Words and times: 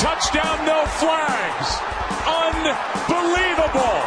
touchdown, 0.00 0.64
no 0.64 0.86
flags. 0.98 1.78
Unbelievable. 2.26 4.00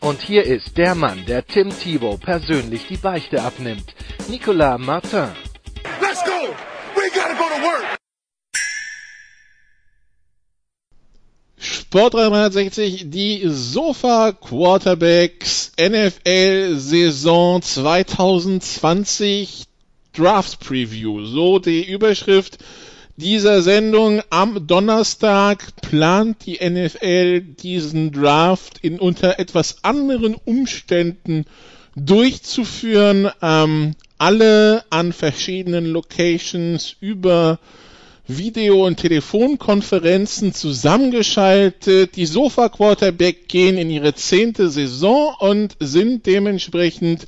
Und 0.00 0.20
hier 0.20 0.44
ist 0.44 0.78
der 0.78 0.94
Mann, 0.94 1.24
der 1.26 1.44
Tim 1.44 1.70
Thibault 1.70 2.20
persönlich 2.20 2.86
die 2.88 2.96
Beichte 2.96 3.42
abnimmt. 3.42 3.92
Nicolas 4.28 4.78
Martin. 4.78 5.32
Let's 6.00 6.22
go. 6.24 6.54
We 6.94 7.10
gotta 7.12 7.34
go 7.34 7.48
to 7.48 7.60
work. 7.62 7.98
Sport 11.58 12.14
360, 12.14 13.10
die 13.10 13.42
Sofa 13.46 14.30
Quarterbacks 14.32 15.72
NFL 15.78 16.76
Saison 16.76 17.60
2020 17.62 19.64
Draft 20.12 20.60
Preview. 20.60 21.24
So 21.24 21.58
die 21.58 21.84
Überschrift 21.84 22.58
dieser 23.16 23.62
Sendung. 23.62 24.22
Am 24.30 24.66
Donnerstag 24.66 25.80
plant 25.82 26.46
die 26.46 26.58
NFL 26.62 27.40
diesen 27.40 28.12
Draft 28.12 28.78
in 28.82 28.98
unter 28.98 29.38
etwas 29.38 29.84
anderen 29.84 30.34
Umständen 30.34 31.44
durchzuführen. 31.96 33.30
Ähm, 33.40 33.94
alle 34.18 34.84
an 34.90 35.12
verschiedenen 35.12 35.86
Locations 35.86 36.96
über 37.00 37.58
Video- 38.28 38.86
und 38.86 38.98
Telefonkonferenzen 38.98 40.54
zusammengeschaltet. 40.54 42.16
Die 42.16 42.26
Sofa 42.26 42.68
Quarterback 42.68 43.48
gehen 43.48 43.76
in 43.76 43.90
ihre 43.90 44.14
zehnte 44.14 44.70
Saison 44.70 45.34
und 45.40 45.76
sind 45.80 46.26
dementsprechend, 46.26 47.26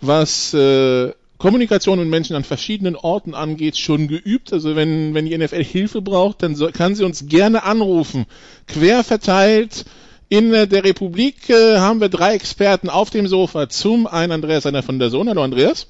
was 0.00 0.52
äh, 0.52 1.12
Kommunikation 1.44 1.98
mit 1.98 2.08
Menschen 2.08 2.36
an 2.36 2.42
verschiedenen 2.42 2.96
Orten 2.96 3.34
angeht, 3.34 3.76
schon 3.76 4.08
geübt. 4.08 4.50
Also 4.54 4.76
wenn, 4.76 5.12
wenn 5.12 5.26
die 5.26 5.36
NFL 5.36 5.62
Hilfe 5.62 6.00
braucht, 6.00 6.42
dann 6.42 6.54
so, 6.54 6.70
kann 6.70 6.94
sie 6.94 7.04
uns 7.04 7.26
gerne 7.26 7.64
anrufen. 7.64 8.24
Quer 8.66 9.04
verteilt 9.04 9.84
in 10.30 10.52
der 10.52 10.72
Republik 10.72 11.50
äh, 11.50 11.76
haben 11.76 12.00
wir 12.00 12.08
drei 12.08 12.34
Experten 12.34 12.88
auf 12.88 13.10
dem 13.10 13.26
Sofa. 13.26 13.68
Zum 13.68 14.06
einen 14.06 14.32
Andreas 14.32 14.64
einer 14.64 14.82
von 14.82 14.98
der 14.98 15.10
Sohn. 15.10 15.28
Hallo 15.28 15.42
Andreas. 15.42 15.88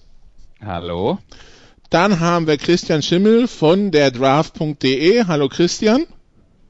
Hallo. 0.61 1.19
Dann 1.89 2.19
haben 2.19 2.49
wir 2.49 2.57
Christian 2.57 3.01
Schimmel 3.01 3.47
von 3.47 3.93
der 3.93 4.11
Draft.de. 4.11 5.27
Hallo 5.29 5.49
Christian. 5.49 6.09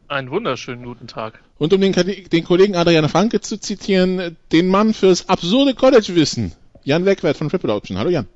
Einen 0.08 0.30
wunderschönen 0.30 0.84
guten 0.84 1.06
Tag. 1.06 1.40
Und 1.56 1.72
um 1.72 1.80
den, 1.80 1.94
den 1.94 2.44
Kollegen 2.44 2.76
Adrian 2.76 3.08
Franke 3.08 3.40
zu 3.40 3.58
zitieren, 3.58 4.36
den 4.52 4.68
Mann 4.68 4.92
fürs 4.92 5.30
absurde 5.30 5.72
College-Wissen, 5.72 6.52
Jan 6.82 7.06
Wegwert 7.06 7.38
von 7.38 7.48
Triple 7.48 7.72
Option. 7.72 7.96
Hallo 7.96 8.10
Jan. 8.10 8.28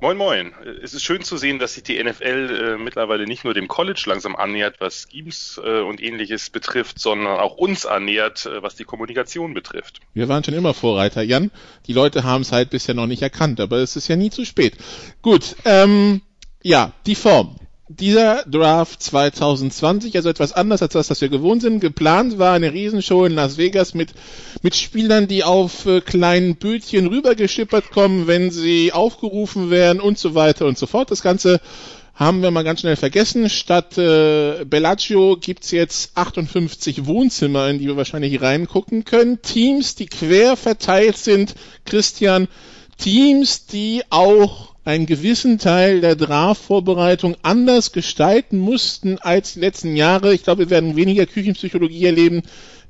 Moin 0.00 0.16
Moin. 0.16 0.54
Es 0.82 0.94
ist 0.94 1.02
schön 1.02 1.22
zu 1.24 1.36
sehen, 1.36 1.58
dass 1.58 1.74
sich 1.74 1.82
die 1.82 2.02
NFL 2.02 2.76
äh, 2.78 2.82
mittlerweile 2.82 3.26
nicht 3.26 3.42
nur 3.42 3.52
dem 3.52 3.66
College 3.66 4.04
langsam 4.06 4.36
annähert, 4.36 4.76
was 4.78 5.08
Schemes 5.10 5.60
äh, 5.62 5.80
und 5.80 6.00
ähnliches 6.00 6.50
betrifft, 6.50 7.00
sondern 7.00 7.38
auch 7.38 7.56
uns 7.56 7.84
annähert, 7.84 8.46
äh, 8.46 8.62
was 8.62 8.76
die 8.76 8.84
Kommunikation 8.84 9.54
betrifft. 9.54 10.00
Wir 10.14 10.28
waren 10.28 10.44
schon 10.44 10.54
immer 10.54 10.72
Vorreiter, 10.72 11.22
Jan. 11.22 11.50
Die 11.86 11.92
Leute 11.92 12.22
haben 12.22 12.42
es 12.42 12.52
halt 12.52 12.70
bisher 12.70 12.94
noch 12.94 13.06
nicht 13.06 13.22
erkannt, 13.22 13.58
aber 13.60 13.78
es 13.78 13.96
ist 13.96 14.06
ja 14.06 14.14
nie 14.14 14.30
zu 14.30 14.44
spät. 14.44 14.76
Gut, 15.20 15.56
ähm, 15.64 16.22
ja, 16.62 16.92
die 17.06 17.16
Form 17.16 17.56
dieser 17.88 18.44
Draft 18.44 19.02
2020, 19.02 20.14
also 20.16 20.28
etwas 20.28 20.52
anders 20.52 20.82
als 20.82 20.92
das, 20.92 21.10
was 21.10 21.20
wir 21.20 21.30
gewohnt 21.30 21.62
sind. 21.62 21.80
Geplant 21.80 22.38
war 22.38 22.52
eine 22.52 22.72
Riesenshow 22.72 23.24
in 23.24 23.34
Las 23.34 23.56
Vegas 23.56 23.94
mit, 23.94 24.10
mit 24.62 24.76
Spielern, 24.76 25.26
die 25.26 25.42
auf 25.42 25.86
äh, 25.86 26.00
kleinen 26.00 26.56
Bötchen 26.56 27.06
rübergeschippert 27.06 27.90
kommen, 27.90 28.26
wenn 28.26 28.50
sie 28.50 28.92
aufgerufen 28.92 29.70
werden 29.70 30.00
und 30.00 30.18
so 30.18 30.34
weiter 30.34 30.66
und 30.66 30.76
so 30.76 30.86
fort. 30.86 31.10
Das 31.10 31.22
Ganze 31.22 31.60
haben 32.14 32.42
wir 32.42 32.50
mal 32.50 32.64
ganz 32.64 32.80
schnell 32.80 32.96
vergessen. 32.96 33.48
Statt 33.48 33.96
äh, 33.96 34.64
Bellagio 34.66 35.36
gibt's 35.40 35.70
jetzt 35.70 36.16
58 36.16 37.06
Wohnzimmer, 37.06 37.68
in 37.68 37.78
die 37.78 37.86
wir 37.86 37.96
wahrscheinlich 37.96 38.42
reingucken 38.42 39.04
können. 39.04 39.40
Teams, 39.40 39.94
die 39.94 40.06
quer 40.06 40.56
verteilt 40.56 41.16
sind. 41.16 41.54
Christian, 41.86 42.48
Teams, 42.98 43.66
die 43.66 44.02
auch 44.10 44.74
einen 44.88 45.04
gewissen 45.04 45.58
Teil 45.58 46.00
der 46.00 46.16
Draft-Vorbereitung 46.16 47.36
anders 47.42 47.92
gestalten 47.92 48.58
mussten 48.58 49.18
als 49.18 49.52
die 49.52 49.60
letzten 49.60 49.96
Jahre. 49.96 50.32
Ich 50.32 50.44
glaube, 50.44 50.60
wir 50.60 50.70
werden 50.70 50.96
weniger 50.96 51.26
Küchenpsychologie 51.26 52.06
erleben 52.06 52.42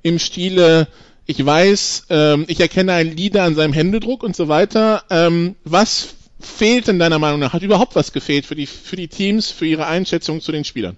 im 0.03 0.20
Stile, 0.20 0.86
ich 1.26 1.44
weiß, 1.44 2.06
ähm, 2.10 2.44
ich 2.47 2.60
erkenne 2.60 2.92
einen 2.92 3.14
Leader 3.14 3.42
an 3.42 3.56
seinem 3.56 3.72
Händedruck 3.72 4.22
und 4.22 4.36
so 4.36 4.47
weiter. 4.47 5.03
Ähm, 5.10 5.56
was 5.64 6.14
fehlt 6.38 6.86
denn 6.86 7.00
deiner 7.00 7.19
Meinung 7.19 7.41
nach? 7.41 7.53
Hat 7.53 7.62
überhaupt 7.62 7.97
was 7.97 8.12
gefehlt 8.12 8.47
für 8.47 8.54
die, 8.54 8.66
für 8.66 8.97
die 8.97 9.09
Teams, 9.09 9.50
für 9.50 9.66
ihre 9.66 9.88
Einschätzung 9.88 10.41
zu 10.41 10.53
den 10.53 10.65
Spielern? 10.65 10.97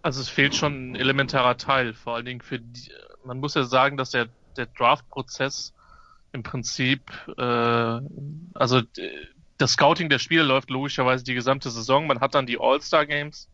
Also 0.00 0.20
es 0.20 0.28
fehlt 0.28 0.54
schon 0.54 0.92
ein 0.92 0.94
elementarer 0.94 1.58
Teil, 1.58 1.92
vor 1.92 2.14
allen 2.14 2.24
Dingen 2.24 2.40
für 2.40 2.60
die, 2.60 2.92
man 3.24 3.40
muss 3.40 3.54
ja 3.54 3.64
sagen, 3.64 3.96
dass 3.96 4.10
der, 4.10 4.28
der 4.56 4.66
Draft-Prozess 4.66 5.74
im 6.32 6.42
Prinzip, 6.42 7.10
äh, 7.36 8.00
also 8.54 8.82
das 9.58 9.72
Scouting 9.72 10.08
der 10.08 10.18
Spieler 10.18 10.44
läuft 10.44 10.70
logischerweise 10.70 11.24
die 11.24 11.34
gesamte 11.34 11.70
Saison. 11.70 12.06
Man 12.06 12.20
hat 12.20 12.34
dann 12.34 12.46
die 12.46 12.58
All-Star 12.60 13.06
Games, 13.06 13.48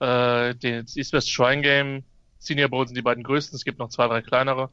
äh, 0.00 0.54
das 0.54 0.96
East 0.96 1.12
West 1.12 1.30
Shrine 1.30 1.62
Game, 1.62 2.04
Senior 2.38 2.68
Bowl 2.68 2.86
sind 2.86 2.96
die 2.96 3.02
beiden 3.02 3.24
größten, 3.24 3.56
es 3.56 3.64
gibt 3.64 3.78
noch 3.78 3.88
zwei, 3.88 4.06
drei 4.08 4.22
kleinere. 4.22 4.70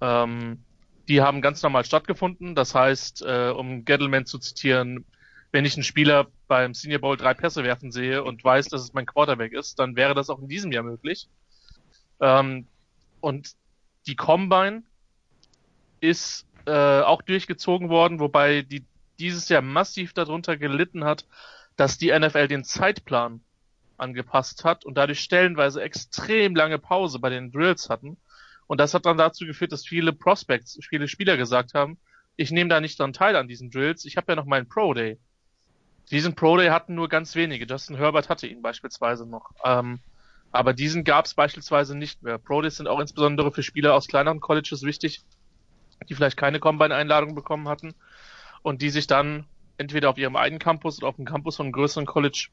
Ähm, 0.00 0.62
die 1.08 1.20
haben 1.20 1.42
ganz 1.42 1.62
normal 1.62 1.84
stattgefunden. 1.84 2.54
Das 2.54 2.74
heißt, 2.74 3.22
äh, 3.22 3.50
um 3.50 3.84
Gettleman 3.84 4.26
zu 4.26 4.38
zitieren, 4.38 5.04
wenn 5.52 5.64
ich 5.64 5.74
einen 5.74 5.82
Spieler 5.82 6.28
beim 6.46 6.74
Senior 6.74 7.00
Bowl 7.00 7.16
drei 7.16 7.34
Pässe 7.34 7.64
werfen 7.64 7.90
sehe 7.90 8.22
und 8.22 8.44
weiß, 8.44 8.68
dass 8.68 8.82
es 8.82 8.92
mein 8.92 9.06
Quarterback 9.06 9.52
ist, 9.52 9.78
dann 9.78 9.96
wäre 9.96 10.14
das 10.14 10.30
auch 10.30 10.38
in 10.38 10.48
diesem 10.48 10.72
Jahr 10.72 10.84
möglich. 10.84 11.28
Ähm, 12.20 12.66
und 13.20 13.54
die 14.06 14.16
Combine 14.16 14.82
ist 16.00 16.46
äh, 16.66 17.00
auch 17.00 17.22
durchgezogen 17.22 17.88
worden, 17.88 18.20
wobei 18.20 18.62
die 18.62 18.84
dieses 19.18 19.48
Jahr 19.48 19.62
massiv 19.62 20.12
darunter 20.14 20.56
gelitten 20.56 21.04
hat, 21.04 21.26
dass 21.76 21.98
die 21.98 22.10
NFL 22.10 22.48
den 22.48 22.64
Zeitplan 22.64 23.40
angepasst 23.98 24.64
hat 24.64 24.84
und 24.84 24.96
dadurch 24.96 25.20
stellenweise 25.20 25.82
extrem 25.82 26.56
lange 26.56 26.78
Pause 26.78 27.18
bei 27.18 27.28
den 27.28 27.52
Drills 27.52 27.90
hatten. 27.90 28.16
Und 28.66 28.80
das 28.80 28.94
hat 28.94 29.04
dann 29.04 29.18
dazu 29.18 29.44
geführt, 29.44 29.72
dass 29.72 29.86
viele 29.86 30.12
Prospects, 30.12 30.78
viele 30.88 31.06
Spieler 31.06 31.36
gesagt 31.36 31.74
haben, 31.74 31.98
ich 32.36 32.50
nehme 32.50 32.70
da 32.70 32.80
nicht 32.80 32.98
dran 32.98 33.12
teil 33.12 33.36
an 33.36 33.48
diesen 33.48 33.70
Drills, 33.70 34.04
ich 34.04 34.16
habe 34.16 34.32
ja 34.32 34.36
noch 34.36 34.46
meinen 34.46 34.68
Pro 34.68 34.94
Day. 34.94 35.18
Diesen 36.10 36.34
Pro 36.34 36.56
Day 36.56 36.68
hatten 36.68 36.94
nur 36.94 37.08
ganz 37.08 37.34
wenige. 37.34 37.66
Justin 37.66 37.96
Herbert 37.96 38.28
hatte 38.28 38.46
ihn 38.46 38.62
beispielsweise 38.62 39.26
noch. 39.26 39.50
Ähm, 39.64 40.00
aber 40.50 40.72
diesen 40.72 41.04
gab 41.04 41.26
es 41.26 41.34
beispielsweise 41.34 41.96
nicht 41.96 42.22
mehr. 42.22 42.38
Pro 42.38 42.62
Days 42.62 42.76
sind 42.76 42.88
auch 42.88 42.98
insbesondere 42.98 43.52
für 43.52 43.62
Spieler 43.62 43.94
aus 43.94 44.08
kleineren 44.08 44.40
Colleges 44.40 44.82
wichtig, 44.82 45.20
die 46.08 46.14
vielleicht 46.14 46.36
keine 46.36 46.60
Combine-Einladung 46.60 47.34
bekommen 47.34 47.68
hatten 47.68 47.94
und 48.62 48.82
die 48.82 48.90
sich 48.90 49.06
dann 49.06 49.46
entweder 49.78 50.10
auf 50.10 50.18
ihrem 50.18 50.36
eigenen 50.36 50.58
Campus 50.58 50.98
oder 50.98 51.08
auf 51.08 51.16
dem 51.16 51.24
Campus 51.24 51.56
von 51.56 51.66
einem 51.66 51.72
größeren 51.72 52.06
College 52.06 52.48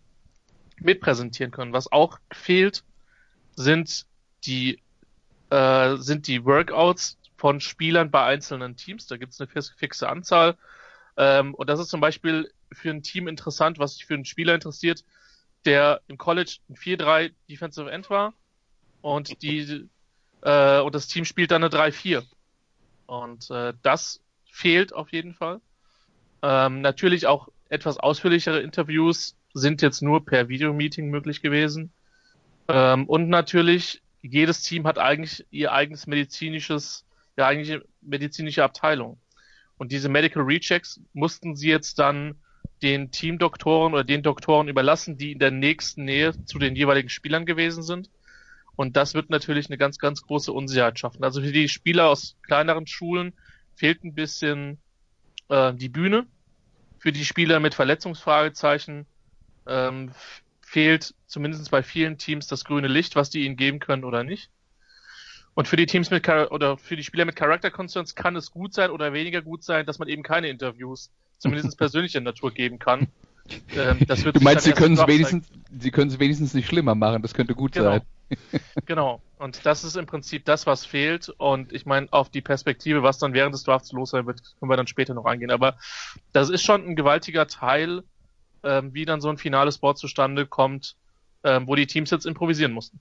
mitpräsentieren 0.80 1.52
können. 1.52 1.74
Was 1.74 1.91
auch 1.91 2.20
fehlt, 2.32 2.84
sind 3.55 4.05
die 4.46 4.79
äh, 5.49 5.97
sind 5.97 6.28
die 6.28 6.46
Workouts 6.46 7.17
von 7.38 7.59
Spielern 7.59 8.11
bei 8.11 8.23
einzelnen 8.23 8.76
Teams. 8.76 9.08
Da 9.08 9.17
gibt 9.17 9.34
es 9.34 9.41
eine 9.41 9.50
fixe 9.50 10.09
Anzahl. 10.09 10.58
Ähm, 11.16 11.53
und 11.53 11.70
das 11.70 11.79
ist 11.79 11.90
zum 11.90 12.02
Beispiel 12.02 12.52
für 12.72 12.90
ein 12.90 13.03
Team 13.03 13.28
interessant, 13.28 13.79
was 13.79 13.96
sich 13.96 14.05
für 14.05 14.14
einen 14.14 14.26
Spieler 14.26 14.53
interessiert, 14.53 15.03
der 15.66 16.02
im 16.08 16.17
College 16.17 16.58
ein 16.70 16.76
4-3 16.76 17.32
Defensive 17.50 17.90
End 17.90 18.09
war 18.09 18.34
und 19.02 19.41
die 19.41 19.88
äh, 20.41 20.79
und 20.79 20.96
das 20.96 21.08
Team 21.08 21.26
spielt 21.26 21.52
dann 21.52 21.64
eine 21.64 21.73
3-4. 21.73 22.23
Und 23.07 23.49
äh, 23.49 23.73
das 23.81 24.21
fehlt 24.45 24.93
auf 24.93 25.11
jeden 25.11 25.33
Fall. 25.33 25.59
Ähm, 26.43 26.81
natürlich 26.81 27.25
auch 27.25 27.47
etwas 27.69 27.97
ausführlichere 27.97 28.61
Interviews 28.61 29.35
sind 29.53 29.81
jetzt 29.81 30.01
nur 30.01 30.23
per 30.23 30.49
Videomeeting 30.49 31.09
möglich 31.09 31.41
gewesen. 31.41 31.91
Ähm, 32.67 33.05
und 33.05 33.29
natürlich, 33.29 34.01
jedes 34.21 34.61
Team 34.61 34.85
hat 34.85 34.99
eigentlich 34.99 35.45
ihr 35.51 35.71
eigenes 35.71 36.05
medizinisches, 36.05 37.05
ja 37.37 37.47
eigentlich 37.47 37.81
medizinische 38.01 38.63
Abteilung. 38.63 39.17
Und 39.77 39.91
diese 39.91 40.09
Medical 40.09 40.43
Rechecks 40.43 40.99
mussten 41.13 41.55
sie 41.55 41.69
jetzt 41.69 41.99
dann 41.99 42.35
den 42.81 43.11
Teamdoktoren 43.11 43.93
oder 43.93 44.03
den 44.03 44.21
Doktoren 44.21 44.67
überlassen, 44.67 45.17
die 45.17 45.31
in 45.31 45.39
der 45.39 45.51
nächsten 45.51 46.05
Nähe 46.05 46.33
zu 46.45 46.59
den 46.59 46.75
jeweiligen 46.75 47.09
Spielern 47.09 47.45
gewesen 47.45 47.83
sind. 47.83 48.09
Und 48.78 48.96
das 48.96 49.16
wird 49.16 49.29
natürlich 49.29 49.68
eine 49.68 49.78
ganz, 49.78 49.97
ganz 49.97 50.22
große 50.22 50.53
Unsicherheit 50.53 50.97
schaffen. 51.00 51.24
Also 51.24 51.41
für 51.41 51.52
die 51.52 51.68
Spieler 51.68 52.08
aus 52.08 52.38
kleineren 52.44 52.88
Schulen 52.88 53.34
fehlt 53.76 54.03
ein 54.03 54.14
bisschen 54.14 54.78
äh, 55.50 55.74
die 55.74 55.90
Bühne. 55.90 56.28
Für 57.00 57.12
die 57.12 57.26
Spieler 57.26 57.59
mit 57.59 57.74
Verletzungsfragezeichen 57.74 59.08
ähm, 59.66 60.12
fehlt 60.62 61.16
zumindest 61.26 61.72
bei 61.72 61.82
vielen 61.82 62.20
Teams 62.20 62.46
das 62.47 62.66
grüne 62.66 62.88
Licht, 62.88 63.16
was 63.16 63.32
die 63.32 63.46
ihnen 63.46 63.58
geben 63.58 63.79
können 63.79 64.03
oder 64.03 64.24
nicht. 64.24 64.52
Und 65.56 65.68
für 65.68 65.76
die 65.76 65.88
Teams 65.88 66.12
mit 66.12 66.29
oder 66.29 66.78
für 66.78 66.96
die 66.96 67.03
Spieler 67.03 67.26
mit 67.26 67.35
Character 67.35 67.72
Concerns 67.72 68.14
kann 68.14 68.35
es 68.35 68.52
gut 68.52 68.76
sein 68.76 68.91
oder 68.91 69.12
weniger 69.12 69.41
gut 69.41 69.64
sein, 69.64 69.88
dass 69.88 69.97
man 69.97 70.08
eben 70.08 70.22
keine 70.22 70.50
Interviews, 70.50 71.09
zumindest 71.40 71.78
persönlicher 71.79 72.22
Natur, 72.22 72.53
geben 72.53 72.78
kann. 72.78 73.08
Ähm, 73.76 73.99
du 74.08 74.40
meinst, 74.41 74.66
sie 74.66 74.73
können 74.73 74.96
es 74.96 75.08
wenigstens, 75.08 75.47
sie 75.79 75.91
können 75.91 76.09
es 76.09 76.20
wenigstens 76.20 76.53
nicht 76.53 76.67
schlimmer 76.67 76.96
machen. 76.96 77.22
Das 77.22 77.34
könnte 77.34 77.55
gut 77.55 77.73
genau. 77.73 77.91
sein. 77.91 78.02
genau. 78.85 79.22
Und 79.38 79.66
das 79.66 79.84
ist 79.84 79.96
im 79.96 80.05
Prinzip 80.05 80.46
das, 80.46 80.66
was 80.66 80.85
fehlt. 80.85 81.29
Und 81.29 81.72
ich 81.72 81.85
meine, 81.85 82.08
auf 82.11 82.29
die 82.29 82.41
Perspektive, 82.41 83.03
was 83.03 83.20
dann 83.20 83.34
während 83.34 83.53
des 83.53 83.64
Drafts 83.64 83.91
los 83.91 84.11
sein 84.11 84.26
wird, 84.26 84.41
können 84.59 84.72
wir 84.72 84.78
dann 84.78 84.88
später 84.88 85.14
noch 85.14 85.26
eingehen. 85.26 85.52
Aber 85.52 85.78
das 86.34 86.49
ist 86.49 86.64
schon 86.64 86.85
ein 86.85 86.96
gewaltiger 86.96 87.47
Teil, 87.47 88.03
ähm, 88.64 88.94
wie 88.94 89.05
dann 89.05 89.22
so 89.22 89.29
ein 89.29 89.38
finales 89.38 89.78
Board 89.78 89.97
zustande 89.97 90.46
kommt, 90.46 90.96
ähm, 91.43 91.67
wo 91.67 91.76
die 91.76 91.88
Teams 91.88 92.09
jetzt 92.09 92.26
improvisieren 92.26 92.72
mussten. 92.72 93.00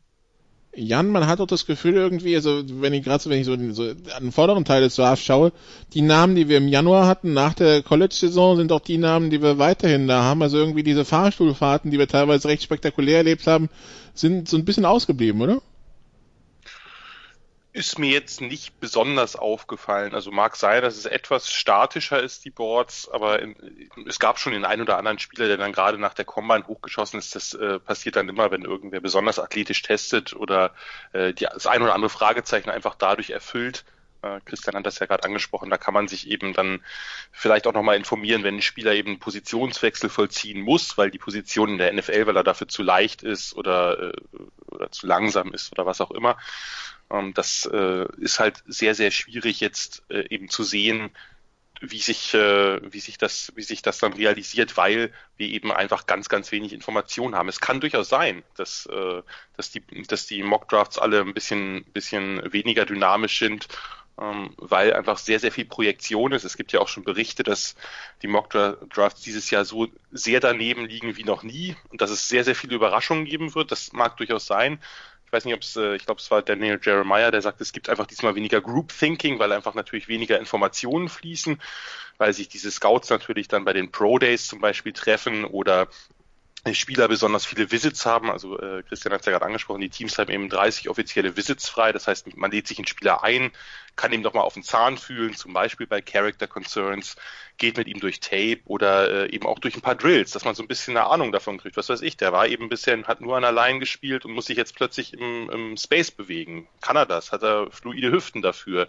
Jan, 0.76 1.08
man 1.08 1.26
hat 1.26 1.40
doch 1.40 1.46
das 1.46 1.64
Gefühl 1.64 1.94
irgendwie, 1.94 2.36
also 2.36 2.62
wenn 2.66 2.92
ich 2.92 3.02
gerade 3.02 3.22
so, 3.22 3.30
wenn 3.30 3.40
ich 3.40 3.46
so, 3.46 3.56
so 3.72 3.90
an 3.90 4.24
den 4.24 4.32
vorderen 4.32 4.64
Teil 4.64 4.82
des 4.82 4.96
Drafts 4.96 5.24
schaue, 5.24 5.52
die 5.94 6.02
Namen, 6.02 6.36
die 6.36 6.48
wir 6.48 6.58
im 6.58 6.68
Januar 6.68 7.06
hatten, 7.06 7.32
nach 7.32 7.54
der 7.54 7.82
College-Saison, 7.82 8.56
sind 8.56 8.72
auch 8.72 8.80
die 8.80 8.98
Namen, 8.98 9.30
die 9.30 9.40
wir 9.42 9.58
weiterhin 9.58 10.06
da 10.06 10.22
haben. 10.22 10.42
Also 10.42 10.58
irgendwie 10.58 10.82
diese 10.82 11.06
Fahrstuhlfahrten, 11.06 11.90
die 11.90 11.98
wir 11.98 12.08
teilweise 12.08 12.48
recht 12.48 12.62
spektakulär 12.62 13.18
erlebt 13.18 13.46
haben, 13.46 13.70
sind 14.14 14.48
so 14.48 14.56
ein 14.56 14.64
bisschen 14.64 14.84
ausgeblieben, 14.84 15.40
oder? 15.40 15.62
Ist 17.76 17.98
mir 17.98 18.10
jetzt 18.10 18.40
nicht 18.40 18.80
besonders 18.80 19.36
aufgefallen. 19.36 20.14
Also 20.14 20.30
mag 20.30 20.56
sein, 20.56 20.80
dass 20.80 20.96
es 20.96 21.04
etwas 21.04 21.52
statischer 21.52 22.22
ist, 22.22 22.46
die 22.46 22.50
Boards, 22.50 23.06
aber 23.10 23.42
in, 23.42 23.54
es 24.08 24.18
gab 24.18 24.38
schon 24.38 24.54
den 24.54 24.64
einen 24.64 24.80
oder 24.80 24.96
anderen 24.96 25.18
Spieler, 25.18 25.46
der 25.46 25.58
dann 25.58 25.72
gerade 25.72 25.98
nach 25.98 26.14
der 26.14 26.24
Combine 26.24 26.66
hochgeschossen 26.66 27.18
ist. 27.18 27.34
Das 27.34 27.52
äh, 27.52 27.78
passiert 27.78 28.16
dann 28.16 28.30
immer, 28.30 28.50
wenn 28.50 28.62
irgendwer 28.62 29.00
besonders 29.00 29.38
athletisch 29.38 29.82
testet 29.82 30.34
oder 30.34 30.72
äh, 31.12 31.34
die, 31.34 31.44
das 31.44 31.66
ein 31.66 31.82
oder 31.82 31.94
andere 31.94 32.08
Fragezeichen 32.08 32.70
einfach 32.70 32.94
dadurch 32.94 33.28
erfüllt. 33.28 33.84
Äh, 34.22 34.40
Christian 34.46 34.74
hat 34.74 34.86
das 34.86 34.98
ja 34.98 35.04
gerade 35.04 35.24
angesprochen, 35.24 35.68
da 35.68 35.76
kann 35.76 35.92
man 35.92 36.08
sich 36.08 36.30
eben 36.30 36.54
dann 36.54 36.80
vielleicht 37.30 37.66
auch 37.66 37.74
nochmal 37.74 37.96
informieren, 37.96 38.42
wenn 38.42 38.56
ein 38.56 38.62
Spieler 38.62 38.94
eben 38.94 39.18
Positionswechsel 39.18 40.08
vollziehen 40.08 40.62
muss, 40.62 40.96
weil 40.96 41.10
die 41.10 41.18
Position 41.18 41.68
in 41.68 41.78
der 41.78 41.92
NFL, 41.92 42.26
weil 42.26 42.36
er 42.36 42.44
dafür 42.44 42.68
zu 42.68 42.82
leicht 42.82 43.22
ist 43.22 43.54
oder, 43.54 44.14
äh, 44.14 44.16
oder 44.68 44.90
zu 44.90 45.06
langsam 45.06 45.52
ist 45.52 45.72
oder 45.72 45.84
was 45.84 46.00
auch 46.00 46.10
immer. 46.10 46.38
Ähm, 47.10 47.34
das 47.34 47.68
äh, 47.72 48.06
ist 48.18 48.40
halt 48.40 48.62
sehr, 48.66 48.94
sehr 48.94 49.10
schwierig 49.10 49.60
jetzt 49.60 50.02
äh, 50.08 50.24
eben 50.28 50.48
zu 50.48 50.64
sehen, 50.64 51.10
wie 51.80 51.98
sich, 51.98 52.34
äh, 52.34 52.80
wie 52.92 53.00
sich 53.00 53.18
das, 53.18 53.52
wie 53.54 53.62
sich 53.62 53.82
das 53.82 53.98
dann 53.98 54.14
realisiert, 54.14 54.76
weil 54.76 55.12
wir 55.36 55.48
eben 55.48 55.72
einfach 55.72 56.06
ganz, 56.06 56.28
ganz 56.28 56.50
wenig 56.52 56.72
Informationen 56.72 57.34
haben. 57.34 57.48
Es 57.48 57.60
kann 57.60 57.80
durchaus 57.80 58.08
sein, 58.08 58.42
dass, 58.56 58.86
äh, 58.86 59.22
dass 59.56 59.70
die, 59.70 59.82
dass 60.06 60.26
die 60.26 60.42
Mock 60.42 60.68
Drafts 60.68 60.98
alle 60.98 61.20
ein 61.20 61.34
bisschen, 61.34 61.84
bisschen 61.92 62.52
weniger 62.52 62.86
dynamisch 62.86 63.38
sind, 63.38 63.68
ähm, 64.18 64.54
weil 64.56 64.94
einfach 64.94 65.18
sehr, 65.18 65.38
sehr 65.38 65.52
viel 65.52 65.66
Projektion 65.66 66.32
ist. 66.32 66.44
Es 66.44 66.56
gibt 66.56 66.72
ja 66.72 66.80
auch 66.80 66.88
schon 66.88 67.04
Berichte, 67.04 67.42
dass 67.42 67.74
die 68.22 68.28
Mock 68.28 68.48
Drafts 68.50 69.20
dieses 69.20 69.50
Jahr 69.50 69.66
so 69.66 69.88
sehr 70.10 70.40
daneben 70.40 70.86
liegen 70.86 71.16
wie 71.16 71.24
noch 71.24 71.42
nie 71.42 71.76
und 71.90 72.00
dass 72.00 72.10
es 72.10 72.28
sehr, 72.28 72.44
sehr 72.44 72.54
viele 72.54 72.76
Überraschungen 72.76 73.26
geben 73.26 73.54
wird. 73.54 73.70
Das 73.70 73.92
mag 73.92 74.16
durchaus 74.16 74.46
sein 74.46 74.80
ich 75.26 75.32
weiß 75.32 75.44
nicht, 75.44 75.54
ob 75.54 75.62
es, 75.62 75.76
äh, 75.76 75.96
ich 75.96 76.06
glaube, 76.06 76.20
es 76.20 76.30
war 76.30 76.42
Daniel 76.42 76.78
Jeremiah, 76.82 77.30
der 77.30 77.42
sagt, 77.42 77.60
es 77.60 77.72
gibt 77.72 77.88
einfach 77.88 78.06
diesmal 78.06 78.36
weniger 78.36 78.60
Group 78.60 78.92
Thinking, 78.96 79.38
weil 79.38 79.52
einfach 79.52 79.74
natürlich 79.74 80.08
weniger 80.08 80.38
Informationen 80.38 81.08
fließen, 81.08 81.60
weil 82.16 82.32
sich 82.32 82.48
diese 82.48 82.70
Scouts 82.70 83.10
natürlich 83.10 83.48
dann 83.48 83.64
bei 83.64 83.72
den 83.72 83.90
Pro 83.90 84.18
Days 84.18 84.46
zum 84.46 84.60
Beispiel 84.60 84.92
treffen 84.92 85.44
oder 85.44 85.88
Spieler 86.72 87.08
besonders 87.08 87.44
viele 87.44 87.70
Visits 87.70 88.06
haben. 88.06 88.30
Also 88.30 88.58
äh, 88.58 88.82
Christian 88.84 89.12
hat 89.12 89.20
es 89.20 89.26
ja 89.26 89.32
gerade 89.32 89.46
angesprochen, 89.46 89.80
die 89.80 89.88
Teams 89.88 90.18
haben 90.18 90.30
eben 90.30 90.48
30 90.48 90.88
offizielle 90.88 91.36
Visits 91.36 91.68
frei. 91.68 91.92
Das 91.92 92.06
heißt, 92.06 92.36
man 92.36 92.50
lädt 92.50 92.66
sich 92.66 92.78
einen 92.78 92.86
Spieler 92.86 93.22
ein, 93.22 93.50
kann 93.96 94.12
ihm 94.12 94.22
doch 94.22 94.34
mal 94.34 94.42
auf 94.42 94.54
den 94.54 94.62
Zahn 94.62 94.98
fühlen, 94.98 95.34
zum 95.34 95.52
Beispiel 95.52 95.86
bei 95.86 96.00
Character 96.02 96.46
Concerns, 96.46 97.16
geht 97.58 97.78
mit 97.78 97.88
ihm 97.88 97.98
durch 98.00 98.20
Tape 98.20 98.60
oder 98.66 99.10
äh, 99.10 99.30
eben 99.30 99.46
auch 99.46 99.58
durch 99.58 99.74
ein 99.74 99.80
paar 99.80 99.94
Drills, 99.94 100.30
dass 100.32 100.44
man 100.44 100.54
so 100.54 100.62
ein 100.62 100.68
bisschen 100.68 100.96
eine 100.96 101.06
Ahnung 101.06 101.32
davon 101.32 101.58
kriegt. 101.58 101.76
Was 101.76 101.88
weiß 101.88 102.02
ich, 102.02 102.16
der 102.16 102.32
war 102.32 102.46
eben 102.46 102.68
bisher, 102.68 103.02
hat 103.04 103.22
nur 103.22 103.36
an 103.36 103.54
Line 103.54 103.78
gespielt 103.78 104.24
und 104.24 104.32
muss 104.32 104.46
sich 104.46 104.58
jetzt 104.58 104.76
plötzlich 104.76 105.14
im, 105.14 105.48
im 105.50 105.76
Space 105.76 106.10
bewegen. 106.10 106.68
Kann 106.82 106.96
er 106.96 107.06
das? 107.06 107.32
Hat 107.32 107.42
er 107.42 107.70
fluide 107.70 108.12
Hüften 108.12 108.42
dafür? 108.42 108.88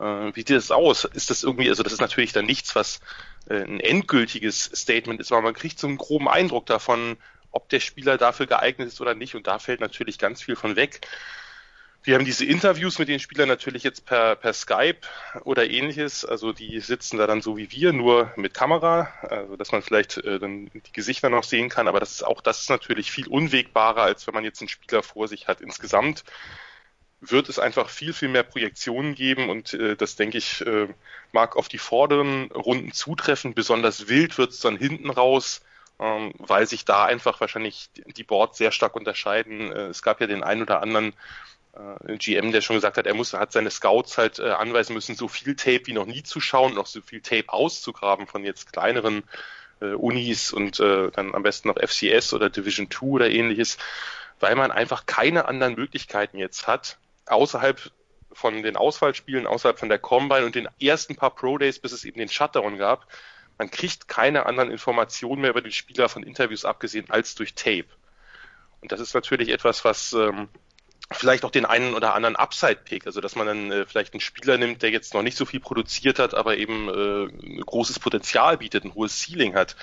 Äh, 0.00 0.04
wie 0.04 0.40
sieht 0.40 0.50
das 0.50 0.72
aus? 0.72 1.04
Ist 1.04 1.30
das 1.30 1.44
irgendwie, 1.44 1.68
also 1.68 1.84
das 1.84 1.92
ist 1.92 2.00
natürlich 2.00 2.32
dann 2.32 2.46
nichts, 2.46 2.74
was 2.74 3.00
äh, 3.48 3.62
ein 3.62 3.78
endgültiges 3.78 4.64
Statement 4.74 5.20
ist, 5.20 5.30
aber 5.30 5.42
man 5.42 5.54
kriegt 5.54 5.78
so 5.78 5.86
einen 5.86 5.98
groben 5.98 6.28
Eindruck 6.28 6.66
davon, 6.66 7.16
ob 7.52 7.68
der 7.68 7.80
Spieler 7.80 8.18
dafür 8.18 8.46
geeignet 8.46 8.88
ist 8.88 9.00
oder 9.00 9.14
nicht. 9.14 9.36
Und 9.36 9.46
da 9.46 9.58
fällt 9.58 9.80
natürlich 9.80 10.18
ganz 10.18 10.42
viel 10.42 10.56
von 10.56 10.74
weg. 10.74 11.06
Wir 12.04 12.16
haben 12.16 12.24
diese 12.24 12.44
Interviews 12.44 12.98
mit 12.98 13.08
den 13.08 13.20
Spielern 13.20 13.48
natürlich 13.48 13.84
jetzt 13.84 14.06
per, 14.06 14.34
per 14.34 14.52
Skype 14.52 14.98
oder 15.44 15.70
ähnliches. 15.70 16.24
Also 16.24 16.52
die 16.52 16.80
sitzen 16.80 17.16
da 17.16 17.28
dann 17.28 17.42
so 17.42 17.56
wie 17.56 17.70
wir, 17.70 17.92
nur 17.92 18.32
mit 18.34 18.54
Kamera, 18.54 19.12
also 19.22 19.54
dass 19.56 19.70
man 19.70 19.82
vielleicht 19.82 20.16
äh, 20.18 20.40
dann 20.40 20.66
die 20.74 20.92
Gesichter 20.92 21.30
noch 21.30 21.44
sehen 21.44 21.68
kann. 21.68 21.86
Aber 21.86 22.00
das 22.00 22.10
ist 22.10 22.24
auch 22.24 22.40
das 22.40 22.62
ist 22.62 22.70
natürlich 22.70 23.12
viel 23.12 23.28
unwegbarer, 23.28 24.02
als 24.02 24.26
wenn 24.26 24.34
man 24.34 24.42
jetzt 24.42 24.60
einen 24.60 24.68
Spieler 24.68 25.04
vor 25.04 25.28
sich 25.28 25.46
hat. 25.46 25.60
Insgesamt 25.60 26.24
wird 27.20 27.48
es 27.48 27.60
einfach 27.60 27.88
viel, 27.88 28.12
viel 28.12 28.28
mehr 28.28 28.42
Projektionen 28.42 29.14
geben 29.14 29.48
und 29.48 29.72
äh, 29.74 29.94
das 29.94 30.16
denke 30.16 30.38
ich 30.38 30.66
äh, 30.66 30.88
mag 31.30 31.56
auf 31.56 31.68
die 31.68 31.78
vorderen 31.78 32.50
Runden 32.50 32.92
zutreffen. 32.92 33.54
Besonders 33.54 34.08
wild 34.08 34.38
wird 34.38 34.50
es 34.50 34.58
dann 34.58 34.76
hinten 34.76 35.08
raus, 35.08 35.62
ähm, 36.00 36.32
weil 36.38 36.66
sich 36.66 36.84
da 36.84 37.04
einfach 37.04 37.40
wahrscheinlich 37.40 37.90
die 37.94 38.24
Boards 38.24 38.58
sehr 38.58 38.72
stark 38.72 38.96
unterscheiden. 38.96 39.70
Äh, 39.70 39.86
es 39.86 40.02
gab 40.02 40.20
ja 40.20 40.26
den 40.26 40.42
einen 40.42 40.62
oder 40.62 40.82
anderen 40.82 41.12
äh, 41.74 42.16
GM, 42.16 42.52
der 42.52 42.60
schon 42.60 42.76
gesagt 42.76 42.96
hat, 42.96 43.06
er 43.06 43.14
muss, 43.14 43.32
hat 43.32 43.52
seine 43.52 43.70
Scouts 43.70 44.18
halt 44.18 44.38
äh, 44.38 44.50
anweisen 44.50 44.94
müssen, 44.94 45.16
so 45.16 45.28
viel 45.28 45.56
Tape 45.56 45.86
wie 45.86 45.92
noch 45.92 46.06
nie 46.06 46.22
zu 46.22 46.40
schauen, 46.40 46.74
noch 46.74 46.86
so 46.86 47.00
viel 47.00 47.20
Tape 47.20 47.48
auszugraben 47.48 48.26
von 48.26 48.44
jetzt 48.44 48.72
kleineren 48.72 49.24
äh, 49.80 49.92
Unis 49.92 50.52
und 50.52 50.80
äh, 50.80 51.10
dann 51.10 51.34
am 51.34 51.42
besten 51.42 51.68
noch 51.68 51.76
FCS 51.76 52.34
oder 52.34 52.50
Division 52.50 52.90
2 52.90 53.06
oder 53.06 53.30
ähnliches, 53.30 53.78
weil 54.40 54.54
man 54.54 54.70
einfach 54.70 55.06
keine 55.06 55.46
anderen 55.46 55.74
Möglichkeiten 55.74 56.38
jetzt 56.38 56.66
hat, 56.66 56.98
außerhalb 57.26 57.90
von 58.32 58.62
den 58.62 58.76
Auswahlspielen, 58.76 59.46
außerhalb 59.46 59.78
von 59.78 59.88
der 59.88 59.98
Combine 59.98 60.46
und 60.46 60.54
den 60.54 60.68
ersten 60.80 61.16
paar 61.16 61.34
Pro 61.34 61.58
Days, 61.58 61.78
bis 61.78 61.92
es 61.92 62.04
eben 62.04 62.18
den 62.18 62.28
Shutdown 62.28 62.78
gab, 62.78 63.06
man 63.58 63.70
kriegt 63.70 64.08
keine 64.08 64.46
anderen 64.46 64.70
Informationen 64.70 65.42
mehr 65.42 65.50
über 65.50 65.60
die 65.60 65.72
Spieler 65.72 66.08
von 66.08 66.22
Interviews 66.22 66.64
abgesehen 66.64 67.10
als 67.10 67.34
durch 67.34 67.54
Tape. 67.54 67.86
Und 68.80 68.90
das 68.90 69.00
ist 69.00 69.14
natürlich 69.14 69.50
etwas, 69.50 69.84
was 69.84 70.12
ähm, 70.14 70.48
vielleicht 71.14 71.44
auch 71.44 71.50
den 71.50 71.64
einen 71.64 71.94
oder 71.94 72.14
anderen 72.14 72.36
Upside-Pick, 72.36 73.06
also 73.06 73.20
dass 73.20 73.36
man 73.36 73.46
dann 73.46 73.72
äh, 73.72 73.86
vielleicht 73.86 74.14
einen 74.14 74.20
Spieler 74.20 74.58
nimmt, 74.58 74.82
der 74.82 74.90
jetzt 74.90 75.14
noch 75.14 75.22
nicht 75.22 75.36
so 75.36 75.44
viel 75.44 75.60
produziert 75.60 76.18
hat, 76.18 76.34
aber 76.34 76.56
eben 76.56 76.88
äh, 76.88 77.62
großes 77.62 77.98
Potenzial 77.98 78.58
bietet, 78.58 78.84
ein 78.84 78.94
hohes 78.94 79.20
Ceiling 79.20 79.54
hat. 79.54 79.76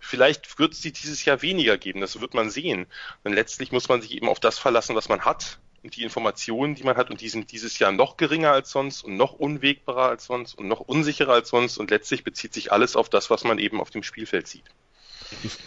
Vielleicht 0.00 0.58
wird 0.58 0.72
es 0.72 0.80
die 0.80 0.92
dieses 0.92 1.24
Jahr 1.24 1.42
weniger 1.42 1.78
geben, 1.78 2.00
das 2.00 2.20
wird 2.20 2.34
man 2.34 2.50
sehen. 2.50 2.86
Und 3.22 3.32
letztlich 3.32 3.72
muss 3.72 3.88
man 3.88 4.02
sich 4.02 4.12
eben 4.12 4.28
auf 4.28 4.40
das 4.40 4.58
verlassen, 4.58 4.96
was 4.96 5.08
man 5.08 5.24
hat 5.24 5.58
und 5.84 5.96
die 5.96 6.02
Informationen, 6.02 6.74
die 6.74 6.82
man 6.82 6.96
hat, 6.96 7.10
und 7.10 7.20
die 7.20 7.28
sind 7.28 7.52
dieses 7.52 7.78
Jahr 7.78 7.92
noch 7.92 8.16
geringer 8.16 8.52
als 8.52 8.70
sonst 8.70 9.04
und 9.04 9.16
noch 9.16 9.34
unwegbarer 9.34 10.08
als 10.08 10.24
sonst 10.24 10.54
und 10.54 10.66
noch 10.66 10.80
unsicherer 10.80 11.34
als 11.34 11.50
sonst 11.50 11.76
und 11.78 11.90
letztlich 11.90 12.24
bezieht 12.24 12.54
sich 12.54 12.72
alles 12.72 12.96
auf 12.96 13.10
das, 13.10 13.28
was 13.28 13.44
man 13.44 13.58
eben 13.58 13.80
auf 13.80 13.90
dem 13.90 14.02
Spielfeld 14.02 14.48
sieht. 14.48 14.64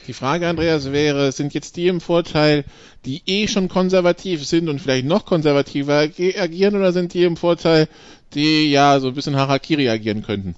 Die, 0.08 0.14
Frage, 0.14 0.48
Andreas, 0.48 0.92
wäre, 0.92 1.32
sind 1.32 1.54
jetzt 1.54 1.76
die 1.76 1.88
im 1.88 2.02
Vorteil, 2.02 2.64
die 3.06 3.22
eh 3.26 3.48
schon 3.48 3.68
konservativ 3.68 4.46
sind 4.46 4.70
und 4.70 4.80
vielleicht 4.80 5.06
noch 5.06 5.26
konservativer 5.26 5.98
agieren 5.98 6.76
oder 6.76 6.92
sind 6.94 7.14
die 7.14 7.24
im 7.24 7.38
Vorteil, 7.38 7.88
die 8.34 8.72
ja 8.72 9.00
so 9.00 9.10
ein 9.10 9.14
bisschen 9.14 9.36
Harakiri 9.36 9.90
agieren 9.90 10.24
könnten? 10.24 10.56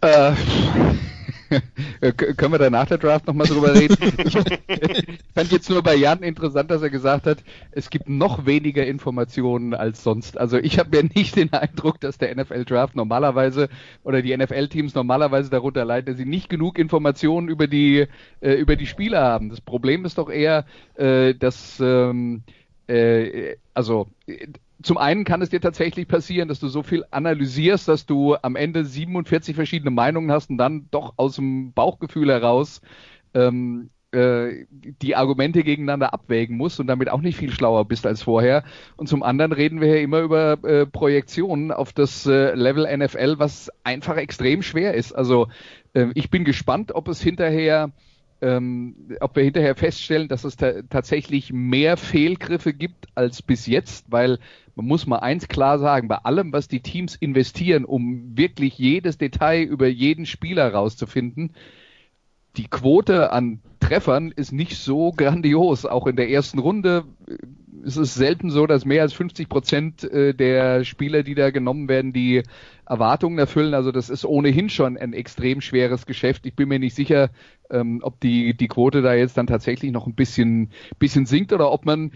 Äh, 0.00 0.32
Können 2.36 2.52
wir 2.52 2.58
da 2.58 2.70
nach 2.70 2.86
der 2.86 2.98
Draft 2.98 3.26
nochmal 3.26 3.46
drüber 3.46 3.74
reden? 3.74 3.96
ich 4.18 5.20
fand 5.34 5.52
jetzt 5.52 5.70
nur 5.70 5.82
bei 5.82 5.94
Jan 5.94 6.22
interessant, 6.22 6.70
dass 6.70 6.82
er 6.82 6.90
gesagt 6.90 7.26
hat, 7.26 7.38
es 7.70 7.90
gibt 7.90 8.08
noch 8.08 8.46
weniger 8.46 8.86
Informationen 8.86 9.74
als 9.74 10.02
sonst. 10.02 10.38
Also 10.38 10.58
ich 10.58 10.78
habe 10.78 10.96
mir 10.96 11.08
nicht 11.14 11.36
den 11.36 11.52
Eindruck, 11.52 12.00
dass 12.00 12.18
der 12.18 12.34
NFL-Draft 12.34 12.96
normalerweise 12.96 13.68
oder 14.02 14.22
die 14.22 14.36
NFL-Teams 14.36 14.94
normalerweise 14.94 15.50
darunter 15.50 15.84
leiden, 15.84 16.06
dass 16.06 16.16
sie 16.16 16.26
nicht 16.26 16.48
genug 16.48 16.78
Informationen 16.78 17.48
über 17.48 17.66
die, 17.66 18.06
äh, 18.40 18.54
über 18.54 18.76
die 18.76 18.86
Spieler 18.86 19.22
haben. 19.22 19.50
Das 19.50 19.60
Problem 19.60 20.04
ist 20.04 20.18
doch 20.18 20.30
eher, 20.30 20.66
äh, 20.94 21.34
dass 21.34 21.80
ähm, 21.80 22.42
äh, 22.86 23.56
also 23.74 24.08
zum 24.82 24.98
einen 24.98 25.24
kann 25.24 25.42
es 25.42 25.50
dir 25.50 25.60
tatsächlich 25.60 26.06
passieren, 26.06 26.48
dass 26.48 26.60
du 26.60 26.68
so 26.68 26.82
viel 26.82 27.04
analysierst, 27.10 27.88
dass 27.88 28.06
du 28.06 28.36
am 28.40 28.56
Ende 28.56 28.84
47 28.84 29.54
verschiedene 29.54 29.90
Meinungen 29.90 30.30
hast 30.30 30.50
und 30.50 30.58
dann 30.58 30.88
doch 30.90 31.14
aus 31.16 31.36
dem 31.36 31.72
Bauchgefühl 31.72 32.30
heraus 32.30 32.82
ähm, 33.34 33.90
äh, 34.12 34.66
die 34.70 35.16
Argumente 35.16 35.62
gegeneinander 35.62 36.14
abwägen 36.14 36.56
musst 36.56 36.78
und 36.78 36.86
damit 36.86 37.10
auch 37.10 37.20
nicht 37.20 37.36
viel 37.36 37.52
schlauer 37.52 37.86
bist 37.86 38.06
als 38.06 38.22
vorher. 38.22 38.64
Und 38.96 39.08
zum 39.08 39.22
anderen 39.22 39.52
reden 39.52 39.80
wir 39.80 39.88
ja 39.88 40.02
immer 40.02 40.20
über 40.20 40.62
äh, 40.64 40.86
Projektionen 40.86 41.72
auf 41.72 41.92
das 41.92 42.26
äh, 42.26 42.54
Level 42.54 42.86
NFL, 42.96 43.38
was 43.38 43.70
einfach 43.82 44.16
extrem 44.16 44.62
schwer 44.62 44.94
ist. 44.94 45.12
Also 45.12 45.48
äh, 45.94 46.06
ich 46.14 46.30
bin 46.30 46.44
gespannt, 46.44 46.94
ob 46.94 47.08
es 47.08 47.20
hinterher 47.20 47.92
ähm, 48.40 49.16
ob 49.20 49.36
wir 49.36 49.44
hinterher 49.44 49.74
feststellen, 49.74 50.28
dass 50.28 50.44
es 50.44 50.56
ta 50.56 50.82
tatsächlich 50.90 51.52
mehr 51.52 51.96
Fehlgriffe 51.96 52.74
gibt 52.74 53.06
als 53.14 53.42
bis 53.42 53.66
jetzt, 53.66 54.06
weil 54.10 54.38
man 54.74 54.86
muss 54.86 55.06
mal 55.06 55.20
eins 55.20 55.48
klar 55.48 55.78
sagen, 55.78 56.08
bei 56.08 56.16
allem, 56.16 56.52
was 56.52 56.68
die 56.68 56.80
Teams 56.80 57.16
investieren, 57.16 57.84
um 57.84 58.36
wirklich 58.36 58.78
jedes 58.78 59.16
Detail 59.16 59.62
über 59.62 59.86
jeden 59.86 60.26
Spieler 60.26 60.72
rauszufinden, 60.72 61.54
die 62.56 62.68
Quote 62.68 63.32
an 63.32 63.60
Treffern 63.86 64.32
ist 64.32 64.52
nicht 64.52 64.76
so 64.76 65.12
grandios. 65.12 65.86
Auch 65.86 66.08
in 66.08 66.16
der 66.16 66.28
ersten 66.28 66.58
Runde 66.58 67.04
ist 67.84 67.96
es 67.96 68.14
selten 68.14 68.50
so, 68.50 68.66
dass 68.66 68.84
mehr 68.84 69.02
als 69.02 69.12
50 69.12 69.48
Prozent 69.48 70.02
äh, 70.02 70.34
der 70.34 70.84
Spieler, 70.84 71.22
die 71.22 71.36
da 71.36 71.50
genommen 71.50 71.88
werden, 71.88 72.12
die 72.12 72.42
Erwartungen 72.84 73.38
erfüllen. 73.38 73.74
Also 73.74 73.92
das 73.92 74.10
ist 74.10 74.24
ohnehin 74.24 74.70
schon 74.70 74.96
ein 74.96 75.12
extrem 75.12 75.60
schweres 75.60 76.04
Geschäft. 76.04 76.46
Ich 76.46 76.56
bin 76.56 76.68
mir 76.68 76.80
nicht 76.80 76.96
sicher, 76.96 77.30
ähm, 77.70 78.00
ob 78.02 78.18
die, 78.18 78.56
die 78.56 78.66
Quote 78.66 79.02
da 79.02 79.14
jetzt 79.14 79.38
dann 79.38 79.46
tatsächlich 79.46 79.92
noch 79.92 80.08
ein 80.08 80.16
bisschen, 80.16 80.70
bisschen 80.98 81.26
sinkt 81.26 81.52
oder 81.52 81.70
ob 81.70 81.86
man, 81.86 82.10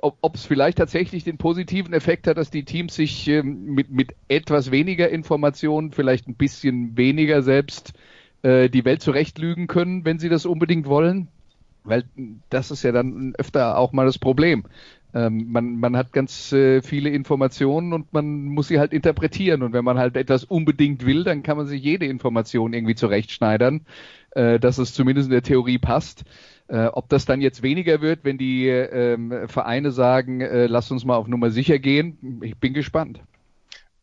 ob 0.00 0.34
es 0.34 0.46
vielleicht 0.46 0.78
tatsächlich 0.78 1.22
den 1.22 1.38
positiven 1.38 1.94
Effekt 1.94 2.26
hat, 2.26 2.38
dass 2.38 2.50
die 2.50 2.64
Teams 2.64 2.96
sich 2.96 3.28
ähm, 3.28 3.66
mit, 3.66 3.90
mit 3.90 4.16
etwas 4.26 4.72
weniger 4.72 5.08
Informationen 5.10 5.92
vielleicht 5.92 6.26
ein 6.26 6.34
bisschen 6.34 6.96
weniger 6.96 7.42
selbst 7.42 7.92
äh, 8.44 8.68
die 8.68 8.84
Welt 8.84 9.00
zurechtlügen 9.00 9.66
können, 9.66 10.04
wenn 10.04 10.18
sie 10.18 10.28
das 10.28 10.44
unbedingt 10.44 10.86
wollen. 10.86 11.28
Weil 11.82 12.04
das 12.50 12.70
ist 12.70 12.82
ja 12.82 12.92
dann 12.92 13.34
öfter 13.36 13.78
auch 13.78 13.92
mal 13.92 14.06
das 14.06 14.18
Problem. 14.18 14.64
Ähm, 15.14 15.50
man, 15.50 15.78
man 15.78 15.96
hat 15.96 16.12
ganz 16.12 16.52
äh, 16.52 16.82
viele 16.82 17.10
Informationen 17.10 17.92
und 17.92 18.12
man 18.12 18.44
muss 18.44 18.68
sie 18.68 18.78
halt 18.78 18.92
interpretieren. 18.92 19.62
Und 19.62 19.72
wenn 19.72 19.84
man 19.84 19.98
halt 19.98 20.16
etwas 20.16 20.44
unbedingt 20.44 21.06
will, 21.06 21.24
dann 21.24 21.42
kann 21.42 21.56
man 21.56 21.66
sich 21.66 21.82
jede 21.82 22.06
Information 22.06 22.74
irgendwie 22.74 22.94
zurechtschneidern, 22.94 23.86
äh, 24.32 24.58
dass 24.58 24.78
es 24.78 24.92
zumindest 24.92 25.28
in 25.28 25.32
der 25.32 25.42
Theorie 25.42 25.78
passt. 25.78 26.24
Äh, 26.68 26.86
ob 26.86 27.08
das 27.08 27.26
dann 27.26 27.40
jetzt 27.40 27.62
weniger 27.62 28.00
wird, 28.00 28.24
wenn 28.24 28.38
die 28.38 28.68
ähm, 28.68 29.48
Vereine 29.48 29.90
sagen, 29.90 30.40
äh, 30.40 30.66
lasst 30.66 30.90
uns 30.90 31.04
mal 31.04 31.16
auf 31.16 31.28
Nummer 31.28 31.50
sicher 31.50 31.78
gehen, 31.78 32.40
ich 32.42 32.56
bin 32.56 32.72
gespannt. 32.72 33.20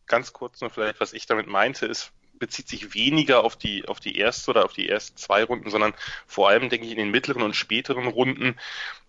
Ganz 0.07 0.33
kurz 0.33 0.61
noch 0.61 0.71
vielleicht, 0.71 0.99
was 0.99 1.13
ich 1.13 1.25
damit 1.25 1.47
meinte, 1.47 1.87
ist, 1.87 2.11
bezieht 2.41 2.67
sich 2.67 2.93
weniger 2.93 3.45
auf 3.45 3.55
die, 3.55 3.87
auf 3.87 4.01
die 4.01 4.17
erste 4.17 4.51
oder 4.51 4.65
auf 4.65 4.73
die 4.73 4.89
ersten 4.89 5.15
zwei 5.15 5.45
Runden, 5.45 5.69
sondern 5.69 5.93
vor 6.27 6.49
allem, 6.49 6.67
denke 6.67 6.85
ich, 6.85 6.91
in 6.91 6.97
den 6.97 7.11
mittleren 7.11 7.43
und 7.43 7.55
späteren 7.55 8.07
Runden. 8.07 8.57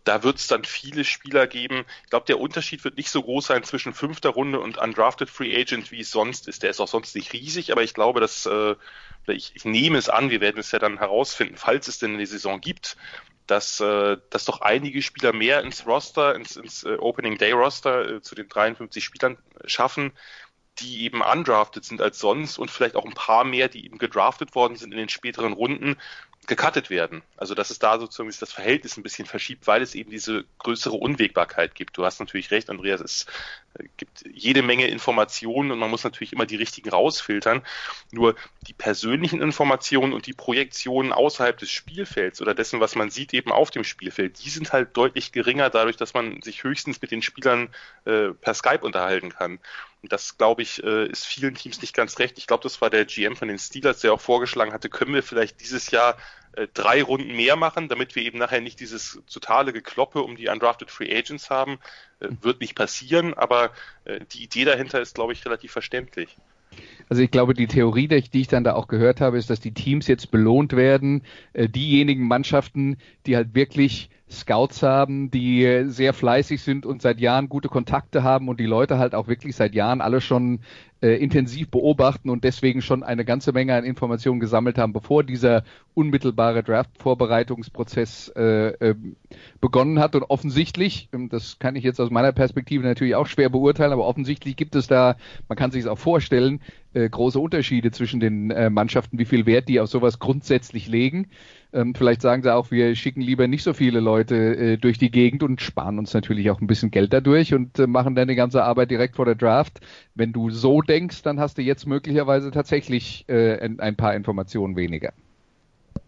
Da 0.05 0.23
wird 0.23 0.37
es 0.37 0.47
dann 0.47 0.65
viele 0.65 1.05
Spieler 1.05 1.47
geben. 1.47 1.85
Ich 2.05 2.11
glaube, 2.11 2.27
der 2.27 2.39
Unterschied 2.39 2.85
wird 2.85 2.97
nicht 2.97 3.11
so 3.11 3.23
groß 3.23 3.47
sein 3.47 3.65
zwischen 3.65 3.95
fünfter 3.95 4.31
Runde 4.31 4.61
und 4.61 4.79
Undrafted 4.79 5.31
Free 5.31 5.57
Agent, 5.61 5.91
wie 5.91 6.01
es 6.01 6.11
sonst 6.11 6.47
ist. 6.47 6.63
Der 6.63 6.71
ist 6.71 6.81
auch 6.81 6.89
sonst 6.89 7.15
nicht 7.17 7.33
riesig, 7.33 7.73
aber 7.73 7.83
ich 7.83 7.95
glaube, 7.95 8.21
dass, 8.21 8.47
äh, 8.47 8.77
ich, 9.27 9.53
ich 9.55 9.65
nehme 9.65 9.99
es 9.99 10.09
an, 10.09 10.31
wir 10.31 10.41
werden 10.41 10.59
es 10.59 10.73
ja 10.73 10.79
dann 10.79 10.99
herausfinden, 10.99 11.57
falls 11.57 11.89
es 11.89 11.99
denn 11.99 12.15
eine 12.15 12.27
Saison 12.27 12.61
gibt, 12.61 12.97
dass, 13.47 13.81
äh, 13.81 14.17
dass 14.31 14.45
doch 14.45 14.61
einige 14.61 15.03
Spieler 15.03 15.33
mehr 15.33 15.63
ins 15.63 15.87
Roster, 15.87 16.35
ins, 16.35 16.57
ins 16.57 16.85
äh, 16.85 16.97
Opening 16.99 17.39
Day 17.39 17.53
Roster 17.53 18.17
äh, 18.17 18.23
zu 18.23 18.35
den 18.35 18.49
53 18.49 19.05
Spielern 19.05 19.39
schaffen, 19.67 20.13
die 20.79 21.05
eben 21.05 21.23
undrafted 21.23 21.85
sind 21.85 22.01
als 22.01 22.19
sonst 22.19 22.59
und 22.59 22.71
vielleicht 22.71 22.97
auch 22.97 23.05
ein 23.05 23.15
paar 23.15 23.45
mehr, 23.45 23.69
die 23.69 23.85
eben 23.85 23.99
gedraftet 23.99 24.55
worden 24.55 24.77
sind 24.77 24.93
in 24.93 24.99
den 24.99 25.09
späteren 25.09 25.53
Runden, 25.53 25.97
gecuttet 26.47 26.91
werden. 26.91 27.23
Also 27.37 27.55
dass 27.55 27.71
es 27.71 27.79
da 27.79 28.01
sozusagen 28.01 28.33
das 28.41 28.53
Verhältnis 28.53 28.97
ein 28.97 29.05
bisschen 29.05 29.27
verschiebt, 29.27 29.67
weil 29.69 29.81
es 29.81 29.95
eben 29.95 30.11
diese 30.11 30.45
größere 30.59 30.97
Unwägbarkeit 30.97 31.75
gibt. 31.75 31.97
Du 31.97 32.05
hast 32.05 32.19
natürlich 32.19 32.51
recht, 32.51 32.69
Andreas, 32.69 33.01
es 33.01 33.27
äh, 33.75 33.85
gibt 33.97 34.25
jede 34.33 34.63
Menge 34.63 34.89
Informationen 34.89 35.71
und 35.71 35.79
man 35.79 35.91
muss 35.91 36.03
natürlich 36.03 36.33
immer 36.33 36.47
die 36.47 36.57
richtigen 36.57 36.91
rausfiltern. 36.91 37.63
Nur 38.11 38.35
die 38.67 38.73
persönlichen 38.73 39.41
Informationen 39.41 40.13
und 40.13 40.27
die 40.27 40.33
Projektionen 40.33 41.13
außerhalb 41.13 41.57
des 41.57 41.71
Spielfelds 41.71 42.43
oder 42.43 42.55
dessen, 42.55 42.81
was 42.81 42.97
man 42.97 43.11
sieht 43.11 43.33
eben 43.35 43.53
auf 43.53 43.71
dem 43.71 43.85
Spielfeld, 43.85 44.45
die 44.45 44.51
sind 44.51 44.73
halt 44.73 44.97
deutlich 44.97 45.31
geringer 45.31 45.71
dadurch, 45.71 45.97
dass 45.97 46.13
man 46.13 46.43
sich 46.43 46.65
höchstens 46.65 47.01
mit 47.01 47.13
den 47.13 47.23
Spielern 47.23 47.73
äh, 48.05 48.31
per 48.31 48.55
Skype 48.55 48.81
unterhalten 48.81 49.31
kann. 49.31 49.61
Und 50.03 50.13
das, 50.13 50.37
glaube 50.37 50.63
ich, 50.63 50.83
äh, 50.83 51.07
ist 51.07 51.25
vielen 51.25 51.55
Teams 51.55 51.81
nicht 51.81 51.95
ganz 51.95 52.19
recht. 52.19 52.37
Ich 52.37 52.49
glaube, 52.49 52.65
das 52.65 52.81
war 52.81 52.91
der 52.91 53.05
GM 53.05 53.37
von 53.37 53.49
den 53.49 53.59
Steelers, 53.59 54.01
der 54.01 54.13
auch 54.13 54.21
vorgeschlagen 54.21 54.73
hatte, 54.73 54.89
können 54.89 55.15
wir 55.15 55.23
vielleicht 55.23 55.61
dieses 55.61 55.93
Jahr 55.93 56.17
äh, 56.55 56.67
drei 56.75 57.03
Runden 57.03 57.37
mehr 57.37 57.55
machen, 57.55 57.89
damit 57.89 58.17
wir 58.17 58.25
eben 58.25 58.39
nachher 58.39 58.61
nicht 58.61 58.81
dieses 58.81 59.21
totale 59.33 59.73
Gekloppe 59.73 60.21
um 60.23 60.35
die 60.37 60.49
Undrafted 60.49 60.91
Free 60.91 61.17
Agents 61.17 61.51
haben. 61.51 61.79
Äh, 62.19 62.29
wird 62.41 62.61
nicht 62.61 62.75
passieren, 62.75 63.35
aber 63.35 63.71
die 64.33 64.43
Idee 64.43 64.65
dahinter 64.65 65.01
ist, 65.01 65.15
glaube 65.15 65.33
ich, 65.33 65.47
relativ 65.47 65.71
verständlich. 65.71 66.37
Also 67.09 67.23
ich 67.23 67.31
glaube, 67.31 67.55
die 67.55 67.69
Theorie, 67.69 68.09
die 68.09 68.41
ich 68.41 68.49
dann 68.49 68.65
da 68.65 68.75
auch 68.75 68.89
gehört 68.89 69.21
habe, 69.21 69.39
ist, 69.39 69.49
dass 69.49 69.61
die 69.61 69.73
Teams 69.73 70.09
jetzt 70.09 70.33
belohnt 70.33 70.73
werden, 70.73 71.23
diejenigen 71.55 72.27
Mannschaften, 72.27 72.97
die 73.27 73.37
halt 73.37 73.55
wirklich 73.55 74.11
Scouts 74.41 74.83
haben, 74.83 75.31
die 75.31 75.85
sehr 75.87 76.13
fleißig 76.13 76.63
sind 76.63 76.87
und 76.87 77.03
seit 77.03 77.21
Jahren 77.21 77.49
gute 77.49 77.69
Kontakte 77.69 78.23
haben 78.23 78.49
und 78.49 78.59
die 78.59 78.67
Leute 78.67 78.99
halt 78.99 79.15
auch 79.15 79.29
wirklich 79.29 79.55
seit 79.57 79.75
Jahren 79.75 80.01
alle 80.01 80.21
schon 80.21 80.61
äh, 81.03 81.17
intensiv 81.17 81.69
beobachten 81.69 82.31
und 82.31 82.45
deswegen 82.45 82.81
schon 82.81 83.03
eine 83.03 83.25
ganze 83.25 83.53
Menge 83.53 83.75
an 83.75 83.85
Informationen 83.85 84.41
gesammelt 84.41 84.79
haben, 84.79 84.93
bevor 84.93 85.25
dieser 85.25 85.65
unmittelbare 85.95 86.63
Draft-Vorbereitungsprozess 86.63 88.33
äh, 88.37 88.69
äh, 88.69 88.95
begonnen 89.61 89.99
hat. 89.99 90.15
Und 90.15 90.23
offensichtlich, 90.23 91.09
ähm, 91.13 91.29
das 91.29 91.59
kann 91.59 91.77
ich 91.77 91.83
jetzt 91.85 92.01
aus 92.01 92.11
meiner 92.11 92.33
Perspektive 92.33 92.85
natürlich 92.85 93.17
auch 93.17 93.27
schwer 93.27 93.51
beurteilen, 93.51 93.93
aber 93.93 94.07
offensichtlich 94.07 94.57
gibt 94.57 94.77
es 94.77 94.87
da, 94.87 95.17
man 95.49 95.59
kann 95.59 95.73
sich 95.73 95.83
es 95.83 95.89
auch 95.89 95.99
vorstellen, 95.99 96.61
äh, 96.95 97.09
große 97.09 97.39
Unterschiede 97.39 97.91
zwischen 97.91 98.21
den 98.21 98.51
äh, 98.51 98.71
Mannschaften, 98.71 99.19
wie 99.19 99.25
viel 99.25 99.47
Wert 99.47 99.69
die 99.69 99.81
auf 99.81 99.89
sowas 99.89 100.19
grundsätzlich 100.19 100.89
legen. 100.89 101.29
Ähm, 101.73 101.95
vielleicht 101.95 102.23
sagen 102.23 102.43
sie 102.43 102.55
auch, 102.55 102.71
wir 102.71 102.95
schicken 102.95 103.23
lieber 103.23 103.47
nicht 103.49 103.63
so 103.63 103.73
viele 103.73 104.01
Leute 104.01 104.37
äh, 104.57 104.77
durch 104.77 104.99
die 104.99 105.11
Gegend 105.11 105.43
und 105.43 105.61
sparen 105.61 105.99
uns 105.99 106.13
natürlich 106.13 106.51
auch 106.51 106.61
ein 106.61 106.67
bisschen 106.67 106.91
Geld 106.91 107.13
dadurch 107.13 107.55
und 107.55 107.79
äh, 107.79 107.87
machen 107.87 108.15
dann 108.15 108.29
die 108.29 108.35
ganze 108.35 108.65
Arbeit 108.65 108.91
direkt 108.91 109.17
vor 109.17 109.25
der 109.25 109.37
Draft. 109.37 109.81
Wenn 110.15 110.33
du 110.33 110.51
so 110.51 110.83
denkst, 110.83 111.23
dann 111.23 111.41
hast 111.41 111.59
du 111.59 111.63
jetzt 111.63 111.87
möglicherweise 111.87 112.51
tatsächlich 112.51 113.25
äh, 113.29 113.59
ein, 113.59 113.81
ein 113.81 113.97
paar 113.97 114.15
Informationen 114.15 114.77
weniger. 114.77 115.13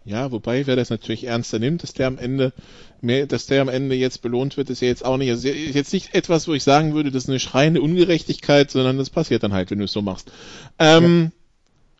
Ja, 0.05 0.31
wobei, 0.33 0.67
wer 0.67 0.77
das 0.77 0.91
natürlich 0.91 1.25
ernster 1.25 1.59
nimmt, 1.59 1.83
dass 1.83 1.95
der 1.95 2.09
am 2.09 2.19
Ende 2.19 2.53
mehr, 3.01 3.27
dass 3.27 3.47
der 3.47 3.63
am 3.63 3.69
Ende 3.69 3.95
jetzt 3.95 4.21
belohnt 4.23 4.57
wird, 4.57 4.69
ist 4.71 4.83
ja 4.83 4.89
jetzt 4.89 5.05
auch 5.05 5.17
nicht, 5.17 5.31
also 5.31 5.49
jetzt 5.49 5.93
nicht 5.93 6.15
etwas, 6.15 6.47
wo 6.47 6.55
ich 6.55 6.63
sagen 6.63 6.95
würde, 6.95 7.11
das 7.11 7.25
ist 7.25 7.31
eine 7.31 7.41
schreiende 7.41 7.81
Ungerechtigkeit, 7.81 8.71
sondern 8.71 8.99
das 8.99 9.11
passiert 9.11 9.43
dann 9.43 9.53
halt, 9.53 9.71
wenn 9.71 9.79
du 9.79 9.85
es 9.85 9.93
so 9.93 10.03
machst. 10.03 10.31
Ähm, 10.79 11.33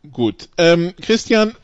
ja. 0.03 0.09
Gut. 0.11 0.49
Ähm, 0.57 0.93
Christian, 1.01 1.55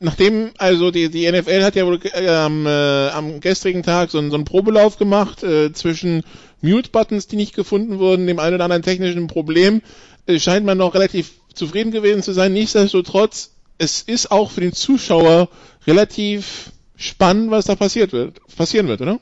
nachdem, 0.00 0.50
also 0.58 0.90
die, 0.90 1.10
die 1.10 1.30
NFL 1.30 1.62
hat 1.62 1.76
ja 1.76 1.86
wohl 1.86 2.00
äh, 2.02 2.28
am, 2.28 2.66
äh, 2.66 3.08
am 3.10 3.40
gestrigen 3.40 3.82
Tag 3.82 4.10
so, 4.10 4.20
so 4.28 4.34
einen 4.34 4.44
Probelauf 4.44 4.98
gemacht 4.98 5.42
äh, 5.42 5.72
zwischen 5.72 6.22
Mute-Buttons, 6.60 7.28
die 7.28 7.36
nicht 7.36 7.54
gefunden 7.54 7.98
wurden, 7.98 8.26
dem 8.26 8.38
einen 8.38 8.54
oder 8.54 8.64
anderen 8.64 8.82
technischen 8.82 9.28
Problem, 9.28 9.82
äh, 10.26 10.38
scheint 10.38 10.66
man 10.66 10.78
noch 10.78 10.94
relativ 10.94 11.32
zufrieden 11.54 11.92
gewesen 11.92 12.22
zu 12.22 12.32
sein. 12.32 12.52
Nichtsdestotrotz, 12.52 13.52
es 13.78 14.02
ist 14.02 14.30
auch 14.30 14.50
für 14.50 14.60
den 14.60 14.72
Zuschauer 14.72 15.48
relativ 15.86 16.72
spannend, 16.96 17.50
was 17.50 17.66
da 17.66 17.76
passiert 17.76 18.12
wird, 18.12 18.40
passieren 18.56 18.88
wird, 18.88 19.00
oder? 19.00 19.20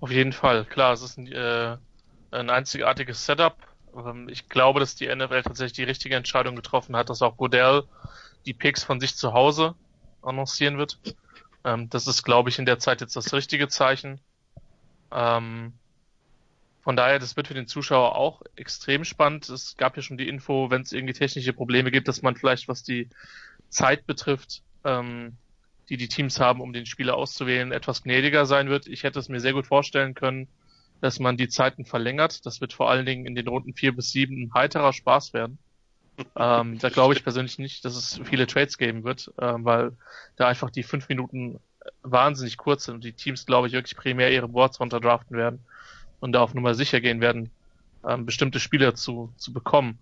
Auf 0.00 0.10
jeden 0.10 0.32
Fall, 0.32 0.64
klar, 0.64 0.92
es 0.92 1.02
ist 1.02 1.18
ein, 1.18 1.32
äh, 1.32 1.76
ein 2.30 2.50
einzigartiges 2.50 3.24
Setup. 3.24 3.56
Ähm, 3.96 4.28
ich 4.28 4.48
glaube, 4.48 4.80
dass 4.80 4.94
die 4.94 5.08
NFL 5.08 5.42
tatsächlich 5.42 5.72
die 5.72 5.84
richtige 5.84 6.14
Entscheidung 6.14 6.54
getroffen 6.54 6.94
hat, 6.94 7.10
dass 7.10 7.22
auch 7.22 7.36
Godell 7.36 7.82
die 8.46 8.54
Picks 8.54 8.84
von 8.84 9.00
sich 9.00 9.16
zu 9.16 9.32
Hause 9.32 9.74
annoncieren 10.22 10.78
wird. 10.78 10.98
Ähm, 11.64 11.88
das 11.90 12.06
ist, 12.06 12.22
glaube 12.22 12.50
ich, 12.50 12.58
in 12.58 12.66
der 12.66 12.78
Zeit 12.78 13.00
jetzt 13.00 13.16
das 13.16 13.32
richtige 13.32 13.68
Zeichen. 13.68 14.20
Ähm, 15.10 15.72
von 16.88 16.96
daher, 16.96 17.18
das 17.18 17.36
wird 17.36 17.48
für 17.48 17.52
den 17.52 17.66
Zuschauer 17.66 18.16
auch 18.16 18.40
extrem 18.56 19.04
spannend. 19.04 19.46
Es 19.50 19.76
gab 19.76 19.96
ja 19.96 20.02
schon 20.02 20.16
die 20.16 20.26
Info, 20.26 20.70
wenn 20.70 20.80
es 20.80 20.92
irgendwie 20.92 21.12
technische 21.12 21.52
Probleme 21.52 21.90
gibt, 21.90 22.08
dass 22.08 22.22
man 22.22 22.34
vielleicht, 22.34 22.66
was 22.66 22.82
die 22.82 23.10
Zeit 23.68 24.06
betrifft, 24.06 24.62
ähm, 24.84 25.36
die 25.90 25.98
die 25.98 26.08
Teams 26.08 26.40
haben, 26.40 26.62
um 26.62 26.72
den 26.72 26.86
Spieler 26.86 27.14
auszuwählen, 27.14 27.72
etwas 27.72 28.04
gnädiger 28.04 28.46
sein 28.46 28.70
wird. 28.70 28.86
Ich 28.86 29.02
hätte 29.02 29.18
es 29.18 29.28
mir 29.28 29.38
sehr 29.38 29.52
gut 29.52 29.66
vorstellen 29.66 30.14
können, 30.14 30.48
dass 31.02 31.18
man 31.18 31.36
die 31.36 31.50
Zeiten 31.50 31.84
verlängert. 31.84 32.46
Das 32.46 32.62
wird 32.62 32.72
vor 32.72 32.88
allen 32.90 33.04
Dingen 33.04 33.26
in 33.26 33.34
den 33.34 33.48
Runden 33.48 33.74
vier 33.74 33.94
bis 33.94 34.10
sieben 34.10 34.44
ein 34.44 34.54
heiterer 34.54 34.94
Spaß 34.94 35.34
werden 35.34 35.58
ähm, 36.36 36.78
da 36.78 36.88
glaube 36.88 37.12
ich 37.12 37.22
persönlich 37.22 37.58
nicht, 37.58 37.84
dass 37.84 37.96
es 37.96 38.18
viele 38.24 38.46
Trades 38.46 38.78
geben 38.78 39.04
wird, 39.04 39.30
ähm, 39.38 39.66
weil 39.66 39.92
da 40.36 40.48
einfach 40.48 40.70
die 40.70 40.84
fünf 40.84 41.10
Minuten 41.10 41.60
wahnsinnig 42.02 42.56
kurz 42.56 42.84
sind 42.86 42.94
und 42.94 43.04
die 43.04 43.12
Teams, 43.12 43.44
glaube 43.44 43.66
ich, 43.66 43.74
wirklich 43.74 43.94
primär 43.94 44.32
ihre 44.32 44.48
Boards 44.48 44.80
runterdraften 44.80 45.36
werden. 45.36 45.66
Und 46.20 46.32
da 46.32 46.40
auf 46.40 46.54
Nummer 46.54 46.74
sicher 46.74 47.00
gehen 47.00 47.20
werden, 47.20 47.50
ähm, 48.06 48.26
bestimmte 48.26 48.60
Spieler 48.60 48.94
zu, 48.94 49.32
zu 49.36 49.52
bekommen. 49.52 49.98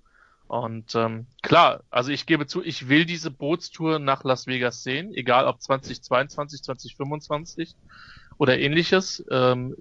Und 0.48 0.94
ähm, 0.94 1.26
klar, 1.42 1.82
also 1.90 2.12
ich 2.12 2.26
gebe 2.26 2.46
zu, 2.46 2.62
ich 2.62 2.88
will 2.88 3.04
diese 3.04 3.30
Bootstour 3.30 3.98
nach 3.98 4.22
Las 4.22 4.46
Vegas 4.46 4.82
sehen, 4.82 5.12
egal 5.12 5.46
ob 5.46 5.60
2022, 5.60 6.62
2025 6.62 7.74
oder 8.38 8.58
ähnliches. 8.58 9.24
Ähm, 9.30 9.74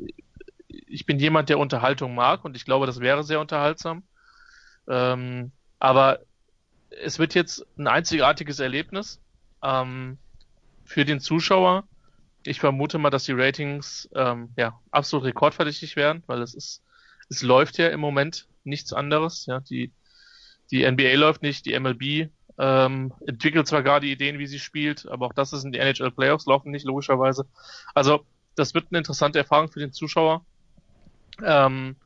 ich 0.67 1.05
bin 1.05 1.19
jemand, 1.19 1.49
der 1.49 1.59
Unterhaltung 1.59 2.15
mag 2.15 2.45
und 2.45 2.55
ich 2.55 2.65
glaube, 2.65 2.87
das 2.87 2.99
wäre 2.99 3.23
sehr 3.23 3.39
unterhaltsam. 3.39 4.03
Ähm, 4.87 5.51
aber 5.79 6.19
es 6.89 7.19
wird 7.19 7.35
jetzt 7.35 7.65
ein 7.77 7.87
einzigartiges 7.87 8.59
Erlebnis 8.59 9.19
ähm, 9.61 10.17
für 10.83 11.05
den 11.05 11.19
Zuschauer. 11.19 11.83
Ich 12.45 12.59
vermute 12.59 12.97
mal, 12.97 13.09
dass 13.09 13.23
die 13.23 13.33
Ratings 13.33 14.09
ähm, 14.15 14.49
ja 14.57 14.79
absolut 14.91 15.25
rekordverdächtig 15.25 15.95
werden, 15.95 16.23
weil 16.27 16.41
es 16.41 16.53
ist, 16.53 16.83
es 17.29 17.41
läuft 17.41 17.77
ja 17.77 17.87
im 17.89 17.99
Moment 17.99 18.47
nichts 18.63 18.93
anderes. 18.93 19.45
Ja, 19.45 19.59
die 19.59 19.91
die 20.71 20.89
NBA 20.89 21.15
läuft 21.15 21.41
nicht, 21.41 21.65
die 21.65 21.77
MLB 21.79 22.29
ähm, 22.57 23.13
entwickelt 23.27 23.67
zwar 23.67 23.83
gerade 23.83 24.07
Ideen, 24.07 24.39
wie 24.39 24.47
sie 24.47 24.59
spielt, 24.59 25.07
aber 25.07 25.27
auch 25.27 25.33
das 25.33 25.53
ist 25.53 25.63
in 25.63 25.71
die 25.71 25.79
NHL 25.79 26.11
Playoffs 26.11 26.45
laufen 26.45 26.71
nicht 26.71 26.85
logischerweise. 26.85 27.45
Also 27.93 28.25
das 28.55 28.73
wird 28.73 28.87
eine 28.89 28.99
interessante 28.99 29.39
Erfahrung 29.39 29.69
für 29.69 29.79
den 29.79 29.91
Zuschauer. 29.91 30.45
Ähm, 31.43 31.97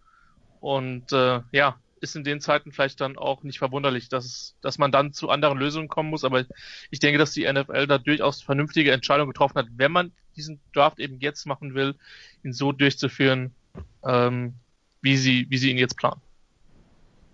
und 0.60 1.12
äh, 1.14 1.42
ja, 1.52 1.78
ist 2.02 2.16
in 2.16 2.24
den 2.24 2.42
Zeiten 2.42 2.72
vielleicht 2.72 3.02
dann 3.02 3.18
auch 3.18 3.44
nicht 3.44 3.60
verwunderlich, 3.60 4.10
dass, 4.10 4.56
dass 4.62 4.78
man 4.78 4.92
dann 4.92 5.14
zu 5.14 5.30
anderen 5.30 5.58
Lösungen 5.58 5.88
kommen 5.88 6.10
muss. 6.10 6.24
Aber 6.24 6.46
ich 6.90 7.00
denke, 7.00 7.18
dass 7.18 7.32
die 7.32 7.52
NFL 7.52 7.88
da 7.88 7.98
durchaus 7.98 8.42
vernünftige 8.42 8.92
Entscheidungen 8.92 9.32
getroffen 9.32 9.56
hat, 9.56 9.68
wenn 9.76 9.92
man 9.92 10.12
diesen 10.36 10.60
Draft 10.74 11.00
eben 11.00 11.20
jetzt 11.20 11.46
machen 11.46 11.74
will, 11.74 11.96
ihn 12.44 12.54
so 12.54 12.72
durchzuführen, 12.72 13.54
ähm, 14.04 14.56
wie 15.02 15.18
sie, 15.18 15.48
wie 15.50 15.58
sie 15.58 15.72
ihn 15.72 15.78
jetzt 15.78 15.98
planen 15.98 16.22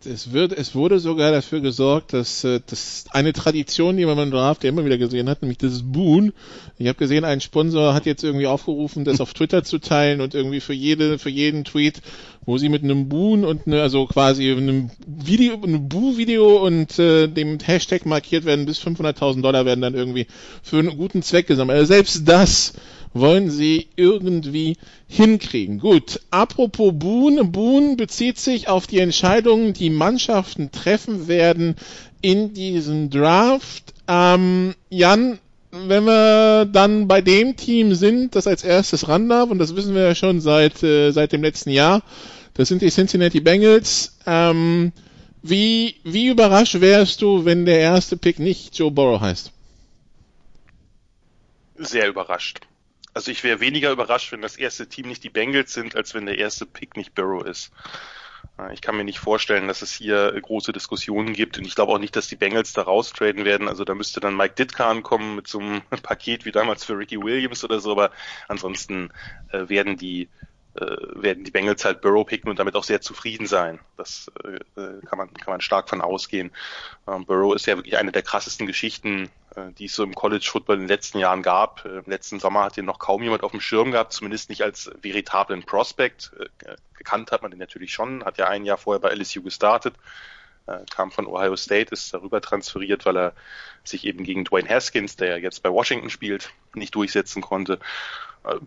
es 0.06 0.32
wird, 0.32 0.52
es 0.52 0.76
wurde 0.76 1.00
sogar 1.00 1.32
dafür 1.32 1.62
gesorgt, 1.62 2.14
dass 2.14 2.44
äh, 2.44 2.62
das 2.66 3.06
eine 3.12 3.34
Tradition, 3.34 3.98
die 3.98 4.06
man 4.06 4.16
beim 4.16 4.32
Draft 4.32 4.64
immer 4.64 4.86
wieder 4.86 4.98
gesehen 4.98 5.30
hat, 5.30 5.42
nämlich 5.42 5.58
das 5.58 5.82
Boon. 5.84 6.34
Ich 6.78 6.88
habe 6.88 6.98
gesehen, 6.98 7.26
ein 7.26 7.42
Sponsor 7.42 7.94
hat 7.94 8.06
jetzt 8.06 8.24
irgendwie 8.24 8.48
aufgerufen, 8.48 9.06
das 9.06 9.22
auf 9.22 9.34
Twitter 9.34 9.64
zu 9.64 9.80
teilen 9.80 10.22
und 10.22 10.34
irgendwie 10.34 10.60
für 10.60 10.74
jede, 10.74 11.18
für 11.18 11.30
jeden 11.30 11.64
Tweet, 11.64 12.02
wo 12.46 12.58
sie 12.58 12.70
mit 12.70 12.84
einem 12.84 13.10
Boon 13.10 13.44
und 13.44 13.66
eine, 13.66 13.82
also 13.82 14.06
quasi 14.06 14.52
einem 14.52 14.92
Video, 15.08 15.56
einem 15.62 15.90
Boo-Video 15.90 16.64
und 16.66 16.98
äh, 17.00 17.28
dem 17.28 17.60
Hashtag 17.60 18.06
markiert 18.06 18.46
werden, 18.46 18.66
bis 18.66 18.80
500.000 18.80 19.42
Dollar 19.42 19.66
werden 19.66 19.82
dann 19.82 19.96
irgendwie 19.96 20.28
für 20.62 20.80
einen 20.80 20.98
guten 20.98 21.24
Zweck 21.24 21.48
gesammelt. 21.48 21.78
Also 21.80 21.94
selbst 21.94 22.28
das 22.28 22.74
wollen 23.14 23.50
sie 23.50 23.88
irgendwie 23.96 24.78
hinkriegen. 25.08 25.80
Gut, 25.80 26.20
apropos 26.30 26.94
Boon. 26.94 27.52
Boon 27.52 27.98
bezieht 27.98 28.38
sich 28.38 28.68
auf 28.68 28.88
die 28.88 29.00
Entscheidungen, 29.00 29.74
die 29.74 29.90
Mannschaften 29.90 30.72
treffen 30.72 31.28
werden 31.28 31.76
in 32.22 32.54
diesem 32.54 33.10
Draft. 33.10 33.94
Ähm, 34.08 34.76
Jan, 34.90 35.40
wenn 35.76 36.06
wir 36.06 36.66
dann 36.66 37.08
bei 37.08 37.22
dem 37.22 37.56
Team 37.56 37.96
sind, 37.96 38.36
das 38.36 38.48
als 38.48 38.64
erstes 38.64 39.08
ran 39.08 39.30
darf, 39.30 39.50
und 39.50 39.60
das 39.60 39.76
wissen 39.76 39.94
wir 39.94 40.04
ja 40.04 40.16
schon 40.16 40.42
seit, 40.42 40.82
äh, 40.84 41.12
seit 41.12 41.32
dem 41.32 41.44
letzten 41.44 41.70
Jahr, 41.70 42.02
das 42.54 42.70
sind 42.70 42.82
die 42.82 42.90
Cincinnati 42.90 43.42
Bengals. 43.42 44.18
Ähm, 44.26 44.94
wie, 45.42 45.98
wie 46.04 46.28
überrascht 46.28 46.80
wärst 46.82 47.22
du, 47.22 47.46
wenn 47.46 47.66
der 47.66 47.80
erste 47.80 48.18
Pick 48.18 48.40
nicht 48.40 48.78
Joe 48.78 48.90
Burrow 48.90 49.22
heißt? 49.22 49.52
Sehr 51.76 52.08
überrascht. 52.08 52.62
Also 53.14 53.32
ich 53.32 53.44
wäre 53.44 53.60
weniger 53.60 53.92
überrascht, 53.92 54.32
wenn 54.32 54.42
das 54.42 54.58
erste 54.58 54.88
Team 54.88 55.08
nicht 55.08 55.24
die 55.24 55.30
Bengals 55.30 55.74
sind, 55.74 55.96
als 55.96 56.14
wenn 56.14 56.26
der 56.26 56.38
erste 56.38 56.66
Pick 56.66 56.98
nicht 56.98 57.14
Burrow 57.16 57.46
ist. 57.46 57.72
Äh, 58.60 58.74
ich 58.74 58.82
kann 58.82 58.98
mir 58.98 59.04
nicht 59.04 59.20
vorstellen, 59.20 59.68
dass 59.68 59.82
es 59.82 59.94
hier 59.94 60.32
große 60.40 60.72
Diskussionen 60.72 61.34
gibt 61.34 61.58
und 61.58 61.66
ich 61.66 61.76
glaube 61.76 61.92
auch 61.94 62.00
nicht, 62.00 62.16
dass 62.16 62.28
die 62.28 62.36
Bengals 62.36 62.74
da 62.74 62.84
raustraden 62.84 63.46
werden. 63.46 63.68
Also 63.68 63.84
da 63.84 63.96
müsste 63.96 64.20
dann 64.20 64.38
Mike 64.38 64.56
Ditka 64.56 64.90
ankommen 64.90 65.36
mit 65.36 65.48
so 65.48 65.60
einem 65.60 65.82
Paket 66.04 66.46
wie 66.46 66.52
damals 66.52 66.84
für 66.84 66.98
Ricky 66.98 67.22
Williams 67.22 67.64
oder 67.64 67.80
so, 67.80 67.92
aber 67.92 68.12
ansonsten 68.48 69.12
äh, 69.52 69.70
werden 69.70 69.98
die 69.98 70.30
äh, 70.76 70.98
werden 71.16 71.46
die 71.46 71.52
Bengals 71.52 71.86
halt 71.86 72.02
Burrow 72.02 72.26
picken 72.26 72.50
und 72.50 72.60
damit 72.60 72.76
auch 72.76 72.84
sehr 72.84 73.02
zufrieden 73.02 73.48
sein. 73.48 73.80
Das 73.98 74.32
äh, 74.44 74.82
äh, 74.82 75.02
kann 75.06 75.18
man 75.18 75.34
kann 75.34 75.54
man 75.54 75.62
stark 75.62 75.90
von 75.90 76.02
ausgehen. 76.02 76.52
Ähm, 77.08 77.26
Burrow 77.26 77.56
ist 77.56 77.66
ja 77.66 77.78
wirklich 77.78 77.98
eine 77.98 78.12
der 78.12 78.24
krassesten 78.24 78.68
Geschichten, 78.68 79.30
die 79.78 79.86
es 79.86 79.94
so 79.94 80.04
im 80.04 80.14
College 80.14 80.48
Football 80.50 80.76
in 80.76 80.82
den 80.84 80.90
letzten 80.90 81.20
Jahren 81.20 81.42
gab. 81.42 81.86
Äh, 81.86 82.00
Im 82.00 82.06
letzten 82.06 82.40
Sommer 82.40 82.64
hat 82.64 82.78
ihn 82.78 82.86
noch 82.86 83.00
kaum 83.00 83.24
jemand 83.24 83.44
auf 83.44 83.52
dem 83.52 83.62
Schirm 83.62 83.92
gehabt, 83.92 84.14
zumindest 84.14 84.50
nicht 84.50 84.64
als 84.64 84.92
veritablen 85.02 85.64
Prospect. 85.64 86.32
Äh, 86.40 86.76
gekannt 86.98 87.32
hat 87.32 87.42
man 87.42 87.52
den 87.52 87.60
natürlich 87.60 87.94
schon, 87.94 88.24
hat 88.24 88.38
ja 88.38 88.48
ein 88.48 88.66
Jahr 88.66 88.78
vorher 88.78 89.00
bei 89.00 89.14
LSU 89.14 89.42
gestartet 89.42 89.96
kam 90.90 91.12
von 91.12 91.28
Ohio 91.28 91.56
State, 91.56 91.92
ist 91.92 92.12
darüber 92.12 92.42
transferiert, 92.42 93.06
weil 93.06 93.18
er 93.18 93.34
sich 93.84 94.04
eben 94.04 94.24
gegen 94.24 94.46
Dwayne 94.46 94.68
Haskins, 94.68 95.16
der 95.16 95.38
jetzt 95.38 95.62
bei 95.62 95.70
Washington 95.70 96.10
spielt, 96.10 96.50
nicht 96.74 96.96
durchsetzen 96.96 97.44
konnte. 97.44 97.78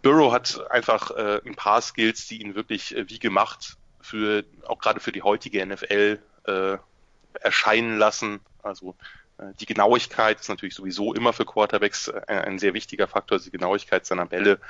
Burrow 0.03 0.33
hat 0.33 0.71
einfach 0.71 1.11
äh, 1.13 1.41
ein 1.45 1.55
paar 1.55 1.81
Skills, 1.81 2.27
die 2.27 2.43
ihn 2.43 2.55
wirklich 2.55 2.97
äh, 2.97 3.09
wie 3.09 3.19
gemacht 3.19 3.77
für 4.01 4.45
auch 4.67 4.79
gerade 4.79 5.01
für 5.01 5.13
die 5.13 5.23
heutige 5.23 5.65
NFL 5.65 6.19
äh, 6.45 6.79
erscheinen 7.41 7.99
lassen. 7.99 8.41
Also 8.63 8.97
äh, 9.01 9.28
die 9.61 9.67
Genauigkeit 9.67 10.41
ist 10.41 10.49
natürlich 10.49 10.75
sowieso 10.75 11.15
immer 11.15 11.33
für 11.33 11.45
Quarterbacks 11.45 12.09
äh, 12.09 12.23
ein 12.27 12.59
sehr 12.59 12.75
wichtiger 12.75 13.07
Faktor, 13.07 13.39
die 13.39 13.51
Genauigkeit 13.51 14.07
seiner 14.07 14.27
Bälle 14.27 14.61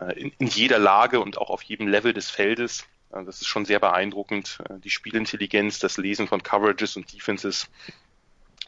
äh, 0.00 0.30
in, 0.38 0.46
jeder 0.46 0.78
Lage 0.78 1.20
und 1.20 1.38
auch 1.38 1.50
auf 1.50 1.62
jedem 1.62 1.88
Level 1.88 2.12
des 2.12 2.30
Feldes. 2.30 2.86
Das 3.10 3.40
ist 3.40 3.48
schon 3.48 3.64
sehr 3.64 3.80
beeindruckend. 3.80 4.58
Die 4.84 4.90
Spielintelligenz, 4.90 5.80
das 5.80 5.96
Lesen 5.96 6.28
von 6.28 6.44
Coverages 6.44 6.96
und 6.96 7.12
Defenses 7.12 7.68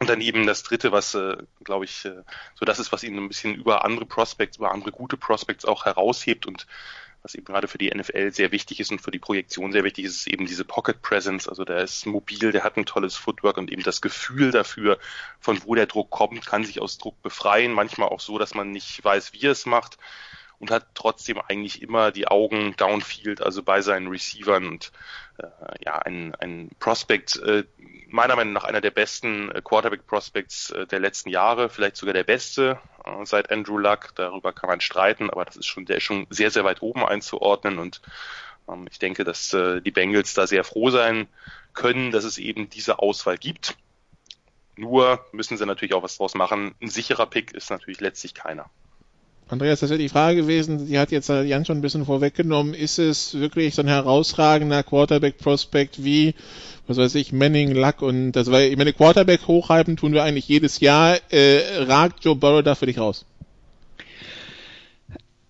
und 0.02 0.08
dann 0.08 0.20
eben 0.20 0.48
das 0.48 0.64
dritte, 0.64 0.90
was, 0.90 1.14
äh, 1.14 1.36
glaube 1.62 1.84
ich, 1.84 2.04
äh, 2.04 2.22
so 2.56 2.64
das 2.64 2.80
ist, 2.80 2.90
was 2.90 3.04
ihn 3.04 3.16
ein 3.16 3.28
bisschen 3.28 3.54
über 3.54 3.84
andere 3.84 4.04
Prospects, 4.04 4.56
über 4.56 4.72
andere 4.72 4.90
gute 4.90 5.16
Prospects 5.16 5.64
auch 5.64 5.84
heraushebt 5.84 6.44
und 6.44 6.66
was 7.22 7.34
eben 7.34 7.44
gerade 7.44 7.68
für 7.68 7.78
die 7.78 7.90
NFL 7.90 8.32
sehr 8.32 8.50
wichtig 8.50 8.80
ist 8.80 8.90
und 8.90 9.00
für 9.00 9.12
die 9.12 9.18
Projektion 9.18 9.72
sehr 9.72 9.84
wichtig 9.84 10.04
ist, 10.04 10.16
ist 10.16 10.26
eben 10.26 10.46
diese 10.46 10.64
Pocket 10.64 11.00
Presence. 11.02 11.48
Also 11.48 11.64
der 11.64 11.78
ist 11.78 12.04
mobil, 12.06 12.50
der 12.52 12.64
hat 12.64 12.76
ein 12.76 12.86
tolles 12.86 13.16
Footwork 13.16 13.58
und 13.58 13.70
eben 13.70 13.82
das 13.82 14.00
Gefühl 14.00 14.50
dafür, 14.50 14.98
von 15.40 15.62
wo 15.64 15.74
der 15.74 15.86
Druck 15.86 16.10
kommt, 16.10 16.44
kann 16.46 16.64
sich 16.64 16.80
aus 16.80 16.98
Druck 16.98 17.20
befreien. 17.22 17.72
Manchmal 17.72 18.08
auch 18.08 18.20
so, 18.20 18.38
dass 18.38 18.54
man 18.54 18.70
nicht 18.72 19.04
weiß, 19.04 19.32
wie 19.32 19.46
er 19.46 19.52
es 19.52 19.66
macht 19.66 19.98
und 20.62 20.70
hat 20.70 20.86
trotzdem 20.94 21.40
eigentlich 21.40 21.82
immer 21.82 22.12
die 22.12 22.28
Augen 22.28 22.76
downfield, 22.76 23.42
also 23.42 23.64
bei 23.64 23.80
seinen 23.80 24.06
Receivern 24.06 24.68
und 24.68 24.92
äh, 25.38 25.46
ja, 25.84 25.98
ein, 25.98 26.36
ein 26.36 26.70
Prospect, 26.78 27.36
äh, 27.40 27.64
meiner 28.06 28.36
Meinung 28.36 28.52
nach 28.52 28.62
einer 28.62 28.80
der 28.80 28.92
besten 28.92 29.50
äh, 29.50 29.60
Quarterback 29.60 30.06
Prospects 30.06 30.70
äh, 30.70 30.86
der 30.86 31.00
letzten 31.00 31.30
Jahre, 31.30 31.68
vielleicht 31.68 31.96
sogar 31.96 32.14
der 32.14 32.22
beste 32.22 32.78
äh, 33.04 33.24
seit 33.24 33.50
Andrew 33.50 33.76
Luck. 33.76 34.10
Darüber 34.14 34.52
kann 34.52 34.70
man 34.70 34.80
streiten, 34.80 35.30
aber 35.30 35.44
das 35.44 35.56
ist 35.56 35.66
schon, 35.66 35.84
der 35.84 35.96
ist 35.96 36.04
schon 36.04 36.28
sehr, 36.30 36.52
sehr 36.52 36.62
weit 36.62 36.80
oben 36.80 37.04
einzuordnen 37.04 37.80
und 37.80 38.00
ähm, 38.68 38.86
ich 38.88 39.00
denke, 39.00 39.24
dass 39.24 39.52
äh, 39.52 39.80
die 39.80 39.90
Bengals 39.90 40.32
da 40.34 40.46
sehr 40.46 40.62
froh 40.62 40.90
sein 40.90 41.26
können, 41.74 42.12
dass 42.12 42.22
es 42.22 42.38
eben 42.38 42.70
diese 42.70 43.00
Auswahl 43.00 43.36
gibt. 43.36 43.76
Nur 44.76 45.26
müssen 45.32 45.56
sie 45.56 45.66
natürlich 45.66 45.94
auch 45.94 46.04
was 46.04 46.18
draus 46.18 46.36
machen. 46.36 46.76
Ein 46.80 46.88
sicherer 46.88 47.26
Pick 47.26 47.52
ist 47.52 47.70
natürlich 47.70 48.00
letztlich 48.00 48.34
keiner. 48.34 48.70
Andreas, 49.52 49.80
das 49.80 49.90
wäre 49.90 49.98
die 49.98 50.08
Frage 50.08 50.40
gewesen, 50.40 50.86
die 50.86 50.98
hat 50.98 51.10
jetzt 51.10 51.28
Jan 51.28 51.66
schon 51.66 51.76
ein 51.76 51.82
bisschen 51.82 52.06
vorweggenommen. 52.06 52.72
Ist 52.72 52.98
es 52.98 53.34
wirklich 53.34 53.74
so 53.74 53.82
ein 53.82 53.88
herausragender 53.88 54.82
Quarterback-Prospect 54.82 56.02
wie, 56.02 56.34
was 56.86 56.96
weiß 56.96 57.14
ich, 57.16 57.34
Manning, 57.34 57.72
Luck 57.72 58.00
und 58.00 58.32
das 58.32 58.50
war, 58.50 58.62
ich 58.62 58.78
meine, 58.78 58.94
Quarterback 58.94 59.46
hochhalten 59.46 59.98
tun 59.98 60.14
wir 60.14 60.22
eigentlich 60.22 60.48
jedes 60.48 60.80
Jahr. 60.80 61.18
Äh, 61.28 61.82
ragt 61.82 62.24
Joe 62.24 62.34
Burrow 62.34 62.62
da 62.62 62.74
für 62.74 62.86
dich 62.86 62.98
raus? 62.98 63.26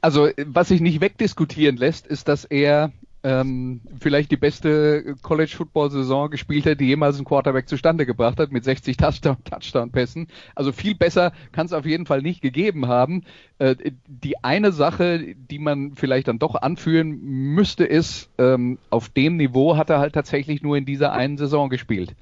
Also, 0.00 0.30
was 0.46 0.66
sich 0.66 0.80
nicht 0.80 1.00
wegdiskutieren 1.00 1.76
lässt, 1.76 2.08
ist, 2.08 2.26
dass 2.26 2.44
er 2.44 2.90
ähm, 3.24 3.80
vielleicht 4.00 4.30
die 4.30 4.36
beste 4.36 5.14
College-Football-Saison 5.22 6.30
gespielt 6.30 6.66
hat, 6.66 6.80
die 6.80 6.86
jemals 6.86 7.18
ein 7.18 7.24
Quarterback 7.24 7.68
zustande 7.68 8.04
gebracht 8.06 8.38
hat, 8.38 8.50
mit 8.50 8.64
60 8.64 8.96
Touchdown-Pässen. 8.96 10.26
Also 10.54 10.72
viel 10.72 10.94
besser 10.94 11.32
kann 11.52 11.66
es 11.66 11.72
auf 11.72 11.86
jeden 11.86 12.06
Fall 12.06 12.22
nicht 12.22 12.42
gegeben 12.42 12.88
haben. 12.88 13.24
Äh, 13.58 13.76
die 14.06 14.42
eine 14.42 14.72
Sache, 14.72 15.34
die 15.36 15.58
man 15.58 15.94
vielleicht 15.94 16.28
dann 16.28 16.38
doch 16.38 16.56
anführen 16.56 17.20
müsste, 17.20 17.84
ist, 17.84 18.28
ähm, 18.38 18.78
auf 18.90 19.08
dem 19.08 19.36
Niveau 19.36 19.76
hat 19.76 19.90
er 19.90 20.00
halt 20.00 20.14
tatsächlich 20.14 20.62
nur 20.62 20.76
in 20.76 20.84
dieser 20.84 21.12
einen 21.12 21.38
Saison 21.38 21.70
gespielt. 21.70 22.16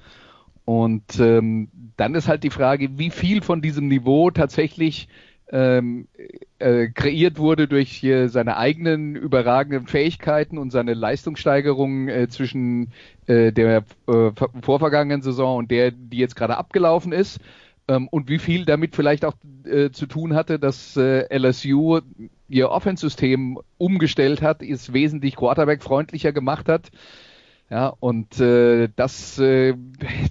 Und 0.65 1.19
ähm, 1.19 1.69
dann 1.97 2.13
ist 2.13 2.27
halt 2.27 2.43
die 2.43 2.51
Frage, 2.51 2.97
wie 2.99 3.09
viel 3.09 3.41
von 3.41 3.61
diesem 3.61 3.87
Niveau 3.87 4.29
tatsächlich 4.29 5.07
ähm, 5.51 6.07
äh, 6.59 6.87
kreiert 6.87 7.37
wurde 7.37 7.67
durch 7.67 8.03
äh, 8.03 8.27
seine 8.27 8.57
eigenen 8.57 9.15
überragenden 9.15 9.87
Fähigkeiten 9.87 10.57
und 10.57 10.71
seine 10.71 10.93
Leistungssteigerung 10.93 12.07
äh, 12.07 12.29
zwischen 12.29 12.93
äh, 13.27 13.51
der 13.51 13.83
äh, 14.07 14.31
vorvergangenen 14.61 15.21
Saison 15.21 15.57
und 15.57 15.71
der, 15.71 15.91
die 15.91 16.17
jetzt 16.17 16.35
gerade 16.35 16.57
abgelaufen 16.57 17.11
ist. 17.11 17.39
ähm, 17.87 18.07
und 18.07 18.29
wie 18.29 18.39
viel 18.39 18.65
damit 18.65 18.95
vielleicht 18.95 19.25
auch 19.25 19.33
äh, 19.65 19.91
zu 19.91 20.05
tun 20.05 20.33
hatte, 20.35 20.59
dass 20.59 20.95
äh, 20.95 21.25
LSU 21.37 21.99
ihr 22.47 22.69
Offense-System 22.69 23.59
umgestellt 23.77 24.41
hat, 24.41 24.61
es 24.61 24.93
wesentlich 24.93 25.35
Quarterback-freundlicher 25.35 26.31
gemacht 26.31 26.69
hat. 26.69 26.91
Ja, 27.71 27.93
und 28.01 28.37
äh, 28.41 28.89
das, 28.97 29.39
äh, 29.39 29.75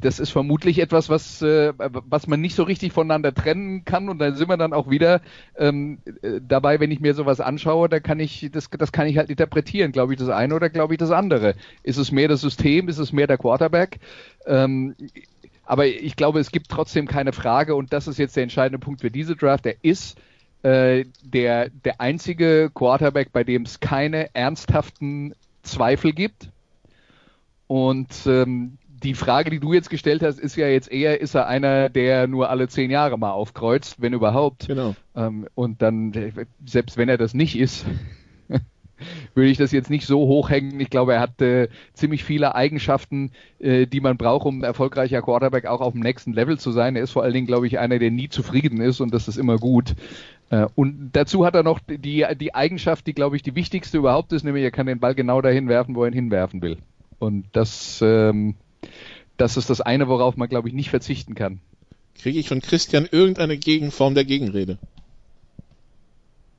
das 0.03 0.20
ist 0.20 0.29
vermutlich 0.29 0.79
etwas, 0.79 1.09
was, 1.09 1.40
äh, 1.40 1.72
was 1.79 2.26
man 2.26 2.42
nicht 2.42 2.55
so 2.55 2.64
richtig 2.64 2.92
voneinander 2.92 3.33
trennen 3.33 3.87
kann. 3.87 4.11
Und 4.11 4.18
dann 4.18 4.37
sind 4.37 4.50
wir 4.50 4.59
dann 4.59 4.74
auch 4.74 4.90
wieder 4.90 5.22
ähm, 5.57 6.00
äh, 6.20 6.38
dabei, 6.46 6.81
wenn 6.81 6.90
ich 6.90 7.00
mir 7.00 7.14
sowas 7.14 7.40
anschaue, 7.40 7.88
da 7.88 7.98
kann 7.98 8.20
ich, 8.20 8.50
das, 8.53 8.68
das 8.68 8.92
kann 8.92 9.07
ich 9.07 9.16
halt 9.16 9.31
interpretieren. 9.31 9.90
Glaube 9.90 10.12
ich 10.12 10.18
das 10.18 10.29
eine 10.29 10.55
oder 10.55 10.68
glaube 10.68 10.92
ich 10.92 10.98
das 10.98 11.11
andere? 11.11 11.55
Ist 11.83 11.96
es 11.96 12.12
mehr 12.12 12.29
das 12.29 12.42
System? 12.42 12.88
Ist 12.88 12.98
es 12.98 13.11
mehr 13.11 13.26
der 13.26 13.38
Quarterback? 13.38 14.00
Ähm, 14.44 14.94
aber 15.64 15.87
ich 15.87 16.16
glaube, 16.16 16.40
es 16.40 16.53
gibt 16.53 16.68
trotzdem 16.68 17.07
keine 17.09 17.33
Frage, 17.33 17.74
und 17.74 17.94
das 17.94 18.07
ist 18.07 18.18
jetzt 18.18 18.37
der 18.37 18.42
entscheidende 18.42 18.85
Punkt 18.85 19.00
für 19.00 19.11
diese 19.11 19.35
Draft, 19.35 19.64
der 19.64 19.76
ist 19.81 20.20
äh, 20.62 21.07
der, 21.22 21.70
der 21.70 22.03
einzige 22.03 22.70
Quarterback, 22.74 23.33
bei 23.33 23.44
dem 23.44 23.62
es 23.62 23.81
keine 23.81 24.29
ernsthaften 24.35 25.35
Zweifel 25.62 26.12
gibt 26.12 26.50
und 27.70 28.26
ähm, 28.26 28.78
die 29.00 29.14
Frage, 29.14 29.48
die 29.48 29.61
du 29.61 29.72
jetzt 29.72 29.90
gestellt 29.90 30.24
hast, 30.24 30.40
ist 30.40 30.56
ja 30.56 30.66
jetzt 30.66 30.90
eher, 30.90 31.20
ist 31.20 31.37
er 31.37 31.46
einer, 31.46 31.88
der 31.88 32.26
nur 32.26 32.50
alle 32.50 32.66
zehn 32.66 32.90
Jahre 32.90 33.16
mal 33.16 33.30
aufkreuzt, 33.30 34.02
wenn 34.02 34.12
überhaupt. 34.12 34.66
Genau. 34.66 34.96
Ähm, 35.14 35.46
und 35.54 35.80
dann, 35.80 36.12
selbst 36.66 36.96
wenn 36.96 37.09
er 37.09 37.16
das 37.16 37.33
nicht 37.33 37.56
ist, 37.56 37.87
würde 39.35 39.50
ich 39.50 39.56
das 39.56 39.70
jetzt 39.70 39.88
nicht 39.88 40.04
so 40.04 40.18
hochhängen. 40.26 40.80
Ich 40.80 40.90
glaube, 40.90 41.14
er 41.14 41.20
hat 41.20 41.40
äh, 41.42 41.68
ziemlich 41.92 42.24
viele 42.24 42.56
Eigenschaften, 42.56 43.30
äh, 43.61 43.87
die 43.87 44.00
man 44.00 44.16
braucht, 44.16 44.46
um 44.46 44.59
ein 44.59 44.64
erfolgreicher 44.64 45.22
Quarterback 45.22 45.66
auch 45.66 45.80
auf 45.80 45.92
dem 45.92 46.02
nächsten 46.02 46.33
Level 46.33 46.59
zu 46.59 46.72
sein. 46.72 46.96
Er 46.96 47.04
ist 47.04 47.12
vor 47.12 47.22
allen 47.22 47.35
Dingen, 47.35 47.46
glaube 47.46 47.68
ich, 47.68 47.78
einer, 47.78 48.00
der 48.00 48.11
nie 48.11 48.30
zufrieden 48.30 48.80
ist 48.80 48.98
und 48.98 49.14
das 49.14 49.28
ist 49.28 49.37
immer 49.37 49.59
gut. 49.59 49.94
Äh, 50.50 50.66
und 50.74 51.11
dazu 51.12 51.46
hat 51.46 51.54
er 51.54 51.62
noch 51.62 51.78
die, 51.78 52.26
die 52.37 52.52
Eigenschaft, 52.52 53.06
die, 53.06 53.14
glaube 53.14 53.37
ich, 53.37 53.44
die 53.44 53.54
wichtigste 53.54 53.98
überhaupt 53.98 54.33
ist, 54.33 54.42
nämlich 54.42 54.64
er 54.64 54.72
kann 54.72 54.87
den 54.87 54.98
Ball 54.98 55.14
genau 55.14 55.40
dahin 55.40 55.68
werfen, 55.68 55.94
wo 55.94 56.02
er 56.02 56.09
ihn 56.09 56.14
hinwerfen 56.14 56.62
will. 56.62 56.78
Und 57.20 57.44
das, 57.52 58.00
ähm, 58.02 58.56
das 59.37 59.56
ist 59.56 59.70
das 59.70 59.80
eine, 59.80 60.09
worauf 60.09 60.37
man, 60.37 60.48
glaube 60.48 60.68
ich, 60.68 60.74
nicht 60.74 60.90
verzichten 60.90 61.37
kann. 61.37 61.61
Kriege 62.16 62.40
ich 62.40 62.48
von 62.48 62.61
Christian 62.61 63.06
irgendeine 63.11 63.56
Gegenform 63.56 64.14
der 64.14 64.24
Gegenrede? 64.24 64.78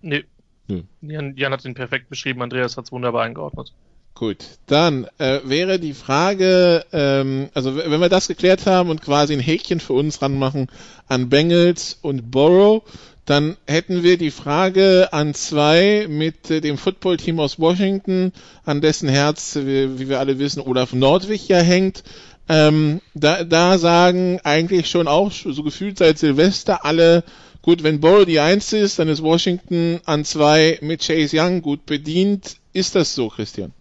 Nee. 0.02 0.24
Nö. 0.68 0.84
Jan, 1.02 1.36
Jan 1.36 1.52
hat 1.52 1.66
ihn 1.66 1.74
perfekt 1.74 2.10
beschrieben, 2.10 2.42
Andreas 2.42 2.78
hat 2.78 2.86
es 2.86 2.92
wunderbar 2.92 3.24
eingeordnet. 3.24 3.74
Gut, 4.14 4.46
dann 4.68 5.08
äh, 5.18 5.40
wäre 5.46 5.80
die 5.80 5.94
Frage, 5.94 6.86
ähm, 6.92 7.50
also 7.54 7.76
wenn 7.76 8.00
wir 8.00 8.10
das 8.10 8.28
geklärt 8.28 8.68
haben 8.68 8.90
und 8.90 9.02
quasi 9.02 9.34
ein 9.34 9.40
Häkchen 9.40 9.80
für 9.80 9.94
uns 9.94 10.22
ranmachen 10.22 10.68
an 11.08 11.30
Bengals 11.30 11.98
und 12.02 12.30
Borrow, 12.30 12.84
dann 13.26 13.56
hätten 13.68 14.04
wir 14.04 14.18
die 14.18 14.32
Frage 14.32 15.10
an 15.12 15.34
zwei 15.34 16.08
mit 16.10 16.50
äh, 16.50 16.62
dem 16.62 16.78
Footballteam 16.78 17.40
aus 17.40 17.60
Washington, 17.60 18.34
an 18.66 18.82
dessen 18.82 19.10
Herz, 19.10 19.56
wie, 19.56 20.00
wie, 20.00 20.10
wir 20.10 20.20
alle 20.20 20.40
wissen, 20.40 20.62
Olaf 20.62 20.94
Nordwig 20.94 21.48
ja 21.48 21.60
hängt. 21.60 22.04
Ähm, 22.50 23.00
da, 23.14 23.44
da 23.44 23.78
sagen 23.78 24.40
eigentlich 24.44 24.90
schon 24.90 25.08
auch 25.08 25.32
so 25.32 25.64
gefühlt 25.64 26.00
seit 26.00 26.18
Silvester 26.18 26.84
alle, 26.84 27.24
gut, 27.62 27.84
wenn 27.84 28.02
Borrow 28.02 28.26
die 28.26 28.40
Eins 28.40 28.74
ist, 28.74 28.98
dann 28.98 29.08
ist 29.08 29.22
Washington 29.22 30.02
an 30.06 30.26
zwei 30.26 30.80
mit 30.82 31.06
Chase 31.06 31.38
Young 31.40 31.62
gut 31.62 31.86
bedient. 31.86 32.58
Ist 32.74 32.96
das 32.96 33.14
so, 33.14 33.30
Christian? 33.30 33.72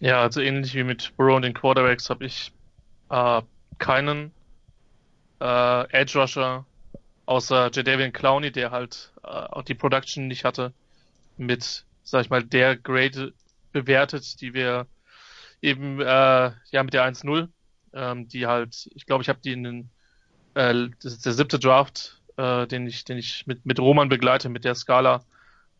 Ja, 0.00 0.20
also 0.20 0.40
ähnlich 0.40 0.74
wie 0.74 0.82
mit 0.82 1.12
Burrow 1.16 1.36
und 1.36 1.42
den 1.42 1.54
Quarterbacks 1.54 2.10
habe 2.10 2.24
ich 2.24 2.50
äh, 3.08 3.40
keinen 3.78 4.32
äh, 5.40 5.92
Edge 5.92 6.18
Rusher 6.18 6.66
außer 7.26 7.70
Jadavian 7.72 8.12
Clowney, 8.12 8.52
der 8.52 8.70
halt 8.70 9.12
äh, 9.22 9.28
auch 9.28 9.62
die 9.62 9.74
Production 9.74 10.26
nicht 10.28 10.44
hatte, 10.44 10.72
mit, 11.36 11.84
sag 12.02 12.22
ich 12.22 12.30
mal, 12.30 12.42
der 12.42 12.76
Grade 12.76 13.32
bewertet, 13.72 14.40
die 14.40 14.54
wir 14.54 14.86
eben 15.60 16.00
äh, 16.00 16.04
ja 16.70 16.82
mit 16.82 16.94
der 16.94 17.04
1-0, 17.06 17.48
ähm, 17.94 18.28
die 18.28 18.46
halt, 18.46 18.90
ich 18.94 19.06
glaube, 19.06 19.22
ich 19.22 19.28
habe 19.28 19.40
die 19.42 19.52
in 19.52 19.64
den 19.64 19.90
äh, 20.54 20.88
das 21.02 21.12
ist 21.14 21.26
der 21.26 21.32
siebte 21.32 21.58
Draft, 21.58 22.20
äh, 22.36 22.66
den 22.66 22.86
ich, 22.86 23.04
den 23.04 23.18
ich 23.18 23.46
mit, 23.46 23.64
mit 23.66 23.78
Roman 23.78 24.08
begleite, 24.08 24.48
mit 24.48 24.64
der 24.64 24.74
Skala. 24.74 25.18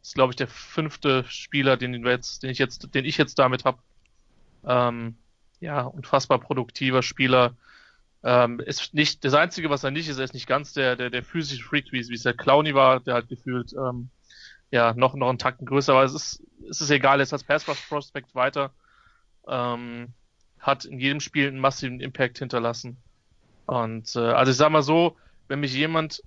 Das 0.01 0.09
ist, 0.09 0.15
glaube 0.15 0.33
ich, 0.33 0.37
der 0.37 0.49
fünfte 0.49 1.25
Spieler, 1.29 1.77
den, 1.77 2.05
wir 2.05 2.11
jetzt, 2.11 2.43
den 2.43 2.51
ich 2.51 2.59
jetzt, 2.59 2.95
den 2.95 3.05
ich 3.05 3.19
jetzt 3.19 3.39
damit 3.39 3.65
habe. 3.65 3.79
Ähm, 4.65 5.17
ja, 5.61 5.83
unfassbar 5.83 6.39
produktiver 6.39 7.03
Spieler, 7.03 7.55
ähm, 8.25 8.61
ist 8.61 8.95
nicht 8.95 9.25
das 9.25 9.35
Einzige, 9.35 9.71
was 9.71 9.85
er 9.85 9.91
nicht 9.91 10.09
ist, 10.09 10.19
er 10.19 10.25
ist 10.25 10.35
nicht 10.35 10.47
ganz 10.47 10.73
der, 10.73 10.97
der, 10.97 11.11
der 11.11 11.23
physische 11.23 11.63
Freak, 11.63 11.87
wie, 11.93 12.09
wie 12.09 12.15
es 12.15 12.23
der 12.23 12.35
Clowny 12.35 12.75
war, 12.75 13.01
der 13.01 13.15
halt 13.15 13.29
gefühlt 13.29 13.73
ähm, 13.73 14.11
ja 14.71 14.95
noch, 14.95 15.15
noch 15.15 15.29
einen 15.29 15.39
Takten 15.39 15.67
größer 15.67 15.95
war. 15.95 16.05
Es 16.05 16.15
ist, 16.15 16.43
es 16.69 16.81
ist 16.81 16.91
egal, 16.91 17.19
er 17.21 17.25
ist 17.25 17.33
als 17.33 17.45
Pass 17.45 17.65
Prospect 17.65 18.35
weiter. 18.35 18.73
Ähm, 19.49 20.13
hat 20.61 20.85
in 20.85 21.01
jedem 21.01 21.21
Spiel 21.21 21.49
einen 21.49 21.59
massiven 21.59 22.01
Impact 22.01 22.39
hinterlassen. 22.39 22.97
Und 23.67 24.15
äh, 24.15 24.21
also 24.21 24.53
ich 24.53 24.57
sag 24.57 24.71
mal 24.71 24.83
so, 24.83 25.17
wenn 25.49 25.61
mich 25.61 25.75
jemand 25.75 26.23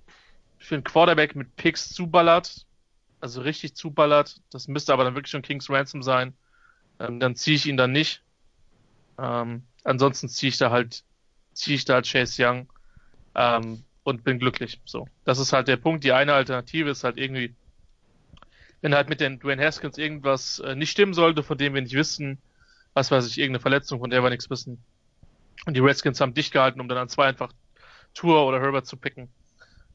für 0.58 0.74
einen 0.74 0.84
Quarterback 0.84 1.34
mit 1.34 1.56
Picks 1.56 1.90
zuballert, 1.90 2.66
also 3.20 3.40
richtig 3.40 3.74
zuballert, 3.74 4.40
das 4.50 4.68
müsste 4.68 4.92
aber 4.92 5.04
dann 5.04 5.14
wirklich 5.14 5.30
schon 5.30 5.42
Kings 5.42 5.70
Ransom 5.70 6.02
sein, 6.02 6.34
ähm, 7.00 7.18
dann 7.18 7.34
ziehe 7.34 7.56
ich 7.56 7.66
ihn 7.66 7.78
dann 7.78 7.92
nicht. 7.92 8.22
Ähm, 9.18 9.62
ansonsten 9.84 10.28
ziehe 10.28 10.50
ich 10.50 10.58
da 10.58 10.70
halt 10.70 11.02
ziehe 11.56 11.76
ich 11.76 11.84
da 11.84 12.02
Chase 12.02 12.46
Young 12.46 12.68
ähm, 13.34 13.82
und 14.04 14.22
bin 14.22 14.38
glücklich. 14.38 14.80
So, 14.84 15.08
das 15.24 15.38
ist 15.38 15.52
halt 15.52 15.68
der 15.68 15.76
Punkt. 15.76 16.04
Die 16.04 16.12
eine 16.12 16.34
Alternative 16.34 16.90
ist 16.90 17.02
halt 17.02 17.16
irgendwie, 17.16 17.54
wenn 18.82 18.94
halt 18.94 19.08
mit 19.08 19.20
den 19.20 19.40
Dwayne 19.40 19.64
Haskins 19.64 19.98
irgendwas 19.98 20.60
äh, 20.60 20.74
nicht 20.74 20.90
stimmen 20.90 21.14
sollte, 21.14 21.42
von 21.42 21.58
dem 21.58 21.74
wir 21.74 21.80
nicht 21.80 21.94
wissen, 21.94 22.38
was 22.94 23.10
weiß 23.10 23.26
ich, 23.26 23.38
irgendeine 23.38 23.60
Verletzung, 23.60 24.00
von 24.00 24.10
der 24.10 24.22
wir 24.22 24.30
nichts 24.30 24.50
wissen. 24.50 24.84
Und 25.64 25.74
die 25.74 25.80
Redskins 25.80 26.20
haben 26.20 26.34
dicht 26.34 26.52
gehalten, 26.52 26.80
um 26.80 26.88
dann 26.88 26.98
an 26.98 27.08
zwei 27.08 27.26
einfach 27.26 27.52
Tour 28.14 28.46
oder 28.46 28.60
Herbert 28.60 28.86
zu 28.86 28.96
picken. 28.96 29.28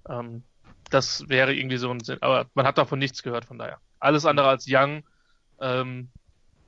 Ähm, 0.10 0.44
das 0.90 1.30
wäre 1.30 1.54
irgendwie 1.54 1.78
so 1.78 1.90
ein 1.90 2.02
Sinn, 2.02 2.18
aber 2.22 2.48
man 2.54 2.66
hat 2.66 2.78
davon 2.78 3.00
nichts 3.00 3.24
gehört, 3.24 3.46
von 3.46 3.58
daher. 3.58 3.80
Alles 4.00 4.26
andere 4.26 4.48
als 4.48 4.66
Young 4.68 5.04
ähm, 5.62 6.10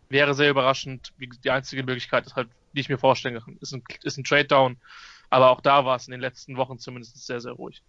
wäre 0.08 0.34
sehr 0.34 0.52
überraschend. 0.52 1.14
Die 1.20 1.52
einzige 1.52 1.84
Möglichkeit 1.84 2.28
ist 2.28 2.36
halt 2.36 2.50
die 2.74 2.82
ich 2.82 2.90
mir 2.90 2.98
vorstellen 2.98 3.40
kann. 3.40 3.58
Ist 3.62 3.74
ein, 3.74 3.84
ist 4.04 4.18
ein 4.18 4.24
Trade-Down, 4.24 4.78
aber 5.30 5.50
auch 5.52 5.62
da 5.62 5.86
war 5.86 5.96
es 5.96 6.08
in 6.08 6.12
den 6.12 6.22
letzten 6.22 6.58
Wochen 6.58 6.78
zumindest 6.78 7.26
sehr, 7.26 7.40
sehr 7.40 7.54
ruhig. 7.54 7.84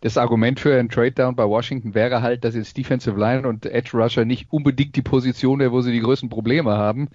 Das 0.00 0.16
Argument 0.16 0.60
für 0.60 0.78
ein 0.78 0.88
Trade-Down 0.88 1.34
bei 1.34 1.44
Washington 1.44 1.92
wäre 1.92 2.22
halt, 2.22 2.44
dass 2.44 2.54
jetzt 2.54 2.76
Defensive 2.76 3.18
Line 3.18 3.48
und 3.48 3.66
Edge 3.66 3.96
Rusher 3.96 4.24
nicht 4.24 4.46
unbedingt 4.50 4.94
die 4.94 5.02
Position 5.02 5.58
wäre, 5.58 5.72
wo 5.72 5.80
sie 5.80 5.90
die 5.90 6.00
größten 6.00 6.28
Probleme 6.28 6.70
haben. 6.70 7.08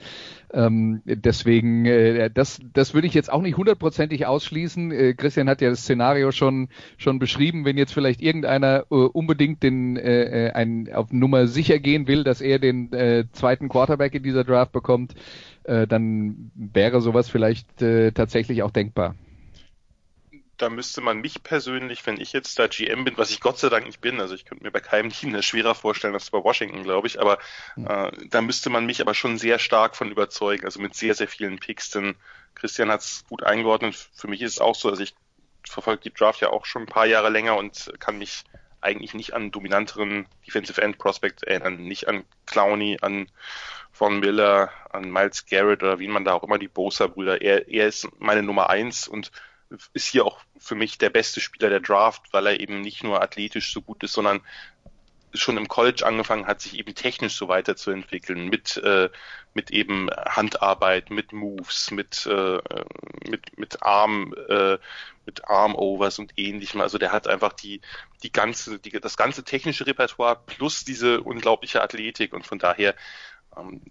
Ähm, 0.52 1.02
deswegen, 1.06 1.86
äh, 1.86 2.30
das, 2.30 2.60
das 2.74 2.94
würde 2.94 3.08
ich 3.08 3.14
jetzt 3.14 3.32
auch 3.32 3.42
nicht 3.42 3.56
hundertprozentig 3.56 4.26
ausschließen. 4.26 4.92
Äh, 4.92 5.14
Christian 5.14 5.48
hat 5.48 5.62
ja 5.62 5.70
das 5.70 5.84
Szenario 5.84 6.32
schon, 6.32 6.68
schon 6.98 7.20
beschrieben, 7.20 7.64
wenn 7.64 7.78
jetzt 7.78 7.94
vielleicht 7.94 8.22
irgendeiner 8.22 8.86
äh, 8.92 8.96
unbedingt 8.96 9.64
den, 9.64 9.96
äh, 9.96 10.48
äh 10.48 10.52
ein, 10.52 10.94
auf 10.94 11.14
Nummer 11.14 11.48
sicher 11.48 11.80
gehen 11.80 12.08
will, 12.08 12.26
dass 12.26 12.42
er 12.42 12.60
den 12.60 12.92
äh, 12.92 13.26
zweiten 13.32 13.70
Quarterback 13.70 14.14
in 14.14 14.24
dieser 14.24 14.44
Draft 14.44 14.74
bekommt, 14.74 15.16
äh, 15.64 15.88
dann 15.88 16.52
wäre 16.56 17.00
sowas 17.00 17.30
vielleicht 17.30 17.82
äh, 17.82 18.12
tatsächlich 18.12 18.62
auch 18.62 18.72
denkbar. 18.72 19.16
Da 20.58 20.70
müsste 20.70 21.02
man 21.02 21.20
mich 21.22 21.44
persönlich, 21.44 22.06
wenn 22.06 22.22
ich 22.22 22.32
jetzt 22.32 22.60
da 22.60 22.68
GM 22.68 23.04
bin, 23.06 23.18
was 23.18 23.32
ich 23.32 23.40
Gott 23.40 23.58
sei 23.58 23.70
Dank 23.70 23.86
nicht 23.86 24.02
bin, 24.02 24.20
also 24.20 24.36
ich 24.36 24.46
könnte 24.46 24.64
mir 24.64 24.72
bei 24.72 24.80
keinem 24.80 25.10
Team 25.14 25.34
das 25.34 25.46
schwerer 25.46 25.76
vorstellen 25.76 26.14
als 26.14 26.30
bei 26.30 26.44
Washington, 26.44 26.84
glaube 26.84 27.08
ich, 27.08 27.20
aber 27.20 27.40
hm. 27.76 27.88
äh, 27.88 28.12
da 28.30 28.42
müsste 28.42 28.70
man 28.70 28.86
mich 28.86 29.02
aber 29.02 29.14
schon 29.14 29.38
sehr 29.38 29.60
stark 29.60 29.96
von 29.96 30.12
überzeugen, 30.12 30.66
also 30.66 30.80
mit 30.80 30.96
sehr, 30.96 31.16
sehr 31.16 31.28
vielen 31.28 31.60
Picks, 31.60 31.90
denn 31.90 32.16
Christian 32.56 32.92
hat 32.92 33.02
es 33.02 33.26
gut 33.28 33.44
eingeordnet. 33.44 33.96
Für 34.14 34.28
mich 34.28 34.42
ist 34.42 34.54
es 34.54 34.60
auch 34.60 34.76
so, 34.76 34.90
also 34.90 35.02
ich 35.02 35.16
verfolge 35.68 36.04
die 36.04 36.14
Draft 36.14 36.42
ja 36.42 36.50
auch 36.50 36.66
schon 36.66 36.84
ein 36.84 36.88
paar 36.88 37.06
Jahre 37.06 37.30
länger 37.30 37.58
und 37.58 37.92
kann 38.00 38.18
mich 38.18 38.44
eigentlich 38.82 39.14
nicht 39.14 39.34
an 39.34 39.52
dominanteren 39.52 40.28
Defensive 40.46 40.82
End 40.82 40.98
Prospect 40.98 41.44
erinnern, 41.44 41.78
nicht 41.78 42.08
an 42.08 42.26
Clowney, 42.46 42.98
an 43.02 43.28
von 43.92 44.20
Miller, 44.20 44.72
an 44.92 45.10
Miles 45.10 45.46
Garrett 45.46 45.84
oder 45.84 46.00
wie 46.00 46.08
man 46.08 46.26
da 46.26 46.34
auch 46.34 46.44
immer 46.44 46.58
die 46.58 46.68
Bosa-Brüder. 46.68 47.42
Er, 47.42 47.68
er 47.70 47.88
ist 47.88 48.08
meine 48.20 48.44
Nummer 48.44 48.70
eins 48.70 49.08
und 49.08 49.32
ist 49.94 50.08
hier 50.08 50.26
auch 50.26 50.40
für 50.58 50.76
mich 50.76 50.98
der 50.98 51.10
beste 51.10 51.42
Spieler 51.42 51.70
der 51.70 51.80
Draft, 51.80 52.22
weil 52.32 52.48
er 52.48 52.60
eben 52.60 52.82
nicht 52.82 53.04
nur 53.04 53.22
athletisch 53.22 53.74
so 53.74 53.82
gut 53.82 54.04
ist, 54.04 54.14
sondern 54.14 54.42
schon 55.34 55.58
im 55.58 55.68
College 55.68 56.06
angefangen 56.06 56.46
hat, 56.46 56.62
sich 56.62 56.78
eben 56.78 56.94
technisch 56.94 57.36
so 57.36 57.48
weiterzuentwickeln, 57.48 58.50
mit, 58.50 58.78
äh, 58.78 59.10
mit 59.54 59.72
eben 59.72 60.10
Handarbeit, 60.12 61.10
mit 61.10 61.34
Moves, 61.34 61.92
mit, 61.92 62.26
äh, 62.28 62.60
mit, 63.28 63.58
mit 63.58 63.82
Arm, 63.82 64.36
äh, 64.48 64.78
mit 65.26 65.50
Armovers 65.50 66.20
und 66.20 66.34
ähnlichem. 66.38 66.82
Also 66.82 66.98
der 66.98 67.12
hat 67.12 67.28
einfach 67.28 67.54
die, 67.54 67.82
die 68.22 68.32
ganze, 68.32 68.80
die, 68.80 68.92
das 68.92 69.18
ganze 69.18 69.44
technische 69.44 69.88
Repertoire 69.88 70.40
plus 70.46 70.86
diese 70.86 71.22
unglaubliche 71.22 71.82
Athletik 71.82 72.34
und 72.34 72.46
von 72.46 72.60
daher 72.60 72.96
ähm, 73.58 73.82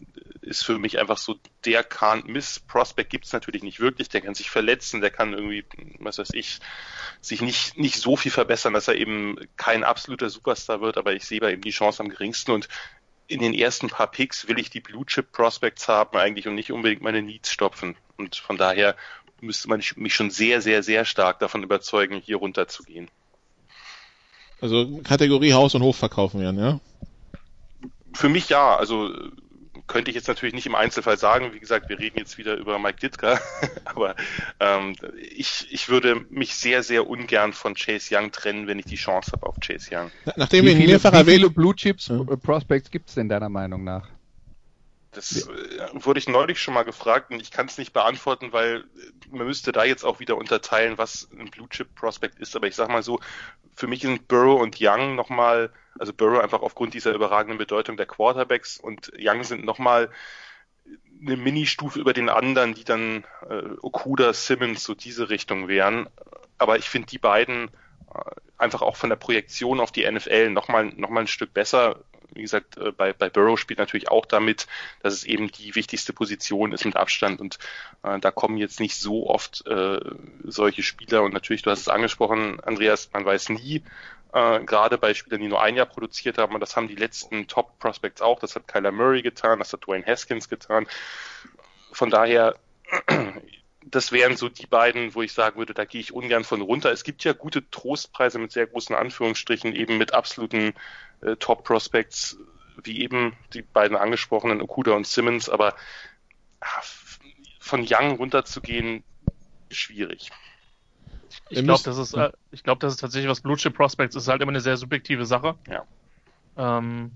ist 0.41 0.65
für 0.65 0.79
mich 0.79 0.99
einfach 0.99 1.19
so, 1.19 1.37
der 1.65 1.89
can't 1.89 2.27
miss. 2.27 2.61
Prospect 2.61 3.11
gibt's 3.11 3.33
natürlich 3.33 3.63
nicht 3.63 3.81
wirklich, 3.81 4.09
der 4.09 4.21
kann 4.21 4.35
sich 4.35 4.51
verletzen, 4.51 5.01
der 5.01 5.11
kann 5.11 5.33
irgendwie, 5.33 5.65
was 6.01 6.19
weiß 6.19 6.31
ich, 6.35 6.59
sich 7.21 7.41
nicht, 7.41 7.79
nicht 7.79 7.97
so 7.97 8.17
viel 8.17 8.33
verbessern, 8.33 8.75
dass 8.75 8.89
er 8.89 8.97
eben 8.97 9.37
kein 9.57 9.85
absoluter 9.85 10.31
Superstar 10.31 10.81
wird, 10.81 10.99
aber 10.99 11.15
ich 11.15 11.25
sehe 11.25 11.41
bei 11.41 11.53
ihm 11.53 11.61
die 11.61 11.71
Chance 11.71 12.03
am 12.03 12.09
geringsten 12.09 12.53
und 12.53 12.69
in 13.29 13.41
den 13.41 13.55
ersten 13.55 13.89
paar 13.89 14.11
Picks 14.11 14.49
will 14.49 14.59
ich 14.59 14.69
die 14.69 14.81
Blue 14.81 15.07
Chip 15.07 15.33
Prospects 15.33 15.89
haben 15.89 16.19
eigentlich 16.19 16.49
und 16.49 16.55
nicht 16.55 16.73
unbedingt 16.73 17.03
meine 17.03 17.23
Needs 17.23 17.51
stopfen. 17.51 17.97
Und 18.19 18.37
von 18.37 18.59
daher 18.59 18.95
müsste 19.41 19.69
man 19.69 19.83
mich 19.97 20.15
schon 20.15 20.31
sehr, 20.31 20.61
sehr, 20.61 20.83
sehr 20.83 21.05
stark 21.05 21.39
davon 21.39 21.63
überzeugen, 21.63 22.21
hier 22.21 22.37
runterzugehen. 22.37 23.09
Also 24.61 25.01
Kategorie 25.03 25.55
Haus 25.55 25.75
und 25.75 25.83
Hof 25.83 25.97
verkaufen 25.97 26.41
werden, 26.41 26.61
ja? 26.61 26.81
Für 28.15 28.29
mich 28.29 28.49
ja. 28.49 28.77
Also 28.77 29.13
könnte 29.93 30.11
ich 30.11 30.15
jetzt 30.15 30.29
natürlich 30.29 30.55
nicht 30.55 30.67
im 30.67 30.75
Einzelfall 30.75 31.19
sagen. 31.19 31.53
Wie 31.53 31.61
gesagt, 31.61 31.89
wir 31.91 31.99
reden 31.99 32.19
jetzt 32.19 32.39
wieder 32.39 32.57
über 32.57 32.79
Mike 32.79 32.99
Ditka, 33.01 33.39
aber 33.85 34.17
ähm, 34.59 34.97
ich, 35.37 35.69
ich 35.71 35.89
würde 35.89 36.25
mich 36.31 36.55
sehr, 36.55 36.83
sehr 36.83 37.07
ungern 37.09 37.53
von 37.53 37.75
Chase 37.75 38.17
Young 38.17 38.33
trennen, 38.33 38.67
wenn 38.67 38.79
ich 38.79 38.87
die 38.87 38.97
Chance 38.97 39.33
habe 39.33 39.47
auf 39.47 39.57
Chase 39.61 39.91
Young. 39.95 40.11
Nachdem 40.37 40.65
wie 40.65 40.69
wir 40.69 40.79
ihn 40.79 40.87
mehrfach 40.87 41.13
erwähnt... 41.13 41.27
Wie 41.27 41.33
viele 41.41 41.51
Blue 41.51 41.77
Chips 41.77 42.09
ja. 42.09 42.25
Prospects 42.43 42.91
gibt 42.91 43.11
es 43.11 43.15
denn 43.17 43.29
deiner 43.29 43.51
Meinung 43.51 43.85
nach? 43.85 44.09
Das 45.13 45.47
äh, 45.47 45.89
wurde 45.93 46.19
ich 46.19 46.29
neulich 46.29 46.59
schon 46.61 46.75
mal 46.75 46.85
gefragt 46.85 47.31
und 47.31 47.41
ich 47.41 47.51
kann 47.51 47.67
es 47.67 47.79
nicht 47.79 47.93
beantworten, 47.93 48.53
weil 48.53 48.85
man 49.31 49.47
müsste 49.47 49.71
da 49.71 49.85
jetzt 49.85 50.05
auch 50.05 50.21
wieder 50.21 50.37
unterteilen, 50.37 50.99
was 50.99 51.29
ein 51.39 51.51
Blue 51.51 51.69
Chip 51.69 51.95
Prospect 51.95 52.39
ist. 52.39 52.57
Aber 52.57 52.67
ich 52.67 52.75
sag 52.75 52.89
mal 52.89 53.03
so, 53.03 53.21
für 53.75 53.87
mich 53.87 54.03
sind 54.03 54.27
Burrow 54.27 54.61
und 54.61 54.79
Young 54.81 55.15
nochmal, 55.15 55.71
also 55.99 56.15
Burrow 56.15 56.43
einfach 56.43 56.63
aufgrund 56.63 56.95
dieser 56.95 57.13
überragenden 57.13 57.59
Bedeutung 57.59 57.99
der 57.99 58.07
Quarterbacks 58.07 58.79
und 58.79 59.13
Young 59.19 59.45
sind 59.45 59.65
nochmal 59.65 60.11
eine 61.21 61.37
Mini-Stufe 61.37 62.01
über 62.01 62.15
den 62.15 62.29
anderen, 62.29 62.75
die 62.75 62.85
dann 62.85 63.25
äh, 63.49 63.63
Okuda, 63.83 64.33
Simmons, 64.33 64.83
so 64.83 64.95
diese 64.95 65.29
Richtung 65.29 65.69
wären. 65.69 66.09
Aber 66.57 66.79
ich 66.79 66.89
finde 66.89 67.09
die 67.09 67.19
beiden 67.19 67.69
äh, 68.15 68.31
einfach 68.57 68.81
auch 68.81 68.97
von 68.97 69.11
der 69.11 69.17
Projektion 69.17 69.79
auf 69.79 69.93
die 69.93 70.11
NFL 70.11 70.51
nochmal 70.51 70.87
noch 70.97 71.11
mal 71.11 71.21
ein 71.21 71.27
Stück 71.27 71.53
besser 71.53 72.03
wie 72.35 72.43
gesagt, 72.43 72.77
äh, 72.77 72.93
bei, 72.93 73.13
bei 73.13 73.29
Burrow 73.31 73.59
spielt 73.59 73.79
natürlich 73.79 74.09
auch 74.09 74.27
damit, 74.27 74.67
dass 75.03 75.15
es 75.15 75.25
eben 75.25 75.51
die 75.51 75.75
wichtigste 75.75 76.13
Position 76.13 76.73
ist 76.73 76.85
mit 76.85 76.97
Abstand. 76.97 77.41
Und 77.41 77.59
äh, 78.03 78.19
da 78.19 78.31
kommen 78.31 78.57
jetzt 78.57 78.81
nicht 78.81 78.97
so 78.97 79.29
oft 79.29 79.67
äh, 79.67 80.01
solche 80.45 80.83
Spieler. 80.83 81.23
Und 81.23 81.33
natürlich, 81.33 81.63
du 81.63 81.71
hast 81.71 81.81
es 81.81 81.89
angesprochen, 81.89 82.61
Andreas, 82.61 83.11
man 83.13 83.25
weiß 83.25 83.51
nie, 83.51 83.83
äh, 84.33 84.61
gerade 84.65 84.99
bei 84.99 85.15
Spielern, 85.15 85.41
die 85.41 85.49
nur 85.49 85.63
ein 85.63 85.77
Jahr 85.77 85.87
produziert 85.87 86.39
haben, 86.39 86.55
und 86.55 86.61
das 86.61 86.77
haben 86.77 86.89
die 86.89 86.95
letzten 86.95 87.47
Top 87.49 87.79
Prospects 87.79 88.23
auch, 88.23 88.41
das 88.41 88.57
hat 88.57 88.67
Kyler 88.67 88.93
Murray 88.93 89.23
getan, 89.23 89.59
das 89.59 89.73
hat 89.73 89.87
Dwayne 89.87 90.07
Haskins 90.07 90.49
getan. 90.49 90.87
Von 91.93 92.11
daher 92.11 92.57
das 93.85 94.13
wären 94.13 94.37
so 94.37 94.49
die 94.49 94.67
beiden, 94.67 95.15
wo 95.15 95.23
ich 95.23 95.33
sagen 95.33 95.59
würde, 95.59 95.75
da 95.75 95.85
gehe 95.85 96.01
ich 96.01 96.13
ungern 96.13 96.45
von 96.45 96.61
runter. 96.61 96.93
Es 96.93 97.05
gibt 97.05 97.25
ja 97.25 97.33
gute 97.33 97.69
Trostpreise 97.71 98.39
mit 98.39 98.53
sehr 98.53 98.67
großen 98.67 98.95
Anführungsstrichen, 98.95 99.75
eben 99.75 99.99
mit 99.99 100.15
absoluten 100.15 100.75
äh, 101.21 101.37
Top-Prospects, 101.37 102.39
wie 102.83 103.03
eben 103.03 103.37
die 103.55 103.63
beiden 103.63 103.97
angesprochenen 103.97 104.61
Okuda 104.61 104.93
und 104.93 105.07
Simmons, 105.07 105.49
aber 105.49 105.75
ach, 106.61 106.85
von 107.59 107.87
Young 107.89 108.17
runterzugehen, 108.17 109.05
schwierig. 109.71 110.31
Ich 111.49 111.63
glaube, 111.63 111.83
das 111.85 111.99
ist, 111.99 112.15
äh, 112.15 112.31
ich 112.51 112.63
glaube, 112.63 112.81
das 112.81 112.95
ist 112.95 113.01
tatsächlich 113.01 113.31
was 113.31 113.41
Blue 113.41 113.57
Chip 113.57 113.75
Prospects 113.75 114.17
ist 114.17 114.29
halt 114.29 114.43
immer 114.43 114.53
eine 114.53 114.61
sehr 114.61 114.77
subjektive 114.77 115.27
Sache. 115.27 115.57
Ja. 115.69 115.87
Ähm, 116.57 117.13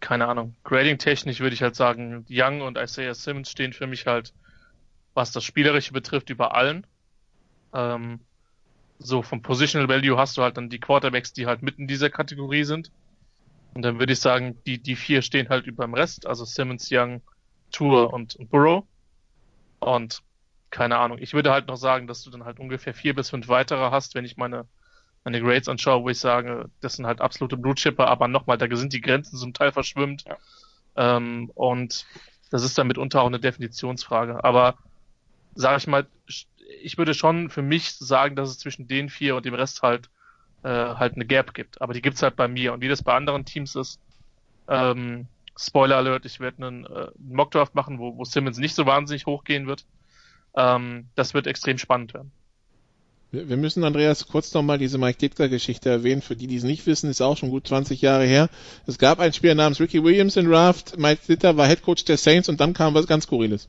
keine 0.00 0.28
Ahnung. 0.28 0.54
Grading 0.64 0.98
technisch 0.98 1.40
würde 1.40 1.54
ich 1.54 1.62
halt 1.62 1.74
sagen, 1.74 2.26
Young 2.28 2.60
und 2.60 2.76
Isaiah 2.76 3.14
Simmons 3.14 3.50
stehen 3.50 3.72
für 3.72 3.86
mich 3.86 4.06
halt 4.06 4.34
was 5.16 5.32
das 5.32 5.44
Spielerische 5.44 5.92
betrifft, 5.92 6.30
über 6.30 6.54
allen. 6.54 6.86
Ähm, 7.72 8.20
so 8.98 9.22
vom 9.22 9.42
Positional 9.42 9.88
Value 9.88 10.16
hast 10.16 10.36
du 10.36 10.42
halt 10.42 10.56
dann 10.56 10.70
die 10.70 10.78
Quarterbacks, 10.78 11.32
die 11.32 11.46
halt 11.46 11.62
mitten 11.62 11.82
in 11.82 11.88
dieser 11.88 12.10
Kategorie 12.10 12.64
sind. 12.64 12.90
Und 13.74 13.82
dann 13.82 13.98
würde 13.98 14.12
ich 14.12 14.20
sagen, 14.20 14.56
die, 14.66 14.78
die 14.78 14.96
vier 14.96 15.22
stehen 15.22 15.48
halt 15.48 15.66
über 15.66 15.84
dem 15.84 15.94
Rest, 15.94 16.26
also 16.26 16.44
Simmons, 16.44 16.88
Young, 16.90 17.20
Tour 17.72 18.12
und, 18.12 18.36
und 18.36 18.50
Burrow. 18.50 18.84
Und 19.80 20.22
keine 20.70 20.98
Ahnung, 20.98 21.18
ich 21.20 21.34
würde 21.34 21.52
halt 21.52 21.68
noch 21.68 21.76
sagen, 21.76 22.06
dass 22.06 22.22
du 22.22 22.30
dann 22.30 22.44
halt 22.44 22.58
ungefähr 22.58 22.94
vier 22.94 23.14
bis 23.14 23.30
fünf 23.30 23.48
weitere 23.48 23.90
hast, 23.90 24.14
wenn 24.14 24.24
ich 24.24 24.36
meine, 24.36 24.66
meine 25.24 25.40
Grades 25.40 25.68
anschaue, 25.68 26.02
wo 26.02 26.08
ich 26.08 26.18
sage, 26.18 26.70
das 26.80 26.94
sind 26.94 27.06
halt 27.06 27.20
absolute 27.20 27.56
Blutchipper, 27.56 28.08
aber 28.08 28.28
nochmal, 28.28 28.58
da 28.58 28.74
sind 28.74 28.92
die 28.92 29.00
Grenzen 29.00 29.36
zum 29.36 29.52
Teil 29.52 29.72
verschwimmt. 29.72 30.24
Ja. 30.26 30.36
Ähm, 30.96 31.50
und 31.54 32.06
das 32.50 32.62
ist 32.62 32.78
dann 32.78 32.86
mitunter 32.86 33.22
auch 33.22 33.26
eine 33.26 33.40
Definitionsfrage. 33.40 34.42
Aber 34.44 34.76
sage 35.56 35.78
ich 35.78 35.86
mal, 35.86 36.06
ich 36.82 36.98
würde 36.98 37.14
schon 37.14 37.50
für 37.50 37.62
mich 37.62 37.92
sagen, 37.92 38.36
dass 38.36 38.50
es 38.50 38.58
zwischen 38.58 38.86
den 38.86 39.08
vier 39.08 39.36
und 39.36 39.44
dem 39.44 39.54
Rest 39.54 39.82
halt 39.82 40.08
äh, 40.62 40.68
halt 40.68 41.14
eine 41.14 41.26
Gap 41.26 41.54
gibt. 41.54 41.80
Aber 41.80 41.94
die 41.94 42.02
gibt's 42.02 42.22
halt 42.22 42.36
bei 42.36 42.48
mir. 42.48 42.72
Und 42.72 42.80
wie 42.80 42.88
das 42.88 43.02
bei 43.02 43.14
anderen 43.14 43.44
Teams 43.44 43.74
ist, 43.74 44.00
ähm, 44.68 45.26
Spoiler 45.58 45.96
Alert, 45.96 46.26
ich 46.26 46.40
werde 46.40 46.66
einen, 46.66 46.84
äh, 46.84 47.06
Mockdraft 47.18 47.74
machen, 47.74 47.98
wo, 47.98 48.16
wo 48.16 48.24
Simmons 48.24 48.58
nicht 48.58 48.74
so 48.74 48.84
wahnsinnig 48.84 49.26
hochgehen 49.26 49.66
wird. 49.66 49.86
Ähm, 50.54 51.06
das 51.14 51.34
wird 51.34 51.46
extrem 51.46 51.78
spannend 51.78 52.14
werden. 52.14 52.32
Wir 53.32 53.56
müssen, 53.56 53.84
Andreas, 53.84 54.28
kurz 54.28 54.54
nochmal 54.54 54.78
diese 54.78 54.98
Mike 54.98 55.18
Ditka-Geschichte 55.18 55.90
erwähnen. 55.90 56.22
Für 56.22 56.36
die, 56.36 56.46
die 56.46 56.56
es 56.56 56.64
nicht 56.64 56.86
wissen, 56.86 57.10
ist 57.10 57.20
auch 57.20 57.36
schon 57.36 57.50
gut 57.50 57.66
20 57.66 58.00
Jahre 58.00 58.24
her. 58.24 58.48
Es 58.86 58.98
gab 58.98 59.18
einen 59.18 59.32
Spieler 59.32 59.54
namens 59.54 59.80
Ricky 59.80 60.02
Williams 60.02 60.36
in 60.36 60.46
Draft. 60.46 60.98
Mike 60.98 61.22
Ditka 61.28 61.56
war 61.56 61.66
Headcoach 61.66 62.04
der 62.06 62.16
Saints 62.16 62.48
und 62.48 62.60
dann 62.60 62.72
kam 62.72 62.94
was 62.94 63.06
ganz 63.06 63.24
Skurriles. 63.24 63.68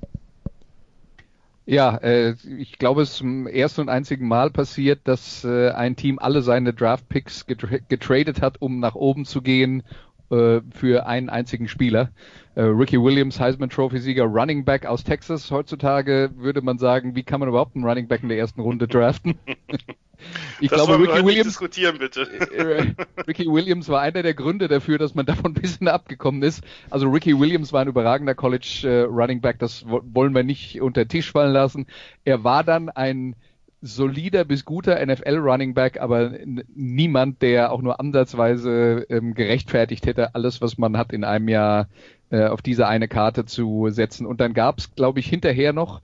Ja, 1.70 1.98
äh, 1.98 2.36
ich 2.58 2.78
glaube, 2.80 3.02
es 3.02 3.10
ist 3.12 3.18
zum 3.18 3.46
ersten 3.46 3.82
und 3.82 3.90
einzigen 3.90 4.26
Mal 4.26 4.52
passiert, 4.52 5.02
dass 5.04 5.44
äh, 5.44 5.72
ein 5.72 5.98
Team 5.98 6.18
alle 6.18 6.42
seine 6.42 6.74
Draft-Picks 6.74 7.46
getra 7.46 7.80
getradet 7.90 8.42
hat, 8.42 8.62
um 8.62 8.80
nach 8.80 8.96
oben 8.96 9.26
zu 9.26 9.42
gehen 9.42 9.84
äh, 10.30 10.62
für 10.72 11.06
einen 11.06 11.30
einzigen 11.30 11.68
Spieler. 11.68 12.12
Äh, 12.56 12.64
Ricky 12.64 13.02
Williams, 13.02 13.40
Heisman 13.40 13.70
Trophy-Sieger, 13.70 14.24
Running 14.24 14.66
Back 14.66 14.86
aus 14.86 15.04
Texas. 15.04 15.52
Heutzutage 15.52 16.32
würde 16.36 16.62
man 16.62 16.78
sagen, 16.78 17.16
wie 17.16 17.24
kann 17.24 17.40
man 17.40 17.50
überhaupt 17.50 17.76
einen 17.76 17.86
Running 17.86 18.08
Back 18.08 18.24
in 18.24 18.30
der 18.30 18.38
ersten 18.38 18.62
Runde 18.62 18.88
draften? 18.88 19.36
ich 20.60 20.70
das 20.70 20.84
glaube, 20.84 21.00
Ricky 21.00 21.26
Williams, 21.26 21.48
diskutieren, 21.48 21.98
bitte. 22.00 22.22
Äh, 22.52 22.94
Ricky 23.28 23.46
Williams 23.46 23.90
war 23.90 24.02
einer 24.02 24.24
der 24.24 24.34
Gründe 24.34 24.68
dafür, 24.68 24.98
dass 24.98 25.14
man 25.16 25.26
davon 25.26 25.46
ein 25.56 25.62
bisschen 25.62 25.88
abgekommen 25.88 26.42
ist. 26.42 26.64
Also 26.90 27.10
Ricky 27.10 27.40
Williams 27.40 27.72
war 27.74 27.82
ein 27.82 27.88
überragender 27.88 28.36
College 28.36 28.82
äh, 28.84 29.02
Running 29.04 29.42
Back, 29.42 29.60
das 29.60 29.86
wollen 29.88 30.34
wir 30.34 30.44
nicht 30.44 30.82
unter 30.82 31.06
den 31.06 31.10
Tisch 31.10 31.32
fallen 31.32 31.54
lassen. 31.54 31.86
Er 32.26 32.44
war 32.44 32.64
dann 32.64 32.90
ein 32.90 33.36
solider 33.82 34.44
bis 34.44 34.66
guter 34.66 35.06
NFL 35.06 35.38
Running 35.38 35.74
Back, 35.74 36.00
aber 36.00 36.32
niemand, 36.74 37.42
der 37.42 37.72
auch 37.72 37.82
nur 37.82 38.00
ansatzweise 38.00 39.06
ähm, 39.10 39.34
gerechtfertigt 39.34 40.06
hätte, 40.06 40.36
alles, 40.36 40.62
was 40.62 40.78
man 40.78 40.98
hat 40.98 41.14
in 41.14 41.24
einem 41.24 41.48
Jahr 41.48 41.88
äh, 42.30 42.48
auf 42.48 42.62
diese 42.62 42.88
eine 42.88 43.08
Karte 43.08 43.46
zu 43.46 43.90
setzen. 43.90 44.26
Und 44.26 44.42
dann 44.42 44.54
gab 44.54 44.80
es, 44.80 44.96
glaube 44.96 45.20
ich, 45.20 45.28
hinterher 45.28 45.74
noch 45.74 46.02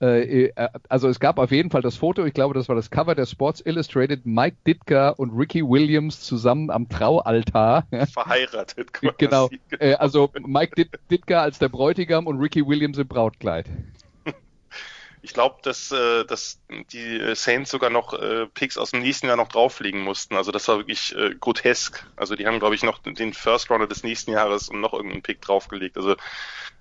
äh, 0.00 0.46
äh, 0.46 0.68
also 0.88 1.08
es 1.08 1.20
gab 1.20 1.38
auf 1.38 1.50
jeden 1.50 1.70
Fall 1.70 1.82
das 1.82 1.96
Foto, 1.96 2.24
ich 2.24 2.34
glaube, 2.34 2.54
das 2.54 2.68
war 2.68 2.76
das 2.76 2.90
Cover 2.90 3.14
der 3.14 3.26
Sports 3.26 3.62
Illustrated, 3.64 4.26
Mike 4.26 4.56
Ditka 4.66 5.10
und 5.10 5.30
Ricky 5.30 5.62
Williams 5.62 6.20
zusammen 6.20 6.70
am 6.70 6.88
Traualtar. 6.88 7.86
Verheiratet. 8.12 8.92
Quasi. 8.92 9.14
Genau. 9.18 9.48
Äh, 9.78 9.94
also 9.94 10.30
Mike 10.44 10.86
Ditka 11.10 11.42
als 11.42 11.58
der 11.58 11.68
Bräutigam 11.68 12.26
und 12.26 12.38
Ricky 12.38 12.66
Williams 12.66 12.98
im 12.98 13.08
Brautkleid. 13.08 13.66
Ich 15.24 15.32
glaube, 15.32 15.56
dass, 15.62 15.90
äh, 15.90 16.26
dass 16.26 16.60
die 16.92 17.34
Saints 17.34 17.70
sogar 17.70 17.88
noch 17.88 18.12
äh, 18.12 18.46
Picks 18.46 18.76
aus 18.76 18.90
dem 18.90 19.00
nächsten 19.00 19.26
Jahr 19.26 19.38
noch 19.38 19.48
drauflegen 19.48 20.02
mussten. 20.02 20.36
Also 20.36 20.52
das 20.52 20.68
war 20.68 20.76
wirklich 20.76 21.16
äh, 21.16 21.34
grotesk. 21.34 22.06
Also 22.14 22.36
die 22.36 22.46
haben, 22.46 22.58
glaube 22.58 22.74
ich, 22.74 22.82
noch 22.82 22.98
den 22.98 23.32
First 23.32 23.70
Rounder 23.70 23.86
des 23.86 24.02
nächsten 24.02 24.32
Jahres 24.32 24.68
und 24.68 24.82
noch 24.82 24.92
irgendeinen 24.92 25.22
Pick 25.22 25.40
draufgelegt. 25.40 25.96
Also 25.96 26.16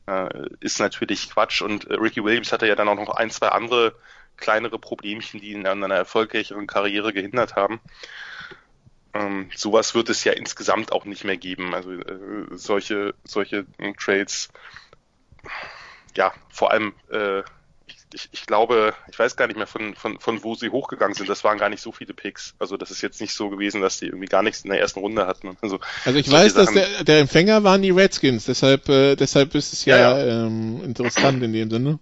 äh, 0.08 0.50
ist 0.60 0.82
natürlich 0.82 1.30
Quatsch. 1.30 1.62
Und 1.62 1.90
äh, 1.90 1.94
Ricky 1.94 2.22
Williams 2.22 2.52
hatte 2.52 2.68
ja 2.68 2.76
dann 2.76 2.90
auch 2.90 2.96
noch 2.96 3.16
ein, 3.16 3.32
zwei 3.32 3.48
andere 3.48 3.96
kleinere 4.36 4.78
Problemchen, 4.78 5.40
die 5.40 5.54
ihn 5.54 5.66
an 5.66 5.82
einer 5.82 5.96
erfolgreicheren 5.96 6.68
Karriere 6.68 7.14
gehindert 7.14 7.56
haben. 7.56 7.80
Ähm, 9.14 9.52
sowas 9.56 9.96
wird 9.96 10.10
es 10.10 10.26
ja 10.26 10.34
insgesamt 10.34 10.92
auch 10.92 11.06
nicht 11.06 11.24
mehr 11.24 11.38
geben. 11.38 11.74
Also 11.74 11.94
äh, 11.94 12.48
solche, 12.52 13.16
solche 13.24 13.66
äh, 13.78 13.94
Trades, 13.94 14.50
ja, 16.18 16.34
vor 16.50 16.72
allem 16.72 16.94
äh, 17.10 17.44
ich, 18.14 18.30
ich 18.32 18.46
glaube, 18.46 18.94
ich 19.12 19.18
weiß 19.18 19.36
gar 19.36 19.48
nicht 19.48 19.58
mehr 19.58 19.68
von, 19.68 19.96
von, 19.96 20.20
von 20.20 20.44
wo 20.44 20.56
sie 20.56 20.70
hochgegangen 20.70 21.16
sind. 21.16 21.30
Das 21.30 21.44
waren 21.44 21.58
gar 21.58 21.70
nicht 21.70 21.82
so 21.82 21.92
viele 21.92 22.14
Picks. 22.14 22.56
Also 22.60 22.78
das 22.78 22.92
ist 22.92 23.02
jetzt 23.02 23.22
nicht 23.22 23.34
so 23.34 23.50
gewesen, 23.50 23.82
dass 23.82 24.00
die 24.00 24.08
irgendwie 24.08 24.28
gar 24.28 24.44
nichts 24.44 24.62
in 24.62 24.70
der 24.70 24.80
ersten 24.80 25.00
Runde 25.00 25.28
hatten. 25.28 25.58
Also, 25.62 25.80
also 26.06 26.20
ich 26.20 26.32
weiß, 26.32 26.54
dass 26.54 26.72
der, 26.72 27.04
der 27.04 27.20
Empfänger 27.20 27.64
waren 27.64 27.82
die 27.82 27.92
Redskins. 27.92 28.46
Deshalb, 28.46 28.90
äh, 28.90 29.16
deshalb 29.16 29.56
ist 29.56 29.74
es 29.74 29.86
ja, 29.86 29.98
ja, 29.98 30.18
ja. 30.18 30.46
Ähm, 30.46 30.82
interessant 30.84 31.42
in 31.44 31.54
dem 31.54 31.70
Sinne. 31.70 32.00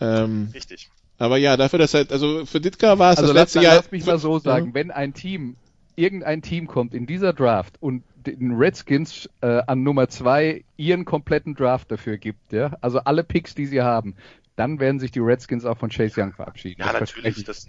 Ähm, 0.00 0.50
Richtig. 0.54 0.88
Aber 1.18 1.36
ja, 1.36 1.56
dafür, 1.56 1.80
dass 1.80 1.94
halt, 1.94 2.12
also 2.12 2.46
für 2.46 2.60
Ditka 2.60 2.98
war 2.98 3.12
es 3.12 3.18
also 3.18 3.32
das 3.32 3.42
letzte 3.42 3.60
Jahr. 3.60 3.76
Lass 3.76 3.90
mich 3.90 4.06
mal 4.06 4.18
so 4.18 4.38
sagen, 4.38 4.68
ja. 4.68 4.74
wenn 4.74 4.90
ein 4.90 5.14
Team 5.14 5.56
irgendein 5.96 6.42
Team 6.42 6.68
kommt 6.68 6.94
in 6.94 7.06
dieser 7.06 7.32
Draft 7.32 7.74
und 7.80 8.04
den 8.16 8.54
Redskins 8.54 9.28
äh, 9.40 9.62
an 9.66 9.82
Nummer 9.82 10.08
zwei 10.08 10.64
ihren 10.76 11.04
kompletten 11.04 11.54
Draft 11.54 11.90
dafür 11.90 12.18
gibt, 12.18 12.52
ja, 12.52 12.76
also 12.80 13.00
alle 13.00 13.24
Picks, 13.24 13.54
die 13.54 13.66
sie 13.66 13.82
haben, 13.82 14.14
dann 14.58 14.80
werden 14.80 14.98
sich 14.98 15.10
die 15.10 15.20
Redskins 15.20 15.64
auch 15.64 15.78
von 15.78 15.90
Chase 15.90 16.20
Young 16.20 16.32
verabschieden. 16.32 16.82
Ja, 16.82 16.92
Das 16.92 17.00
natürlich. 17.00 17.44
Das, 17.44 17.68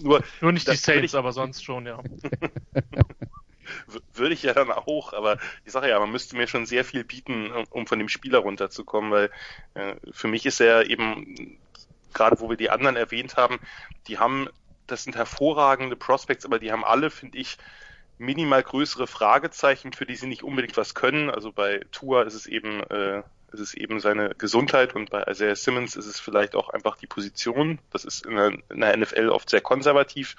nur, 0.00 0.22
Nur 0.40 0.52
nicht 0.52 0.68
die 0.70 0.76
Saints, 0.76 1.12
ich- 1.12 1.18
aber 1.18 1.32
sonst 1.32 1.64
schon, 1.64 1.86
ja. 1.86 2.00
Würde 4.12 4.34
ich 4.34 4.42
ja 4.42 4.52
dann 4.52 4.70
auch, 4.70 5.12
aber 5.14 5.38
ich 5.64 5.72
sage 5.72 5.88
ja, 5.88 5.98
man 5.98 6.10
müsste 6.12 6.36
mir 6.36 6.46
schon 6.46 6.66
sehr 6.66 6.84
viel 6.84 7.02
bieten, 7.04 7.50
um- 7.50 7.64
um 7.70 7.86
von 7.86 7.98
dem 7.98 8.08
Spieler 8.08 8.40
runterzukommen, 8.40 9.10
weil 9.10 9.30
äh, 9.74 9.96
für 10.12 10.28
mich 10.28 10.44
ist 10.46 10.60
er 10.60 10.88
eben, 10.90 11.58
gerade 12.12 12.40
wo 12.40 12.50
wir 12.50 12.56
die 12.58 12.70
anderen 12.70 12.96
erwähnt 12.96 13.36
haben, 13.36 13.58
die 14.06 14.18
haben, 14.18 14.48
das 14.86 15.04
sind 15.04 15.16
hervorragende 15.16 15.96
Prospects, 15.96 16.44
aber 16.44 16.58
die 16.58 16.72
haben 16.72 16.84
alle, 16.84 17.10
finde 17.10 17.38
ich, 17.38 17.56
minimal 18.18 18.62
größere 18.62 19.06
Fragezeichen, 19.06 19.92
für 19.92 20.06
die 20.06 20.16
sie 20.16 20.26
nicht 20.26 20.42
unbedingt 20.44 20.76
was 20.76 20.94
können. 20.94 21.30
Also 21.30 21.52
bei 21.52 21.80
Tua 21.90 22.22
ist 22.22 22.34
es 22.34 22.46
eben, 22.46 22.82
äh, 22.84 23.22
ist 23.54 23.60
es 23.60 23.74
eben 23.74 24.00
seine 24.00 24.30
Gesundheit 24.30 24.94
und 24.94 25.10
bei 25.10 25.22
Isaiah 25.24 25.56
Simmons 25.56 25.96
ist 25.96 26.06
es 26.06 26.20
vielleicht 26.20 26.54
auch 26.54 26.68
einfach 26.70 26.96
die 26.96 27.06
Position. 27.06 27.78
Das 27.90 28.04
ist 28.04 28.26
in 28.26 28.36
der, 28.36 28.52
in 28.68 28.80
der 28.80 28.96
NFL 28.96 29.30
oft 29.30 29.48
sehr 29.48 29.60
konservativ. 29.60 30.36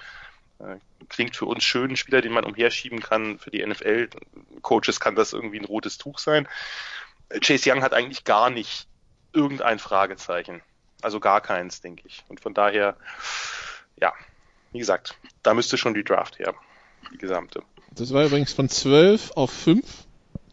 Äh, 0.58 0.76
klingt 1.08 1.36
für 1.36 1.46
uns 1.46 1.64
schön, 1.64 1.92
ein 1.92 1.96
Spieler, 1.96 2.20
den 2.20 2.32
man 2.32 2.44
umherschieben 2.44 3.00
kann. 3.00 3.38
Für 3.38 3.50
die 3.50 3.64
NFL-Coaches 3.64 5.00
kann 5.00 5.14
das 5.14 5.32
irgendwie 5.32 5.58
ein 5.58 5.64
rotes 5.64 5.98
Tuch 5.98 6.18
sein. 6.18 6.48
Äh, 7.28 7.40
Chase 7.40 7.70
Young 7.70 7.82
hat 7.82 7.94
eigentlich 7.94 8.24
gar 8.24 8.50
nicht 8.50 8.86
irgendein 9.32 9.78
Fragezeichen. 9.78 10.62
Also 11.02 11.20
gar 11.20 11.40
keins, 11.40 11.80
denke 11.80 12.02
ich. 12.06 12.24
Und 12.28 12.40
von 12.40 12.54
daher, 12.54 12.96
ja, 14.00 14.12
wie 14.72 14.78
gesagt, 14.78 15.16
da 15.42 15.54
müsste 15.54 15.76
schon 15.76 15.94
die 15.94 16.04
Draft 16.04 16.38
her. 16.38 16.54
Die 17.12 17.18
gesamte. 17.18 17.62
Das 17.92 18.12
war 18.12 18.24
übrigens 18.24 18.52
von 18.52 18.68
12 18.68 19.32
auf 19.36 19.50
5 19.50 19.84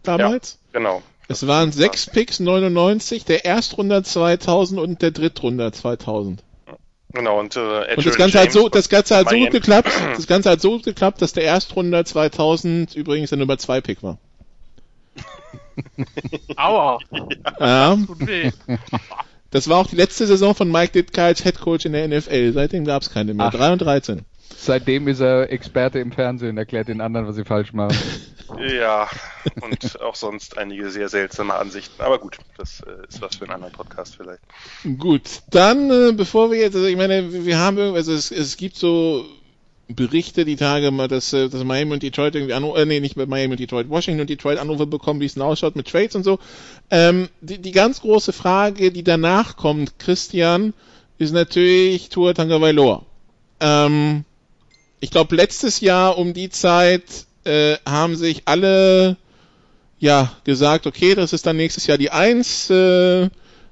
damals. 0.03 0.59
Genau. 0.71 1.01
Es 1.33 1.47
waren 1.47 1.71
sechs 1.71 2.07
Picks 2.09 2.39
99, 2.39 3.25
der 3.25 3.43
Erstrunder 3.45 4.03
2000 4.03 4.79
und 4.79 5.01
der 5.01 5.11
Drittrunder 5.11 5.71
2000. 5.71 6.43
Genau, 7.11 7.39
und, 7.39 7.55
äh, 7.55 7.95
Und 7.95 8.05
das 8.05 8.15
Ganze 8.15 8.39
hat 8.39 8.51
so, 8.51 8.69
das 8.69 8.89
Ganze 8.89 9.15
hat 9.15 9.29
so 9.29 9.35
Miami. 9.35 9.45
gut 9.51 9.61
geklappt, 9.61 9.91
das 10.15 10.25
Ganze 10.27 10.49
hat 10.49 10.61
so 10.61 10.71
gut 10.71 10.83
geklappt, 10.83 11.21
dass 11.21 11.33
der 11.33 11.43
Erstrunder 11.43 12.05
2000 12.05 12.95
übrigens 12.95 13.29
der 13.29 13.37
Nummer 13.39 13.57
2 13.57 13.81
Pick 13.81 14.01
war. 14.03 14.17
Aua, 16.55 16.99
Ja, 17.59 17.95
tut 17.95 18.27
weh. 18.27 18.51
das 19.51 19.67
war 19.69 19.77
auch 19.77 19.87
die 19.87 19.95
letzte 19.95 20.27
Saison 20.27 20.53
von 20.55 20.71
Mike 20.71 20.91
Ditka 20.93 21.25
als 21.25 21.43
Head 21.43 21.59
Coach 21.59 21.85
in 21.85 21.93
der 21.93 22.07
NFL. 22.07 22.53
Seitdem 22.53 22.85
gab 22.85 23.01
es 23.01 23.09
keine 23.11 23.33
mehr. 23.33 23.47
Ach. 23.47 23.53
3 23.53 23.73
und 23.73 23.81
13. 23.81 24.21
Seitdem 24.55 25.07
ist 25.07 25.19
er 25.19 25.51
Experte 25.51 25.99
im 25.99 26.11
Fernsehen, 26.11 26.57
erklärt 26.57 26.87
den 26.87 27.01
anderen, 27.01 27.27
was 27.27 27.35
sie 27.35 27.43
falsch 27.45 27.73
machen. 27.73 27.97
Ja, 28.59 29.09
und 29.61 29.99
auch 30.01 30.15
sonst 30.15 30.57
einige 30.57 30.89
sehr 30.89 31.09
seltsame 31.09 31.55
Ansichten. 31.55 32.01
Aber 32.01 32.19
gut, 32.19 32.37
das 32.57 32.81
äh, 32.81 33.07
ist 33.07 33.21
was 33.21 33.35
für 33.35 33.45
einen 33.45 33.53
anderen 33.53 33.73
Podcast 33.73 34.15
vielleicht. 34.15 34.41
Gut, 34.99 35.41
dann, 35.49 35.89
äh, 35.89 36.11
bevor 36.13 36.51
wir 36.51 36.59
jetzt, 36.59 36.75
also 36.75 36.87
ich 36.87 36.97
meine, 36.97 37.45
wir 37.45 37.57
haben, 37.57 37.95
also 37.95 38.13
es, 38.13 38.31
es 38.31 38.57
gibt 38.57 38.75
so 38.75 39.25
Berichte 39.87 40.45
die 40.45 40.55
Tage 40.55 40.91
mal, 40.91 41.07
dass, 41.07 41.33
äh, 41.33 41.49
dass 41.49 41.63
Miami 41.63 41.93
und 41.93 42.03
Detroit 42.03 42.35
irgendwie 42.35 42.53
Anrufe, 42.53 42.81
äh, 42.81 42.85
nee, 42.85 42.99
nicht 42.99 43.17
Miami 43.17 43.53
und 43.53 43.59
Detroit, 43.59 43.89
Washington 43.89 44.21
und 44.21 44.29
Detroit 44.29 44.57
Anrufe 44.57 44.87
bekommen, 44.87 45.19
wie 45.19 45.25
es 45.25 45.33
denn 45.33 45.43
ausschaut 45.43 45.75
mit 45.75 45.87
Trades 45.87 46.15
und 46.15 46.23
so. 46.23 46.39
Ähm, 46.89 47.29
die, 47.41 47.57
die 47.59 47.71
ganz 47.71 48.01
große 48.01 48.33
Frage, 48.33 48.91
die 48.91 49.03
danach 49.03 49.57
kommt, 49.57 49.99
Christian, 49.99 50.73
ist 51.17 51.33
natürlich 51.33 52.09
Tua 52.09 52.33
Tagovailoa. 52.33 53.05
Ähm, 53.59 54.25
ich 54.99 55.11
glaube, 55.11 55.35
letztes 55.35 55.81
Jahr 55.81 56.17
um 56.17 56.33
die 56.33 56.49
Zeit 56.49 57.25
äh, 57.45 57.77
haben 57.85 58.15
sich 58.15 58.43
alle 58.45 59.17
ja 59.99 60.31
gesagt, 60.43 60.85
okay, 60.85 61.15
das 61.15 61.33
ist 61.33 61.45
dann 61.45 61.57
nächstes 61.57 61.87
Jahr 61.87 61.97
die 61.97 62.11
Eins. 62.11 62.69
Äh, 62.69 63.29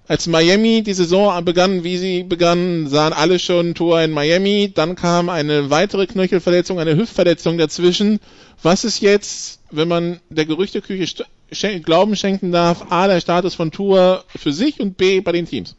als 0.08 0.28
Miami 0.28 0.84
die 0.84 0.94
Saison 0.94 1.44
begann, 1.46 1.86
wie 1.86 1.98
sie 1.98 2.24
begann, 2.24 2.88
sahen 2.88 3.14
alle 3.14 3.40
schon 3.40 3.76
Tor 3.76 4.02
in 4.02 4.12
Miami. 4.12 4.72
Dann 4.74 4.96
kam 4.96 5.30
eine 5.30 5.70
weitere 5.70 6.06
Knöchelverletzung, 6.06 6.80
eine 6.80 6.98
Hüftverletzung 6.98 7.58
dazwischen. 7.58 8.20
Was 8.62 8.84
ist 8.84 9.00
jetzt, 9.02 9.62
wenn 9.72 9.88
man 9.88 10.20
der 10.30 10.46
Gerüchteküche 10.46 11.26
schen 11.52 11.84
Glauben 11.84 12.16
schenken 12.16 12.52
darf, 12.52 12.92
A, 12.92 13.08
der 13.08 13.22
Status 13.22 13.56
von 13.56 13.72
Tour 13.72 14.26
für 14.28 14.52
sich 14.52 14.80
und 14.80 14.98
B, 14.98 15.22
bei 15.22 15.32
den 15.32 15.46
Teams? 15.46 15.76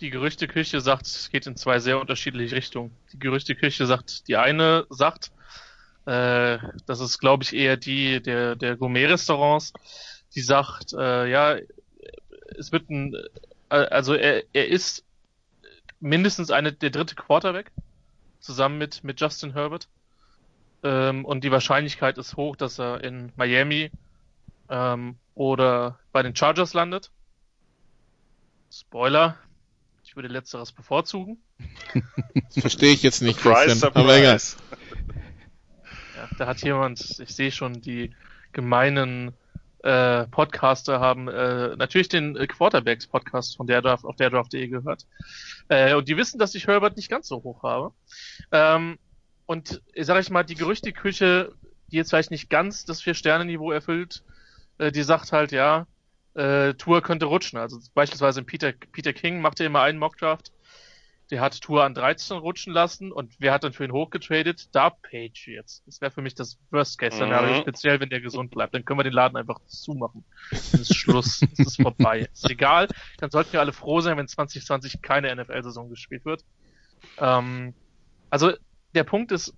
Die 0.00 0.10
Gerüchteküche 0.10 0.80
sagt, 0.80 1.06
es 1.06 1.30
geht 1.30 1.46
in 1.46 1.56
zwei 1.56 1.78
sehr 1.78 2.00
unterschiedliche 2.00 2.56
Richtungen. 2.56 2.90
Die 3.12 3.18
Gerüchteküche 3.18 3.86
sagt, 3.86 4.28
die 4.28 4.36
eine 4.36 4.86
sagt, 4.90 5.30
äh, 6.06 6.58
das 6.86 7.00
ist, 7.00 7.18
glaube 7.18 7.44
ich, 7.44 7.54
eher 7.54 7.76
die 7.76 8.22
der, 8.22 8.56
der 8.56 8.76
Gourmet-Restaurants, 8.76 9.72
die 10.34 10.40
sagt, 10.40 10.92
äh, 10.92 11.28
ja, 11.28 11.56
es 12.58 12.72
wird 12.72 12.90
ein, 12.90 13.14
äh, 13.68 13.74
also 13.74 14.14
er, 14.14 14.44
er 14.52 14.68
ist 14.68 15.04
mindestens 16.00 16.50
eine, 16.50 16.72
der 16.72 16.90
dritte 16.90 17.14
Quarterback, 17.14 17.70
zusammen 18.40 18.78
mit, 18.78 19.04
mit 19.04 19.20
Justin 19.20 19.52
Herbert. 19.52 19.88
Ähm, 20.82 21.24
und 21.24 21.44
die 21.44 21.50
Wahrscheinlichkeit 21.50 22.16
ist 22.16 22.36
hoch, 22.36 22.56
dass 22.56 22.78
er 22.78 23.04
in 23.04 23.32
Miami 23.36 23.90
ähm, 24.70 25.16
oder 25.34 25.98
bei 26.12 26.22
den 26.22 26.34
Chargers 26.34 26.72
landet. 26.72 27.10
Spoiler, 28.72 29.36
ich 30.04 30.16
würde 30.16 30.28
letzteres 30.28 30.72
bevorzugen. 30.72 31.42
Das 32.32 32.62
verstehe 32.62 32.92
ich 32.92 33.02
jetzt 33.04 33.22
nicht, 33.22 33.40
Surprise, 33.40 33.66
Christian. 33.66 33.92
Aber 33.94 34.16
egal. 34.16 34.40
Da 36.40 36.46
hat 36.46 36.62
jemand, 36.62 37.20
ich 37.20 37.34
sehe 37.34 37.52
schon, 37.52 37.82
die 37.82 38.14
gemeinen 38.52 39.32
äh, 39.82 40.26
Podcaster 40.26 40.98
haben 40.98 41.28
äh, 41.28 41.76
natürlich 41.76 42.08
den 42.08 42.34
äh, 42.34 42.46
Quarterbacks 42.46 43.06
Podcast 43.06 43.58
von 43.58 43.66
der 43.66 43.82
Draft 43.82 44.06
auf 44.06 44.16
der 44.16 44.30
Draft.de 44.30 44.66
gehört. 44.68 45.06
Äh, 45.68 45.94
und 45.94 46.08
die 46.08 46.16
wissen, 46.16 46.38
dass 46.38 46.54
ich 46.54 46.66
Herbert 46.66 46.96
nicht 46.96 47.10
ganz 47.10 47.28
so 47.28 47.42
hoch 47.42 47.62
habe. 47.62 47.92
Ähm, 48.52 48.98
und 49.44 49.82
sage 50.00 50.20
ich 50.20 50.30
mal, 50.30 50.44
die 50.44 50.54
Gerüchteküche, 50.54 51.52
die 51.92 51.96
jetzt 51.96 52.08
vielleicht 52.08 52.30
nicht 52.30 52.48
ganz 52.48 52.86
das 52.86 53.02
Vier-Sterne-Niveau 53.02 53.70
erfüllt, 53.70 54.22
äh, 54.78 54.90
die 54.90 55.02
sagt 55.02 55.32
halt, 55.32 55.52
ja, 55.52 55.86
äh, 56.34 56.72
Tour 56.74 57.02
könnte 57.02 57.26
rutschen. 57.26 57.58
Also 57.58 57.78
beispielsweise 57.94 58.42
Peter, 58.44 58.72
Peter 58.92 59.12
King 59.12 59.42
macht 59.42 59.60
ja 59.60 59.66
immer 59.66 59.82
einen 59.82 59.98
Mockdraft. 59.98 60.52
Der 61.30 61.40
hat 61.40 61.60
Tour 61.60 61.84
an 61.84 61.94
13 61.94 62.38
rutschen 62.38 62.72
lassen 62.72 63.12
und 63.12 63.34
wer 63.38 63.52
hat 63.52 63.62
dann 63.62 63.72
für 63.72 63.84
ihn 63.84 63.92
hochgetradet? 63.92 64.68
Da 64.74 64.90
Patriots. 64.90 65.82
Das 65.86 66.00
wäre 66.00 66.10
für 66.10 66.22
mich 66.22 66.34
das 66.34 66.58
Worst-Case-Szenario, 66.70 67.56
Mhm. 67.56 67.60
speziell 67.62 68.00
wenn 68.00 68.10
der 68.10 68.20
gesund 68.20 68.50
bleibt. 68.50 68.74
Dann 68.74 68.84
können 68.84 68.98
wir 68.98 69.04
den 69.04 69.12
Laden 69.12 69.36
einfach 69.36 69.60
zumachen. 69.66 70.24
Dann 70.50 70.80
ist 70.80 70.94
Schluss. 70.96 71.40
Es 71.52 71.58
ist 71.60 71.82
vorbei. 71.82 72.28
Ist 72.32 72.50
egal. 72.50 72.88
Dann 73.18 73.30
sollten 73.30 73.52
wir 73.52 73.60
alle 73.60 73.72
froh 73.72 74.00
sein, 74.00 74.16
wenn 74.16 74.26
2020 74.26 75.02
keine 75.02 75.34
NFL-Saison 75.34 75.88
gespielt 75.88 76.24
wird. 76.24 76.44
Ähm, 77.18 77.74
also 78.28 78.52
der 78.94 79.04
Punkt 79.04 79.30
ist, 79.30 79.54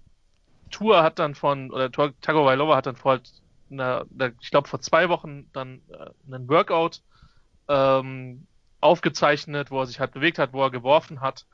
Tour 0.70 1.02
hat 1.02 1.18
dann 1.18 1.35
von, 1.35 1.70
oder 1.70 1.90
Tagovailoa 1.90 2.76
hat 2.76 2.87
dann 2.87 2.96
vor 2.96 3.20
einer, 3.70 4.04
ich 4.40 4.50
glaube 4.50 4.68
vor 4.68 4.80
zwei 4.80 5.08
Wochen 5.08 5.50
dann 5.52 5.80
äh, 5.88 6.11
einen 6.35 6.48
Workout 6.48 7.02
ähm, 7.68 8.46
aufgezeichnet, 8.80 9.70
wo 9.70 9.80
er 9.80 9.87
sich 9.87 10.00
halt 10.00 10.12
bewegt 10.12 10.38
hat, 10.38 10.52
wo 10.52 10.62
er 10.62 10.70
geworfen 10.70 11.20
hat. 11.20 11.46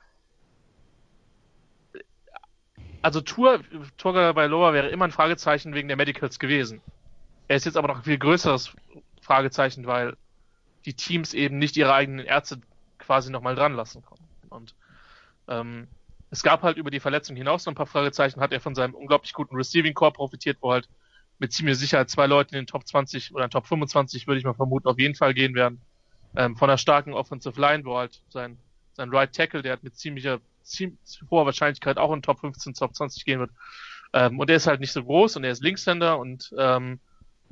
Also 3.03 3.21
Tour, 3.21 3.61
Tagovailoa 3.97 4.73
wäre 4.73 4.89
immer 4.89 5.05
ein 5.05 5.13
Fragezeichen 5.13 5.75
wegen 5.75 5.89
der 5.89 5.97
Medicals 5.97 6.39
gewesen. 6.39 6.81
Er 7.47 7.57
ist 7.57 7.65
jetzt 7.65 7.77
aber 7.77 7.89
noch 7.89 7.97
ein 7.97 8.03
viel 8.03 8.19
größeres 8.19 8.75
Fragezeichen, 9.23 9.87
weil 9.87 10.17
die 10.85 10.95
Teams 10.95 11.35
eben 11.35 11.59
nicht 11.59 11.77
ihre 11.77 11.95
eigenen 11.95 12.25
Ärzte 12.25 12.61
quasi 12.99 13.31
nochmal 13.31 13.55
dran 13.55 13.75
lassen 13.75 14.03
können. 14.03 14.29
Und 14.51 14.75
ähm, 15.49 15.89
es 16.31 16.43
gab 16.43 16.63
halt 16.63 16.77
über 16.77 16.91
die 16.91 17.01
Verletzung 17.01 17.37
hinaus 17.37 17.65
noch 17.65 17.73
ein 17.73 17.77
paar 17.77 17.87
Fragezeichen. 17.87 18.41
Hat 18.41 18.53
er 18.53 18.61
von 18.61 18.75
seinem 18.75 18.95
unglaublich 18.95 19.33
guten 19.33 19.57
Receiving 19.57 19.95
Core 19.95 20.13
profitiert, 20.13 20.59
wo 20.61 20.73
halt 20.73 20.89
mit 21.39 21.53
ziemlicher 21.53 21.79
Sicherheit 21.79 22.11
zwei 22.11 22.27
Leute 22.27 22.51
in 22.51 22.63
den 22.63 22.67
Top 22.67 22.87
20 22.87 23.35
oder 23.35 23.49
Top 23.49 23.67
25, 23.67 24.27
würde 24.27 24.39
ich 24.39 24.45
mal 24.45 24.55
vermuten, 24.55 24.89
auf 24.89 24.99
jeden 24.99 25.15
Fall 25.15 25.35
gehen 25.35 25.55
werden. 25.55 25.81
Ähm, 26.37 26.57
von 26.57 26.69
einer 26.69 26.79
starken 26.79 27.15
Offensive 27.15 27.59
Line, 27.61 27.85
wo 27.85 27.97
halt 27.97 28.23
sein, 28.29 28.59
sein 28.93 29.11
Right 29.11 29.35
Tackle, 29.35 29.63
der 29.63 29.73
hat 29.73 29.83
mit 29.83 29.97
ziemlicher, 29.97 30.41
ziemlich 30.58 30.58
hoher 31.31 31.47
Wahrscheinlichkeit 31.47 31.99
auch 31.99 32.13
in 32.13 32.23
Top 32.23 32.41
15, 32.41 32.75
Top 32.75 32.95
20 32.95 33.25
gehen 33.25 33.41
wird. 33.41 33.51
Ähm, 34.13 34.39
und 34.39 34.49
er 34.51 34.57
ist 34.57 34.67
halt 34.67 34.81
nicht 34.81 34.93
so 34.93 35.03
groß 35.05 35.37
und 35.37 35.45
er 35.45 35.51
ist 35.51 35.63
Linkshänder 35.63 36.19
und 36.19 36.53
ähm, 36.59 37.01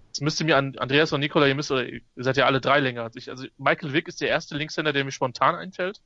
jetzt 0.09 0.23
müsste 0.23 0.45
mir 0.45 0.57
an 0.57 0.77
Andreas 0.79 1.13
und 1.13 1.21
Nikola, 1.21 1.47
ihr 1.47 1.55
müsst, 1.55 1.71
oder 1.71 1.87
ihr 1.87 2.01
seid 2.17 2.37
ja 2.37 2.47
alle 2.47 2.61
drei 2.61 2.81
länger 2.81 3.03
als 3.03 3.17
ich. 3.17 3.29
Also 3.31 3.47
Michael 3.59 3.93
Vick 3.93 4.09
ist 4.09 4.21
der 4.21 4.29
erste 4.29 4.57
Linkshänder, 4.57 4.93
der 4.93 5.05
mir 5.05 5.11
spontan 5.13 5.55
einfällt. 5.55 6.01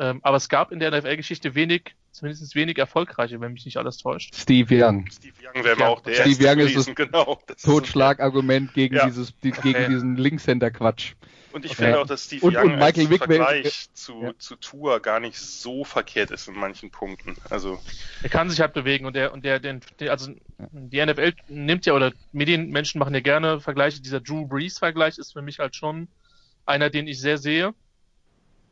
Ähm, 0.00 0.20
aber 0.22 0.38
es 0.38 0.48
gab 0.48 0.72
in 0.72 0.80
der 0.80 0.90
NFL-Geschichte 0.90 1.54
wenig, 1.54 1.94
zumindest 2.10 2.54
wenig 2.56 2.78
erfolgreiche, 2.78 3.40
wenn 3.40 3.52
mich 3.52 3.64
nicht 3.64 3.76
alles 3.76 3.98
täuscht. 3.98 4.34
Steve 4.34 4.74
Young. 4.74 5.06
Steve 5.08 5.34
Young 5.40 5.62
wäre 5.64 5.78
Ja, 5.78 5.88
auch 5.88 6.00
der 6.00 6.14
Steve 6.14 6.28
erste 6.30 6.44
Young 6.48 6.58
ist 6.66 6.72
gewesen, 6.72 6.94
genau. 6.96 7.38
Das 7.46 7.62
Totschlagargument 7.62 8.74
gegen 8.74 8.96
Ja. 8.96 9.06
dieses, 9.06 9.38
die, 9.38 9.52
Okay. 9.52 9.72
gegen 9.72 9.90
diesen 9.90 10.16
Linkshänder-Quatsch. 10.16 11.12
Und 11.54 11.64
ich 11.64 11.70
Okay. 11.70 11.84
finde 11.84 12.00
auch, 12.00 12.06
dass 12.06 12.24
Steve 12.24 12.44
Und- 12.46 12.56
Young 12.56 12.64
und 12.72 12.78
Michael 12.80 13.08
Vick 13.10 13.18
Vergleich 13.24 13.86
zu, 13.94 14.20
Ja. 14.20 14.32
zu 14.38 14.56
Tour 14.56 14.98
gar 14.98 15.20
nicht 15.20 15.38
so 15.38 15.84
verkehrt 15.84 16.32
ist 16.32 16.48
in 16.48 16.54
manchen 16.56 16.90
Punkten. 16.90 17.36
Also 17.48 17.78
Er 18.24 18.28
kann 18.28 18.50
sich 18.50 18.60
halt 18.60 18.72
bewegen 18.72 19.06
und 19.06 19.14
der 19.14 19.32
und 19.32 19.44
der, 19.44 19.60
den, 19.60 19.80
der 20.00 20.10
also 20.10 20.32
die 20.58 20.98
NFL 21.06 21.32
nimmt 21.46 21.86
ja 21.86 21.92
oder 21.94 22.12
Medienmenschen 22.32 22.98
machen 22.98 23.14
ja 23.14 23.20
gerne 23.20 23.60
Vergleiche. 23.60 24.02
Dieser 24.02 24.20
Drew 24.20 24.48
Brees 24.48 24.78
Vergleich 24.78 25.16
ist 25.16 25.32
für 25.32 25.42
mich 25.42 25.60
halt 25.60 25.76
schon 25.76 26.08
einer, 26.66 26.90
den 26.90 27.06
ich 27.06 27.20
sehr 27.20 27.38
sehe. 27.38 27.72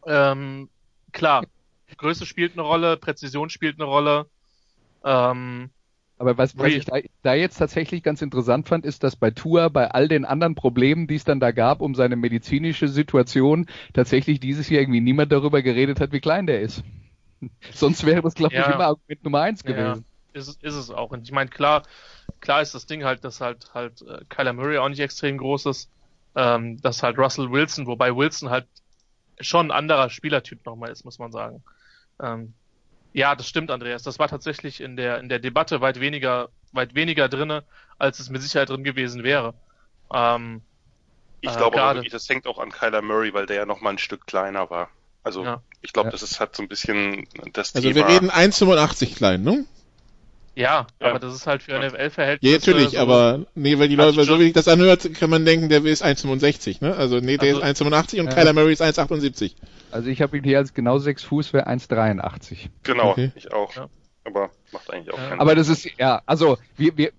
Ähm, 0.05 0.69
klar, 1.13 1.45
Größe 1.97 2.27
spielt 2.27 2.55
eine 2.55 2.63
Rolle, 2.63 2.97
Präzision 2.97 3.49
spielt 3.49 3.77
eine 3.79 3.85
Rolle. 3.85 4.27
Ähm, 5.05 5.71
Aber 6.23 6.39
was, 6.39 6.57
was 6.59 6.77
ich 6.77 6.85
da, 6.85 6.99
da 7.23 7.35
jetzt 7.35 7.59
tatsächlich 7.59 8.03
ganz 8.03 8.23
interessant 8.23 8.69
fand, 8.69 8.87
ist, 8.87 9.03
dass 9.03 9.17
bei 9.17 9.31
Tour, 9.33 9.71
bei 9.71 9.91
all 9.91 10.07
den 10.09 10.25
anderen 10.25 10.55
Problemen, 10.55 11.07
die 11.09 11.17
es 11.17 11.25
dann 11.25 11.41
da 11.41 11.51
gab 11.53 11.81
um 11.81 11.95
seine 11.95 12.17
medizinische 12.17 12.89
Situation, 12.89 13.67
tatsächlich 13.93 14.39
dieses 14.41 14.69
Jahr 14.71 14.83
irgendwie 14.83 15.01
niemand 15.01 15.33
darüber 15.33 15.63
geredet 15.63 16.01
hat, 16.01 16.13
wie 16.13 16.21
klein 16.21 16.47
der 16.47 16.61
ist. 16.61 16.85
Sonst 17.73 18.05
wäre 18.07 18.23
das, 18.23 18.35
glaube 18.35 18.61
ich, 18.61 18.69
Ja. 18.69 18.69
immer 18.69 18.87
Argument 18.87 19.25
Nummer 19.25 19.43
eins 19.43 19.65
Ja, 19.65 19.95
gewesen. 19.95 20.07
ist, 20.33 20.49
es- 20.49 20.57
ist 20.63 20.75
es 20.75 20.91
auch. 20.91 21.11
Und 21.13 21.25
ich 21.25 21.33
meine, 21.33 21.51
klar, 21.51 21.85
klar 22.41 22.63
ist 22.63 22.75
das 22.75 22.87
Ding 22.87 23.05
halt, 23.05 23.25
dass 23.25 23.41
halt 23.41 23.75
halt 23.75 24.03
äh, 24.03 24.25
Kyler 24.29 24.53
Murray 24.55 24.79
auch 24.79 24.89
nicht 24.89 25.01
extrem 25.01 25.39
groß 25.39 25.67
ist. 25.67 25.91
Ähm, 26.37 26.81
dass 26.83 27.03
halt 27.03 27.19
Russell 27.19 27.51
Wilson, 27.51 27.87
wobei 27.87 28.17
Wilson 28.17 28.51
halt 28.51 28.69
schon 29.41 29.69
ein 29.69 29.73
anderer 29.73 30.11
Spielertyp 30.11 30.65
nochmal 30.67 30.91
ist, 30.93 31.05
muss 31.05 31.19
man 31.19 31.33
sagen. 31.33 31.65
Ähm, 32.21 32.55
ja, 33.13 33.35
das 33.35 33.49
stimmt, 33.49 33.71
Andreas. 33.71 34.03
Das 34.03 34.19
war 34.19 34.29
tatsächlich 34.29 34.81
in 34.81 34.97
der 34.97 35.19
in 35.21 35.29
der 35.29 35.39
Debatte 35.39 35.81
weit 35.81 36.01
weniger 36.01 36.49
weit 36.73 36.95
weniger 36.95 37.29
drinne, 37.29 37.65
als 37.99 38.19
es 38.21 38.31
mit 38.31 38.43
Sicherheit 38.43 38.69
drin 38.71 38.85
gewesen 38.85 39.23
wäre. 39.25 39.55
Ähm, 40.13 40.63
ich 41.41 41.51
Äh, 41.51 41.53
glaube 41.57 41.65
aber 41.77 41.77
gerade. 41.77 41.99
wirklich, 41.99 42.13
das 42.13 42.29
hängt 42.29 42.47
auch 42.47 42.59
an 42.59 42.71
Kyler 42.71 43.03
Murray, 43.03 43.35
weil 43.35 43.47
der 43.47 43.57
ja 43.57 43.67
noch 43.67 43.81
mal 43.81 43.91
ein 43.91 43.99
Stück 43.99 44.27
kleiner 44.27 44.71
war. 44.71 44.89
Also 45.25 45.45
Ja. 45.45 45.63
ich 45.83 45.93
glaube, 45.93 46.09
Ja. 46.09 46.13
das 46.13 46.23
ist 46.23 46.41
halt 46.41 46.55
so 46.57 46.63
ein 46.63 46.69
bisschen 46.69 47.27
das 47.53 47.75
Also 47.75 47.89
Thema. 47.93 48.09
wir 48.09 48.15
reden 48.15 48.31
1,85 48.31 49.15
klein, 49.17 49.43
ne? 49.43 49.65
ja, 50.55 50.87
Ja. 51.01 51.09
aber 51.09 51.19
das 51.19 51.35
ist 51.35 51.47
halt 51.47 51.63
für 51.63 51.73
Ja. 51.73 51.79
NFL-Verhältnisse. 51.83 52.53
Ja, 52.53 52.59
natürlich, 52.59 52.91
so, 52.93 52.99
aber 52.99 53.47
nee, 53.55 53.79
weil 53.79 53.89
die 53.89 53.97
Also 53.99 54.11
Leute, 54.11 54.27
so 54.27 54.33
schon- 54.33 54.41
wie 54.41 54.49
ich 54.49 54.53
das 54.53 54.69
anhört, 54.69 55.15
kann 55.15 55.31
man 55.31 55.45
denken, 55.45 55.69
der 55.69 55.85
ist 55.85 56.03
1,65, 56.03 56.81
ne? 56.83 56.95
Also 56.95 57.21
nee, 57.21 57.37
der 57.39 57.55
Also- 57.55 57.61
ist 57.61 57.65
1,85 57.67 58.21
und 58.21 58.27
Ja. 58.27 58.35
Kyler 58.35 58.53
Murray 58.53 58.73
ist 58.73 58.83
1,78. 58.83 59.55
Also 59.93 60.09
ich 60.09 60.23
habe 60.23 60.37
ihn 60.37 60.45
hier 60.45 60.59
als 60.59 60.75
genau 60.75 60.99
sechs 60.99 61.23
Fuß 61.25 61.49
für 61.49 61.67
1,83. 61.69 62.69
Genau, 62.83 63.11
Okay. 63.11 63.31
ich 63.35 63.53
auch. 63.53 63.75
Ja. 63.77 63.89
Aber 64.25 64.51
macht 64.73 64.91
eigentlich 64.93 65.13
auch 65.13 65.19
Ja. 65.19 65.29
keinen 65.31 65.41
Aber 65.41 65.55
das 65.55 65.69
ist, 65.69 65.89
ja, 65.99 66.23
also 66.27 66.57
wir, 66.77 66.97
wir, 66.97 67.13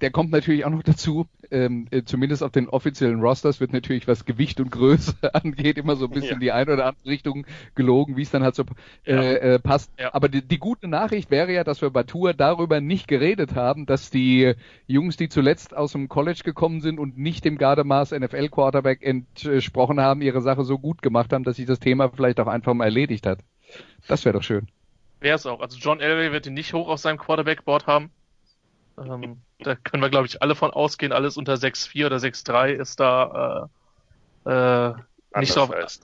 der 0.00 0.10
kommt 0.10 0.30
natürlich 0.30 0.64
auch 0.64 0.70
noch 0.70 0.82
dazu, 0.82 1.26
ähm, 1.50 1.86
äh, 1.90 2.02
zumindest 2.04 2.42
auf 2.42 2.52
den 2.52 2.68
offiziellen 2.68 3.20
Rosters 3.20 3.60
wird 3.60 3.72
natürlich, 3.72 4.06
was 4.06 4.24
Gewicht 4.24 4.60
und 4.60 4.70
Größe 4.70 5.14
angeht, 5.34 5.78
immer 5.78 5.96
so 5.96 6.06
ein 6.06 6.10
bisschen 6.10 6.28
Ja. 6.28 6.34
in 6.34 6.40
die 6.40 6.52
eine 6.52 6.72
oder 6.74 6.86
andere 6.86 7.08
Richtung 7.08 7.46
gelogen, 7.74 8.16
wie 8.16 8.22
es 8.22 8.30
dann 8.30 8.42
halt 8.42 8.54
so 8.54 8.64
Ja. 9.06 9.20
äh, 9.22 9.54
äh, 9.54 9.58
passt. 9.58 9.90
Ja. 9.98 10.12
Aber 10.14 10.28
die, 10.28 10.42
die 10.42 10.58
gute 10.58 10.88
Nachricht 10.88 11.30
wäre 11.30 11.52
ja, 11.52 11.64
dass 11.64 11.80
wir 11.80 11.90
bei 11.90 12.02
Tour 12.02 12.34
darüber 12.34 12.80
nicht 12.80 13.08
geredet 13.08 13.54
haben, 13.54 13.86
dass 13.86 14.10
die 14.10 14.54
Jungs, 14.86 15.16
die 15.16 15.28
zuletzt 15.28 15.74
aus 15.76 15.92
dem 15.92 16.08
College 16.08 16.40
gekommen 16.44 16.80
sind 16.80 16.98
und 16.98 17.16
nicht 17.18 17.44
dem 17.44 17.56
Gardemaß 17.56 18.12
NFL 18.12 18.48
Quarterback 18.50 19.02
entsprochen 19.02 20.00
haben, 20.00 20.20
ihre 20.22 20.42
Sache 20.42 20.64
so 20.64 20.78
gut 20.78 21.02
gemacht 21.02 21.32
haben, 21.32 21.44
dass 21.44 21.56
sich 21.56 21.66
das 21.66 21.80
Thema 21.80 22.10
vielleicht 22.10 22.40
auch 22.40 22.46
einfach 22.46 22.74
mal 22.74 22.84
erledigt 22.84 23.26
hat. 23.26 23.40
Das 24.06 24.24
wäre 24.24 24.34
doch 24.34 24.42
schön. 24.42 24.66
Wäre 25.20 25.36
es 25.36 25.46
auch. 25.46 25.60
Also 25.60 25.78
John 25.78 26.00
Elway 26.00 26.32
wird 26.32 26.46
ihn 26.46 26.54
nicht 26.54 26.72
hoch 26.72 26.88
auf 26.88 26.98
seinem 26.98 27.18
Quarterback-Board 27.18 27.86
haben. 27.86 28.10
Ähm, 28.98 29.38
da 29.60 29.74
können 29.76 30.02
wir, 30.02 30.10
glaube 30.10 30.26
ich, 30.26 30.42
alle 30.42 30.54
von 30.54 30.70
ausgehen. 30.70 31.12
Alles 31.12 31.36
unter 31.36 31.54
6-4 31.54 32.06
oder 32.06 32.16
6-3 32.16 32.70
ist 32.72 33.00
da 33.00 33.68
äh, 34.46 34.50
äh, 34.50 34.94
nicht 35.38 35.54
drauf. 35.56 35.70
als- 35.72 36.00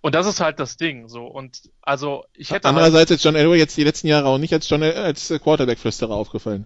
Und 0.00 0.14
das 0.14 0.26
ist 0.26 0.40
halt 0.40 0.58
das 0.58 0.76
Ding. 0.76 1.08
So 1.08 1.26
und 1.26 1.70
also 1.82 2.24
ich 2.34 2.50
hätte 2.50 2.68
halt, 2.68 2.76
Andererseits 2.76 3.10
ist 3.10 3.24
John 3.24 3.36
Elway 3.36 3.58
jetzt 3.58 3.76
die 3.76 3.84
letzten 3.84 4.08
Jahre 4.08 4.26
auch 4.26 4.38
nicht 4.38 4.52
als 4.52 4.68
John 4.68 4.82
als 4.82 5.28
Quarterback-Flüsterer 5.28 6.14
aufgefallen. 6.14 6.64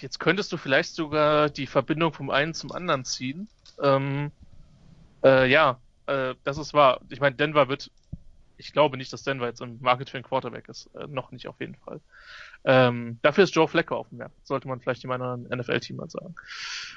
jetzt 0.00 0.20
könntest 0.20 0.52
du 0.52 0.56
vielleicht 0.56 0.94
sogar 0.94 1.48
die 1.50 1.66
Verbindung 1.66 2.12
vom 2.12 2.30
einen 2.30 2.54
zum 2.54 2.72
anderen 2.72 3.04
ziehen. 3.04 3.48
Ähm, 3.82 4.30
äh, 5.24 5.50
ja, 5.50 5.78
äh, 6.06 6.34
das 6.44 6.58
ist 6.58 6.74
wahr. 6.74 7.00
Ich 7.08 7.20
meine, 7.20 7.36
Denver 7.36 7.68
wird. 7.68 7.90
Ich 8.56 8.72
glaube 8.72 8.96
nicht, 8.96 9.12
dass 9.12 9.24
Denver 9.24 9.46
jetzt 9.46 9.60
im 9.60 9.78
Market 9.80 10.10
für 10.10 10.16
einen 10.16 10.24
Quarterback 10.24 10.68
ist. 10.68 10.88
Äh, 10.94 11.06
noch 11.08 11.32
nicht 11.32 11.48
auf 11.48 11.58
jeden 11.60 11.74
Fall. 11.74 12.00
Ähm, 12.64 13.18
dafür 13.22 13.44
ist 13.44 13.54
Joe 13.54 13.68
Flacco 13.68 13.96
auf 13.96 14.08
dem 14.08 14.18
Markt. 14.18 14.34
Sollte 14.46 14.68
man 14.68 14.80
vielleicht 14.80 15.02
dem 15.04 15.10
anderen 15.10 15.46
NFL-Team 15.50 15.96
mal 15.96 16.08
sagen. 16.08 16.34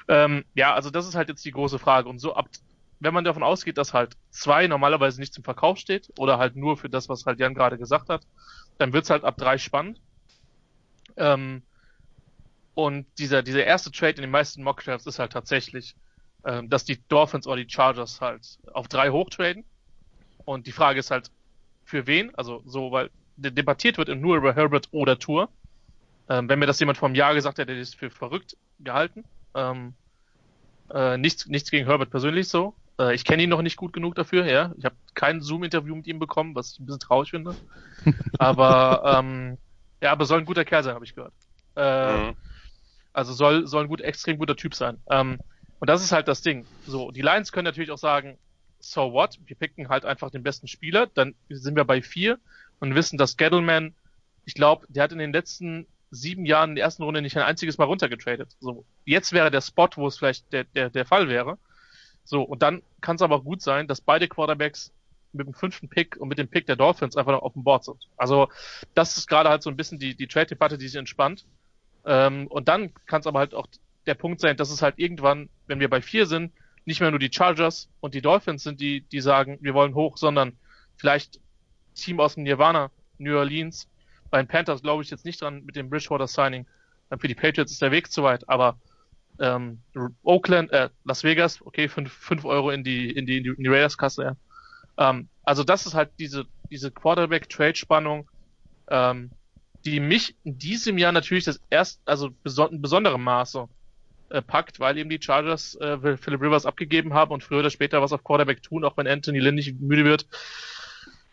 Ähm, 0.08 0.44
ja, 0.54 0.74
also 0.74 0.90
das 0.90 1.06
ist 1.06 1.14
halt 1.14 1.28
jetzt 1.28 1.44
die 1.44 1.50
große 1.50 1.78
Frage. 1.78 2.08
Und 2.08 2.18
so 2.18 2.34
ab, 2.34 2.48
wenn 3.00 3.14
man 3.14 3.24
davon 3.24 3.42
ausgeht, 3.42 3.78
dass 3.78 3.94
halt 3.94 4.16
zwei 4.30 4.66
normalerweise 4.66 5.20
nicht 5.20 5.34
zum 5.34 5.44
Verkauf 5.44 5.78
steht 5.78 6.10
oder 6.18 6.38
halt 6.38 6.56
nur 6.56 6.76
für 6.76 6.88
das, 6.88 7.08
was 7.08 7.26
halt 7.26 7.38
Jan 7.40 7.54
gerade 7.54 7.78
gesagt 7.78 8.08
hat, 8.08 8.26
dann 8.78 8.92
wird's 8.92 9.10
halt 9.10 9.24
ab 9.24 9.36
drei 9.36 9.58
spannend. 9.58 10.00
Ähm, 11.16 11.62
und 12.74 13.06
dieser, 13.18 13.42
dieser 13.42 13.64
erste 13.64 13.90
Trade 13.90 14.16
in 14.16 14.22
den 14.22 14.30
meisten 14.30 14.62
Mockdrafts 14.62 15.06
ist 15.06 15.18
halt 15.18 15.32
tatsächlich, 15.32 15.96
ähm, 16.44 16.68
dass 16.68 16.84
die 16.84 17.02
Dolphins 17.08 17.46
oder 17.46 17.56
die 17.62 17.68
Chargers 17.68 18.20
halt 18.20 18.58
auf 18.72 18.88
drei 18.88 19.10
hochtraden. 19.10 19.64
Und 20.44 20.66
die 20.66 20.72
Frage 20.72 21.00
ist 21.00 21.10
halt, 21.10 21.30
für 21.84 22.06
wen? 22.06 22.34
Also 22.36 22.62
so, 22.66 22.92
weil 22.92 23.10
de- 23.36 23.52
debattiert 23.52 23.98
wird 23.98 24.08
nur 24.10 24.36
über 24.38 24.54
Herbert 24.54 24.88
oder 24.92 25.18
Tour. 25.18 25.52
Ähm, 26.28 26.48
wenn 26.48 26.58
mir 26.58 26.66
das 26.66 26.80
jemand 26.80 26.98
vom 26.98 27.14
Jahr 27.14 27.34
gesagt 27.34 27.58
hätte, 27.58 27.72
hätte 27.72 27.80
ich 27.80 27.88
es 27.88 27.94
für 27.94 28.10
verrückt 28.10 28.56
gehalten. 28.78 29.24
Ähm, 29.54 29.94
äh, 30.90 31.16
nichts, 31.16 31.46
nichts 31.46 31.70
gegen 31.70 31.86
Herbert 31.86 32.10
persönlich 32.10 32.48
so. 32.48 32.74
Äh, 32.98 33.14
ich 33.14 33.24
kenne 33.24 33.42
ihn 33.42 33.50
noch 33.50 33.62
nicht 33.62 33.76
gut 33.76 33.92
genug 33.92 34.14
dafür, 34.14 34.46
ja. 34.46 34.72
Ich 34.78 34.84
habe 34.84 34.96
kein 35.14 35.40
Zoom-Interview 35.40 35.94
mit 35.94 36.06
ihm 36.06 36.18
bekommen, 36.18 36.54
was 36.54 36.72
ich 36.72 36.80
ein 36.80 36.86
bisschen 36.86 37.00
traurig 37.00 37.30
finde. 37.30 37.54
aber 38.38 39.02
ähm, 39.04 39.58
ja, 40.02 40.12
aber 40.12 40.24
soll 40.24 40.40
ein 40.40 40.46
guter 40.46 40.64
Kerl 40.64 40.82
sein, 40.82 40.94
habe 40.94 41.04
ich 41.04 41.14
gehört. 41.14 41.34
Äh, 41.76 42.28
Mhm. 42.28 42.36
also 43.12 43.32
soll, 43.32 43.66
soll 43.66 43.84
ein 43.84 43.88
gut, 43.88 44.00
extrem 44.00 44.38
guter 44.38 44.56
Typ 44.56 44.74
sein. 44.74 44.98
Ähm, 45.10 45.38
und 45.80 45.88
das 45.88 46.02
ist 46.02 46.12
halt 46.12 46.28
das 46.28 46.42
Ding. 46.42 46.66
So, 46.86 47.10
die 47.10 47.22
Lions 47.22 47.52
können 47.52 47.64
natürlich 47.64 47.90
auch 47.90 47.98
sagen, 47.98 48.38
so 48.80 49.12
what? 49.12 49.38
Wir 49.44 49.56
picken 49.56 49.88
halt 49.88 50.04
einfach 50.04 50.30
den 50.30 50.42
besten 50.42 50.68
Spieler, 50.68 51.06
dann 51.06 51.34
sind 51.48 51.76
wir 51.76 51.84
bei 51.84 52.02
vier 52.02 52.38
und 52.80 52.94
wissen, 52.94 53.18
dass 53.18 53.36
Gettleman, 53.36 53.94
ich 54.44 54.54
glaube, 54.54 54.86
der 54.88 55.04
hat 55.04 55.12
in 55.12 55.18
den 55.18 55.32
letzten 55.32 55.86
sieben 56.10 56.46
Jahren 56.46 56.70
in 56.70 56.76
der 56.76 56.84
ersten 56.84 57.02
Runde 57.02 57.22
nicht 57.22 57.36
ein 57.36 57.42
einziges 57.42 57.78
Mal 57.78 57.84
runtergetradet. 57.84 58.56
So, 58.60 58.84
jetzt 59.04 59.32
wäre 59.32 59.50
der 59.50 59.60
Spot, 59.60 59.88
wo 59.96 60.06
es 60.06 60.18
vielleicht 60.18 60.52
der, 60.52 60.64
der, 60.64 60.90
der 60.90 61.04
Fall 61.04 61.28
wäre. 61.28 61.58
So, 62.24 62.42
und 62.42 62.62
dann 62.62 62.82
kann 63.00 63.16
es 63.16 63.22
aber 63.22 63.36
auch 63.36 63.44
gut 63.44 63.62
sein, 63.62 63.88
dass 63.88 64.00
beide 64.00 64.28
Quarterbacks 64.28 64.92
mit 65.32 65.46
dem 65.46 65.54
fünften 65.54 65.88
Pick 65.88 66.16
und 66.16 66.28
mit 66.28 66.38
dem 66.38 66.48
Pick 66.48 66.66
der 66.66 66.76
Dolphins 66.76 67.16
einfach 67.16 67.32
noch 67.32 67.42
auf 67.42 67.52
dem 67.52 67.64
Board 67.64 67.84
sind. 67.84 68.08
Also, 68.16 68.48
das 68.94 69.16
ist 69.16 69.28
gerade 69.28 69.48
halt 69.48 69.62
so 69.62 69.70
ein 69.70 69.76
bisschen 69.76 69.98
die, 69.98 70.14
die 70.14 70.26
Trade-Debatte, 70.26 70.78
die 70.78 70.88
sich 70.88 70.98
entspannt. 70.98 71.44
Ähm, 72.04 72.46
und 72.48 72.68
dann 72.68 72.92
kann 73.06 73.20
es 73.20 73.26
aber 73.26 73.38
halt 73.38 73.54
auch 73.54 73.66
der 74.06 74.14
Punkt 74.14 74.40
sein, 74.40 74.56
dass 74.56 74.70
es 74.70 74.82
halt 74.82 74.98
irgendwann, 74.98 75.48
wenn 75.66 75.80
wir 75.80 75.90
bei 75.90 76.00
vier 76.00 76.26
sind, 76.26 76.52
nicht 76.84 77.00
mehr 77.00 77.10
nur 77.10 77.18
die 77.18 77.30
Chargers 77.30 77.88
und 78.00 78.14
die 78.14 78.22
Dolphins 78.22 78.62
sind, 78.62 78.80
die, 78.80 79.02
die 79.02 79.20
sagen, 79.20 79.58
wir 79.60 79.74
wollen 79.74 79.94
hoch, 79.94 80.16
sondern 80.16 80.56
vielleicht 80.96 81.40
Team 81.94 82.18
aus 82.18 82.34
dem 82.34 82.44
Nirvana, 82.44 82.90
New 83.18 83.36
Orleans. 83.36 83.88
Bei 84.30 84.42
den 84.42 84.48
Panthers 84.48 84.82
glaube 84.82 85.02
ich 85.02 85.10
jetzt 85.10 85.24
nicht 85.24 85.40
dran 85.40 85.64
mit 85.64 85.76
dem 85.76 85.90
Bridgewater 85.90 86.26
Signing. 86.26 86.66
Dann 87.10 87.18
für 87.18 87.28
die 87.28 87.34
Patriots 87.34 87.72
ist 87.72 87.82
der 87.82 87.90
Weg 87.90 88.10
zu 88.12 88.22
weit, 88.22 88.48
aber 88.48 88.78
ähm, 89.40 89.80
Oakland, 90.22 90.72
äh, 90.72 90.90
Las 91.04 91.24
Vegas, 91.24 91.62
okay, 91.62 91.88
fünf, 91.88 92.12
fünf 92.12 92.44
Euro 92.44 92.70
in 92.70 92.84
die, 92.84 93.10
in 93.10 93.26
die, 93.26 93.38
in 93.38 93.62
die 93.62 93.68
Raiders-Kasse, 93.68 94.22
ja. 94.22 94.36
Ähm, 94.98 95.28
also 95.44 95.64
das 95.64 95.86
ist 95.86 95.94
halt 95.94 96.10
diese, 96.18 96.44
diese 96.70 96.90
Quarterback-Trade-Spannung, 96.90 98.28
ähm, 98.88 99.30
die 99.84 100.00
mich 100.00 100.36
in 100.44 100.58
diesem 100.58 100.98
Jahr 100.98 101.12
natürlich 101.12 101.44
das 101.44 101.60
erst, 101.70 102.00
also 102.04 102.30
beson 102.42 102.72
in 102.72 102.82
besonderem 102.82 103.22
Maße 103.22 103.68
äh, 104.30 104.42
packt, 104.42 104.80
weil 104.80 104.98
eben 104.98 105.08
die 105.08 105.22
Chargers 105.22 105.76
äh, 105.76 106.16
Philip 106.16 106.42
Rivers 106.42 106.66
abgegeben 106.66 107.14
haben 107.14 107.32
und 107.32 107.44
früher 107.44 107.60
oder 107.60 107.70
später 107.70 108.02
was 108.02 108.12
auf 108.12 108.24
Quarterback 108.24 108.62
tun, 108.62 108.84
auch 108.84 108.96
wenn 108.96 109.06
Anthony 109.06 109.38
Lynn 109.38 109.54
nicht 109.54 109.80
müde 109.80 110.04
wird, 110.04 110.26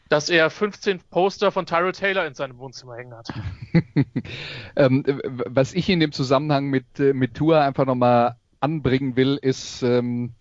dass 0.09 0.29
er 0.29 0.49
15 0.49 0.99
Poster 1.09 1.51
von 1.51 1.65
Tyro 1.65 1.91
Taylor 1.91 2.25
in 2.25 2.33
seinem 2.33 2.57
Wohnzimmer 2.57 2.95
hängen 2.95 3.13
hat. 3.13 3.33
ähm, 4.75 5.03
was 5.23 5.73
ich 5.73 5.89
in 5.89 5.99
dem 5.99 6.11
Zusammenhang 6.11 6.67
mit, 6.67 6.99
äh, 6.99 7.13
mit 7.13 7.35
Tour 7.35 7.61
einfach 7.61 7.85
nochmal 7.85 8.35
anbringen 8.59 9.15
will, 9.15 9.37
ist 9.41 9.83
ähm, 9.83 10.33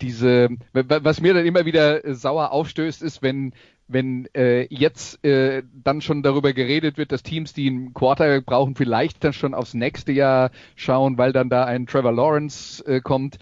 diese, 0.00 0.48
was 0.72 1.20
mir 1.20 1.34
dann 1.34 1.46
immer 1.46 1.64
wieder 1.64 2.04
äh, 2.04 2.14
sauer 2.14 2.52
aufstößt, 2.52 3.02
ist, 3.02 3.22
wenn 3.22 3.52
wenn 3.92 4.28
äh, 4.36 4.72
jetzt 4.72 5.24
äh, 5.24 5.64
dann 5.72 6.00
schon 6.00 6.22
darüber 6.22 6.52
geredet 6.52 6.96
wird, 6.96 7.10
dass 7.10 7.24
Teams, 7.24 7.52
die 7.52 7.68
einen 7.68 7.92
Quarterback 7.92 8.46
brauchen, 8.46 8.76
vielleicht 8.76 9.24
dann 9.24 9.32
schon 9.32 9.52
aufs 9.52 9.74
nächste 9.74 10.12
Jahr 10.12 10.52
schauen, 10.76 11.18
weil 11.18 11.32
dann 11.32 11.50
da 11.50 11.64
ein 11.64 11.86
Trevor 11.86 12.12
Lawrence 12.12 12.86
äh, 12.86 13.00
kommt 13.00 13.38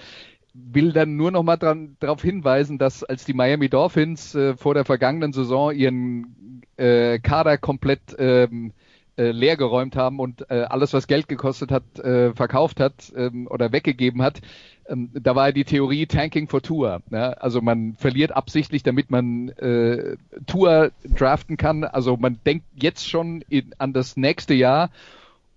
will 0.71 0.93
dann 0.93 1.17
nur 1.17 1.31
noch 1.31 1.43
mal 1.43 1.57
darauf 1.57 2.23
hinweisen, 2.23 2.79
dass 2.79 3.05
als 3.05 3.25
die 3.25 3.33
Miami 3.33 3.69
Dolphins 3.69 4.35
äh, 4.35 4.57
vor 4.57 4.75
der 4.75 4.85
vergangenen 4.85 5.33
Saison 5.33 5.73
ihren 5.73 6.63
äh, 6.77 7.19
Kader 7.19 7.59
komplett 7.59 8.01
ähm, 8.19 8.73
äh, 9.19 9.33
leer 9.33 9.57
geräumt 9.57 9.97
haben 9.97 10.21
und 10.21 10.49
äh, 10.51 10.61
alles, 10.63 10.93
was 10.93 11.09
Geld 11.09 11.29
gekostet 11.29 11.73
hat, 11.73 11.99
äh, 11.99 12.33
verkauft 12.35 12.79
hat 12.81 13.13
ähm, 13.17 13.49
oder 13.51 13.73
weggegeben 13.73 14.23
hat. 14.23 14.41
Ähm, 14.89 15.11
da 15.13 15.35
war 15.35 15.49
ja 15.49 15.53
die 15.53 15.65
Theorie 15.65 16.07
Tanking 16.07 16.49
for 16.49 16.63
Tour. 16.63 17.03
Ne? 17.11 17.41
Also 17.43 17.61
man 17.61 17.95
verliert 17.95 18.33
absichtlich, 18.33 18.83
damit 18.83 19.11
man 19.11 19.49
äh, 19.51 20.17
Tour 20.47 20.93
draften 21.05 21.57
kann. 21.57 21.85
Also 21.85 22.17
man 22.17 22.39
denkt 22.47 22.67
jetzt 22.77 23.09
schon 23.09 23.43
in, 23.49 23.75
an 23.79 23.93
das 23.93 24.17
nächste 24.17 24.55
Jahr 24.55 24.91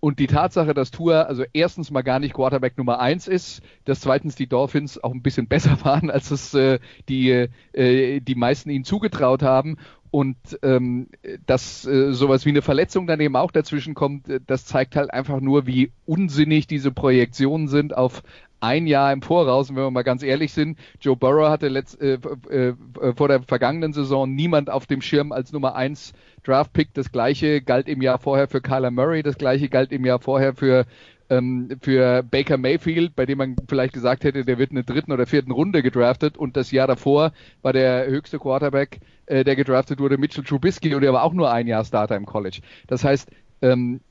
und 0.01 0.17
die 0.17 0.27
Tatsache, 0.27 0.73
dass 0.73 0.89
Tour 0.91 1.27
also 1.27 1.43
erstens 1.53 1.91
mal 1.91 2.01
gar 2.01 2.19
nicht 2.19 2.33
Quarterback 2.33 2.75
Nummer 2.77 2.99
eins 2.99 3.27
ist, 3.27 3.61
dass 3.85 4.01
zweitens 4.01 4.35
die 4.35 4.47
Dolphins 4.47 5.01
auch 5.01 5.13
ein 5.13 5.21
bisschen 5.21 5.47
besser 5.47 5.77
waren, 5.85 6.09
als 6.09 6.31
es 6.31 6.53
äh, 6.53 6.79
die, 7.07 7.47
äh, 7.71 8.19
die 8.19 8.35
meisten 8.35 8.69
ihnen 8.71 8.83
zugetraut 8.83 9.43
haben. 9.43 9.77
Und 10.09 10.35
ähm, 10.61 11.07
dass 11.45 11.85
äh, 11.85 12.11
sowas 12.11 12.45
wie 12.45 12.49
eine 12.49 12.61
Verletzung 12.61 13.07
dann 13.07 13.21
eben 13.21 13.37
auch 13.37 13.51
dazwischen 13.51 13.93
kommt, 13.93 14.27
äh, 14.27 14.41
das 14.45 14.65
zeigt 14.65 14.97
halt 14.97 15.13
einfach 15.13 15.39
nur, 15.39 15.67
wie 15.67 15.93
unsinnig 16.05 16.67
diese 16.67 16.91
Projektionen 16.91 17.69
sind 17.69 17.95
auf 17.95 18.21
ein 18.61 18.87
Jahr 18.87 19.11
im 19.11 19.21
Voraus. 19.21 19.69
Und 19.69 19.75
wenn 19.75 19.83
wir 19.83 19.91
mal 19.91 20.03
ganz 20.03 20.23
ehrlich 20.23 20.53
sind, 20.53 20.77
Joe 21.01 21.15
Burrow 21.15 21.49
hatte 21.49 21.67
letzt, 21.67 22.01
äh, 22.01 22.17
äh, 22.49 22.73
vor 23.15 23.27
der 23.27 23.41
vergangenen 23.43 23.93
Saison 23.93 24.33
niemand 24.33 24.69
auf 24.69 24.85
dem 24.85 25.01
Schirm 25.01 25.31
als 25.31 25.51
Nummer 25.51 25.75
eins 25.75 26.13
Draft-Pick. 26.43 26.93
Das 26.93 27.11
gleiche 27.11 27.61
galt 27.61 27.87
im 27.87 28.01
Jahr 28.01 28.19
vorher 28.19 28.47
für 28.47 28.61
Kyler 28.61 28.91
Murray, 28.91 29.23
das 29.23 29.37
gleiche 29.37 29.69
galt 29.69 29.91
im 29.91 30.05
Jahr 30.05 30.19
vorher 30.19 30.53
für 30.55 30.85
ähm, 31.31 31.69
für 31.81 32.23
Baker 32.23 32.57
Mayfield, 32.57 33.15
bei 33.15 33.25
dem 33.25 33.37
man 33.37 33.55
vielleicht 33.67 33.93
gesagt 33.93 34.25
hätte, 34.25 34.43
der 34.43 34.57
wird 34.57 34.71
in 34.71 34.75
der 34.75 34.83
dritten 34.83 35.13
oder 35.13 35.25
vierten 35.25 35.51
Runde 35.51 35.81
gedraftet 35.81 36.37
und 36.37 36.57
das 36.57 36.71
Jahr 36.71 36.87
davor 36.87 37.31
war 37.61 37.73
der 37.73 38.05
höchste 38.07 38.37
Quarterback, 38.37 38.99
äh, 39.27 39.45
der 39.45 39.55
gedraftet 39.55 39.99
wurde, 39.99 40.17
Mitchell 40.17 40.43
Trubisky 40.43 40.93
und 40.93 41.01
der 41.01 41.13
war 41.13 41.23
auch 41.23 41.33
nur 41.33 41.49
ein 41.49 41.67
Jahr 41.67 41.85
Starter 41.85 42.17
im 42.17 42.25
College. 42.25 42.59
Das 42.87 43.05
heißt, 43.05 43.31
ähm, 43.61 44.01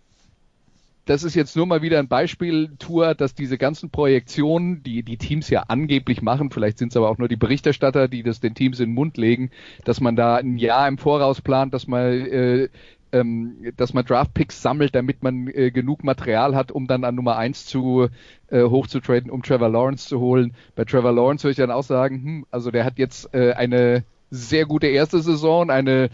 das 1.10 1.24
ist 1.24 1.34
jetzt 1.34 1.56
nur 1.56 1.66
mal 1.66 1.82
wieder 1.82 1.98
ein 1.98 2.06
Beispiel, 2.06 2.70
Tour, 2.78 3.16
dass 3.16 3.34
diese 3.34 3.58
ganzen 3.58 3.90
Projektionen, 3.90 4.84
die 4.84 5.02
die 5.02 5.16
Teams 5.16 5.50
ja 5.50 5.64
angeblich 5.66 6.22
machen, 6.22 6.52
vielleicht 6.52 6.78
sind 6.78 6.92
es 6.92 6.96
aber 6.96 7.10
auch 7.10 7.18
nur 7.18 7.26
die 7.26 7.34
Berichterstatter, 7.34 8.06
die 8.06 8.22
das 8.22 8.38
den 8.38 8.54
Teams 8.54 8.78
in 8.78 8.90
den 8.90 8.94
Mund 8.94 9.16
legen, 9.16 9.50
dass 9.84 10.00
man 10.00 10.14
da 10.14 10.36
ein 10.36 10.56
Jahr 10.56 10.86
im 10.86 10.98
Voraus 10.98 11.40
plant, 11.40 11.74
dass 11.74 11.88
man 11.88 12.00
äh, 12.02 12.68
ähm, 13.10 13.72
dass 13.76 13.92
man 13.92 14.04
Draftpicks 14.04 14.62
sammelt, 14.62 14.94
damit 14.94 15.24
man 15.24 15.48
äh, 15.48 15.72
genug 15.72 16.04
Material 16.04 16.54
hat, 16.54 16.70
um 16.70 16.86
dann 16.86 17.02
an 17.02 17.16
Nummer 17.16 17.36
eins 17.36 17.66
zu 17.66 18.06
äh, 18.48 18.62
hochzutraden, 18.62 19.32
um 19.32 19.42
Trevor 19.42 19.68
Lawrence 19.68 20.08
zu 20.08 20.20
holen. 20.20 20.54
Bei 20.76 20.84
Trevor 20.84 21.10
Lawrence 21.10 21.42
würde 21.42 21.50
ich 21.50 21.56
dann 21.56 21.72
auch 21.72 21.82
sagen, 21.82 22.22
hm, 22.22 22.46
also 22.52 22.70
der 22.70 22.84
hat 22.84 23.00
jetzt 23.00 23.34
äh, 23.34 23.54
eine 23.54 24.04
sehr 24.30 24.64
gute 24.64 24.86
erste 24.86 25.18
Saison, 25.18 25.70
eine 25.70 26.08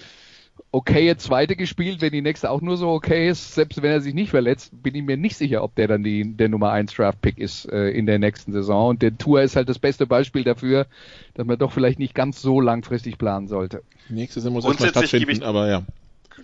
okaye 0.72 1.16
zweite 1.16 1.56
gespielt, 1.56 2.00
wenn 2.00 2.12
die 2.12 2.22
nächste 2.22 2.50
auch 2.50 2.60
nur 2.60 2.76
so 2.76 2.90
okay 2.90 3.28
ist, 3.28 3.54
selbst 3.54 3.80
wenn 3.82 3.90
er 3.90 4.00
sich 4.00 4.14
nicht 4.14 4.30
verletzt, 4.30 4.70
bin 4.82 4.94
ich 4.94 5.02
mir 5.02 5.16
nicht 5.16 5.36
sicher, 5.36 5.62
ob 5.62 5.74
der 5.74 5.88
dann 5.88 6.02
die, 6.02 6.36
der 6.36 6.48
Nummer 6.48 6.70
1 6.72 6.94
Draft 6.94 7.20
Pick 7.20 7.38
ist 7.38 7.66
äh, 7.70 7.90
in 7.90 8.06
der 8.06 8.18
nächsten 8.18 8.52
Saison. 8.52 8.90
Und 8.90 9.02
der 9.02 9.16
Tour 9.16 9.42
ist 9.42 9.56
halt 9.56 9.68
das 9.68 9.78
beste 9.78 10.06
Beispiel 10.06 10.44
dafür, 10.44 10.86
dass 11.34 11.46
man 11.46 11.58
doch 11.58 11.72
vielleicht 11.72 11.98
nicht 11.98 12.14
ganz 12.14 12.42
so 12.42 12.60
langfristig 12.60 13.18
planen 13.18 13.48
sollte. 13.48 13.82
Nächste 14.08 14.40
Saison 14.40 14.52
muss 14.52 14.64
erstmal 14.64 14.90
stattfinden, 14.90 15.30
ich, 15.30 15.44
aber 15.44 15.68
ja 15.68 15.82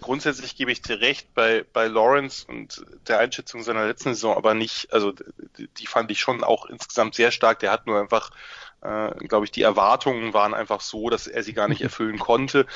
grundsätzlich 0.00 0.56
gebe 0.56 0.72
ich 0.72 0.82
dir 0.82 1.00
recht 1.00 1.34
bei, 1.34 1.64
bei 1.72 1.86
Lawrence 1.86 2.46
und 2.46 2.84
der 3.08 3.18
Einschätzung 3.18 3.62
seiner 3.62 3.86
letzten 3.86 4.14
Saison, 4.14 4.36
aber 4.36 4.54
nicht, 4.54 4.92
also 4.92 5.12
die, 5.58 5.68
die 5.68 5.86
fand 5.86 6.10
ich 6.10 6.20
schon 6.20 6.44
auch 6.44 6.66
insgesamt 6.66 7.14
sehr 7.14 7.30
stark. 7.30 7.58
Der 7.60 7.70
hat 7.70 7.86
nur 7.86 8.00
einfach, 8.00 8.30
äh, 8.80 9.10
glaube 9.26 9.44
ich, 9.44 9.50
die 9.50 9.62
Erwartungen 9.62 10.34
waren 10.34 10.54
einfach 10.54 10.80
so, 10.80 11.10
dass 11.10 11.26
er 11.26 11.42
sie 11.42 11.52
gar 11.52 11.68
nicht 11.68 11.80
erfüllen 11.82 12.18
konnte 12.18 12.66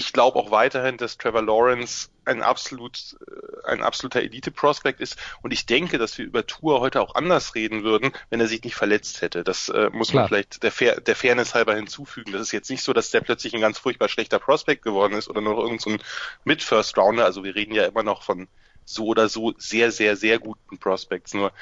ich 0.00 0.14
glaube 0.14 0.38
auch 0.38 0.50
weiterhin, 0.50 0.96
dass 0.96 1.18
Trevor 1.18 1.42
Lawrence 1.42 2.08
ein 2.24 2.42
absolut 2.42 3.18
äh, 3.26 3.68
ein 3.68 3.82
absoluter 3.82 4.22
Elite 4.22 4.50
Prospect 4.50 5.00
ist 5.00 5.18
und 5.42 5.52
ich 5.52 5.66
denke, 5.66 5.98
dass 5.98 6.16
wir 6.16 6.24
über 6.24 6.46
Tour 6.46 6.80
heute 6.80 7.02
auch 7.02 7.14
anders 7.14 7.54
reden 7.54 7.84
würden, 7.84 8.12
wenn 8.30 8.40
er 8.40 8.46
sich 8.46 8.64
nicht 8.64 8.74
verletzt 8.74 9.20
hätte. 9.20 9.44
Das 9.44 9.68
äh, 9.68 9.90
muss 9.92 10.08
Klar. 10.08 10.22
man 10.22 10.28
vielleicht 10.28 10.62
der, 10.62 10.72
Fair, 10.72 11.00
der 11.00 11.14
Fairness 11.14 11.54
halber 11.54 11.74
hinzufügen. 11.74 12.32
Das 12.32 12.40
ist 12.40 12.52
jetzt 12.52 12.70
nicht 12.70 12.82
so, 12.82 12.94
dass 12.94 13.10
der 13.10 13.20
plötzlich 13.20 13.54
ein 13.54 13.60
ganz 13.60 13.78
furchtbar 13.78 14.08
schlechter 14.08 14.38
Prospect 14.38 14.82
geworden 14.82 15.12
ist 15.12 15.28
oder 15.28 15.42
nur 15.42 15.58
irgendein 15.58 15.98
so 15.98 16.04
Mid 16.44 16.62
First 16.62 16.96
Rounder. 16.96 17.26
Also 17.26 17.44
wir 17.44 17.54
reden 17.54 17.74
ja 17.74 17.84
immer 17.84 18.02
noch 18.02 18.22
von 18.22 18.48
so 18.94 19.06
oder 19.06 19.28
so 19.28 19.54
sehr, 19.58 19.92
sehr, 19.92 20.16
sehr 20.16 20.38
guten 20.38 20.78
Prospects. 20.78 21.34
Nur 21.34 21.52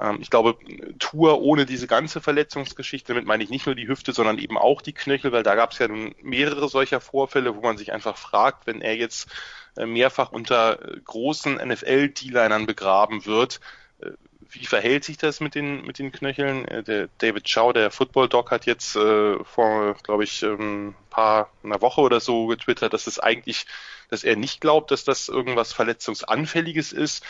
ähm, 0.00 0.18
ich 0.20 0.30
glaube, 0.30 0.56
Tour 0.98 1.40
ohne 1.40 1.66
diese 1.66 1.86
ganze 1.86 2.20
Verletzungsgeschichte, 2.20 3.12
damit 3.12 3.26
meine 3.26 3.44
ich 3.44 3.50
nicht 3.50 3.66
nur 3.66 3.74
die 3.74 3.88
Hüfte, 3.88 4.12
sondern 4.12 4.38
eben 4.38 4.58
auch 4.58 4.82
die 4.82 4.92
Knöchel, 4.92 5.32
weil 5.32 5.42
da 5.42 5.54
gab 5.54 5.72
es 5.72 5.78
ja 5.78 5.88
nun 5.88 6.14
mehrere 6.22 6.68
solcher 6.68 7.00
Vorfälle, 7.00 7.56
wo 7.56 7.60
man 7.60 7.78
sich 7.78 7.92
einfach 7.92 8.16
fragt, 8.16 8.66
wenn 8.66 8.80
er 8.80 8.96
jetzt 8.96 9.28
äh, 9.76 9.86
mehrfach 9.86 10.32
unter 10.32 10.82
äh, 10.82 11.00
großen 11.00 11.54
NFL-D-Linern 11.56 12.66
begraben 12.66 13.26
wird, 13.26 13.60
äh, 14.00 14.10
wie 14.50 14.66
verhält 14.66 15.04
sich 15.04 15.16
das 15.16 15.40
mit 15.40 15.56
den 15.56 15.84
mit 15.84 15.98
den 15.98 16.12
Knöcheln? 16.12 16.64
Der 16.86 17.08
David 17.18 17.52
Chow, 17.52 17.72
der 17.72 17.90
Football 17.90 18.28
Doc, 18.28 18.52
hat 18.52 18.66
jetzt 18.66 18.94
äh, 18.94 19.42
vor, 19.42 19.96
glaube 20.04 20.22
ich, 20.22 20.44
ähm, 20.44 20.94
paar 21.14 21.50
einer 21.62 21.80
Woche 21.80 22.00
oder 22.00 22.20
so 22.20 22.46
getwittert, 22.46 22.92
dass 22.92 23.06
es 23.06 23.18
eigentlich 23.18 23.66
dass 24.10 24.24
er 24.24 24.36
nicht 24.36 24.60
glaubt, 24.60 24.90
dass 24.90 25.04
das 25.04 25.28
irgendwas 25.28 25.72
Verletzungsanfälliges 25.72 26.92
ist. 26.92 27.24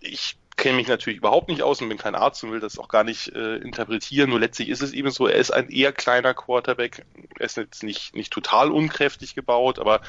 Ich 0.00 0.36
kenne 0.56 0.76
mich 0.76 0.88
natürlich 0.88 1.18
überhaupt 1.18 1.48
nicht 1.48 1.62
aus 1.62 1.80
und 1.80 1.88
bin 1.88 1.98
kein 1.98 2.14
Arzt 2.14 2.44
und 2.44 2.52
will 2.52 2.60
das 2.60 2.78
auch 2.78 2.88
gar 2.88 3.04
nicht 3.04 3.34
äh, 3.34 3.56
interpretieren. 3.56 4.30
Nur 4.30 4.40
letztlich 4.40 4.68
ist 4.68 4.82
es 4.82 4.92
eben 4.92 5.10
so, 5.10 5.26
er 5.26 5.36
ist 5.36 5.50
ein 5.50 5.70
eher 5.70 5.92
kleiner 5.92 6.34
Quarterback. 6.34 7.06
Er 7.38 7.46
ist 7.46 7.56
jetzt 7.56 7.82
nicht, 7.82 8.14
nicht 8.14 8.32
total 8.32 8.70
unkräftig 8.70 9.34
gebaut, 9.34 9.78
aber 9.78 10.02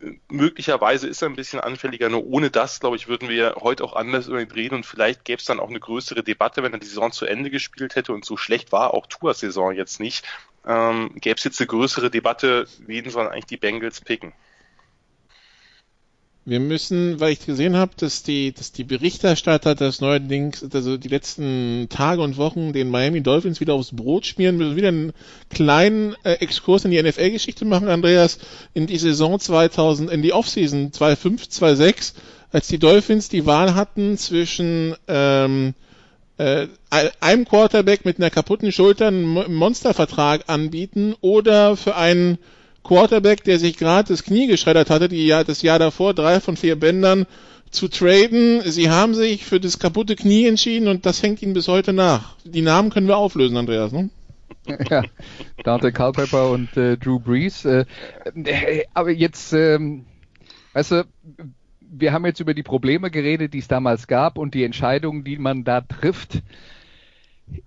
äh, 0.00 0.12
möglicherweise 0.28 1.08
ist 1.08 1.22
er 1.22 1.28
ein 1.28 1.36
bisschen 1.36 1.60
anfälliger. 1.60 2.08
Nur 2.08 2.24
ohne 2.24 2.50
das, 2.50 2.78
glaube 2.78 2.96
ich, 2.96 3.08
würden 3.08 3.28
wir 3.28 3.56
heute 3.60 3.82
auch 3.84 3.94
anders 3.94 4.28
über 4.28 4.40
ihn 4.40 4.50
reden 4.50 4.76
und 4.76 4.86
vielleicht 4.86 5.24
gäbe 5.24 5.40
es 5.40 5.44
dann 5.44 5.60
auch 5.60 5.70
eine 5.70 5.80
größere 5.80 6.22
Debatte, 6.22 6.62
wenn 6.62 6.72
er 6.72 6.78
die 6.78 6.86
Saison 6.86 7.10
zu 7.10 7.26
Ende 7.26 7.50
gespielt 7.50 7.96
hätte 7.96 8.12
und 8.12 8.24
so 8.24 8.36
schlecht 8.36 8.70
war 8.70 8.94
auch 8.94 9.06
Tours 9.06 9.40
Saison 9.40 9.72
jetzt 9.72 9.98
nicht. 9.98 10.24
Ähm, 10.66 11.10
gäbe 11.20 11.36
es 11.36 11.44
jetzt 11.44 11.60
eine 11.60 11.66
größere 11.66 12.10
Debatte, 12.10 12.66
wen 12.86 13.08
sollen 13.10 13.28
eigentlich 13.28 13.46
die 13.46 13.56
Bengals 13.56 14.00
picken? 14.00 14.32
Wir 16.44 16.58
müssen, 16.58 17.20
weil 17.20 17.32
ich 17.32 17.46
gesehen 17.46 17.76
habe, 17.76 17.92
dass 17.96 18.24
die, 18.24 18.52
dass 18.52 18.72
die 18.72 18.82
Berichterstatter 18.82 19.76
das 19.76 20.00
neuerdings, 20.00 20.64
also 20.74 20.96
die 20.96 21.08
letzten 21.08 21.86
Tage 21.88 22.20
und 22.20 22.36
Wochen 22.36 22.72
den 22.72 22.90
Miami 22.90 23.20
Dolphins 23.22 23.60
wieder 23.60 23.74
aufs 23.74 23.94
Brot 23.94 24.26
schmieren, 24.26 24.56
müssen 24.56 24.74
wieder 24.74 24.88
einen 24.88 25.12
kleinen 25.50 26.16
äh, 26.24 26.32
Exkurs 26.34 26.84
in 26.84 26.90
die 26.90 27.00
NFL-Geschichte 27.00 27.64
machen, 27.64 27.88
Andreas, 27.88 28.38
in 28.74 28.88
die 28.88 28.98
Saison 28.98 29.38
2000, 29.38 30.10
in 30.10 30.22
die 30.22 30.32
Offseason 30.32 30.90
2.5, 30.90 31.48
2.6, 31.48 32.14
als 32.50 32.66
die 32.66 32.80
Dolphins 32.80 33.28
die 33.28 33.46
Wahl 33.46 33.76
hatten 33.76 34.18
zwischen 34.18 34.96
ähm, 35.06 35.74
äh, 36.38 36.66
einem 37.20 37.44
Quarterback 37.44 38.04
mit 38.04 38.18
einer 38.18 38.30
kaputten 38.30 38.72
Schulter 38.72 39.08
einen 39.08 39.54
Monstervertrag 39.54 40.44
anbieten 40.48 41.14
oder 41.20 41.76
für 41.76 41.96
einen 41.96 42.38
Quarterback, 42.82 43.44
der 43.44 43.58
sich 43.58 43.76
gerade 43.76 44.08
das 44.08 44.24
Knie 44.24 44.46
geschreddert 44.46 44.90
hatte, 44.90 45.08
die 45.08 45.26
Jahr, 45.26 45.44
das 45.44 45.62
Jahr 45.62 45.78
davor, 45.78 46.14
drei 46.14 46.40
von 46.40 46.56
vier 46.56 46.76
Bändern 46.76 47.26
zu 47.70 47.88
traden. 47.88 48.62
Sie 48.64 48.90
haben 48.90 49.14
sich 49.14 49.44
für 49.44 49.60
das 49.60 49.78
kaputte 49.78 50.16
Knie 50.16 50.46
entschieden 50.46 50.88
und 50.88 51.06
das 51.06 51.22
hängt 51.22 51.42
ihnen 51.42 51.54
bis 51.54 51.68
heute 51.68 51.92
nach. 51.92 52.36
Die 52.44 52.62
Namen 52.62 52.90
können 52.90 53.08
wir 53.08 53.16
auflösen, 53.16 53.56
Andreas, 53.56 53.92
ne? 53.92 54.10
ja, 54.90 55.02
Dante 55.64 55.92
Culpepper 55.92 56.50
und 56.50 56.76
äh, 56.76 56.96
Drew 56.96 57.18
Brees. 57.18 57.64
Äh, 57.64 57.84
äh, 58.34 58.84
aber 58.94 59.10
jetzt, 59.10 59.52
ähm, 59.52 60.04
weißt 60.72 60.92
du, 60.92 61.04
wir 61.92 62.12
haben 62.12 62.24
jetzt 62.24 62.40
über 62.40 62.54
die 62.54 62.62
Probleme 62.62 63.10
geredet, 63.10 63.52
die 63.54 63.58
es 63.58 63.68
damals 63.68 64.06
gab 64.06 64.38
und 64.38 64.54
die 64.54 64.64
Entscheidungen, 64.64 65.24
die 65.24 65.36
man 65.36 65.62
da 65.62 65.82
trifft. 65.82 66.42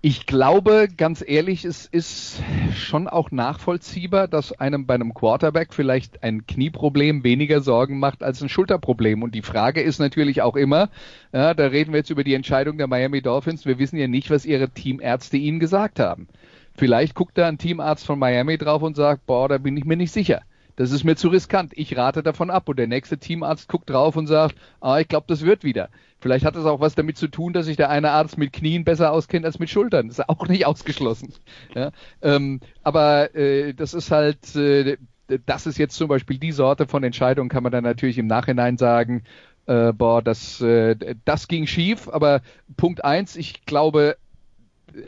Ich 0.00 0.26
glaube, 0.26 0.88
ganz 0.96 1.22
ehrlich, 1.24 1.64
es 1.64 1.86
ist 1.86 2.42
schon 2.74 3.06
auch 3.06 3.30
nachvollziehbar, 3.30 4.26
dass 4.26 4.52
einem 4.52 4.84
bei 4.84 4.94
einem 4.94 5.14
Quarterback 5.14 5.72
vielleicht 5.72 6.24
ein 6.24 6.44
Knieproblem 6.44 7.22
weniger 7.22 7.60
Sorgen 7.60 8.00
macht 8.00 8.24
als 8.24 8.42
ein 8.42 8.48
Schulterproblem. 8.48 9.22
Und 9.22 9.36
die 9.36 9.42
Frage 9.42 9.80
ist 9.80 10.00
natürlich 10.00 10.42
auch 10.42 10.56
immer, 10.56 10.90
ja, 11.32 11.54
da 11.54 11.66
reden 11.66 11.92
wir 11.92 11.98
jetzt 11.98 12.10
über 12.10 12.24
die 12.24 12.34
Entscheidung 12.34 12.78
der 12.78 12.88
Miami 12.88 13.22
Dolphins. 13.22 13.64
Wir 13.64 13.78
wissen 13.78 13.96
ja 13.96 14.08
nicht, 14.08 14.30
was 14.30 14.44
ihre 14.44 14.70
Teamärzte 14.70 15.36
ihnen 15.36 15.60
gesagt 15.60 16.00
haben. 16.00 16.26
Vielleicht 16.74 17.14
guckt 17.14 17.38
da 17.38 17.46
ein 17.46 17.58
Teamarzt 17.58 18.04
von 18.04 18.18
Miami 18.18 18.58
drauf 18.58 18.82
und 18.82 18.96
sagt, 18.96 19.24
boah, 19.26 19.48
da 19.48 19.58
bin 19.58 19.76
ich 19.76 19.84
mir 19.84 19.96
nicht 19.96 20.12
sicher. 20.12 20.42
Das 20.76 20.90
ist 20.90 21.04
mir 21.04 21.16
zu 21.16 21.28
riskant. 21.28 21.72
Ich 21.74 21.96
rate 21.96 22.22
davon 22.22 22.50
ab. 22.50 22.68
Und 22.68 22.78
der 22.78 22.86
nächste 22.86 23.18
Teamarzt 23.18 23.68
guckt 23.68 23.90
drauf 23.90 24.16
und 24.16 24.26
sagt, 24.26 24.56
ah, 24.80 24.98
ich 24.98 25.08
glaube, 25.08 25.26
das 25.28 25.42
wird 25.44 25.64
wieder. 25.64 25.88
Vielleicht 26.20 26.44
hat 26.44 26.56
es 26.56 26.64
auch 26.64 26.80
was 26.80 26.94
damit 26.94 27.18
zu 27.18 27.28
tun, 27.28 27.52
dass 27.52 27.66
sich 27.66 27.76
der 27.76 27.90
eine 27.90 28.10
Arzt 28.10 28.38
mit 28.38 28.52
Knien 28.52 28.84
besser 28.84 29.12
auskennt 29.12 29.44
als 29.44 29.58
mit 29.58 29.70
Schultern. 29.70 30.08
Das 30.08 30.18
ist 30.18 30.28
auch 30.28 30.46
nicht 30.48 30.66
ausgeschlossen. 30.66 31.32
Ja? 31.74 31.90
Ähm, 32.22 32.60
aber 32.82 33.34
äh, 33.34 33.74
das 33.74 33.94
ist 33.94 34.10
halt, 34.10 34.54
äh, 34.54 34.96
das 35.44 35.66
ist 35.66 35.78
jetzt 35.78 35.96
zum 35.96 36.08
Beispiel 36.08 36.38
die 36.38 36.52
Sorte 36.52 36.86
von 36.86 37.02
Entscheidung, 37.02 37.48
kann 37.48 37.62
man 37.62 37.72
dann 37.72 37.84
natürlich 37.84 38.18
im 38.18 38.26
Nachhinein 38.26 38.76
sagen, 38.76 39.24
äh, 39.66 39.92
boah, 39.92 40.22
das, 40.22 40.60
äh, 40.60 40.96
das 41.24 41.48
ging 41.48 41.66
schief. 41.66 42.08
Aber 42.08 42.40
Punkt 42.76 43.04
eins, 43.04 43.36
ich 43.36 43.64
glaube, 43.64 44.16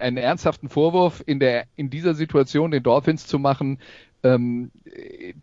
einen 0.01 0.17
ernsthaften 0.17 0.69
Vorwurf 0.69 1.23
in 1.25 1.41
der 1.41 1.65
in 1.77 1.89
dieser 1.91 2.15
Situation 2.15 2.71
den 2.71 2.83
Dolphins 2.83 3.27
zu 3.27 3.39
machen, 3.39 3.79
ähm, 4.23 4.71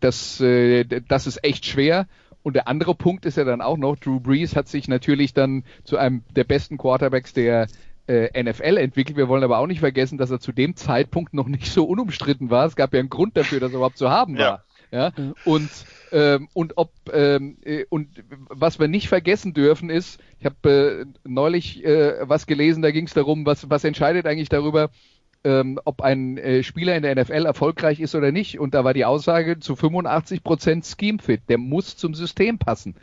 das, 0.00 0.40
äh, 0.40 0.84
das 0.84 1.26
ist 1.26 1.44
echt 1.44 1.66
schwer. 1.66 2.06
Und 2.42 2.54
der 2.54 2.68
andere 2.68 2.94
Punkt 2.94 3.26
ist 3.26 3.36
ja 3.36 3.44
dann 3.44 3.60
auch 3.60 3.76
noch, 3.76 3.96
Drew 3.96 4.20
Brees 4.20 4.54
hat 4.54 4.68
sich 4.68 4.86
natürlich 4.86 5.34
dann 5.34 5.64
zu 5.82 5.96
einem 5.96 6.22
der 6.36 6.44
besten 6.44 6.78
Quarterbacks 6.78 7.32
der 7.32 7.66
äh, 8.06 8.40
NFL 8.40 8.76
entwickelt. 8.76 9.16
Wir 9.16 9.28
wollen 9.28 9.42
aber 9.42 9.58
auch 9.58 9.66
nicht 9.66 9.80
vergessen, 9.80 10.18
dass 10.18 10.30
er 10.30 10.38
zu 10.38 10.52
dem 10.52 10.76
Zeitpunkt 10.76 11.34
noch 11.34 11.48
nicht 11.48 11.72
so 11.72 11.84
unumstritten 11.84 12.50
war. 12.50 12.66
Es 12.66 12.76
gab 12.76 12.92
ja 12.94 13.00
einen 13.00 13.10
Grund 13.10 13.36
dafür, 13.36 13.60
dass 13.60 13.72
er 13.72 13.76
überhaupt 13.76 13.98
zu 13.98 14.10
haben 14.10 14.38
war. 14.38 14.64
Ja. 14.92 15.12
ja? 15.16 15.32
Und 15.44 15.70
ähm, 16.12 16.48
und 16.52 16.74
ob 16.76 16.92
ähm, 17.12 17.58
äh, 17.64 17.84
und 17.88 18.08
was 18.48 18.78
wir 18.78 18.86
nicht 18.86 19.08
vergessen 19.08 19.52
dürfen 19.52 19.90
ist, 19.90 20.20
ich 20.38 20.46
habe 20.46 21.04
äh, 21.04 21.28
neulich 21.28 21.84
äh, 21.84 22.28
was 22.28 22.46
gelesen, 22.46 22.80
da 22.80 22.92
ging 22.92 23.06
es 23.06 23.14
darum, 23.14 23.44
was 23.44 23.68
was 23.68 23.82
entscheidet 23.82 24.26
eigentlich 24.26 24.48
darüber, 24.48 24.90
ähm, 25.46 25.78
ob 25.84 26.02
ein 26.02 26.38
äh, 26.38 26.64
Spieler 26.64 26.96
in 26.96 27.04
der 27.04 27.14
NFL 27.14 27.46
erfolgreich 27.46 28.00
ist 28.00 28.16
oder 28.16 28.32
nicht. 28.32 28.58
Und 28.58 28.74
da 28.74 28.82
war 28.82 28.94
die 28.94 29.04
Aussage 29.04 29.60
zu 29.60 29.76
85 29.76 30.42
Prozent 30.42 30.84
Scheme 30.84 31.20
Fit. 31.20 31.42
Der 31.48 31.56
muss 31.56 31.96
zum 31.96 32.14
System 32.14 32.58
passen. 32.58 32.96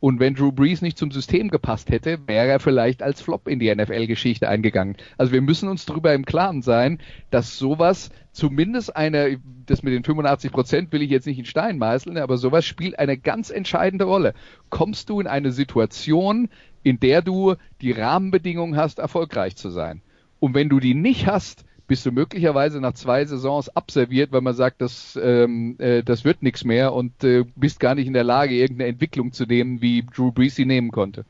Und 0.00 0.18
wenn 0.18 0.34
Drew 0.34 0.50
Brees 0.50 0.80
nicht 0.80 0.96
zum 0.96 1.10
System 1.10 1.50
gepasst 1.50 1.90
hätte, 1.90 2.18
wäre 2.26 2.48
er 2.48 2.58
vielleicht 2.58 3.02
als 3.02 3.20
Flop 3.20 3.46
in 3.46 3.58
die 3.58 3.72
NFL-Geschichte 3.74 4.48
eingegangen. 4.48 4.96
Also 5.18 5.32
wir 5.32 5.42
müssen 5.42 5.68
uns 5.68 5.84
darüber 5.84 6.14
im 6.14 6.24
Klaren 6.24 6.62
sein, 6.62 7.00
dass 7.30 7.58
sowas 7.58 8.08
zumindest 8.32 8.96
eine, 8.96 9.38
das 9.66 9.82
mit 9.82 9.92
den 9.92 10.02
85 10.02 10.52
Prozent 10.52 10.92
will 10.92 11.02
ich 11.02 11.10
jetzt 11.10 11.26
nicht 11.26 11.38
in 11.38 11.44
Stein 11.44 11.76
meißeln, 11.76 12.16
aber 12.16 12.38
sowas 12.38 12.64
spielt 12.64 12.98
eine 12.98 13.18
ganz 13.18 13.50
entscheidende 13.50 14.06
Rolle. 14.06 14.32
Kommst 14.70 15.10
du 15.10 15.20
in 15.20 15.26
eine 15.26 15.52
Situation, 15.52 16.48
in 16.82 16.98
der 16.98 17.20
du 17.20 17.56
die 17.82 17.92
Rahmenbedingungen 17.92 18.76
hast, 18.78 19.00
erfolgreich 19.00 19.56
zu 19.56 19.68
sein? 19.68 20.00
Und 20.38 20.54
wenn 20.54 20.70
du 20.70 20.80
die 20.80 20.94
nicht 20.94 21.26
hast, 21.26 21.66
bist 21.90 22.06
du 22.06 22.12
möglicherweise 22.12 22.80
nach 22.80 22.94
zwei 22.94 23.24
Saisons 23.24 23.68
abserviert, 23.68 24.30
weil 24.30 24.42
man 24.42 24.54
sagt, 24.54 24.80
das, 24.80 25.18
ähm, 25.20 25.74
äh, 25.80 26.04
das 26.04 26.24
wird 26.24 26.40
nichts 26.40 26.62
mehr 26.62 26.92
und 26.92 27.24
äh, 27.24 27.44
bist 27.56 27.80
gar 27.80 27.96
nicht 27.96 28.06
in 28.06 28.12
der 28.12 28.22
Lage, 28.22 28.54
irgendeine 28.54 28.90
Entwicklung 28.90 29.32
zu 29.32 29.44
nehmen, 29.44 29.82
wie 29.82 30.04
Drew 30.04 30.30
Brees 30.30 30.54
sie 30.54 30.66
nehmen 30.66 30.92
konnte. 30.92 31.24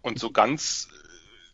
Und 0.00 0.18
so 0.18 0.30
ganz 0.30 0.88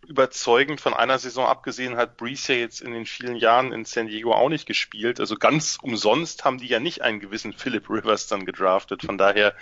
überzeugend 0.06 0.80
von 0.80 0.94
einer 0.94 1.18
Saison 1.18 1.46
abgesehen 1.46 1.96
hat 1.96 2.16
Brees 2.16 2.46
ja 2.46 2.54
jetzt 2.54 2.80
in 2.80 2.92
den 2.92 3.06
vielen 3.06 3.34
Jahren 3.34 3.72
in 3.72 3.84
San 3.84 4.06
Diego 4.06 4.32
auch 4.32 4.50
nicht 4.50 4.66
gespielt. 4.66 5.18
Also 5.18 5.34
ganz 5.34 5.76
umsonst 5.82 6.44
haben 6.44 6.58
die 6.58 6.68
ja 6.68 6.78
nicht 6.78 7.02
einen 7.02 7.18
gewissen 7.18 7.52
Philip 7.52 7.90
Rivers 7.90 8.28
dann 8.28 8.46
gedraftet. 8.46 9.02
Von 9.02 9.18
daher. 9.18 9.52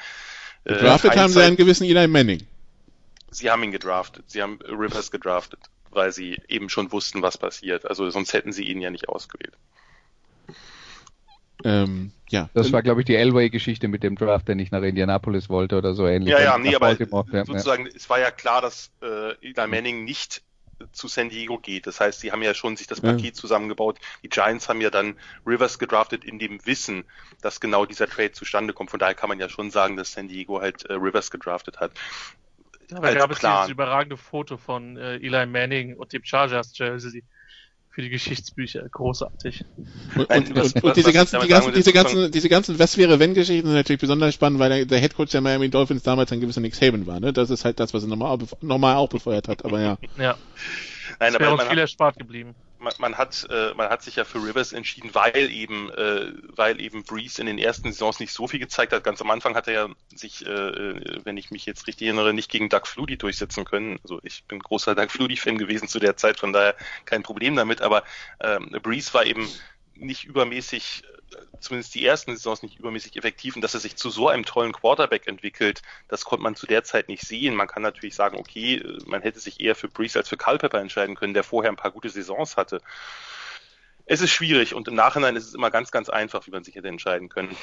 Äh, 0.64 0.74
gedraftet 0.74 1.16
haben 1.16 1.32
sie 1.32 1.42
einen 1.42 1.56
gewissen 1.56 1.84
Eli 1.84 2.08
Manning. 2.08 2.46
Sie 3.30 3.50
haben 3.50 3.62
ihn 3.62 3.72
gedraftet. 3.72 4.26
Sie 4.26 4.42
haben 4.42 4.58
Rivers 4.68 5.10
gedraftet 5.10 5.60
weil 5.96 6.12
sie 6.12 6.40
eben 6.48 6.68
schon 6.68 6.92
wussten, 6.92 7.22
was 7.22 7.38
passiert. 7.38 7.86
Also 7.86 8.08
sonst 8.10 8.32
hätten 8.32 8.52
sie 8.52 8.64
ihn 8.64 8.80
ja 8.80 8.90
nicht 8.90 9.08
ausgewählt. 9.08 9.54
Ähm, 11.64 12.12
ja. 12.28 12.48
Das 12.54 12.72
war, 12.72 12.82
glaube 12.82 13.00
ich, 13.00 13.06
die 13.06 13.16
Elway-Geschichte 13.16 13.88
mit 13.88 14.02
dem 14.02 14.16
Draft, 14.16 14.46
der 14.46 14.54
nicht 14.54 14.72
nach 14.72 14.82
Indianapolis 14.82 15.48
wollte 15.48 15.76
oder 15.76 15.94
so 15.94 16.06
ähnlich. 16.06 16.30
Ja, 16.32 16.40
ja, 16.40 16.58
nee, 16.58 16.74
aber 16.76 16.94
sozusagen, 16.94 17.86
ja. 17.86 17.92
es 17.94 18.08
war 18.08 18.20
ja 18.20 18.30
klar, 18.30 18.60
dass 18.60 18.90
äh, 19.02 19.32
Eli 19.40 19.66
Manning 19.66 20.04
nicht 20.04 20.42
zu 20.92 21.08
San 21.08 21.30
Diego 21.30 21.58
geht. 21.58 21.86
Das 21.86 22.00
heißt, 22.00 22.20
sie 22.20 22.32
haben 22.32 22.42
ja 22.42 22.54
schon 22.54 22.76
sich 22.76 22.86
das 22.86 23.00
Paket 23.00 23.24
ja. 23.24 23.32
zusammengebaut. 23.32 23.98
Die 24.22 24.28
Giants 24.28 24.68
haben 24.68 24.80
ja 24.80 24.90
dann 24.90 25.16
Rivers 25.46 25.78
gedraftet 25.78 26.24
in 26.24 26.38
dem 26.38 26.64
Wissen, 26.66 27.04
dass 27.40 27.60
genau 27.60 27.86
dieser 27.86 28.08
Trade 28.08 28.32
zustande 28.32 28.72
kommt. 28.72 28.90
Von 28.90 29.00
daher 29.00 29.14
kann 29.14 29.28
man 29.28 29.40
ja 29.40 29.48
schon 29.48 29.70
sagen, 29.70 29.96
dass 29.96 30.12
San 30.12 30.28
Diego 30.28 30.60
halt 30.60 30.84
äh, 30.84 30.94
Rivers 30.94 31.30
gedraftet 31.30 31.80
hat. 31.80 31.92
Ja, 32.90 33.00
da 33.00 33.14
gab 33.14 33.30
es 33.30 33.40
dieses 33.40 33.68
überragende 33.68 34.16
Foto 34.16 34.56
von 34.56 34.96
äh, 34.96 35.16
Eli 35.16 35.46
Manning 35.46 35.96
und 35.96 36.12
dem 36.12 36.24
Chargers 36.24 36.76
Jersey 36.76 37.24
für 37.90 38.02
die 38.02 38.10
Geschichtsbücher. 38.10 38.86
Großartig. 38.88 39.64
Und, 40.16 40.28
und, 40.28 40.58
und, 40.58 40.84
und 40.84 40.96
diese 40.96 41.12
ganzen, 41.12 41.40
die 41.40 41.48
ganzen, 41.48 41.72
diese 41.72 41.92
ganzen, 41.92 42.30
diese 42.30 42.48
ganzen 42.48 42.78
Was 42.78 42.98
wäre 42.98 43.18
wenn 43.18 43.34
Geschichten 43.34 43.66
sind 43.66 43.76
natürlich 43.76 44.00
besonders 44.00 44.34
spannend, 44.34 44.58
weil 44.58 44.68
der, 44.68 44.84
der 44.84 44.98
Headcoach 44.98 45.30
der 45.30 45.40
Miami 45.40 45.70
Dolphins 45.70 46.02
damals 46.02 46.30
ein 46.30 46.40
gewisser 46.40 46.60
Nick 46.60 46.74
Saban 46.74 47.06
war, 47.06 47.20
ne? 47.20 47.32
Das 47.32 47.50
ist 47.50 47.64
halt 47.64 47.80
das, 47.80 47.94
was 47.94 48.04
er 48.04 48.08
normal, 48.08 48.38
normal 48.60 48.96
auch 48.96 49.08
befeuert 49.08 49.48
hat, 49.48 49.64
aber 49.64 49.80
ja. 49.80 49.98
ja. 50.18 50.36
Nein, 51.18 51.32
das 51.32 51.40
wäre 51.40 51.54
uns 51.54 51.64
viel 51.64 51.78
erspart 51.78 52.18
geblieben 52.18 52.54
man, 52.78 52.92
man, 52.98 53.18
hat, 53.18 53.46
äh, 53.50 53.74
man 53.74 53.88
hat 53.88 54.02
sich 54.02 54.16
ja 54.16 54.24
für 54.24 54.38
Rivers 54.38 54.72
entschieden, 54.72 55.14
weil 55.14 55.50
eben, 55.50 55.90
äh, 55.90 56.32
weil 56.54 56.80
eben 56.80 57.04
Breeze 57.04 57.40
in 57.40 57.46
den 57.46 57.58
ersten 57.58 57.92
Saisons 57.92 58.20
nicht 58.20 58.32
so 58.32 58.46
viel 58.48 58.60
gezeigt 58.60 58.92
hat. 58.92 59.04
Ganz 59.04 59.20
am 59.20 59.30
Anfang 59.30 59.54
hat 59.54 59.68
er 59.68 59.74
ja 59.74 59.88
sich, 60.14 60.46
äh, 60.46 61.24
wenn 61.24 61.36
ich 61.36 61.50
mich 61.50 61.66
jetzt 61.66 61.86
richtig 61.86 62.06
erinnere, 62.06 62.34
nicht 62.34 62.50
gegen 62.50 62.68
Doug 62.68 62.86
Flutie 62.86 63.16
durchsetzen 63.16 63.64
können. 63.64 63.98
Also 64.02 64.20
ich 64.22 64.44
bin 64.44 64.58
großer 64.58 64.94
Doug 64.94 65.10
Flutie-Fan 65.10 65.58
gewesen 65.58 65.88
zu 65.88 65.98
der 65.98 66.16
Zeit, 66.16 66.38
von 66.38 66.52
daher 66.52 66.76
kein 67.04 67.22
Problem 67.22 67.56
damit. 67.56 67.82
Aber 67.82 68.04
ähm, 68.40 68.70
Breeze 68.82 69.12
war 69.14 69.24
eben 69.24 69.48
nicht 69.94 70.24
übermäßig 70.24 71.02
zumindest 71.60 71.94
die 71.94 72.04
ersten 72.04 72.34
Saisons 72.36 72.62
nicht 72.62 72.78
übermäßig 72.78 73.16
effektiv 73.16 73.56
und 73.56 73.62
dass 73.62 73.74
er 73.74 73.80
sich 73.80 73.96
zu 73.96 74.10
so 74.10 74.28
einem 74.28 74.44
tollen 74.44 74.72
Quarterback 74.72 75.26
entwickelt, 75.26 75.82
das 76.08 76.24
konnte 76.24 76.42
man 76.42 76.54
zu 76.54 76.66
der 76.66 76.84
Zeit 76.84 77.08
nicht 77.08 77.22
sehen. 77.22 77.54
Man 77.54 77.68
kann 77.68 77.82
natürlich 77.82 78.14
sagen, 78.14 78.38
okay, 78.38 78.82
man 79.06 79.22
hätte 79.22 79.40
sich 79.40 79.60
eher 79.60 79.74
für 79.74 79.88
Brees 79.88 80.16
als 80.16 80.28
für 80.28 80.36
Culpepper 80.36 80.80
entscheiden 80.80 81.16
können, 81.16 81.34
der 81.34 81.44
vorher 81.44 81.70
ein 81.70 81.76
paar 81.76 81.90
gute 81.90 82.08
Saisons 82.08 82.56
hatte. 82.56 82.80
Es 84.04 84.20
ist 84.20 84.30
schwierig 84.30 84.74
und 84.74 84.86
im 84.86 84.94
Nachhinein 84.94 85.34
ist 85.34 85.48
es 85.48 85.54
immer 85.54 85.70
ganz, 85.70 85.90
ganz 85.90 86.08
einfach, 86.08 86.46
wie 86.46 86.52
man 86.52 86.62
sich 86.62 86.76
hätte 86.76 86.88
entscheiden 86.88 87.28
können. 87.28 87.56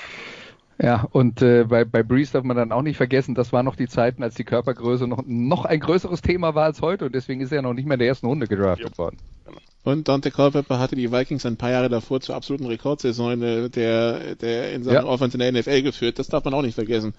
Ja, 0.81 1.07
und 1.11 1.41
äh, 1.41 1.65
bei, 1.65 1.85
bei 1.85 2.03
Breeze 2.03 2.33
darf 2.33 2.43
man 2.43 2.57
dann 2.57 2.71
auch 2.71 2.81
nicht 2.81 2.97
vergessen, 2.97 3.35
das 3.35 3.53
waren 3.53 3.65
noch 3.65 3.75
die 3.75 3.87
Zeiten, 3.87 4.23
als 4.23 4.35
die 4.35 4.43
Körpergröße 4.43 5.07
noch, 5.07 5.23
noch 5.25 5.65
ein 5.65 5.79
größeres 5.79 6.21
Thema 6.21 6.55
war 6.55 6.65
als 6.65 6.81
heute 6.81 7.05
und 7.05 7.15
deswegen 7.15 7.41
ist 7.41 7.51
er 7.51 7.61
noch 7.61 7.73
nicht 7.73 7.85
mehr 7.85 7.95
in 7.95 7.99
der 7.99 8.07
ersten 8.07 8.25
Runde 8.25 8.47
gedraftet 8.47 8.89
jo. 8.89 8.97
worden. 8.97 9.17
Genau. 9.45 9.59
Und 9.83 10.07
Dante 10.07 10.31
Culpepper 10.31 10.79
hatte 10.79 10.95
die 10.95 11.11
Vikings 11.11 11.45
ein 11.45 11.57
paar 11.57 11.71
Jahre 11.71 11.89
davor 11.89 12.21
zur 12.21 12.35
absoluten 12.35 12.65
Rekordsaison 12.65 13.39
der, 13.69 14.35
der 14.35 14.73
in 14.73 14.83
seiner 14.83 15.01
ja. 15.01 15.05
Offense 15.05 15.37
in 15.37 15.39
der 15.39 15.51
NFL 15.51 15.81
geführt. 15.81 16.19
Das 16.19 16.27
darf 16.27 16.45
man 16.45 16.53
auch 16.53 16.61
nicht 16.61 16.75
vergessen. 16.75 17.13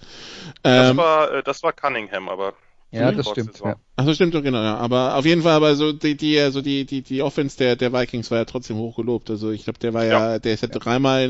Das, 0.63 0.89
ähm, 0.89 0.97
war, 0.97 1.31
äh, 1.31 1.43
das 1.43 1.61
war 1.61 1.73
Cunningham, 1.73 2.27
aber 2.27 2.53
ja, 2.91 3.11
das 3.11 3.29
stimmt. 3.29 3.59
Ja. 3.63 3.75
Ach, 3.97 4.05
das 4.05 4.15
stimmt 4.15 4.33
doch 4.33 4.41
genau, 4.41 4.61
ja. 4.61 4.77
Aber 4.77 5.15
auf 5.15 5.25
jeden 5.25 5.41
Fall, 5.41 5.51
aber 5.51 5.75
so 5.75 5.91
die, 5.91 6.15
die, 6.15 6.39
also 6.39 6.61
die, 6.61 6.85
die, 6.85 7.01
die 7.01 7.21
Offense 7.21 7.57
der, 7.57 7.75
der 7.75 7.91
Vikings 7.93 8.31
war 8.31 8.39
ja 8.39 8.45
trotzdem 8.45 8.77
hoch 8.77 8.95
gelobt. 8.95 9.29
Also 9.29 9.51
ich 9.51 9.65
glaube, 9.65 9.79
der 9.79 9.93
war 9.93 10.05
ja, 10.05 10.33
ja 10.33 10.39
der 10.39 10.53
ist 10.53 10.63
ja 10.63 10.69
dreimal, 10.69 11.29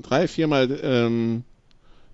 drei, 0.00 0.28
viermal 0.28 0.78
ähm, 0.82 1.44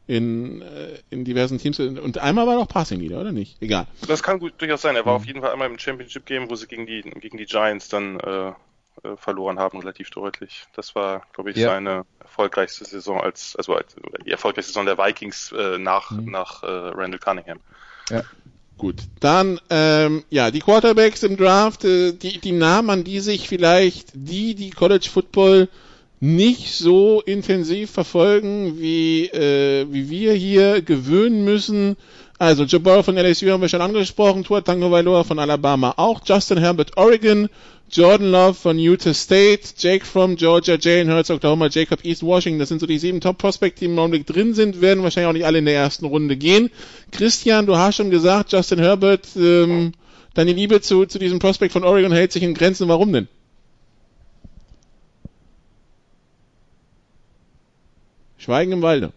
in, 0.09 0.63
äh, 0.63 0.99
in 1.11 1.25
diversen 1.25 1.59
Teams 1.59 1.79
und 1.79 2.19
einmal 2.19 2.47
war 2.47 2.55
noch 2.55 2.67
Passing 2.67 2.99
Leader, 2.99 3.21
oder 3.21 3.31
nicht? 3.31 3.63
Egal. 3.63 3.87
Das 4.09 4.23
kann 4.23 4.39
gut 4.41 4.55
durchaus 4.57 4.81
sein. 4.81 4.97
Er 4.97 5.05
war 5.05 5.13
mhm. 5.13 5.21
auf 5.21 5.27
jeden 5.27 5.41
Fall 5.43 5.53
einmal 5.53 5.71
im 5.71 5.79
Championship 5.79 6.25
Game, 6.25 6.51
wo 6.51 6.57
sie 6.57 6.67
gegen 6.67 6.87
die 6.87 7.03
gegen 7.03 7.37
die 7.37 7.45
Giants 7.45 7.91
dann 7.91 8.19
äh, 8.19 8.49
äh, 8.49 9.17
verloren 9.17 9.59
haben, 9.59 9.79
relativ 9.79 10.09
deutlich. 10.09 10.65
Das 10.75 10.95
war, 10.95 11.27
glaube 11.35 11.51
ich, 11.51 11.59
ja. 11.59 11.69
seine 11.69 12.07
erfolgreichste 12.21 12.87
Saison 12.87 13.21
als 13.21 13.55
also 13.55 13.75
als, 13.75 13.95
die 14.25 14.31
erfolgreichste 14.31 14.73
Saison 14.73 14.87
der 14.87 14.97
Vikings 14.97 15.53
äh, 15.53 15.79
nach 15.79 16.11
mhm. 16.11 16.31
nach 16.31 16.63
äh, 16.63 16.67
Randall 16.67 17.21
Cunningham. 17.21 17.61
Ja. 18.09 18.23
Gut, 18.79 19.03
dann 19.21 19.61
ähm, 19.69 20.25
ja 20.31 20.51
die 20.51 20.61
Quarterbacks 20.61 21.23
im 21.23 21.37
Draft, 21.37 21.85
äh, 21.85 22.13
die 22.13 22.39
die 22.39 22.53
Namen, 22.53 22.89
an 22.89 23.05
die 23.05 23.21
sich 23.21 23.47
vielleicht 23.47 24.13
die 24.15 24.55
die 24.55 24.71
College 24.71 25.09
Football 25.13 25.69
nicht 26.21 26.73
so 26.73 27.23
intensiv 27.25 27.91
verfolgen, 27.91 28.81
wie, 28.81 29.27
äh, 29.27 29.87
wie 29.91 30.11
wir 30.11 30.33
hier 30.33 30.83
gewöhnen 30.83 31.45
müssen. 31.45 31.97
Also 32.39 32.65
Joe 32.65 32.81
Burrow 32.81 33.05
von 33.05 33.17
LSU 33.17 33.51
haben 33.51 33.63
wir 33.63 33.69
schon 33.69 33.81
angesprochen, 33.81 34.45
Tua 34.45 34.61
Tango 34.61 34.91
Vailoa 34.91 35.25
von 35.25 35.39
Alabama 35.39 35.95
auch, 35.97 36.21
Justin 36.25 36.59
Herbert 36.59 36.97
Oregon, 36.97 37.49
Jordan 37.91 38.31
Love 38.31 38.55
von 38.55 38.79
Utah 38.79 39.15
State, 39.15 39.75
Jake 39.77 40.05
from 40.05 40.37
Georgia, 40.37 40.77
Jalen 40.79 41.11
Hurts 41.11 41.31
Oklahoma, 41.31 41.69
Jacob 41.69 42.05
East 42.05 42.23
Washington. 42.23 42.59
Das 42.59 42.69
sind 42.69 42.81
so 42.81 42.87
die 42.87 42.99
sieben 42.99 43.21
Top 43.21 43.39
Prospects, 43.39 43.81
die 43.81 43.87
im 43.87 43.99
Augenblick 43.99 44.27
drin 44.27 44.55
sind, 44.55 44.81
werden 44.81 45.03
wahrscheinlich 45.03 45.29
auch 45.29 45.33
nicht 45.33 45.47
alle 45.47 45.59
in 45.59 45.65
der 45.65 45.75
ersten 45.75 46.05
Runde 46.05 46.37
gehen. 46.37 46.71
Christian, 47.13 47.67
du 47.67 47.77
hast 47.77 47.97
schon 47.97 48.11
gesagt, 48.11 48.53
Justin 48.53 48.79
Herbert, 48.79 49.27
ähm, 49.37 49.93
deine 50.35 50.53
Liebe 50.53 50.81
zu, 50.81 51.07
zu 51.07 51.19
diesem 51.19 51.39
Prospect 51.39 51.73
von 51.73 51.83
Oregon 51.83 52.13
hält 52.13 52.33
sich 52.33 52.43
in 52.43 52.55
Grenzen. 52.55 52.89
Warum 52.89 53.13
denn? 53.13 53.29
Schweigen 58.39 58.73
im 58.73 58.83
Walde. 58.83 59.13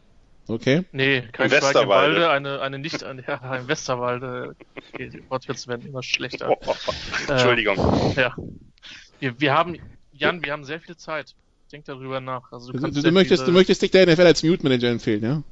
Okay. 0.48 0.84
Nee, 0.92 1.22
kein 1.32 1.50
Im 1.50 1.58
Schweigen 1.58 1.80
im 1.84 1.90
Walde, 1.90 2.30
eine, 2.30 2.62
eine 2.62 2.80
nicht, 2.80 3.04
eine, 3.04 3.24
ja, 3.28 3.56
im 3.56 3.68
Westerwalde. 3.68 4.56
Die 4.98 5.24
Wortwitze 5.30 5.68
werden 5.70 5.88
immer 5.88 6.04
schlechter. 6.04 6.50
Oh, 6.50 6.58
oh, 6.66 6.76
oh. 6.88 7.32
Entschuldigung. 7.32 7.78
Äh, 8.16 8.22
ja. 8.22 8.36
Wir, 9.20 9.40
wir 9.40 9.54
haben, 9.54 9.78
Jan, 10.12 10.44
wir 10.44 10.52
haben 10.52 10.66
sehr 10.66 10.82
viel 10.82 10.98
Zeit. 10.98 11.36
Denk 11.72 11.86
darüber 11.86 12.20
nach. 12.20 12.52
Also 12.52 12.74
du, 12.74 12.80
du, 12.80 13.02
du 13.02 13.12
möchtest, 13.12 13.44
viele... 13.44 13.54
du 13.54 13.58
möchtest 13.58 13.82
dich 13.82 13.92
der 13.92 14.06
NFL 14.06 14.26
als 14.26 14.44
Mute 14.44 14.64
Manager 14.64 14.90
empfehlen, 14.90 15.24
ja? 15.24 15.44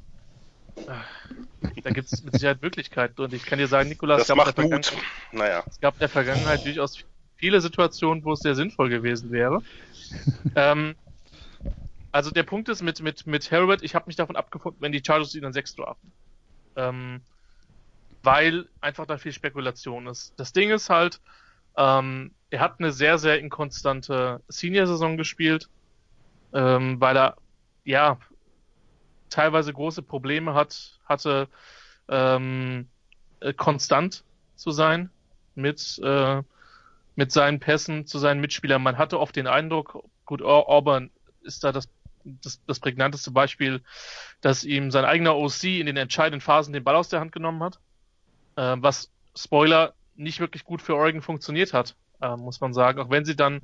Da 1.82 1.90
gibt 1.90 2.12
es 2.12 2.22
mit 2.22 2.34
Sicherheit 2.34 2.62
Möglichkeiten 2.62 3.20
und 3.22 3.32
ich 3.32 3.44
kann 3.44 3.58
dir 3.58 3.66
sagen, 3.66 3.88
Nikolas, 3.88 4.26
das 4.26 4.36
macht 4.36 4.58
Mut. 4.58 4.92
Naja. 5.32 5.62
es 5.66 5.80
gab 5.80 5.94
in 5.94 6.00
der 6.00 6.08
Vergangenheit 6.08 6.64
durchaus 6.64 7.04
viele 7.36 7.60
Situationen, 7.60 8.24
wo 8.24 8.32
es 8.32 8.40
sehr 8.40 8.54
sinnvoll 8.54 8.88
gewesen 8.88 9.30
wäre. 9.30 9.62
ähm, 10.56 10.94
also 12.12 12.30
der 12.30 12.42
Punkt 12.42 12.68
ist 12.68 12.82
mit, 12.82 13.00
mit, 13.02 13.26
mit 13.26 13.50
Herbert, 13.50 13.82
ich 13.82 13.94
habe 13.94 14.06
mich 14.06 14.16
davon 14.16 14.36
abgefunden, 14.36 14.80
wenn 14.80 14.92
die 14.92 15.02
Chargers 15.04 15.34
ihn 15.34 15.42
dann 15.42 15.52
6 15.52 15.76
draften. 15.76 16.12
Ähm, 16.76 17.22
weil 18.22 18.68
einfach 18.80 19.06
da 19.06 19.16
viel 19.18 19.32
Spekulation 19.32 20.06
ist. 20.06 20.34
Das 20.36 20.52
Ding 20.52 20.70
ist 20.70 20.90
halt, 20.90 21.20
ähm, 21.76 22.32
er 22.50 22.60
hat 22.60 22.78
eine 22.78 22.92
sehr, 22.92 23.18
sehr 23.18 23.38
inkonstante 23.38 24.42
Senior-Saison 24.48 25.16
gespielt, 25.16 25.68
ähm, 26.52 27.00
weil 27.00 27.16
er, 27.16 27.36
ja, 27.84 28.18
teilweise 29.30 29.72
große 29.72 30.02
Probleme 30.02 30.54
hat, 30.54 30.98
hatte, 31.06 31.48
ähm, 32.08 32.88
äh, 33.40 33.54
konstant 33.54 34.24
zu 34.56 34.70
sein 34.72 35.10
mit, 35.54 36.00
äh, 36.02 36.42
mit 37.14 37.32
seinen 37.32 37.60
Pässen 37.60 38.06
zu 38.06 38.18
seinen 38.18 38.40
Mitspielern. 38.40 38.82
Man 38.82 38.98
hatte 38.98 39.20
oft 39.20 39.36
den 39.36 39.46
Eindruck, 39.46 40.04
gut, 40.26 40.42
Auburn 40.42 41.10
ist 41.42 41.64
da 41.64 41.72
das, 41.72 41.88
das, 42.24 42.60
das 42.66 42.80
prägnanteste 42.80 43.30
Beispiel, 43.30 43.82
dass 44.40 44.64
ihm 44.64 44.90
sein 44.90 45.04
eigener 45.04 45.36
OC 45.36 45.64
in 45.64 45.86
den 45.86 45.96
entscheidenden 45.96 46.40
Phasen 46.40 46.72
den 46.72 46.84
Ball 46.84 46.96
aus 46.96 47.08
der 47.08 47.20
Hand 47.20 47.32
genommen 47.32 47.62
hat, 47.62 47.78
äh, 48.56 48.76
was 48.78 49.10
Spoiler 49.36 49.94
nicht 50.16 50.40
wirklich 50.40 50.64
gut 50.64 50.82
für 50.82 50.96
Oregon 50.96 51.22
funktioniert 51.22 51.72
hat, 51.72 51.96
äh, 52.20 52.36
muss 52.36 52.60
man 52.60 52.74
sagen. 52.74 53.00
Auch 53.00 53.10
wenn 53.10 53.24
sie 53.24 53.36
dann 53.36 53.62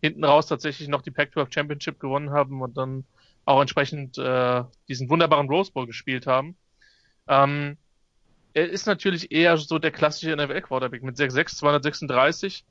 hinten 0.00 0.24
raus 0.24 0.46
tatsächlich 0.46 0.88
noch 0.88 1.02
die 1.02 1.10
Pac-12 1.10 1.52
Championship 1.52 1.98
gewonnen 2.00 2.30
haben 2.30 2.60
und 2.62 2.76
dann 2.76 3.04
auch 3.44 3.60
entsprechend 3.60 4.18
äh, 4.18 4.64
diesen 4.88 5.08
wunderbaren 5.08 5.48
Rose 5.48 5.72
Bowl 5.72 5.86
gespielt 5.86 6.26
haben. 6.26 6.56
Ähm, 7.28 7.76
er 8.54 8.68
ist 8.70 8.86
natürlich 8.86 9.32
eher 9.32 9.56
so 9.56 9.78
der 9.78 9.90
klassische 9.90 10.34
NFL-Quarterback 10.34 11.02
mit 11.02 11.16
6'6, 11.16 11.56
236, 11.56 12.64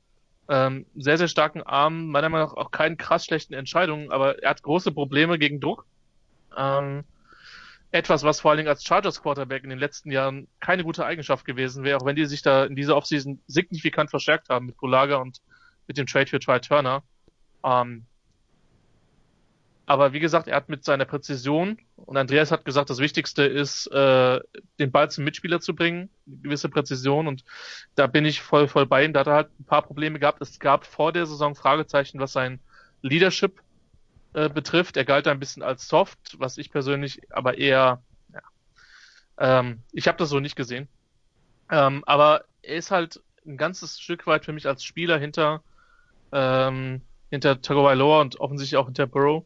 ähm, 0.48 0.86
sehr, 0.94 1.18
sehr 1.18 1.28
starken 1.28 1.62
Armen, 1.62 2.08
meiner 2.08 2.28
Meinung 2.28 2.48
nach 2.48 2.56
auch 2.56 2.70
keinen 2.70 2.96
krass 2.96 3.24
schlechten 3.24 3.54
Entscheidungen, 3.54 4.10
aber 4.12 4.42
er 4.42 4.50
hat 4.50 4.62
große 4.62 4.92
Probleme 4.92 5.38
gegen 5.38 5.60
Druck. 5.60 5.86
Ähm, 6.56 7.04
etwas, 7.92 8.22
was 8.24 8.40
vor 8.40 8.50
allen 8.50 8.58
Dingen 8.58 8.68
als 8.68 8.84
Chargers 8.84 9.22
Quarterback 9.22 9.64
in 9.64 9.70
den 9.70 9.78
letzten 9.78 10.10
Jahren 10.10 10.48
keine 10.60 10.84
gute 10.84 11.04
Eigenschaft 11.04 11.44
gewesen 11.44 11.84
wäre, 11.84 11.98
auch 11.98 12.04
wenn 12.04 12.16
die 12.16 12.26
sich 12.26 12.42
da 12.42 12.64
in 12.64 12.76
dieser 12.76 12.96
Offseason 12.96 13.40
signifikant 13.46 14.10
verstärkt 14.10 14.48
haben 14.48 14.66
mit 14.66 14.76
Bulaga 14.76 15.16
und 15.16 15.40
mit 15.86 15.96
dem 15.96 16.06
Trade 16.06 16.26
für 16.26 16.40
Try 16.40 16.60
Turner. 16.60 17.02
Ähm, 17.64 18.06
aber 19.86 20.12
wie 20.12 20.20
gesagt, 20.20 20.48
er 20.48 20.56
hat 20.56 20.68
mit 20.68 20.84
seiner 20.84 21.04
Präzision 21.04 21.78
und 21.94 22.16
Andreas 22.16 22.50
hat 22.50 22.64
gesagt, 22.64 22.90
das 22.90 22.98
Wichtigste 22.98 23.44
ist, 23.44 23.86
äh, 23.86 24.40
den 24.80 24.90
Ball 24.90 25.10
zum 25.10 25.22
Mitspieler 25.22 25.60
zu 25.60 25.76
bringen, 25.76 26.10
eine 26.26 26.38
gewisse 26.38 26.68
Präzision 26.68 27.28
und 27.28 27.44
da 27.94 28.08
bin 28.08 28.24
ich 28.24 28.42
voll, 28.42 28.66
voll 28.66 28.86
bei 28.86 29.04
ihm. 29.04 29.12
Da 29.12 29.20
hat 29.20 29.26
er 29.28 29.34
halt 29.34 29.60
ein 29.60 29.64
paar 29.64 29.82
Probleme 29.82 30.18
gehabt. 30.18 30.42
Es 30.42 30.58
gab 30.58 30.84
vor 30.86 31.12
der 31.12 31.26
Saison 31.26 31.54
Fragezeichen, 31.54 32.18
was 32.18 32.32
sein 32.32 32.58
Leadership 33.00 33.62
äh, 34.34 34.48
betrifft. 34.48 34.96
Er 34.96 35.04
galt 35.04 35.26
da 35.26 35.30
ein 35.30 35.38
bisschen 35.38 35.62
als 35.62 35.86
soft, 35.86 36.36
was 36.38 36.58
ich 36.58 36.72
persönlich 36.72 37.22
aber 37.30 37.56
eher, 37.56 38.02
ja, 38.32 38.40
ähm, 39.38 39.82
ich 39.92 40.08
habe 40.08 40.18
das 40.18 40.30
so 40.30 40.40
nicht 40.40 40.56
gesehen. 40.56 40.88
Ähm, 41.70 42.02
aber 42.06 42.44
er 42.62 42.74
ist 42.76 42.90
halt 42.90 43.22
ein 43.46 43.56
ganzes 43.56 44.00
Stück 44.00 44.26
weit 44.26 44.44
für 44.44 44.52
mich 44.52 44.66
als 44.66 44.82
Spieler 44.82 45.18
hinter 45.18 45.62
ähm, 46.32 47.02
hinter 47.30 47.60
Tagovailoa 47.60 48.20
und 48.20 48.40
offensichtlich 48.40 48.76
auch 48.76 48.86
hinter 48.86 49.06
Burrow. 49.06 49.44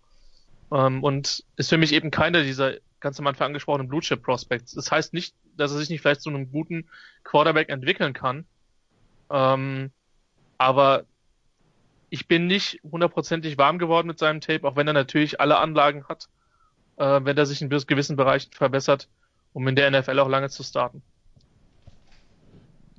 Ähm, 0.73 1.03
und 1.03 1.45
ist 1.57 1.71
für 1.71 1.79
mich 1.79 1.93
eben 1.93 2.11
keiner 2.11 2.43
dieser 2.43 2.75
ganz 3.01 3.19
am 3.19 3.27
Anfang 3.27 3.47
angesprochenen 3.49 3.89
Blue 3.89 4.01
Chip 4.01 4.23
Prospects. 4.23 4.75
Das 4.75 4.91
heißt 4.91 5.15
nicht, 5.15 5.35
dass 5.57 5.73
er 5.73 5.79
sich 5.79 5.91
nicht 5.91 6.03
vielleicht 6.03 6.23
zu 6.23 6.31
einem 6.31 6.51
guten 6.53 6.89
Quarterback 7.25 7.69
entwickeln 7.71 8.13
kann. 8.13 8.45
Ähm, 9.31 9.91
aber 10.59 11.05
ich 12.11 12.29
bin 12.29 12.47
nicht 12.47 12.81
hundertprozentig 12.83 13.57
warm 13.57 13.79
geworden 13.79 14.07
mit 14.07 14.19
seinem 14.19 14.41
Tape, 14.41 14.67
auch 14.67 14.77
wenn 14.77 14.87
er 14.87 14.93
natürlich 14.93 15.41
alle 15.41 15.59
Anlagen 15.59 16.05
hat, 16.09 16.29
äh, 16.97 17.21
wenn 17.23 17.37
er 17.37 17.47
sich 17.47 17.63
in 17.63 17.71
gewissen 17.71 18.17
Bereichen 18.17 18.53
verbessert, 18.53 19.09
um 19.53 19.67
in 19.67 19.77
der 19.77 19.91
NFL 19.91 20.19
auch 20.19 20.29
lange 20.29 20.51
zu 20.51 20.63
starten. 20.63 21.03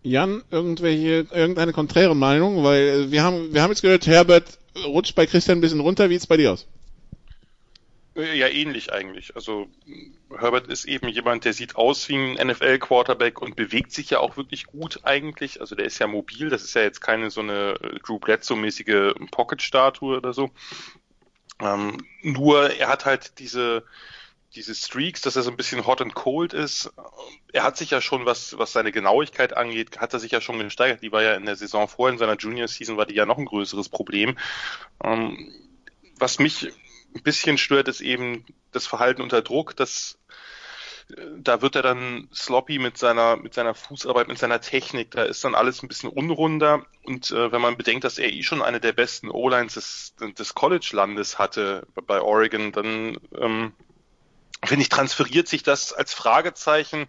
Jan, 0.04 0.42
irgendwelche, 0.50 1.28
irgendeine 1.32 1.74
konträre 1.74 2.16
Meinung, 2.16 2.64
weil 2.64 3.12
wir 3.12 3.24
haben, 3.24 3.54
wir 3.54 3.62
haben 3.62 3.70
jetzt 3.70 3.84
gehört, 3.84 4.08
Herbert 4.08 4.58
rutscht 4.84 5.16
bei 5.16 5.28
Christian 5.28 5.60
ein 5.60 5.62
bisschen 5.62 5.80
runter. 5.80 6.10
Wie 6.10 6.16
sieht's 6.16 6.26
bei 6.26 6.38
dir 6.38 6.54
aus? 6.54 6.68
Ja, 8.14 8.48
ähnlich 8.48 8.92
eigentlich. 8.92 9.36
Also 9.38 9.70
Herbert 10.38 10.68
ist 10.68 10.84
eben 10.84 11.08
jemand, 11.08 11.46
der 11.46 11.54
sieht 11.54 11.78
aus 11.78 12.10
wie 12.10 12.16
ein 12.16 12.48
NFL-Quarterback 12.48 13.42
und 13.42 13.56
bewegt 13.56 13.94
sich 13.94 14.10
ja 14.10 14.20
auch 14.20 14.36
wirklich 14.36 14.66
gut 14.66 15.00
eigentlich. 15.04 15.62
Also 15.62 15.76
der 15.76 15.86
ist 15.86 16.00
ja 16.00 16.08
mobil, 16.08 16.50
das 16.50 16.64
ist 16.64 16.74
ja 16.74 16.82
jetzt 16.82 17.00
keine 17.00 17.30
so 17.32 17.40
eine 17.40 17.76
Drew 18.06 18.20
Bledsoe-mäßige 18.20 19.14
Pocket-Statue 19.32 20.18
oder 20.18 20.34
so. 20.34 20.52
Ähm, 21.62 22.06
nur 22.22 22.72
er 22.72 22.90
hat 22.90 23.06
halt 23.06 23.40
diese 23.40 23.86
diese 24.56 24.76
Streaks, 24.76 25.22
dass 25.22 25.36
er 25.36 25.44
so 25.44 25.50
ein 25.50 25.58
bisschen 25.58 25.86
hot 25.86 26.02
and 26.02 26.14
cold 26.14 26.54
ist. 26.54 26.92
Er 27.54 27.64
hat 27.64 27.78
sich 27.78 27.92
ja 27.92 28.02
schon, 28.02 28.26
was, 28.26 28.58
was 28.58 28.74
seine 28.74 28.92
Genauigkeit 28.92 29.56
angeht, 29.56 30.00
hat 30.00 30.14
er 30.14 30.20
sich 30.20 30.32
ja 30.32 30.42
schon 30.42 30.60
gesteigert. 30.60 31.02
Die 31.02 31.12
war 31.12 31.24
ja 31.24 31.36
in 31.36 31.46
der 31.46 31.56
Saison 31.56 31.88
vorher, 31.88 32.12
in 32.12 32.20
seiner 32.20 32.36
Junior 32.36 32.68
Season 32.68 32.98
war 32.98 33.06
die 33.06 33.16
ja 33.16 33.26
noch 33.26 33.38
ein 33.38 33.46
größeres 33.46 33.88
Problem. 33.88 34.38
Ähm, 35.04 35.54
was 36.20 36.40
mich 36.40 36.74
ein 37.16 37.24
bisschen 37.24 37.58
stört, 37.58 37.88
ist 37.88 38.02
eben 38.02 38.46
das 38.72 38.88
Verhalten 38.88 39.22
unter 39.22 39.42
Druck, 39.42 39.76
dass 39.76 40.18
da 41.38 41.62
wird 41.62 41.76
er 41.76 41.82
dann 41.82 42.30
sloppy 42.34 42.80
mit 42.80 42.98
seiner 42.98 43.36
mit 43.38 43.54
seiner 43.54 43.74
Fußarbeit, 43.74 44.28
mit 44.28 44.38
seiner 44.38 44.62
Technik. 44.62 45.12
Da 45.12 45.24
ist 45.24 45.44
dann 45.44 45.56
alles 45.56 45.84
ein 45.84 45.88
bisschen 45.88 46.10
unrunder. 46.10 46.86
Und 47.04 47.32
äh, 47.32 47.52
wenn 47.52 47.62
man 47.62 47.78
bedenkt, 47.78 48.04
dass 48.04 48.18
er 48.18 48.32
eh 48.32 48.44
schon 48.44 48.62
eine 48.62 48.80
der 48.80 48.94
besten 48.94 49.30
O-Lines 49.30 49.74
des, 49.74 50.16
des 50.38 50.54
College-Landes 50.54 51.40
hatte 51.40 51.86
bei 52.08 52.22
Oregon, 52.22 52.72
dann 52.72 53.18
ähm, 53.38 53.74
finde 54.64 54.84
ich, 54.84 54.90
transferiert 54.90 55.48
sich 55.48 55.64
das 55.64 55.94
als 55.94 56.14
Fragezeichen 56.14 57.08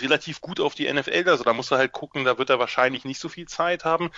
relativ 0.00 0.40
gut 0.40 0.60
auf 0.60 0.74
die 0.74 0.92
NFL. 0.92 1.24
Also 1.28 1.44
da 1.44 1.52
muss 1.52 1.70
er 1.70 1.78
halt 1.78 1.92
gucken, 1.92 2.24
da 2.24 2.38
wird 2.38 2.50
er 2.50 2.58
wahrscheinlich 2.58 3.04
nicht 3.04 3.20
so 3.20 3.28
viel 3.28 3.46
Zeit 3.46 3.84
haben, 3.84 4.10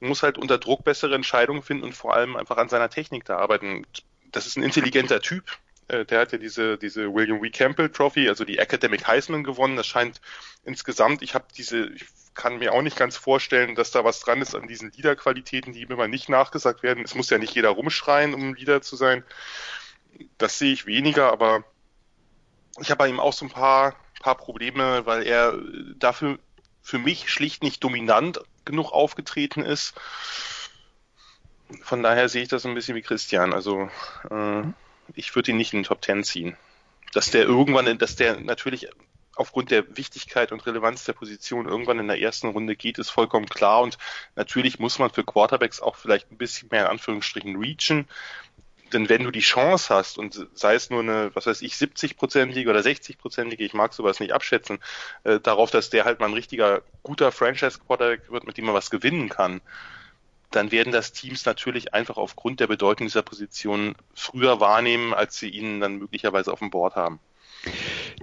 muss 0.00 0.22
halt 0.22 0.38
unter 0.38 0.58
Druck 0.58 0.84
bessere 0.84 1.14
Entscheidungen 1.14 1.62
finden 1.62 1.84
und 1.84 1.94
vor 1.94 2.14
allem 2.14 2.36
einfach 2.36 2.56
an 2.56 2.68
seiner 2.68 2.90
Technik 2.90 3.24
da 3.24 3.38
arbeiten. 3.38 3.86
Das 4.32 4.46
ist 4.46 4.56
ein 4.56 4.62
intelligenter 4.62 5.20
Typ. 5.20 5.44
Äh, 5.88 6.04
der 6.04 6.20
hat 6.20 6.32
ja 6.32 6.38
diese, 6.38 6.78
diese 6.78 7.12
William 7.14 7.42
W. 7.42 7.50
Campbell 7.50 7.90
Trophy, 7.90 8.28
also 8.28 8.44
die 8.44 8.58
Academic 8.58 9.06
Heisman 9.06 9.44
gewonnen. 9.44 9.76
Das 9.76 9.86
scheint 9.86 10.20
insgesamt, 10.64 11.22
ich 11.22 11.34
habe 11.34 11.46
diese, 11.56 11.86
ich 11.88 12.06
kann 12.34 12.58
mir 12.58 12.72
auch 12.72 12.82
nicht 12.82 12.96
ganz 12.96 13.16
vorstellen, 13.16 13.74
dass 13.74 13.90
da 13.90 14.04
was 14.04 14.20
dran 14.20 14.42
ist 14.42 14.54
an 14.54 14.68
diesen 14.68 14.92
Liederqualitäten, 14.92 15.72
die 15.72 15.82
ihm 15.82 15.90
immer 15.90 16.08
nicht 16.08 16.28
nachgesagt 16.28 16.82
werden. 16.82 17.04
Es 17.04 17.14
muss 17.14 17.30
ja 17.30 17.38
nicht 17.38 17.54
jeder 17.54 17.70
rumschreien, 17.70 18.34
um 18.34 18.54
Lieder 18.54 18.82
zu 18.82 18.96
sein. 18.96 19.24
Das 20.38 20.58
sehe 20.58 20.72
ich 20.72 20.86
weniger, 20.86 21.32
aber 21.32 21.64
ich 22.80 22.90
habe 22.90 22.98
bei 22.98 23.08
ihm 23.08 23.20
auch 23.20 23.32
so 23.32 23.46
ein 23.46 23.50
paar, 23.50 23.96
paar 24.20 24.36
Probleme, 24.36 25.06
weil 25.06 25.22
er 25.22 25.58
dafür 25.96 26.38
für 26.82 26.98
mich 26.98 27.30
schlicht 27.30 27.62
nicht 27.62 27.82
dominant 27.82 28.40
genug 28.64 28.92
aufgetreten 28.92 29.62
ist. 29.62 29.94
Von 31.82 32.02
daher 32.02 32.28
sehe 32.28 32.42
ich 32.42 32.48
das 32.48 32.64
ein 32.64 32.74
bisschen 32.74 32.94
wie 32.94 33.02
Christian. 33.02 33.52
Also 33.52 33.90
äh, 34.30 34.62
ich 35.14 35.34
würde 35.34 35.50
ihn 35.50 35.56
nicht 35.56 35.72
in 35.72 35.80
den 35.80 35.84
Top 35.84 36.00
Ten 36.00 36.22
ziehen. 36.22 36.56
Dass 37.12 37.30
der 37.30 37.42
irgendwann, 37.42 37.98
dass 37.98 38.16
der 38.16 38.40
natürlich 38.40 38.88
aufgrund 39.36 39.70
der 39.70 39.96
Wichtigkeit 39.96 40.50
und 40.52 40.64
Relevanz 40.64 41.04
der 41.04 41.12
Position 41.12 41.68
irgendwann 41.68 41.98
in 41.98 42.08
der 42.08 42.20
ersten 42.20 42.48
Runde 42.48 42.74
geht, 42.74 42.98
ist 42.98 43.10
vollkommen 43.10 43.46
klar. 43.46 43.82
Und 43.82 43.98
natürlich 44.34 44.78
muss 44.78 44.98
man 44.98 45.10
für 45.10 45.24
Quarterbacks 45.24 45.80
auch 45.80 45.96
vielleicht 45.96 46.30
ein 46.30 46.38
bisschen 46.38 46.68
mehr 46.70 46.82
in 46.82 46.90
Anführungsstrichen 46.90 47.56
reachen 47.56 48.08
denn 48.92 49.08
wenn 49.08 49.24
du 49.24 49.30
die 49.30 49.40
Chance 49.40 49.94
hast 49.94 50.18
und 50.18 50.46
sei 50.54 50.74
es 50.74 50.90
nur 50.90 51.00
eine, 51.00 51.30
was 51.34 51.46
weiß 51.46 51.62
ich, 51.62 51.74
70-prozentige 51.74 52.68
oder 52.68 52.80
60-prozentige, 52.80 53.60
ich 53.62 53.74
mag 53.74 53.92
sowas 53.92 54.20
nicht 54.20 54.32
abschätzen, 54.32 54.78
äh, 55.24 55.40
darauf, 55.40 55.70
dass 55.70 55.90
der 55.90 56.04
halt 56.04 56.20
mal 56.20 56.26
ein 56.26 56.34
richtiger 56.34 56.82
guter 57.02 57.32
Franchise-Quarterback 57.32 58.30
wird, 58.30 58.46
mit 58.46 58.56
dem 58.56 58.66
man 58.66 58.74
was 58.74 58.90
gewinnen 58.90 59.28
kann, 59.28 59.60
dann 60.50 60.70
werden 60.72 60.92
das 60.92 61.12
Teams 61.12 61.44
natürlich 61.44 61.94
einfach 61.94 62.16
aufgrund 62.16 62.60
der 62.60 62.66
Bedeutung 62.66 63.06
dieser 63.06 63.22
Position 63.22 63.94
früher 64.14 64.60
wahrnehmen, 64.60 65.12
als 65.12 65.38
sie 65.38 65.48
ihn 65.48 65.80
dann 65.80 65.98
möglicherweise 65.98 66.52
auf 66.52 66.60
dem 66.60 66.70
Board 66.70 66.94
haben. 66.94 67.18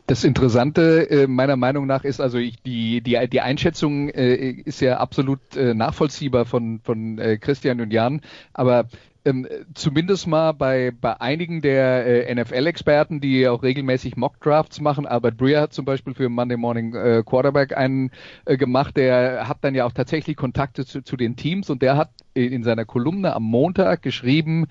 Das 0.07 0.23
Interessante 0.23 1.09
äh, 1.09 1.27
meiner 1.27 1.57
Meinung 1.57 1.85
nach 1.85 2.03
ist 2.03 2.21
also 2.21 2.37
ich, 2.37 2.61
die 2.61 3.01
die 3.01 3.27
die 3.27 3.41
Einschätzung 3.41 4.09
äh, 4.09 4.51
ist 4.51 4.81
ja 4.81 4.97
absolut 4.97 5.55
äh, 5.55 5.73
nachvollziehbar 5.73 6.45
von 6.45 6.79
von 6.83 7.17
äh, 7.19 7.37
Christian 7.37 7.81
und 7.81 7.91
Jan, 7.91 8.21
aber 8.53 8.87
ähm, 9.25 9.47
zumindest 9.73 10.27
mal 10.27 10.51
bei, 10.51 10.91
bei 10.91 11.19
einigen 11.21 11.61
der 11.61 12.27
äh, 12.27 12.35
NFL-Experten, 12.35 13.21
die 13.21 13.47
auch 13.47 13.63
regelmäßig 13.63 14.17
Mock-Drafts 14.17 14.81
machen. 14.81 15.05
Albert 15.05 15.37
Breer 15.37 15.61
hat 15.61 15.73
zum 15.73 15.85
Beispiel 15.85 16.13
für 16.13 16.27
Monday 16.29 16.57
Morning 16.57 16.93
äh, 16.93 17.23
Quarterback 17.25 17.75
einen 17.77 18.11
äh, 18.45 18.57
gemacht, 18.57 18.97
der 18.97 19.47
hat 19.47 19.59
dann 19.61 19.75
ja 19.75 19.85
auch 19.85 19.93
tatsächlich 19.93 20.35
Kontakte 20.35 20.85
zu, 20.85 21.03
zu 21.03 21.15
den 21.15 21.35
Teams 21.35 21.69
und 21.69 21.81
der 21.81 21.95
hat 21.95 22.09
in 22.33 22.63
seiner 22.63 22.85
Kolumne 22.85 23.33
am 23.35 23.43
Montag 23.43 24.01
geschrieben, 24.01 24.67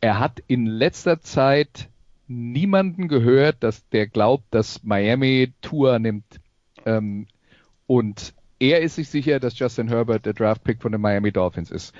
er 0.00 0.18
hat 0.18 0.42
in 0.46 0.66
letzter 0.66 1.20
Zeit 1.20 1.88
niemanden 2.28 3.08
gehört, 3.08 3.56
dass 3.60 3.88
der 3.88 4.06
glaubt, 4.06 4.44
dass 4.50 4.84
Miami 4.84 5.52
Tour 5.62 5.98
nimmt. 5.98 6.40
Ähm, 6.86 7.26
und 7.86 8.34
er 8.60 8.80
ist 8.82 8.94
sich 8.94 9.08
sicher, 9.08 9.40
dass 9.40 9.58
Justin 9.58 9.88
Herbert 9.88 10.26
der 10.26 10.34
Draft-Pick 10.34 10.80
von 10.80 10.92
den 10.92 11.00
Miami 11.00 11.32
Dolphins 11.32 11.70
ist. 11.70 11.92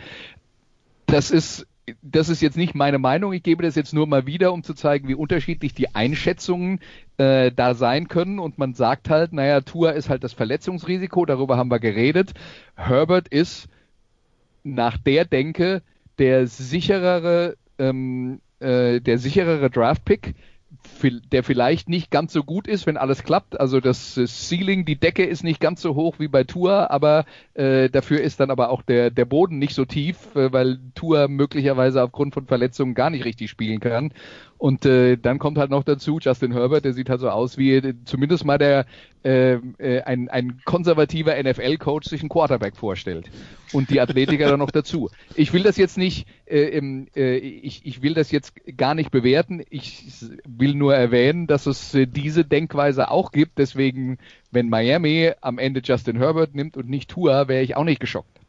Das 1.06 1.32
ist 1.32 1.66
das 2.02 2.28
ist 2.28 2.40
jetzt 2.42 2.56
nicht 2.56 2.74
meine 2.74 2.98
Meinung, 2.98 3.32
ich 3.32 3.42
gebe 3.42 3.62
das 3.62 3.74
jetzt 3.74 3.92
nur 3.92 4.06
mal 4.06 4.26
wieder, 4.26 4.52
um 4.52 4.62
zu 4.62 4.74
zeigen, 4.74 5.08
wie 5.08 5.14
unterschiedlich 5.14 5.74
die 5.74 5.94
Einschätzungen 5.94 6.80
äh, 7.18 7.52
da 7.52 7.74
sein 7.74 8.08
können. 8.08 8.38
Und 8.38 8.58
man 8.58 8.74
sagt 8.74 9.10
halt, 9.10 9.32
naja, 9.32 9.60
Tour 9.60 9.92
ist 9.92 10.08
halt 10.08 10.24
das 10.24 10.32
Verletzungsrisiko, 10.32 11.26
darüber 11.26 11.56
haben 11.56 11.70
wir 11.70 11.80
geredet. 11.80 12.32
Herbert 12.74 13.28
ist 13.28 13.68
nach 14.62 14.98
der 14.98 15.24
Denke 15.24 15.82
der 16.18 16.46
sicherere, 16.46 17.56
ähm, 17.78 18.40
äh, 18.60 19.00
der 19.00 19.18
sicherere 19.18 19.70
Draftpick 19.70 20.34
der 21.32 21.42
vielleicht 21.42 21.88
nicht 21.88 22.10
ganz 22.10 22.32
so 22.32 22.44
gut 22.44 22.66
ist, 22.66 22.86
wenn 22.86 22.96
alles 22.96 23.22
klappt. 23.24 23.58
Also 23.58 23.80
das 23.80 24.14
Ceiling, 24.14 24.84
die 24.84 24.96
Decke 24.96 25.24
ist 25.24 25.42
nicht 25.42 25.60
ganz 25.60 25.80
so 25.80 25.94
hoch 25.94 26.16
wie 26.18 26.28
bei 26.28 26.44
Tour, 26.44 26.90
aber 26.90 27.24
äh, 27.54 27.88
dafür 27.88 28.20
ist 28.20 28.40
dann 28.40 28.50
aber 28.50 28.70
auch 28.70 28.82
der, 28.82 29.10
der 29.10 29.24
Boden 29.24 29.58
nicht 29.58 29.74
so 29.74 29.84
tief, 29.84 30.34
äh, 30.36 30.52
weil 30.52 30.78
Tour 30.94 31.28
möglicherweise 31.28 32.02
aufgrund 32.02 32.34
von 32.34 32.46
Verletzungen 32.46 32.94
gar 32.94 33.10
nicht 33.10 33.24
richtig 33.24 33.50
spielen 33.50 33.80
kann. 33.80 34.12
Und 34.60 34.84
äh, 34.84 35.16
dann 35.16 35.38
kommt 35.38 35.56
halt 35.56 35.70
noch 35.70 35.84
dazu 35.84 36.18
Justin 36.20 36.52
Herbert, 36.52 36.84
der 36.84 36.92
sieht 36.92 37.08
halt 37.08 37.20
so 37.20 37.30
aus 37.30 37.56
wie 37.56 37.76
äh, 37.76 37.94
zumindest 38.04 38.44
mal 38.44 38.58
der 38.58 38.84
äh, 39.24 39.54
äh, 39.54 40.02
ein, 40.02 40.28
ein 40.28 40.60
konservativer 40.66 41.42
NFL-Coach 41.42 42.06
sich 42.06 42.20
einen 42.20 42.28
Quarterback 42.28 42.76
vorstellt. 42.76 43.30
Und 43.72 43.88
die 43.88 44.02
Athletiker 44.02 44.50
dann 44.50 44.58
noch 44.58 44.70
dazu. 44.70 45.08
Ich 45.34 45.54
will 45.54 45.62
das 45.62 45.78
jetzt 45.78 45.96
nicht, 45.96 46.26
äh, 46.44 46.78
äh, 47.16 47.36
ich, 47.38 47.86
ich 47.86 48.02
will 48.02 48.12
das 48.12 48.30
jetzt 48.32 48.52
gar 48.76 48.94
nicht 48.94 49.10
bewerten. 49.10 49.62
Ich 49.70 50.04
will 50.46 50.74
nur 50.74 50.94
erwähnen, 50.94 51.46
dass 51.46 51.64
es 51.64 51.94
äh, 51.94 52.06
diese 52.06 52.44
Denkweise 52.44 53.10
auch 53.10 53.32
gibt. 53.32 53.56
Deswegen, 53.56 54.18
wenn 54.50 54.68
Miami 54.68 55.32
am 55.40 55.56
Ende 55.56 55.80
Justin 55.82 56.18
Herbert 56.18 56.54
nimmt 56.54 56.76
und 56.76 56.86
nicht 56.86 57.08
Tua, 57.08 57.48
wäre 57.48 57.62
ich 57.62 57.78
auch 57.78 57.84
nicht 57.84 58.00
geschockt. 58.00 58.39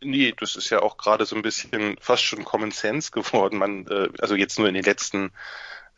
Nee, 0.00 0.32
das 0.38 0.54
ist 0.54 0.70
ja 0.70 0.80
auch 0.80 0.96
gerade 0.96 1.26
so 1.26 1.34
ein 1.34 1.42
bisschen 1.42 1.96
fast 2.00 2.22
schon 2.22 2.44
Common 2.44 2.70
Sense 2.70 3.10
geworden. 3.10 3.58
Man, 3.58 3.86
äh, 3.88 4.08
also 4.20 4.36
jetzt 4.36 4.58
nur 4.58 4.68
in 4.68 4.74
den 4.74 4.84
letzten 4.84 5.32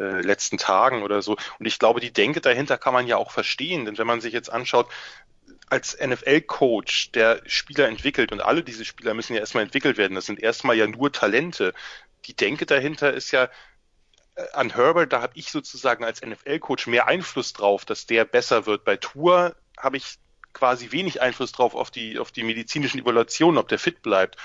äh, 0.00 0.22
letzten 0.22 0.56
Tagen 0.56 1.02
oder 1.02 1.20
so. 1.20 1.36
Und 1.58 1.66
ich 1.66 1.78
glaube, 1.78 2.00
die 2.00 2.12
Denke 2.12 2.40
dahinter 2.40 2.78
kann 2.78 2.94
man 2.94 3.06
ja 3.06 3.18
auch 3.18 3.30
verstehen, 3.30 3.84
denn 3.84 3.98
wenn 3.98 4.06
man 4.06 4.22
sich 4.22 4.32
jetzt 4.32 4.50
anschaut, 4.50 4.88
als 5.68 5.96
NFL-Coach, 6.00 7.12
der 7.12 7.42
Spieler 7.46 7.86
entwickelt 7.86 8.32
und 8.32 8.40
alle 8.40 8.64
diese 8.64 8.84
Spieler 8.84 9.14
müssen 9.14 9.34
ja 9.34 9.40
erstmal 9.40 9.62
entwickelt 9.62 9.98
werden, 9.98 10.14
das 10.14 10.26
sind 10.26 10.42
erstmal 10.42 10.76
ja 10.76 10.86
nur 10.86 11.12
Talente. 11.12 11.74
Die 12.24 12.34
Denke 12.34 12.66
dahinter 12.66 13.12
ist 13.12 13.30
ja, 13.30 13.50
äh, 14.36 14.46
an 14.54 14.74
Herbert, 14.74 15.12
da 15.12 15.22
habe 15.22 15.34
ich 15.36 15.50
sozusagen 15.50 16.02
als 16.02 16.22
NFL-Coach 16.22 16.86
mehr 16.86 17.06
Einfluss 17.06 17.52
drauf, 17.52 17.84
dass 17.84 18.06
der 18.06 18.24
besser 18.24 18.66
wird. 18.66 18.84
Bei 18.84 18.96
Tour 18.96 19.54
habe 19.76 19.98
ich 19.98 20.18
quasi 20.52 20.92
wenig 20.92 21.20
Einfluss 21.20 21.52
drauf 21.52 21.74
auf 21.74 21.90
die, 21.90 22.18
auf 22.18 22.32
die 22.32 22.42
medizinischen 22.42 23.00
Evaluationen, 23.00 23.58
ob 23.58 23.68
der 23.68 23.78
fit 23.78 24.02
bleibt. 24.02 24.36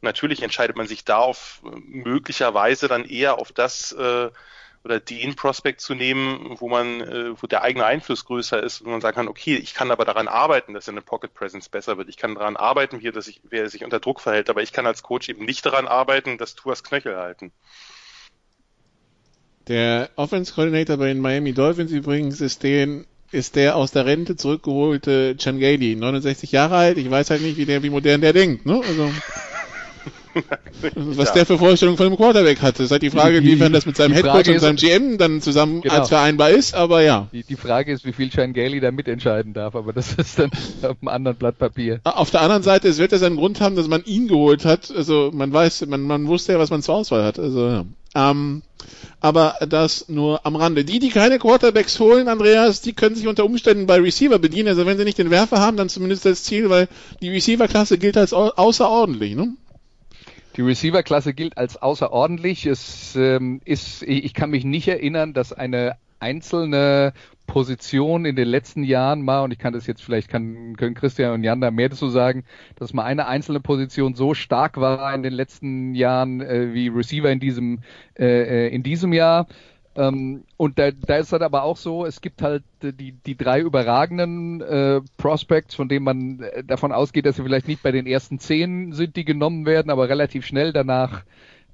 Und 0.00 0.04
natürlich 0.04 0.42
entscheidet 0.42 0.76
man 0.76 0.86
sich 0.86 1.04
da 1.04 1.18
auf 1.18 1.62
äh, 1.64 1.78
möglicherweise 1.86 2.88
dann 2.88 3.04
eher 3.04 3.38
auf 3.38 3.52
das 3.52 3.92
äh, 3.92 4.30
oder 4.86 5.00
den 5.00 5.34
Prospekt 5.34 5.80
zu 5.80 5.94
nehmen, 5.94 6.54
wo 6.60 6.68
man, 6.68 7.00
äh, 7.00 7.42
wo 7.42 7.48
der 7.48 7.62
eigene 7.62 7.84
Einfluss 7.84 8.24
größer 8.24 8.62
ist 8.62 8.80
und 8.82 8.90
man 8.92 9.00
sagen 9.00 9.16
kann, 9.16 9.28
okay, 9.28 9.56
ich 9.56 9.74
kann 9.74 9.90
aber 9.90 10.04
daran 10.04 10.28
arbeiten, 10.28 10.74
dass 10.74 10.84
seine 10.84 11.02
Pocket 11.02 11.34
Presence 11.34 11.68
besser 11.68 11.98
wird. 11.98 12.08
Ich 12.08 12.16
kann 12.16 12.36
daran 12.36 12.56
arbeiten, 12.56 13.00
wie 13.00 13.08
er, 13.08 13.20
sich, 13.20 13.40
wie 13.50 13.56
er 13.56 13.68
sich 13.68 13.84
unter 13.84 13.98
Druck 13.98 14.20
verhält, 14.20 14.48
aber 14.48 14.62
ich 14.62 14.72
kann 14.72 14.86
als 14.86 15.02
Coach 15.02 15.28
eben 15.28 15.44
nicht 15.44 15.66
daran 15.66 15.88
arbeiten, 15.88 16.38
dass 16.38 16.54
Tuas 16.54 16.84
Knöchel 16.84 17.16
halten. 17.16 17.52
Der 19.66 20.10
Offense 20.14 20.54
Coordinator 20.54 20.96
bei 20.98 21.08
den 21.08 21.20
Miami 21.20 21.52
Dolphins 21.52 21.90
übrigens 21.90 22.40
ist 22.40 22.62
den 22.62 23.08
ist 23.36 23.54
der 23.54 23.76
aus 23.76 23.92
der 23.92 24.06
Rente 24.06 24.36
zurückgeholte 24.36 25.36
Changeli, 25.38 25.94
69 25.94 26.52
Jahre 26.52 26.76
alt. 26.76 26.98
Ich 26.98 27.10
weiß 27.10 27.30
halt 27.30 27.42
nicht, 27.42 27.58
wie 27.58 27.66
der, 27.66 27.82
wie 27.82 27.90
modern 27.90 28.22
der 28.22 28.32
denkt, 28.32 28.66
ne? 28.66 28.82
Also, 28.88 29.10
was 30.94 31.28
ja. 31.28 31.34
der 31.34 31.46
für 31.46 31.58
Vorstellungen 31.58 31.96
von 31.96 32.06
einem 32.06 32.16
Quarterback 32.16 32.62
hatte. 32.62 32.78
Das 32.78 32.86
ist 32.86 32.90
halt 32.90 33.02
die 33.02 33.10
Frage, 33.10 33.38
inwiefern 33.38 33.72
das 33.72 33.86
mit 33.86 33.96
seinem 33.96 34.14
Headcoach 34.14 34.48
und 34.48 34.60
seinem 34.60 34.76
GM 34.76 35.18
dann 35.18 35.40
zusammen 35.40 35.82
genau. 35.82 35.94
als 35.94 36.08
vereinbar 36.08 36.50
ist, 36.50 36.74
aber 36.74 37.02
ja. 37.02 37.28
Die, 37.32 37.42
die 37.42 37.56
Frage 37.56 37.92
ist, 37.92 38.04
wie 38.04 38.12
viel 38.12 38.30
Changeli 38.30 38.80
da 38.80 38.90
mitentscheiden 38.90 39.52
darf, 39.54 39.74
aber 39.74 39.92
das 39.92 40.14
ist 40.14 40.38
dann 40.38 40.50
auf 40.82 40.96
einem 41.00 41.08
anderen 41.08 41.36
Blatt 41.36 41.58
Papier. 41.58 42.00
Auf 42.04 42.30
der 42.30 42.42
anderen 42.42 42.62
Seite, 42.62 42.88
es 42.88 42.98
wird 42.98 43.12
ja 43.12 43.18
seinen 43.18 43.36
Grund 43.36 43.60
haben, 43.60 43.76
dass 43.76 43.88
man 43.88 44.04
ihn 44.04 44.28
geholt 44.28 44.64
hat. 44.64 44.92
Also 44.94 45.30
man 45.32 45.52
weiß, 45.52 45.86
man, 45.86 46.02
man 46.02 46.26
wusste 46.26 46.52
ja, 46.52 46.58
was 46.58 46.70
man 46.70 46.82
zur 46.82 46.94
Auswahl 46.94 47.24
hat. 47.24 47.38
Also 47.38 47.68
ja. 47.68 47.84
Ähm, 48.16 48.62
aber 49.20 49.56
das 49.68 50.08
nur 50.08 50.44
am 50.46 50.56
Rande. 50.56 50.84
Die, 50.84 50.98
die 50.98 51.10
keine 51.10 51.38
Quarterbacks 51.38 51.98
holen, 52.00 52.28
Andreas, 52.28 52.80
die 52.80 52.92
können 52.92 53.14
sich 53.14 53.26
unter 53.26 53.44
Umständen 53.44 53.86
bei 53.86 54.00
Receiver 54.00 54.38
bedienen. 54.38 54.68
Also 54.68 54.86
wenn 54.86 54.98
sie 54.98 55.04
nicht 55.04 55.18
den 55.18 55.30
Werfer 55.30 55.58
haben, 55.60 55.76
dann 55.76 55.88
zumindest 55.88 56.24
das 56.24 56.44
Ziel, 56.44 56.70
weil 56.70 56.88
die 57.20 57.30
Receiver-Klasse 57.30 57.98
gilt 57.98 58.16
als 58.16 58.32
au 58.32 58.50
außerordentlich, 58.50 59.34
ne? 59.34 59.54
Die 60.56 60.62
Receiver-Klasse 60.62 61.34
gilt 61.34 61.58
als 61.58 61.76
außerordentlich. 61.76 62.66
Es 62.66 63.14
ähm, 63.14 63.60
ist, 63.64 64.02
ich 64.02 64.32
kann 64.32 64.50
mich 64.50 64.64
nicht 64.64 64.88
erinnern, 64.88 65.34
dass 65.34 65.52
eine 65.52 65.96
einzelne 66.18 67.12
Position 67.46 68.24
in 68.24 68.36
den 68.36 68.48
letzten 68.48 68.82
Jahren 68.82 69.22
mal, 69.22 69.40
und 69.40 69.52
ich 69.52 69.58
kann 69.58 69.74
das 69.74 69.86
jetzt 69.86 70.02
vielleicht, 70.02 70.28
kann, 70.28 70.76
können 70.76 70.94
Christian 70.94 71.34
und 71.34 71.44
Jan 71.44 71.60
da 71.60 71.70
mehr 71.70 71.90
dazu 71.90 72.08
sagen, 72.08 72.44
dass 72.74 72.94
mal 72.94 73.04
eine 73.04 73.26
einzelne 73.26 73.60
Position 73.60 74.14
so 74.14 74.32
stark 74.32 74.78
war 74.78 75.14
in 75.14 75.22
den 75.22 75.34
letzten 75.34 75.94
Jahren 75.94 76.40
äh, 76.40 76.72
wie 76.72 76.88
Receiver 76.88 77.30
in 77.30 77.38
diesem, 77.38 77.80
äh, 78.18 78.24
äh 78.66 78.68
in 78.68 78.82
diesem 78.82 79.12
Jahr. 79.12 79.46
Ähm, 79.96 80.44
und 80.56 80.78
da, 80.78 80.90
da 80.90 81.16
ist 81.16 81.32
halt 81.32 81.42
aber 81.42 81.62
auch 81.62 81.76
so, 81.76 82.04
es 82.04 82.20
gibt 82.20 82.42
halt 82.42 82.64
die, 82.82 83.12
die 83.12 83.36
drei 83.36 83.60
überragenden 83.60 84.60
äh, 84.60 85.00
Prospects, 85.16 85.74
von 85.74 85.88
denen 85.88 86.04
man 86.04 86.40
äh, 86.40 86.62
davon 86.64 86.92
ausgeht, 86.92 87.24
dass 87.24 87.36
sie 87.36 87.42
vielleicht 87.42 87.68
nicht 87.68 87.82
bei 87.82 87.92
den 87.92 88.06
ersten 88.06 88.38
zehn 88.38 88.92
sind, 88.92 89.16
die 89.16 89.24
genommen 89.24 89.64
werden, 89.64 89.90
aber 89.90 90.08
relativ 90.08 90.44
schnell 90.44 90.72
danach 90.72 91.24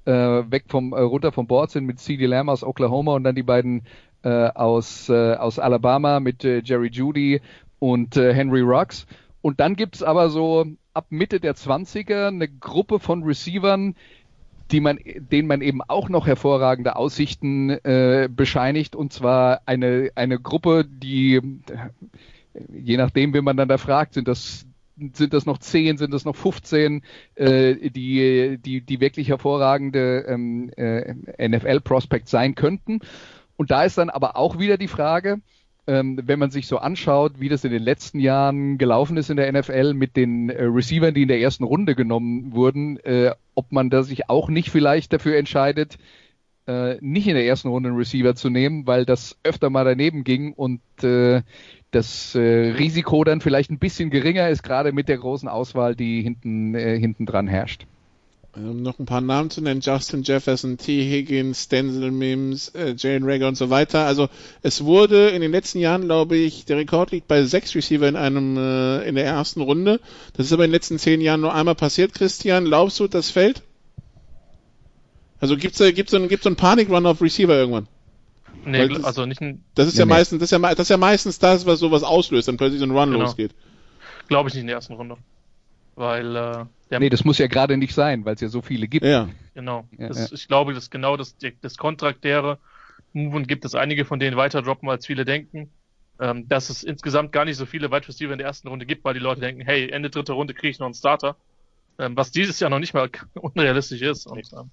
äh, 0.05 0.11
weg 0.11 0.65
vom 0.67 0.93
äh, 0.93 0.99
runter 0.99 1.31
vom 1.31 1.47
Board 1.47 1.71
sind 1.71 1.85
mit 1.85 1.99
CD 1.99 2.25
Lamb 2.25 2.49
aus 2.49 2.63
Oklahoma 2.63 3.13
und 3.13 3.23
dann 3.23 3.35
die 3.35 3.43
beiden 3.43 3.83
äh, 4.23 4.29
aus, 4.29 5.09
äh, 5.09 5.35
aus 5.35 5.59
Alabama 5.59 6.19
mit 6.19 6.43
äh, 6.45 6.61
Jerry 6.63 6.89
Judy 6.89 7.41
und 7.79 8.15
äh, 8.15 8.33
Henry 8.33 8.61
Rocks. 8.61 9.05
Und 9.41 9.59
dann 9.59 9.75
gibt's 9.75 10.01
aber 10.01 10.29
so 10.29 10.65
ab 10.93 11.07
Mitte 11.09 11.39
der 11.39 11.55
20er 11.55 12.27
eine 12.27 12.47
Gruppe 12.47 12.99
von 12.99 13.23
Receivern, 13.23 13.95
die 14.73 14.81
man, 14.81 14.99
denen 15.05 15.47
man 15.47 15.61
eben 15.61 15.81
auch 15.81 16.09
noch 16.09 16.25
hervorragende 16.25 16.95
Aussichten 16.95 17.69
äh, 17.69 18.27
bescheinigt. 18.29 18.95
Und 18.95 19.13
zwar 19.13 19.61
eine, 19.67 20.09
eine 20.15 20.39
Gruppe, 20.39 20.83
die, 20.83 21.39
je 22.69 22.97
nachdem, 22.97 23.33
wen 23.33 23.43
man 23.43 23.55
dann 23.55 23.69
da 23.69 23.77
fragt, 23.77 24.15
sind 24.15 24.27
das 24.27 24.65
sind 25.13 25.33
das 25.33 25.47
noch 25.47 25.57
10, 25.57 25.97
sind 25.97 26.13
das 26.13 26.23
noch 26.23 26.35
15, 26.35 27.01
äh, 27.33 27.89
die, 27.89 28.59
die, 28.63 28.81
die 28.81 28.99
wirklich 28.99 29.29
hervorragende 29.29 30.25
ähm, 30.27 30.69
äh, 30.75 31.15
NFL-Prospects 31.47 32.29
sein 32.29 32.53
könnten. 32.53 32.99
Und 33.55 33.71
da 33.71 33.85
ist 33.85 33.97
dann 33.97 34.11
aber 34.11 34.37
auch 34.37 34.59
wieder 34.59 34.77
die 34.77 34.87
Frage, 34.87 35.41
ähm, 35.85 36.19
wenn 36.23 36.39
man 36.39 36.49
sich 36.49 36.67
so 36.67 36.77
anschaut, 36.77 37.39
wie 37.39 37.49
das 37.49 37.63
in 37.63 37.71
den 37.71 37.83
letzten 37.83 38.19
Jahren 38.19 38.77
gelaufen 38.77 39.17
ist 39.17 39.29
in 39.29 39.37
der 39.37 39.51
NFL 39.51 39.93
mit 39.93 40.15
den 40.15 40.49
äh, 40.49 40.63
Receivern, 40.63 41.13
die 41.13 41.23
in 41.23 41.27
der 41.27 41.41
ersten 41.41 41.63
Runde 41.63 41.95
genommen 41.95 42.53
wurden, 42.53 42.97
äh, 42.99 43.31
ob 43.55 43.71
man 43.71 43.89
da 43.89 44.03
sich 44.03 44.29
auch 44.29 44.49
nicht 44.49 44.69
vielleicht 44.69 45.11
dafür 45.11 45.37
entscheidet, 45.37 45.97
äh, 46.67 46.97
nicht 47.01 47.27
in 47.27 47.35
der 47.35 47.45
ersten 47.45 47.67
Runde 47.67 47.89
einen 47.89 47.97
Receiver 47.97 48.35
zu 48.35 48.49
nehmen, 48.49 48.87
weil 48.87 49.05
das 49.05 49.37
öfter 49.43 49.69
mal 49.69 49.83
daneben 49.83 50.23
ging 50.23 50.53
und 50.53 50.81
äh, 51.03 51.41
das 51.91 52.33
äh, 52.35 52.39
Risiko 52.39 53.23
dann 53.23 53.41
vielleicht 53.41 53.69
ein 53.69 53.79
bisschen 53.79 54.09
geringer 54.09 54.49
ist, 54.49 54.63
gerade 54.63 54.93
mit 54.93 55.09
der 55.09 55.17
großen 55.17 55.49
Auswahl, 55.49 55.95
die 55.95 56.21
hinten, 56.21 56.75
äh, 56.75 56.97
hinten 56.97 57.25
dran 57.25 57.47
herrscht. 57.47 57.85
Um 58.55 58.83
noch 58.83 58.99
ein 58.99 59.07
paar 59.07 59.21
Namen 59.21 59.49
zu 59.49 59.61
nennen, 59.61 59.81
Justin 59.81 60.21
Jefferson, 60.21 60.77
T. 60.77 61.09
Higgins, 61.09 61.69
Denzel 61.69 62.11
Mims, 62.11 62.69
äh, 62.69 62.93
Jalen 62.95 63.23
Rager 63.23 63.47
und 63.47 63.57
so 63.57 63.71
weiter. 63.71 64.05
Also 64.05 64.29
es 64.61 64.83
wurde 64.83 65.29
in 65.29 65.41
den 65.41 65.51
letzten 65.51 65.79
Jahren, 65.79 66.03
glaube 66.03 66.37
ich, 66.37 66.65
der 66.65 66.77
Rekord 66.77 67.11
liegt 67.11 67.27
bei 67.27 67.43
sechs 67.43 67.73
Receiver 67.73 68.07
in 68.07 68.15
einem 68.15 68.57
äh, 68.57 69.07
in 69.07 69.15
der 69.15 69.25
ersten 69.25 69.61
Runde. 69.61 69.99
Das 70.33 70.45
ist 70.45 70.53
aber 70.53 70.65
in 70.65 70.69
den 70.69 70.75
letzten 70.75 70.99
zehn 70.99 71.19
Jahren 71.19 71.41
nur 71.41 71.53
einmal 71.53 71.73
passiert, 71.73 72.13
Christian. 72.13 72.65
Glaubst 72.65 72.99
du, 72.99 73.07
das 73.07 73.31
fällt? 73.31 73.63
Also 75.39 75.57
gibt's 75.57 75.79
da 75.79 75.89
gibt's 75.89 76.11
so 76.11 76.17
einen, 76.17 76.29
gibt's 76.29 76.43
so 76.43 76.49
einen 76.49 76.55
Panikrun 76.55 77.07
auf 77.07 77.23
Receiver 77.23 77.55
irgendwann? 77.55 77.87
Nee, 78.65 78.87
das, 78.87 79.03
also 79.03 79.25
nicht 79.25 79.41
ein, 79.41 79.63
Das 79.73 79.87
ist 79.87 79.95
nee, 79.95 80.01
ja 80.01 80.05
meistens, 80.05 80.39
das 80.39 80.51
ist 80.51 80.51
ja, 80.51 80.59
das 80.59 80.79
ist 80.79 80.89
ja 80.89 80.97
meistens 80.97 81.39
das, 81.39 81.65
was 81.65 81.79
sowas 81.79 82.03
auslöst, 82.03 82.47
dann 82.47 82.57
plötzlich 82.57 82.79
so 82.79 82.85
ein 82.85 82.91
Run 82.91 83.11
genau. 83.11 83.23
losgeht. 83.23 83.51
Glaube 84.27 84.49
ich 84.49 84.53
nicht 84.53 84.61
in 84.61 84.67
der 84.67 84.75
ersten 84.75 84.93
Runde. 84.93 85.17
Weil 85.95 86.35
äh, 86.35 86.65
der 86.89 86.99
nee, 86.99 87.09
das 87.09 87.23
muss 87.23 87.37
ja 87.37 87.47
gerade 87.47 87.77
nicht 87.77 87.93
sein, 87.93 88.25
weil 88.25 88.35
es 88.35 88.41
ja 88.41 88.47
so 88.47 88.61
viele 88.61 88.87
gibt. 88.87 89.05
Ja. 89.05 89.29
Genau. 89.53 89.85
Ja, 89.97 90.07
das, 90.07 90.29
ja. 90.29 90.35
Ich 90.35 90.47
glaube, 90.47 90.73
das 90.73 90.85
ist 90.85 90.89
genau 90.89 91.17
das, 91.17 91.35
das 91.61 91.77
kontraktäre 91.77 92.57
Move 93.13 93.35
und 93.35 93.47
gibt 93.47 93.65
es 93.65 93.75
einige 93.75 94.05
von 94.05 94.19
denen 94.19 94.37
weiter 94.37 94.61
droppen, 94.61 94.89
als 94.89 95.05
viele 95.05 95.25
denken. 95.25 95.71
Ähm, 96.19 96.47
dass 96.47 96.69
es 96.69 96.83
insgesamt 96.83 97.31
gar 97.31 97.45
nicht 97.45 97.57
so 97.57 97.65
viele 97.65 97.91
Wide 97.91 98.07
Receiver 98.07 98.31
in 98.31 98.37
der 98.37 98.47
ersten 98.47 98.67
Runde 98.67 98.85
gibt, 98.85 99.03
weil 99.03 99.15
die 99.15 99.19
Leute 99.19 99.41
denken, 99.41 99.61
hey, 99.61 99.89
Ende 99.89 100.11
dritte 100.11 100.33
Runde 100.33 100.53
kriege 100.53 100.69
ich 100.69 100.79
noch 100.79 100.85
einen 100.85 100.93
Starter. 100.93 101.35
Ähm, 101.99 102.15
was 102.15 102.31
dieses 102.31 102.59
Jahr 102.59 102.69
noch 102.69 102.79
nicht 102.79 102.93
mal 102.93 103.09
unrealistisch 103.33 104.01
ist. 104.01 104.27
Und 104.27 104.51
ähm, 104.53 104.69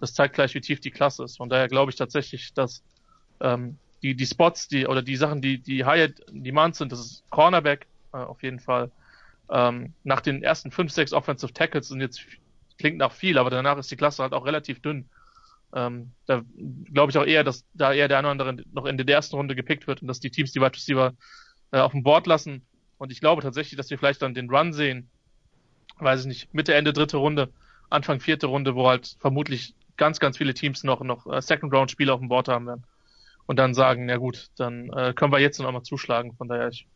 das 0.00 0.14
zeigt 0.14 0.34
gleich, 0.34 0.54
wie 0.54 0.60
tief 0.60 0.80
die 0.80 0.90
Klasse 0.90 1.24
ist. 1.24 1.36
Von 1.36 1.48
daher 1.48 1.68
glaube 1.68 1.90
ich 1.90 1.96
tatsächlich, 1.96 2.54
dass 2.54 2.82
ähm, 3.40 3.76
die, 4.02 4.14
die 4.14 4.26
Spots, 4.26 4.68
die 4.68 4.86
oder 4.86 5.02
die 5.02 5.16
Sachen, 5.16 5.42
die, 5.42 5.58
die 5.58 5.84
High 5.84 6.12
Demand 6.30 6.76
sind, 6.76 6.90
das 6.92 7.00
ist 7.00 7.30
Cornerback 7.30 7.86
äh, 8.12 8.18
auf 8.18 8.42
jeden 8.42 8.60
Fall, 8.60 8.90
ähm, 9.50 9.94
nach 10.04 10.20
den 10.20 10.42
ersten 10.42 10.70
fünf, 10.70 10.92
sechs 10.92 11.12
Offensive 11.12 11.52
Tackles 11.52 11.88
sind 11.88 12.00
jetzt, 12.00 12.20
klingt 12.78 12.98
nach 12.98 13.12
viel, 13.12 13.38
aber 13.38 13.50
danach 13.50 13.78
ist 13.78 13.90
die 13.90 13.96
Klasse 13.96 14.22
halt 14.22 14.32
auch 14.32 14.46
relativ 14.46 14.80
dünn. 14.80 15.08
Ähm, 15.72 16.12
da 16.26 16.42
glaube 16.92 17.10
ich 17.10 17.18
auch 17.18 17.26
eher, 17.26 17.44
dass 17.44 17.64
da 17.74 17.92
eher 17.92 18.08
der 18.08 18.18
eine 18.18 18.28
oder 18.30 18.32
andere 18.32 18.64
noch 18.72 18.86
in 18.86 18.96
der 18.96 19.06
ersten 19.08 19.36
Runde 19.36 19.54
gepickt 19.54 19.86
wird 19.86 20.02
und 20.02 20.08
dass 20.08 20.20
die 20.20 20.30
Teams 20.30 20.52
die 20.52 20.60
Wide 20.60 20.74
Receiver 20.74 21.14
äh, 21.72 21.78
auf 21.78 21.92
dem 21.92 22.02
Board 22.02 22.26
lassen. 22.26 22.62
Und 22.98 23.12
ich 23.12 23.20
glaube 23.20 23.42
tatsächlich, 23.42 23.76
dass 23.76 23.90
wir 23.90 23.98
vielleicht 23.98 24.22
dann 24.22 24.34
den 24.34 24.50
Run 24.50 24.72
sehen, 24.72 25.08
weiß 25.98 26.20
ich 26.22 26.26
nicht, 26.26 26.54
Mitte, 26.54 26.74
Ende 26.74 26.92
dritte 26.92 27.18
Runde, 27.18 27.50
Anfang 27.88 28.20
vierte 28.20 28.46
Runde, 28.46 28.74
wo 28.74 28.88
halt 28.88 29.16
vermutlich 29.20 29.74
ganz, 29.96 30.18
ganz 30.18 30.38
viele 30.38 30.54
Teams 30.54 30.84
noch, 30.84 31.00
noch 31.02 31.26
äh, 31.26 31.40
Second 31.42 31.72
Round 31.72 31.90
Spieler 31.90 32.14
auf 32.14 32.20
dem 32.20 32.28
Board 32.28 32.48
haben 32.48 32.66
werden. 32.66 32.84
und 33.46 33.58
dann 33.58 33.74
sagen, 33.74 34.06
na 34.06 34.16
gut, 34.16 34.48
dann 34.56 34.90
äh, 34.90 35.12
können 35.12 35.32
wir 35.32 35.40
jetzt 35.40 35.58
noch 35.58 35.72
mal 35.72 35.82
zuschlagen. 35.82 36.34
Von 36.36 36.48
daher, 36.48 36.68
ich 36.68 36.86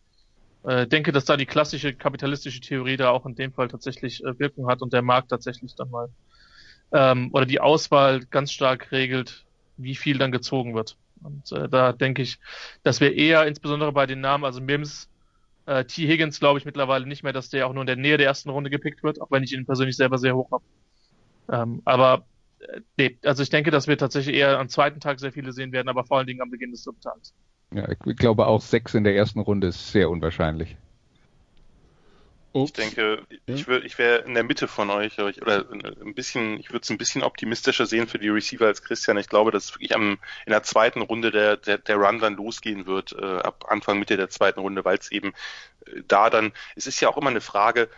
äh, 0.64 0.86
denke, 0.86 1.12
dass 1.12 1.24
da 1.24 1.36
die 1.36 1.46
klassische 1.46 1.94
kapitalistische 1.94 2.60
Theorie 2.60 2.96
da 2.96 3.10
auch 3.10 3.26
in 3.26 3.34
dem 3.34 3.52
Fall 3.52 3.68
tatsächlich 3.68 4.24
äh, 4.24 4.38
Wirkung 4.38 4.68
hat 4.68 4.82
und 4.82 4.92
der 4.92 5.02
Markt 5.02 5.28
tatsächlich 5.28 5.74
dann 5.74 5.90
mal 5.90 6.08
ähm, 6.92 7.30
oder 7.32 7.46
die 7.46 7.60
Auswahl 7.60 8.24
ganz 8.26 8.52
stark 8.52 8.92
regelt, 8.92 9.44
wie 9.76 9.94
viel 9.94 10.18
dann 10.18 10.32
gezogen 10.32 10.74
wird. 10.74 10.96
Und 11.22 11.52
äh, 11.52 11.68
da 11.68 11.92
denke 11.92 12.22
ich, 12.22 12.38
dass 12.82 13.00
wir 13.00 13.14
eher 13.14 13.46
insbesondere 13.46 13.92
bei 13.92 14.06
den 14.06 14.20
Namen, 14.20 14.44
also 14.44 14.60
Mims, 14.60 15.08
äh, 15.66 15.84
T. 15.84 16.06
Higgins 16.06 16.40
glaube 16.40 16.58
ich 16.58 16.64
mittlerweile 16.64 17.06
nicht 17.06 17.22
mehr, 17.22 17.32
dass 17.32 17.48
der 17.48 17.66
auch 17.66 17.72
nur 17.72 17.82
in 17.82 17.86
der 17.86 17.96
Nähe 17.96 18.16
der 18.16 18.26
ersten 18.26 18.50
Runde 18.50 18.70
gepickt 18.70 19.02
wird, 19.02 19.20
auch 19.20 19.30
wenn 19.30 19.42
ich 19.42 19.52
ihn 19.52 19.66
persönlich 19.66 19.96
selber 19.96 20.18
sehr 20.18 20.36
hoch 20.36 20.50
habe. 20.50 20.64
Ähm, 21.50 21.82
aber 21.84 22.26
äh, 22.60 22.80
nee, 22.96 23.18
also 23.24 23.42
ich 23.42 23.50
denke, 23.50 23.70
dass 23.70 23.86
wir 23.86 23.98
tatsächlich 23.98 24.36
eher 24.36 24.58
am 24.58 24.68
zweiten 24.68 25.00
Tag 25.00 25.20
sehr 25.20 25.32
viele 25.32 25.52
sehen 25.52 25.72
werden, 25.72 25.88
aber 25.88 26.04
vor 26.04 26.18
allen 26.18 26.26
Dingen 26.26 26.42
am 26.42 26.50
Beginn 26.50 26.70
des 26.70 26.84
dritten 26.84 27.00
Tages. 27.00 27.34
Ja, 27.74 27.88
ich 27.90 28.16
glaube 28.16 28.46
auch 28.46 28.60
sechs 28.60 28.94
in 28.94 29.04
der 29.04 29.16
ersten 29.16 29.40
Runde 29.40 29.68
ist 29.68 29.90
sehr 29.90 30.08
unwahrscheinlich. 30.08 30.76
Ich 32.56 32.72
denke, 32.72 33.26
ich, 33.46 33.66
würde, 33.66 33.84
ich 33.84 33.98
wäre 33.98 34.18
in 34.18 34.34
der 34.34 34.44
Mitte 34.44 34.68
von 34.68 34.88
euch, 34.88 35.18
oder 35.18 35.66
ein 35.72 36.14
bisschen, 36.14 36.60
ich 36.60 36.70
würde 36.70 36.84
es 36.84 36.90
ein 36.90 36.98
bisschen 36.98 37.24
optimistischer 37.24 37.84
sehen 37.84 38.06
für 38.06 38.20
die 38.20 38.28
Receiver 38.28 38.66
als 38.66 38.84
Christian. 38.84 39.18
Ich 39.18 39.28
glaube, 39.28 39.50
dass 39.50 39.74
wirklich 39.74 39.92
am, 39.92 40.18
in 40.46 40.52
der 40.52 40.62
zweiten 40.62 41.02
Runde 41.02 41.32
der, 41.32 41.56
der, 41.56 41.78
der 41.78 41.96
Run 41.96 42.20
dann 42.20 42.36
losgehen 42.36 42.86
wird, 42.86 43.12
äh, 43.12 43.38
ab 43.38 43.64
Anfang, 43.68 43.98
Mitte 43.98 44.16
der 44.16 44.30
zweiten 44.30 44.60
Runde, 44.60 44.84
weil 44.84 44.98
es 44.98 45.10
eben 45.10 45.32
äh, 45.86 46.02
da 46.06 46.30
dann, 46.30 46.52
es 46.76 46.86
ist 46.86 47.00
ja 47.00 47.08
auch 47.08 47.16
immer 47.16 47.30
eine 47.30 47.40
Frage, 47.40 47.88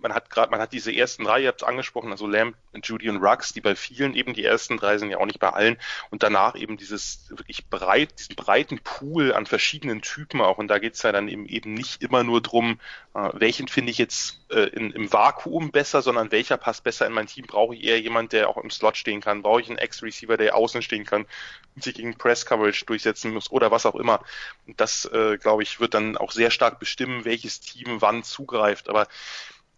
man 0.00 0.12
hat 0.14 0.30
gerade, 0.30 0.50
man 0.50 0.60
hat 0.60 0.72
diese 0.72 0.94
ersten 0.94 1.24
drei, 1.24 1.42
ihr 1.42 1.48
habt 1.48 1.62
es 1.62 1.68
angesprochen, 1.68 2.10
also 2.10 2.26
Lamb, 2.26 2.56
Judy 2.82 3.08
und 3.08 3.18
Rux, 3.18 3.52
die 3.52 3.60
bei 3.60 3.74
vielen 3.74 4.14
eben 4.14 4.34
die 4.34 4.44
ersten 4.44 4.76
drei 4.76 4.98
sind 4.98 5.10
ja 5.10 5.18
auch 5.18 5.26
nicht 5.26 5.38
bei 5.38 5.50
allen. 5.50 5.76
Und 6.10 6.22
danach 6.22 6.56
eben 6.56 6.76
dieses 6.76 7.26
wirklich 7.30 7.66
breit, 7.66 8.18
diesen 8.18 8.36
breiten 8.36 8.78
Pool 8.78 9.32
an 9.32 9.46
verschiedenen 9.46 10.02
Typen 10.02 10.40
auch. 10.40 10.58
Und 10.58 10.68
da 10.68 10.78
geht's 10.78 11.02
ja 11.02 11.12
dann 11.12 11.28
eben 11.28 11.46
eben 11.46 11.74
nicht 11.74 12.02
immer 12.02 12.24
nur 12.24 12.40
drum, 12.40 12.78
äh, 13.14 13.30
welchen 13.34 13.68
finde 13.68 13.90
ich 13.90 13.98
jetzt 13.98 14.40
äh, 14.50 14.68
in, 14.68 14.90
im 14.92 15.12
Vakuum 15.12 15.70
besser, 15.70 16.02
sondern 16.02 16.32
welcher 16.32 16.56
passt 16.56 16.84
besser 16.84 17.06
in 17.06 17.12
mein 17.12 17.26
Team, 17.26 17.46
brauche 17.46 17.74
ich 17.74 17.84
eher 17.84 18.00
jemand, 18.00 18.32
der 18.32 18.48
auch 18.48 18.58
im 18.58 18.70
Slot 18.70 18.96
stehen 18.96 19.20
kann, 19.20 19.42
brauche 19.42 19.60
ich 19.60 19.68
einen 19.68 19.78
Ex-Receiver, 19.78 20.36
der 20.36 20.56
außen 20.56 20.82
stehen 20.82 21.04
kann 21.04 21.26
und 21.74 21.84
sich 21.84 21.94
gegen 21.94 22.16
Press-Coverage 22.16 22.86
durchsetzen 22.86 23.32
muss 23.32 23.50
oder 23.50 23.70
was 23.70 23.86
auch 23.86 23.94
immer. 23.94 24.22
Und 24.66 24.80
das, 24.80 25.04
äh, 25.06 25.38
glaube 25.38 25.62
ich, 25.62 25.80
wird 25.80 25.94
dann 25.94 26.16
auch 26.16 26.32
sehr 26.32 26.50
stark 26.50 26.78
bestimmen, 26.78 27.24
welches 27.24 27.60
Team 27.60 28.00
wann 28.00 28.24
zugreift, 28.24 28.88
aber 28.88 29.08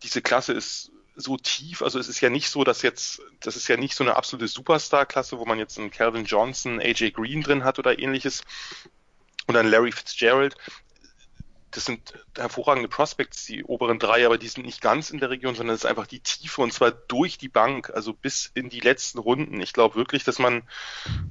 diese 0.03 0.23
Klasse 0.23 0.53
ist 0.53 0.91
so 1.17 1.37
tief, 1.37 1.83
also 1.83 1.99
es 1.99 2.09
ist 2.09 2.21
ja 2.21 2.29
nicht 2.29 2.49
so, 2.49 2.65
dass 2.65 2.83
jetzt, 2.83 3.23
das 3.41 3.57
ist 3.57 3.69
ja 3.69 3.77
nicht 3.77 3.95
so 3.95 4.03
eine 4.03 4.17
absolute 4.17 4.49
Superstar-Klasse, 4.49 5.39
wo 5.39 5.45
man 5.45 5.59
jetzt 5.59 5.79
einen 5.79 5.91
Calvin 5.91 6.25
Johnson, 6.25 6.81
AJ 6.81 7.13
Green 7.13 7.43
drin 7.43 7.65
hat 7.65 7.79
oder 7.79 7.99
ähnliches 7.99 8.43
oder 9.47 9.61
einen 9.61 9.71
Larry 9.71 9.93
Fitzgerald. 9.93 10.57
Das 11.71 11.87
sind 11.87 12.15
hervorragende 12.37 12.89
Prospects, 12.89 13.47
die 13.47 13.65
oberen 13.65 13.99
drei, 13.99 14.27
aber 14.27 14.39
die 14.39 14.47
sind 14.47 14.65
nicht 14.65 14.81
ganz 14.81 15.11
in 15.11 15.19
der 15.19 15.31
Region, 15.31 15.57
sondern 15.57 15.75
es 15.75 15.83
ist 15.83 15.91
einfach 15.91 16.07
die 16.07 16.21
Tiefe 16.21 16.63
und 16.63 16.73
zwar 16.73 16.93
durch 16.93 17.37
die 17.37 17.49
Bank, 17.49 17.91
also 17.91 18.13
bis 18.13 18.51
in 18.55 18.69
die 18.69 18.81
letzten 18.81 19.19
Runden. 19.19 19.61
Ich 19.61 19.73
glaube 19.73 19.97
wirklich, 19.97 20.23
dass 20.23 20.39
man 20.39 20.63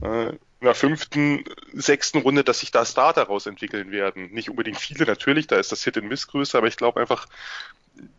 äh, 0.01 0.29
in 0.29 0.65
der 0.65 0.75
fünften, 0.75 1.45
sechsten 1.73 2.19
Runde, 2.19 2.43
dass 2.43 2.59
sich 2.59 2.71
da 2.71 2.85
Starter 2.85 3.23
rausentwickeln 3.23 3.91
werden. 3.91 4.31
Nicht 4.31 4.49
unbedingt 4.49 4.79
viele 4.79 5.05
natürlich, 5.05 5.47
da 5.47 5.57
ist 5.57 5.71
das 5.71 5.83
Hit 5.83 5.97
in 5.97 6.07
Miss 6.07 6.27
größer, 6.27 6.57
aber 6.57 6.67
ich 6.67 6.77
glaube 6.77 6.99
einfach, 6.99 7.27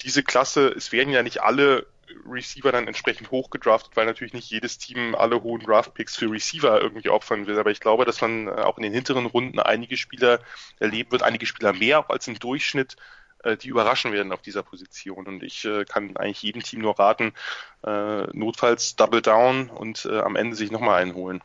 diese 0.03 0.23
Klasse, 0.23 0.69
es 0.69 0.93
werden 0.93 1.13
ja 1.13 1.23
nicht 1.23 1.43
alle 1.43 1.87
Receiver 2.27 2.73
dann 2.73 2.87
entsprechend 2.87 3.31
hochgedraftet, 3.31 3.97
weil 3.97 4.07
natürlich 4.07 4.35
nicht 4.35 4.51
jedes 4.51 4.79
Team 4.79 5.15
alle 5.15 5.43
hohen 5.43 5.63
Draftpicks 5.63 6.17
für 6.17 6.31
Receiver 6.31 6.81
irgendwie 6.81 7.09
opfern 7.09 7.47
will. 7.47 7.59
Aber 7.59 7.71
ich 7.71 7.81
glaube, 7.81 8.05
dass 8.05 8.21
man 8.21 8.49
äh, 8.49 8.51
auch 8.51 8.77
in 8.77 8.85
den 8.85 8.93
hinteren 8.93 9.27
Runden 9.27 9.59
einige 9.59 9.97
Spieler 9.97 10.41
erleben 10.79 11.13
wird, 11.13 11.23
einige 11.23 11.47
Spieler 11.47 11.73
mehr 11.73 12.01
auch 12.01 12.09
als 12.11 12.29
im 12.29 12.39
Durchschnitt, 12.39 12.97
äh, 13.43 13.57
die 13.57 13.69
überraschen 13.69 14.13
werden 14.13 14.33
auf 14.33 14.43
dieser 14.43 14.63
Position. 14.63 15.27
Und 15.27 15.43
ich 15.43 15.65
äh, 15.65 15.85
kann 15.85 16.17
eigentlich 16.17 16.43
jedem 16.43 16.63
Team 16.63 16.81
nur 16.81 16.99
raten, 16.99 17.33
notfalls 18.33 18.97
Double 18.97 19.21
Down 19.21 19.69
und 19.69 20.07
am 20.07 20.37
Ende 20.37 20.57
sich 20.57 20.71
nochmal 20.71 21.03
einholen. 21.03 21.43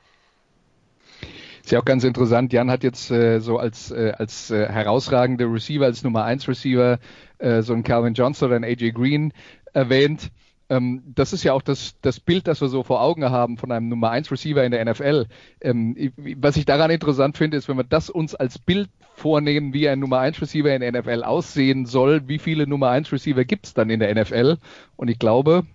Ist 1.69 1.73
ja 1.73 1.81
auch 1.81 1.85
ganz 1.85 2.03
interessant. 2.03 2.51
Jan 2.51 2.71
hat 2.71 2.83
jetzt 2.83 3.11
äh, 3.11 3.37
so 3.41 3.59
als, 3.59 3.91
äh, 3.91 4.11
als 4.17 4.49
äh, 4.49 4.65
herausragende 4.67 5.45
Receiver, 5.45 5.85
als 5.85 6.03
Nummer 6.03 6.23
1 6.23 6.47
Receiver 6.47 6.97
äh, 7.37 7.61
so 7.61 7.73
einen 7.73 7.83
Calvin 7.83 8.15
Johnson 8.15 8.47
oder 8.47 8.55
einen 8.55 8.65
AJ 8.65 8.93
Green 8.93 9.33
erwähnt. 9.71 10.31
Ähm, 10.69 11.03
das 11.13 11.31
ist 11.31 11.43
ja 11.43 11.53
auch 11.53 11.61
das, 11.61 11.93
das 12.01 12.19
Bild, 12.19 12.47
das 12.47 12.59
wir 12.61 12.69
so 12.69 12.81
vor 12.81 13.03
Augen 13.03 13.23
haben 13.29 13.57
von 13.57 13.71
einem 13.71 13.87
Nummer 13.87 14.09
1 14.09 14.31
Receiver 14.31 14.63
in 14.63 14.71
der 14.71 14.83
NFL. 14.83 15.27
Ähm, 15.61 16.11
was 16.37 16.57
ich 16.57 16.65
daran 16.65 16.89
interessant 16.89 17.37
finde, 17.37 17.57
ist, 17.57 17.69
wenn 17.69 17.77
wir 17.77 17.83
das 17.83 18.09
uns 18.09 18.33
als 18.33 18.57
Bild 18.57 18.89
vornehmen, 19.13 19.71
wie 19.71 19.87
ein 19.87 19.99
Nummer 19.99 20.21
1 20.21 20.41
Receiver 20.41 20.73
in 20.73 20.81
der 20.81 20.99
NFL 20.99 21.21
aussehen 21.21 21.85
soll, 21.85 22.27
wie 22.27 22.39
viele 22.39 22.65
Nummer 22.65 22.89
1 22.89 23.11
Receiver 23.11 23.45
gibt 23.45 23.67
es 23.67 23.75
dann 23.75 23.91
in 23.91 23.99
der 23.99 24.19
NFL? 24.19 24.57
Und 24.95 25.07
ich 25.07 25.19
glaube, 25.19 25.67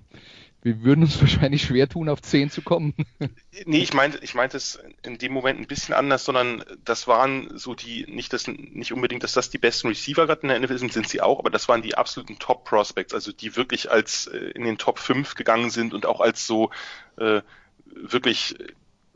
wir 0.64 0.82
würden 0.82 1.02
uns 1.02 1.20
wahrscheinlich 1.20 1.62
schwer 1.62 1.88
tun, 1.88 2.08
auf 2.08 2.20
10 2.20 2.50
zu 2.50 2.62
kommen. 2.62 2.94
nee, 3.66 3.82
ich 3.82 3.94
meinte, 3.94 4.18
ich 4.22 4.34
meinte 4.34 4.56
es 4.56 4.80
in 5.04 5.18
dem 5.18 5.32
Moment 5.32 5.60
ein 5.60 5.66
bisschen 5.68 5.94
anders, 5.94 6.24
sondern 6.24 6.64
das 6.84 7.06
waren 7.06 7.56
so 7.56 7.74
die, 7.74 8.06
nicht 8.08 8.32
das, 8.32 8.48
nicht 8.48 8.92
unbedingt, 8.92 9.22
dass 9.22 9.34
das 9.34 9.50
die 9.50 9.58
besten 9.58 9.88
Receiver 9.88 10.26
gerade 10.26 10.42
in 10.42 10.48
der 10.48 10.58
NFL 10.58 10.78
sind, 10.78 10.92
sind 10.92 11.08
sie 11.08 11.20
auch, 11.20 11.38
aber 11.38 11.50
das 11.50 11.68
waren 11.68 11.82
die 11.82 11.96
absoluten 11.96 12.38
Top 12.38 12.64
Prospects, 12.64 13.14
also 13.14 13.30
die 13.30 13.54
wirklich 13.54 13.90
als 13.90 14.26
äh, 14.26 14.38
in 14.38 14.64
den 14.64 14.78
Top 14.78 14.98
5 14.98 15.34
gegangen 15.34 15.70
sind 15.70 15.94
und 15.94 16.06
auch 16.06 16.20
als 16.20 16.46
so 16.46 16.70
äh, 17.18 17.42
wirklich 17.86 18.56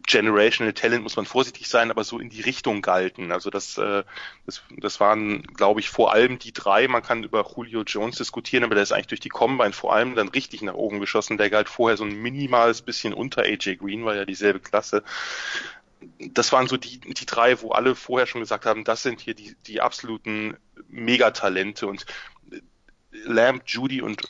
Generational 0.09 0.73
Talent 0.73 1.03
muss 1.03 1.17
man 1.17 1.27
vorsichtig 1.27 1.69
sein, 1.69 1.91
aber 1.91 2.03
so 2.03 2.19
in 2.19 2.31
die 2.31 2.41
Richtung 2.41 2.81
galten. 2.83 3.31
Also 3.31 3.51
das, 3.51 3.77
äh, 3.79 4.03
das, 4.47 4.63
das 4.71 5.01
waren, 5.01 5.43
glaube 5.43 5.81
ich, 5.81 5.91
vor 5.91 6.13
allem 6.13 6.39
die 6.39 6.53
drei. 6.53 6.89
Man 6.89 7.03
kann 7.03 7.23
über 7.23 7.47
Julio 7.55 7.83
Jones 7.83 8.17
diskutieren, 8.17 8.65
aber 8.65 8.75
der 8.75 8.83
ist 8.83 8.93
eigentlich 8.93 9.09
durch 9.09 9.21
die 9.21 9.29
Combine 9.29 9.73
vor 9.73 9.95
allem 9.95 10.15
dann 10.15 10.29
richtig 10.29 10.63
nach 10.63 10.75
oben 10.75 10.99
geschossen. 10.99 11.37
Der 11.37 11.51
galt 11.51 11.69
vorher 11.69 11.97
so 11.97 12.05
ein 12.05 12.21
minimales 12.23 12.83
bisschen 12.83 13.13
unter 13.13 13.43
AJ 13.43 13.77
Green, 13.77 14.05
war 14.05 14.17
ja 14.17 14.25
dieselbe 14.25 14.61
Klasse. 14.61 15.05
Das 16.19 16.53
waren 16.53 16.69
so 16.69 16.77
die, 16.79 17.01
die 17.01 17.27
drei, 17.27 17.61
wo 17.61 17.73
alle 17.73 17.95
vorher 17.95 18.27
schon 18.27 18.41
gesagt 18.41 18.65
haben, 18.65 18.85
das 18.85 19.03
sind 19.03 19.21
hier 19.21 19.35
die, 19.35 19.57
die 19.67 19.81
absoluten 19.81 20.57
Megatalente 20.89 21.87
und 21.87 22.07
Lamb, 23.11 23.63
Judy 23.67 24.01
und 24.01 24.23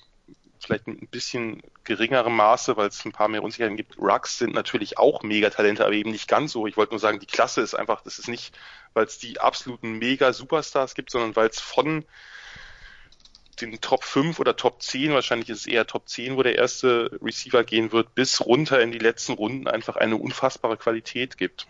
vielleicht 0.65 0.87
ein 0.87 1.09
bisschen 1.09 1.63
geringerem 1.85 2.37
Maße, 2.37 2.77
weil 2.77 2.89
es 2.89 3.05
ein 3.05 3.13
paar 3.13 3.29
mehr 3.29 3.43
Unsicherheiten 3.43 3.77
gibt. 3.77 3.99
Rux 3.99 4.39
sind 4.39 4.55
natürlich 4.55 4.99
auch 4.99 5.23
Megatalente, 5.23 5.85
aber 5.85 5.95
eben 5.95 6.11
nicht 6.11 6.29
ganz 6.29 6.53
so. 6.53 6.67
Ich 6.67 6.77
wollte 6.77 6.93
nur 6.93 7.01
sagen, 7.01 7.21
die 7.21 7.27
Klasse 7.27 7.61
ist 7.61 7.75
einfach, 7.75 8.03
das 8.03 8.19
ist 8.19 8.29
nicht, 8.29 8.57
weil 8.95 9.07
es 9.07 9.19
die 9.19 9.41
absoluten 9.41 9.99
Mega-Superstars 9.99 10.95
gibt, 10.95 11.11
sondern 11.11 11.37
weil 11.37 11.49
es 11.49 11.61
von 11.61 12.05
den 13.61 13.81
Top 13.81 14.05
5 14.05 14.39
oder 14.39 14.57
Top 14.57 14.83
10, 14.83 15.13
wahrscheinlich 15.13 15.49
ist 15.49 15.61
es 15.61 15.67
eher 15.67 15.87
Top 15.87 16.09
10, 16.09 16.37
wo 16.37 16.43
der 16.43 16.57
erste 16.57 17.19
Receiver 17.23 17.65
gehen 17.65 17.93
wird, 17.93 18.15
bis 18.15 18.41
runter 18.41 18.81
in 18.81 18.93
die 18.93 18.99
letzten 18.99 19.33
Runden 19.33 19.67
einfach 19.67 19.97
eine 19.97 20.17
unfassbare 20.17 20.77
Qualität 20.77 21.39
gibt. 21.39 21.67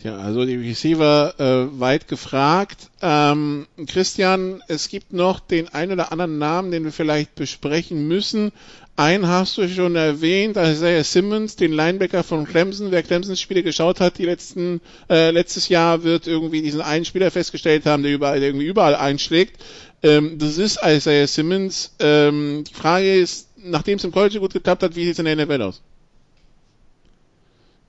Tja, 0.00 0.16
also 0.16 0.44
die 0.44 0.54
Receiver 0.54 1.34
äh, 1.38 1.80
weit 1.80 2.06
gefragt. 2.06 2.88
Ähm, 3.02 3.66
Christian, 3.88 4.62
es 4.68 4.88
gibt 4.88 5.12
noch 5.12 5.40
den 5.40 5.68
ein 5.68 5.90
oder 5.90 6.12
anderen 6.12 6.38
Namen, 6.38 6.70
den 6.70 6.84
wir 6.84 6.92
vielleicht 6.92 7.34
besprechen 7.34 8.06
müssen. 8.06 8.52
Einen 8.94 9.26
hast 9.26 9.58
du 9.58 9.68
schon 9.68 9.96
erwähnt, 9.96 10.56
Isaiah 10.56 11.02
Simmons, 11.02 11.56
den 11.56 11.72
Linebacker 11.72 12.22
von 12.22 12.46
Clemson. 12.46 12.92
Wer 12.92 13.02
Clemsons 13.02 13.40
Spiele 13.40 13.64
geschaut 13.64 14.00
hat, 14.00 14.18
die 14.18 14.24
letzten 14.24 14.80
äh, 15.10 15.30
letztes 15.30 15.68
Jahr 15.68 16.04
wird 16.04 16.28
irgendwie 16.28 16.62
diesen 16.62 16.80
einen 16.80 17.04
Spieler 17.04 17.32
festgestellt 17.32 17.84
haben, 17.84 18.04
der 18.04 18.12
überall 18.12 18.38
der 18.38 18.50
irgendwie 18.50 18.66
überall 18.66 18.94
einschlägt. 18.94 19.60
Ähm, 20.04 20.38
das 20.38 20.58
ist 20.58 20.78
Isaiah 20.84 21.26
Simmons. 21.26 21.94
Ähm, 21.98 22.64
die 22.68 22.74
Frage 22.74 23.18
ist, 23.18 23.48
nachdem 23.56 23.98
es 23.98 24.04
im 24.04 24.12
College 24.12 24.38
gut 24.38 24.52
geklappt 24.52 24.84
hat, 24.84 24.94
wie 24.94 25.04
sieht 25.04 25.14
es 25.14 25.18
in 25.18 25.24
der 25.24 25.36
NFL 25.36 25.62
aus? 25.62 25.82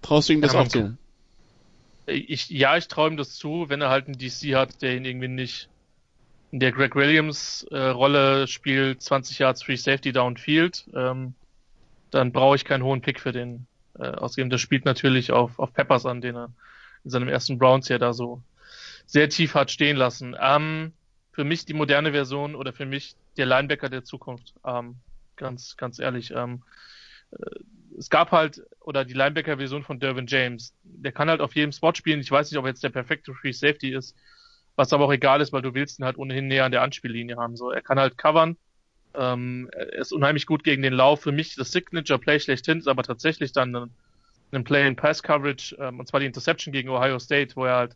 Traust 0.01 0.29
du 0.29 0.33
ihm 0.33 0.41
das 0.41 0.53
ja, 0.53 0.59
auch 0.61 0.67
zu? 0.67 0.97
Ich, 2.09 2.49
ja, 2.49 2.77
ich 2.77 2.87
träume 2.87 3.15
das 3.15 3.35
zu, 3.35 3.69
wenn 3.69 3.81
er 3.81 3.89
halt 3.89 4.07
einen 4.07 4.17
DC 4.17 4.55
hat, 4.55 4.81
der 4.81 4.95
ihn 4.95 5.05
irgendwie 5.05 5.27
nicht 5.27 5.69
in 6.51 6.59
der 6.59 6.71
Greg 6.71 6.95
Williams 6.95 7.63
äh, 7.71 7.77
Rolle 7.77 8.47
spielt, 8.47 9.01
20 9.01 9.39
Yards 9.39 9.63
Free 9.63 9.75
Safety 9.75 10.11
Downfield, 10.11 10.89
ähm, 10.95 11.33
dann 12.11 12.31
brauche 12.31 12.55
ich 12.55 12.65
keinen 12.65 12.83
hohen 12.83 13.01
Pick 13.01 13.19
für 13.19 13.31
den 13.31 13.67
äh, 13.97 14.07
ausgeben. 14.07 14.49
Das 14.49 14.61
spielt 14.61 14.85
natürlich 14.85 15.31
auf, 15.31 15.59
auf 15.59 15.73
Peppers 15.73 16.05
an, 16.05 16.21
den 16.21 16.35
er 16.35 16.51
in 17.03 17.11
seinem 17.11 17.27
ersten 17.27 17.57
Browns 17.57 17.87
ja 17.87 17.97
da 17.97 18.13
so 18.13 18.41
sehr 19.05 19.29
tief 19.29 19.53
hat 19.53 19.71
stehen 19.71 19.97
lassen. 19.97 20.35
Ähm, 20.39 20.93
für 21.31 21.43
mich 21.43 21.65
die 21.65 21.73
moderne 21.73 22.11
Version 22.11 22.55
oder 22.55 22.73
für 22.73 22.85
mich 22.85 23.15
der 23.37 23.45
Linebacker 23.45 23.89
der 23.89 24.03
Zukunft. 24.03 24.53
Ähm, 24.65 24.95
ganz, 25.35 25.77
ganz 25.77 25.99
ehrlich. 25.99 26.31
Ähm, 26.31 26.63
äh, 27.31 27.37
es 27.97 28.09
gab 28.09 28.31
halt, 28.31 28.61
oder 28.81 29.05
die 29.05 29.13
Linebacker-Version 29.13 29.83
von 29.83 29.99
Dervin 29.99 30.27
James. 30.27 30.73
Der 30.83 31.11
kann 31.11 31.29
halt 31.29 31.41
auf 31.41 31.55
jedem 31.55 31.71
Spot 31.71 31.93
spielen. 31.93 32.19
Ich 32.19 32.31
weiß 32.31 32.51
nicht, 32.51 32.59
ob 32.59 32.65
jetzt 32.65 32.83
der 32.83 32.89
perfekte 32.89 33.33
Free 33.33 33.51
Safety 33.51 33.93
ist, 33.93 34.15
was 34.75 34.93
aber 34.93 35.05
auch 35.05 35.11
egal 35.11 35.41
ist, 35.41 35.51
weil 35.53 35.61
du 35.61 35.73
willst 35.73 35.99
ihn 35.99 36.05
halt 36.05 36.17
ohnehin 36.17 36.47
näher 36.47 36.65
an 36.65 36.71
der 36.71 36.81
Anspiellinie 36.81 37.37
haben. 37.37 37.55
So, 37.55 37.71
er 37.71 37.81
kann 37.81 37.99
halt 37.99 38.17
covern. 38.17 38.57
Ähm, 39.15 39.69
er 39.73 39.93
ist 39.93 40.13
unheimlich 40.13 40.45
gut 40.45 40.63
gegen 40.63 40.83
den 40.83 40.93
Lauf. 40.93 41.21
Für 41.21 41.31
mich 41.31 41.55
das 41.55 41.71
Signature 41.71 42.19
Play 42.19 42.39
schlechthin 42.39 42.79
ist 42.79 42.87
aber 42.87 43.03
tatsächlich 43.03 43.51
dann 43.51 43.75
ein, 43.75 43.89
einem 44.51 44.63
Play-in-Pass-Coverage, 44.63 45.75
ähm, 45.79 45.99
und 45.99 46.07
zwar 46.07 46.19
die 46.19 46.25
Interception 46.25 46.71
gegen 46.71 46.89
Ohio 46.89 47.19
State, 47.19 47.55
wo 47.55 47.65
er 47.65 47.75
halt 47.75 47.95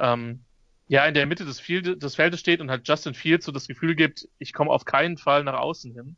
ähm, 0.00 0.40
ja 0.88 1.04
in 1.06 1.14
der 1.14 1.26
Mitte 1.26 1.44
des, 1.44 1.60
Field, 1.60 2.02
des 2.02 2.14
Feldes 2.14 2.40
steht 2.40 2.60
und 2.60 2.70
halt 2.70 2.86
Justin 2.86 3.14
Fields 3.14 3.46
so 3.46 3.52
das 3.52 3.68
Gefühl 3.68 3.94
gibt, 3.94 4.28
ich 4.38 4.52
komme 4.52 4.70
auf 4.70 4.84
keinen 4.84 5.16
Fall 5.16 5.44
nach 5.44 5.58
außen 5.58 5.92
hin. 5.94 6.16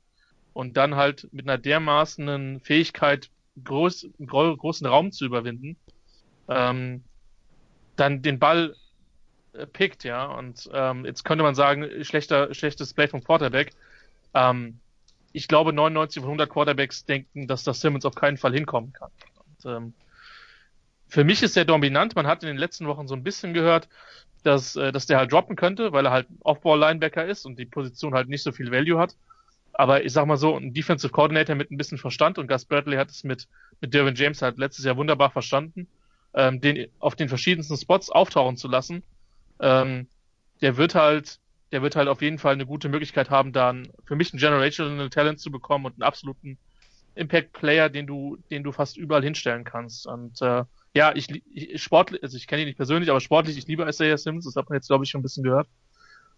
Und 0.56 0.78
dann 0.78 0.96
halt 0.96 1.28
mit 1.32 1.46
einer 1.46 1.58
dermaßenen 1.58 2.60
Fähigkeit, 2.60 3.28
groß, 3.62 4.08
gro 4.24 4.56
großen 4.56 4.86
Raum 4.86 5.12
zu 5.12 5.26
überwinden, 5.26 5.76
ähm, 6.48 7.04
dann 7.96 8.22
den 8.22 8.38
Ball 8.38 8.74
äh, 9.52 9.66
pickt, 9.66 10.02
ja. 10.04 10.24
Und 10.24 10.70
ähm, 10.72 11.04
jetzt 11.04 11.24
könnte 11.24 11.44
man 11.44 11.54
sagen, 11.54 12.02
schlechter, 12.02 12.54
schlechtes 12.54 12.94
Play 12.94 13.06
vom 13.06 13.22
Quarterback. 13.22 13.72
Ähm, 14.32 14.80
ich 15.34 15.46
glaube, 15.46 15.74
99 15.74 16.22
von 16.22 16.30
100 16.30 16.48
Quarterbacks 16.48 17.04
denken, 17.04 17.46
dass 17.46 17.62
das 17.62 17.82
Simmons 17.82 18.06
auf 18.06 18.14
keinen 18.14 18.38
Fall 18.38 18.54
hinkommen 18.54 18.94
kann. 18.94 19.10
Und, 19.34 19.70
ähm, 19.70 19.94
für 21.06 21.24
mich 21.24 21.42
ist 21.42 21.58
er 21.58 21.66
dominant. 21.66 22.16
Man 22.16 22.26
hat 22.26 22.42
in 22.42 22.48
den 22.48 22.56
letzten 22.56 22.86
Wochen 22.86 23.08
so 23.08 23.14
ein 23.14 23.22
bisschen 23.22 23.52
gehört, 23.52 23.90
dass, 24.42 24.74
äh, 24.74 24.90
dass 24.90 25.04
der 25.04 25.18
halt 25.18 25.32
droppen 25.32 25.54
könnte, 25.54 25.92
weil 25.92 26.06
er 26.06 26.12
halt 26.12 26.28
Off-Ball-Linebacker 26.40 27.26
ist 27.26 27.44
und 27.44 27.58
die 27.58 27.66
Position 27.66 28.14
halt 28.14 28.30
nicht 28.30 28.42
so 28.42 28.52
viel 28.52 28.72
Value 28.72 28.98
hat. 28.98 29.14
Aber 29.78 30.04
ich 30.04 30.12
sag 30.12 30.26
mal 30.26 30.36
so, 30.36 30.56
ein 30.56 30.72
Defensive 30.72 31.12
Coordinator 31.12 31.54
mit 31.54 31.70
ein 31.70 31.76
bisschen 31.76 31.98
Verstand 31.98 32.38
und 32.38 32.48
Gus 32.48 32.64
Bradley 32.64 32.96
hat 32.96 33.10
es 33.10 33.24
mit, 33.24 33.46
mit 33.80 33.92
Derwin 33.92 34.14
James 34.14 34.40
halt 34.40 34.58
letztes 34.58 34.84
Jahr 34.84 34.96
wunderbar 34.96 35.30
verstanden, 35.30 35.86
ähm, 36.34 36.60
den 36.60 36.88
auf 36.98 37.14
den 37.14 37.28
verschiedensten 37.28 37.76
Spots 37.76 38.10
auftauchen 38.10 38.56
zu 38.56 38.68
lassen. 38.68 39.02
Ähm, 39.60 40.08
der 40.62 40.76
wird 40.76 40.94
halt 40.94 41.38
der 41.72 41.82
wird 41.82 41.96
halt 41.96 42.08
auf 42.08 42.22
jeden 42.22 42.38
Fall 42.38 42.54
eine 42.54 42.66
gute 42.66 42.88
Möglichkeit 42.88 43.30
haben, 43.30 43.52
dann 43.52 43.88
für 44.04 44.16
mich 44.16 44.32
ein 44.32 44.38
Generational 44.38 45.10
Talent 45.10 45.40
zu 45.40 45.50
bekommen 45.50 45.86
und 45.86 45.94
einen 45.94 46.02
absoluten 46.02 46.58
Impact 47.14 47.52
Player, 47.52 47.88
den 47.88 48.06
du, 48.06 48.38
den 48.50 48.62
du 48.62 48.72
fast 48.72 48.96
überall 48.96 49.22
hinstellen 49.22 49.64
kannst. 49.64 50.06
Und 50.06 50.40
äh, 50.42 50.64
ja, 50.94 51.14
ich, 51.14 51.28
ich 51.52 51.82
sportlich, 51.82 52.22
also 52.22 52.36
ich 52.36 52.46
kenne 52.46 52.62
ihn 52.62 52.68
nicht 52.68 52.76
persönlich, 52.76 53.10
aber 53.10 53.20
sportlich, 53.20 53.56
ich 53.56 53.66
liebe 53.66 53.88
Isaiah 53.88 54.18
Sims, 54.18 54.44
das 54.44 54.56
hat 54.56 54.68
man 54.68 54.76
jetzt, 54.76 54.88
glaube 54.88 55.04
ich, 55.04 55.10
schon 55.10 55.20
ein 55.20 55.22
bisschen 55.22 55.44
gehört. 55.44 55.68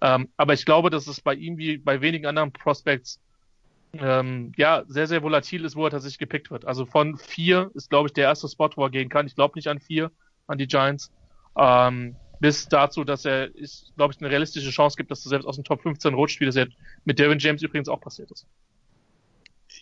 Ähm, 0.01 0.28
aber 0.36 0.55
ich 0.55 0.64
glaube, 0.64 0.91
dass 0.91 1.09
es 1.09 1.20
bei 1.20 1.34
ihm 1.34 1.59
wie 1.59 1.76
bei 1.76 2.01
wenigen 2.01 2.26
anderen 2.26 2.53
Prospects 2.53 3.20
ähm, 3.95 4.53
ja 4.57 4.84
sehr, 4.89 5.07
sehr 5.07 5.22
volatil 5.22 5.64
ist, 5.64 5.76
wo 5.76 5.84
er 5.84 5.91
tatsächlich 5.91 6.18
gepickt 6.18 6.51
wird. 6.51 6.64
Also 6.64 6.86
von 6.86 7.16
vier 7.16 7.70
ist, 7.74 7.91
glaube 7.91 8.09
ich, 8.09 8.12
der 8.12 8.24
erste 8.24 8.49
Spot, 8.49 8.70
wo 8.76 8.84
er 8.84 8.91
gehen 8.91 9.09
kann. 9.09 9.26
Ich 9.26 9.34
glaube 9.34 9.57
nicht 9.57 9.68
an 9.68 9.80
vier, 9.80 10.11
an 10.47 10.59
die 10.59 10.66
Giants. 10.66 11.11
Ähm, 11.57 12.16
bis 12.41 12.68
dazu, 12.68 13.05
dass 13.05 13.24
er, 13.24 13.55
ist, 13.55 13.93
glaube 13.97 14.12
ich, 14.12 14.20
eine 14.20 14.30
realistische 14.30 14.70
Chance 14.70 14.97
gibt, 14.97 15.11
dass 15.11 15.24
er 15.26 15.30
selbst 15.30 15.47
aus 15.47 15.57
dem 15.57 15.64
Top 15.64 15.82
15 15.82 16.14
rutscht, 16.14 16.41
wie 16.41 16.47
das 16.47 16.55
ja 16.55 16.66
mit 17.05 17.18
Darren 17.18 17.39
James 17.39 17.62
übrigens 17.62 17.89
auch 17.89 18.01
passiert 18.01 18.30
ist. 18.30 18.47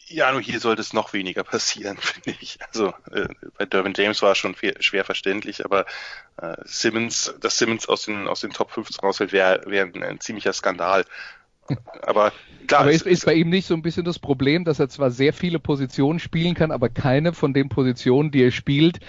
Ja, 0.09 0.31
nur 0.31 0.41
hier 0.41 0.61
sollte 0.61 0.83
es 0.83 0.93
noch 0.93 1.13
weniger 1.13 1.43
passieren, 1.43 1.97
finde 2.01 2.39
ich. 2.41 2.59
Also 2.69 2.95
äh, 3.11 3.29
bei 3.59 3.67
Derwin 3.67 3.93
James 3.97 4.23
war 4.23 4.33
es 4.33 4.39
schon 4.39 4.57
schwer 4.81 5.05
verständlich, 5.05 5.65
aber 5.65 5.85
äh, 6.37 6.57
Simmons, 6.65 7.35
dass 7.41 7.59
Simmons 7.59 7.89
aus 7.89 8.05
den 8.05 8.29
aus 8.29 8.41
den 8.41 8.53
Top 8.53 8.71
15 8.71 9.01
rausfällt, 9.01 9.33
wäre 9.33 9.63
wär 9.67 9.85
ein, 9.85 10.03
ein 10.03 10.21
ziemlicher 10.21 10.53
Skandal. 10.53 11.05
Aber 12.03 12.33
klar. 12.67 12.83
Aber 12.83 12.93
ist, 12.93 13.07
ist 13.07 13.27
bei 13.27 13.35
ihm 13.35 13.51
nicht 13.51 13.67
so 13.67 13.75
ein 13.75 13.83
bisschen 13.83 14.05
das 14.05 14.19
Problem, 14.19 14.64
dass 14.64 14.79
er 14.79 14.89
zwar 14.89 15.11
sehr 15.11 15.33
viele 15.33 15.59
Positionen 15.59 16.19
spielen 16.19 16.55
kann, 16.55 16.71
aber 16.71 16.89
keine 16.89 17.33
von 17.33 17.55
den 17.55 17.69
Positionen, 17.69 18.31
die 18.31 18.43
er 18.43 18.51
spielt, 18.51 19.01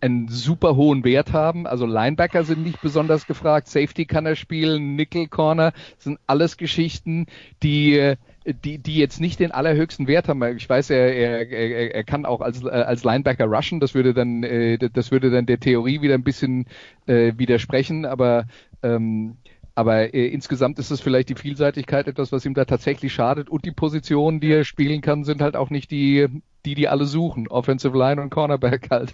einen 0.00 0.28
super 0.28 0.76
hohen 0.76 1.04
Wert 1.04 1.32
haben. 1.32 1.66
Also 1.66 1.86
Linebacker 1.86 2.44
sind 2.44 2.62
nicht 2.62 2.80
besonders 2.82 3.26
gefragt, 3.26 3.68
Safety 3.68 4.04
kann 4.04 4.26
er 4.26 4.36
spielen, 4.36 4.94
Nickel 4.94 5.26
Corner 5.26 5.72
sind 5.98 6.18
alles 6.26 6.56
Geschichten, 6.56 7.26
die 7.62 8.16
die, 8.46 8.78
die 8.78 8.96
jetzt 8.96 9.20
nicht 9.20 9.40
den 9.40 9.50
allerhöchsten 9.50 10.06
Wert 10.06 10.28
haben. 10.28 10.42
Ich 10.56 10.68
weiß, 10.68 10.90
er, 10.90 11.14
er, 11.14 11.50
er, 11.50 11.94
er 11.94 12.04
kann 12.04 12.24
auch 12.24 12.40
als, 12.40 12.64
als 12.64 13.02
Linebacker 13.02 13.46
rushen. 13.46 13.80
Das 13.80 13.94
würde 13.94 14.14
dann, 14.14 14.42
äh, 14.44 14.78
das 14.78 15.10
würde 15.10 15.30
dann 15.30 15.46
der 15.46 15.58
Theorie 15.58 16.00
wieder 16.00 16.14
ein 16.14 16.22
bisschen 16.22 16.66
äh, 17.06 17.32
widersprechen. 17.36 18.04
Aber 18.04 18.46
ähm, 18.82 19.36
aber 19.76 20.14
äh, 20.14 20.26
insgesamt 20.28 20.78
ist 20.78 20.90
es 20.90 21.02
vielleicht 21.02 21.28
die 21.28 21.34
Vielseitigkeit 21.34 22.08
etwas, 22.08 22.32
was 22.32 22.46
ihm 22.46 22.54
da 22.54 22.64
tatsächlich 22.64 23.12
schadet. 23.12 23.50
Und 23.50 23.66
die 23.66 23.72
Positionen, 23.72 24.40
die 24.40 24.50
er 24.50 24.64
spielen 24.64 25.02
kann, 25.02 25.22
sind 25.22 25.42
halt 25.42 25.54
auch 25.54 25.68
nicht 25.68 25.90
die, 25.90 26.28
die 26.64 26.74
die 26.74 26.88
alle 26.88 27.04
suchen. 27.04 27.46
Offensive 27.46 27.96
Line 27.96 28.22
und 28.22 28.30
Cornerback 28.30 28.88
halt. 28.90 29.12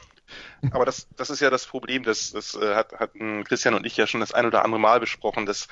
Aber 0.70 0.84
das, 0.84 1.08
das 1.16 1.30
ist 1.30 1.40
ja 1.40 1.50
das 1.50 1.66
Problem, 1.66 2.04
das, 2.04 2.30
das 2.30 2.54
äh, 2.54 2.76
hat, 2.76 2.92
hatten 2.92 3.42
Christian 3.42 3.74
und 3.74 3.84
ich 3.84 3.96
ja 3.96 4.06
schon 4.06 4.20
das 4.20 4.32
ein 4.32 4.46
oder 4.46 4.64
andere 4.64 4.80
Mal 4.80 5.00
besprochen, 5.00 5.46
dass 5.46 5.66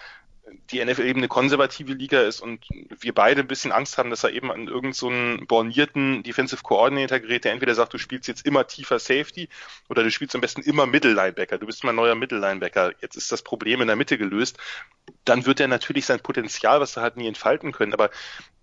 die 0.70 0.84
NFL 0.84 1.06
eben 1.06 1.20
eine 1.20 1.28
konservative 1.28 1.92
Liga 1.92 2.20
ist 2.22 2.40
und 2.40 2.66
wir 3.00 3.14
beide 3.14 3.40
ein 3.40 3.46
bisschen 3.46 3.72
Angst 3.72 3.98
haben, 3.98 4.10
dass 4.10 4.24
er 4.24 4.32
eben 4.32 4.50
an 4.50 4.68
irgendeinen 4.68 4.92
so 5.38 5.46
bornierten 5.46 6.22
Defensive 6.22 6.62
Coordinator 6.62 7.18
gerät, 7.18 7.44
der 7.44 7.52
entweder 7.52 7.74
sagt, 7.74 7.94
du 7.94 7.98
spielst 7.98 8.28
jetzt 8.28 8.46
immer 8.46 8.66
tiefer 8.66 8.98
Safety 8.98 9.48
oder 9.88 10.02
du 10.02 10.10
spielst 10.10 10.34
am 10.34 10.40
besten 10.40 10.62
immer 10.62 10.86
Middle 10.86 11.12
Linebacker. 11.12 11.58
Du 11.58 11.66
bist 11.66 11.84
mein 11.84 11.96
neuer 11.96 12.14
Middle 12.14 12.38
Linebacker. 12.38 12.92
Jetzt 13.00 13.16
ist 13.16 13.32
das 13.32 13.42
Problem 13.42 13.80
in 13.80 13.86
der 13.86 13.96
Mitte 13.96 14.18
gelöst. 14.18 14.58
Dann 15.24 15.46
wird 15.46 15.60
er 15.60 15.68
natürlich 15.68 16.06
sein 16.06 16.20
Potenzial, 16.20 16.80
was 16.80 16.96
er 16.96 17.02
hat, 17.02 17.16
nie 17.16 17.28
entfalten 17.28 17.72
können. 17.72 17.92
Aber 17.92 18.10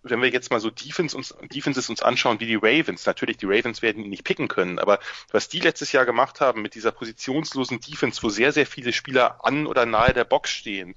wenn 0.04 0.22
wir 0.22 0.30
jetzt 0.30 0.52
mal 0.52 0.60
so 0.60 0.70
Defense 0.70 1.16
uns, 1.16 1.36
Defenses 1.54 1.90
uns 1.90 2.02
anschauen, 2.02 2.40
wie 2.40 2.48
die 2.48 2.56
Ravens, 2.56 3.06
natürlich, 3.06 3.38
die 3.38 3.46
Ravens 3.46 3.82
werden 3.82 4.04
ihn 4.04 4.10
nicht 4.10 4.24
picken 4.24 4.48
können, 4.48 4.80
aber 4.80 5.00
was 5.32 5.50
die 5.50 5.60
letztes 5.60 5.92
Jahr 5.92 6.06
gemacht 6.06 6.40
haben 6.40 6.62
mit 6.62 6.76
dieser 6.76 6.92
positionslosen 6.92 7.80
Defense, 7.80 8.24
wo 8.24 8.30
sehr, 8.30 8.52
sehr 8.52 8.66
viele 8.66 8.94
Spieler 8.94 9.44
an 9.44 9.68
oder 9.68 9.86
nahe 9.86 10.14
der 10.14 10.24
Box 10.24 10.52
stehen, 10.52 10.96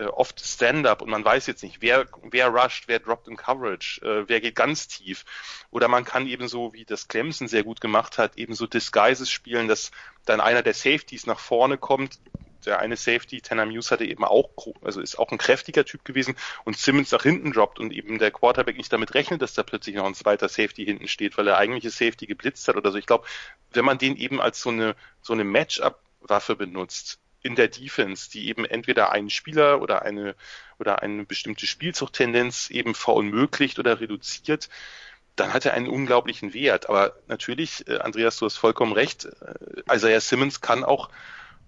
äh, 0.00 0.06
oft 0.06 0.40
Stand-up 0.40 1.02
und 1.02 1.10
man 1.10 1.24
weiß 1.24 1.46
jetzt 1.46 1.62
nicht, 1.62 1.82
wer, 1.82 2.06
wer 2.22 2.48
rusht, 2.48 2.84
wer 2.88 2.98
droppt 2.98 3.28
in 3.28 3.36
Coverage, 3.36 4.00
äh, 4.02 4.28
wer 4.28 4.40
geht 4.40 4.54
ganz 4.54 4.88
tief. 4.88 5.24
Oder 5.70 5.88
man 5.88 6.04
kann 6.04 6.26
eben 6.26 6.48
so, 6.48 6.72
wie 6.72 6.84
das 6.84 7.06
Clemson 7.06 7.48
sehr 7.48 7.64
gut 7.64 7.80
gemacht 7.80 8.16
hat, 8.16 8.38
eben 8.38 8.54
so 8.54 8.66
Disguises 8.66 9.30
spielen, 9.30 9.68
dass 9.68 9.90
dann 10.24 10.40
einer 10.40 10.62
der 10.62 10.74
Safeties 10.74 11.26
nach 11.26 11.38
vorne 11.38 11.76
kommt, 11.76 12.18
der 12.64 12.78
eine 12.78 12.96
Safety, 12.96 13.40
Tanner 13.40 13.66
Muse 13.66 13.90
hatte 13.90 14.04
eben 14.04 14.24
auch, 14.24 14.50
also 14.82 15.00
ist 15.00 15.18
auch 15.18 15.30
ein 15.30 15.38
kräftiger 15.38 15.84
Typ 15.84 16.04
gewesen 16.04 16.34
und 16.64 16.76
Simmons 16.76 17.10
nach 17.10 17.22
hinten 17.22 17.52
droppt 17.52 17.78
und 17.78 17.92
eben 17.92 18.18
der 18.18 18.30
Quarterback 18.30 18.76
nicht 18.76 18.92
damit 18.92 19.14
rechnet, 19.14 19.42
dass 19.42 19.54
da 19.54 19.62
plötzlich 19.62 19.96
noch 19.96 20.06
ein 20.06 20.14
zweiter 20.14 20.48
Safety 20.48 20.84
hinten 20.84 21.08
steht, 21.08 21.38
weil 21.38 21.48
er 21.48 21.58
eigentliche 21.58 21.90
Safety 21.90 22.26
geblitzt 22.26 22.68
hat 22.68 22.76
oder 22.76 22.90
so. 22.90 22.98
Ich 22.98 23.06
glaube, 23.06 23.26
wenn 23.72 23.84
man 23.84 23.98
den 23.98 24.16
eben 24.16 24.40
als 24.40 24.60
so 24.60 24.70
eine, 24.70 24.94
so 25.22 25.32
eine 25.32 25.44
Matchup-Waffe 25.44 26.56
benutzt, 26.56 27.19
in 27.42 27.54
der 27.54 27.68
Defense, 27.68 28.30
die 28.30 28.48
eben 28.48 28.64
entweder 28.64 29.12
einen 29.12 29.30
Spieler 29.30 29.80
oder 29.80 30.02
eine 30.02 30.34
oder 30.78 31.02
eine 31.02 31.24
bestimmte 31.24 31.66
Spielzuchttendenz 31.66 32.70
eben 32.70 32.94
verunmöglicht 32.94 33.78
oder 33.78 34.00
reduziert, 34.00 34.68
dann 35.36 35.52
hat 35.52 35.64
er 35.64 35.74
einen 35.74 35.88
unglaublichen 35.88 36.54
Wert. 36.54 36.88
Aber 36.88 37.16
natürlich, 37.28 37.86
äh, 37.88 37.98
Andreas, 37.98 38.36
du 38.38 38.46
hast 38.46 38.56
vollkommen 38.56 38.92
recht, 38.92 39.26
äh, 39.26 39.94
Isaiah 39.94 40.20
Simmons 40.20 40.60
kann 40.60 40.84
auch 40.84 41.10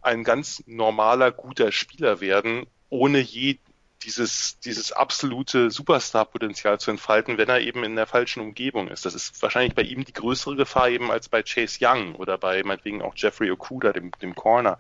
ein 0.00 0.24
ganz 0.24 0.62
normaler, 0.66 1.30
guter 1.30 1.72
Spieler 1.72 2.20
werden, 2.20 2.66
ohne 2.90 3.18
je 3.18 3.58
dieses, 4.04 4.58
dieses 4.60 4.92
absolute 4.92 5.70
Superstar-Potenzial 5.70 6.80
zu 6.80 6.90
entfalten, 6.90 7.38
wenn 7.38 7.48
er 7.48 7.60
eben 7.60 7.84
in 7.84 7.96
der 7.96 8.06
falschen 8.06 8.40
Umgebung 8.40 8.88
ist. 8.88 9.04
Das 9.04 9.14
ist 9.14 9.40
wahrscheinlich 9.42 9.74
bei 9.74 9.82
ihm 9.82 10.04
die 10.04 10.12
größere 10.12 10.56
Gefahr 10.56 10.88
eben 10.88 11.10
als 11.10 11.28
bei 11.28 11.42
Chase 11.42 11.78
Young 11.80 12.14
oder 12.14 12.38
bei 12.38 12.62
meinetwegen 12.62 13.02
auch 13.02 13.14
Jeffrey 13.16 13.50
Okuda, 13.50 13.92
dem, 13.92 14.10
dem 14.20 14.34
Corner, 14.34 14.78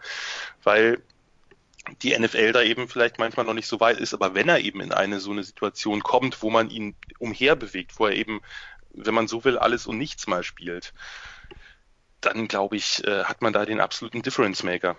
weil 0.62 1.02
die 2.02 2.16
NFL 2.16 2.52
da 2.52 2.62
eben 2.62 2.88
vielleicht 2.88 3.18
manchmal 3.18 3.46
noch 3.46 3.54
nicht 3.54 3.66
so 3.66 3.80
weit 3.80 3.98
ist, 3.98 4.14
aber 4.14 4.34
wenn 4.34 4.48
er 4.48 4.60
eben 4.60 4.80
in 4.80 4.92
eine 4.92 5.18
so 5.18 5.32
eine 5.32 5.42
Situation 5.42 6.02
kommt, 6.02 6.42
wo 6.42 6.50
man 6.50 6.70
ihn 6.70 6.94
umherbewegt, 7.18 7.98
wo 7.98 8.06
er 8.06 8.14
eben, 8.14 8.40
wenn 8.92 9.14
man 9.14 9.26
so 9.26 9.44
will, 9.44 9.58
alles 9.58 9.86
und 9.86 9.98
nichts 9.98 10.26
mal 10.26 10.44
spielt, 10.44 10.92
dann 12.20 12.46
glaube 12.46 12.76
ich, 12.76 13.04
äh, 13.04 13.24
hat 13.24 13.42
man 13.42 13.52
da 13.52 13.64
den 13.64 13.80
absoluten 13.80 14.22
Difference 14.22 14.62
Maker. 14.62 14.96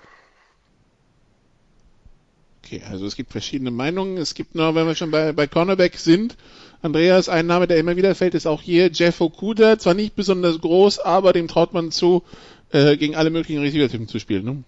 Okay, 2.63 2.81
also 2.89 3.05
es 3.05 3.15
gibt 3.15 3.31
verschiedene 3.31 3.71
Meinungen. 3.71 4.17
Es 4.17 4.35
gibt 4.35 4.55
noch, 4.55 4.73
wenn 4.75 4.87
wir 4.87 4.95
schon 4.95 5.11
bei, 5.11 5.33
bei 5.33 5.47
Cornerback 5.47 5.97
sind, 5.97 6.37
Andreas, 6.81 7.29
ein 7.29 7.45
Name, 7.45 7.67
der 7.67 7.77
immer 7.77 7.95
wieder 7.95 8.13
fällt, 8.15 8.35
ist 8.35 8.45
auch 8.45 8.61
hier 8.61 8.89
Jeff 8.91 9.21
Okuda. 9.21 9.79
Zwar 9.79 9.93
nicht 9.93 10.15
besonders 10.15 10.59
groß, 10.59 10.99
aber 10.99 11.33
dem 11.33 11.47
traut 11.47 11.73
man 11.73 11.91
zu, 11.91 12.23
äh, 12.71 12.97
gegen 12.97 13.15
alle 13.15 13.29
möglichen 13.29 13.61
Receiver-Typen 13.61 14.07
zu 14.07 14.19
spielen. 14.19 14.45
Ne? 14.45 14.63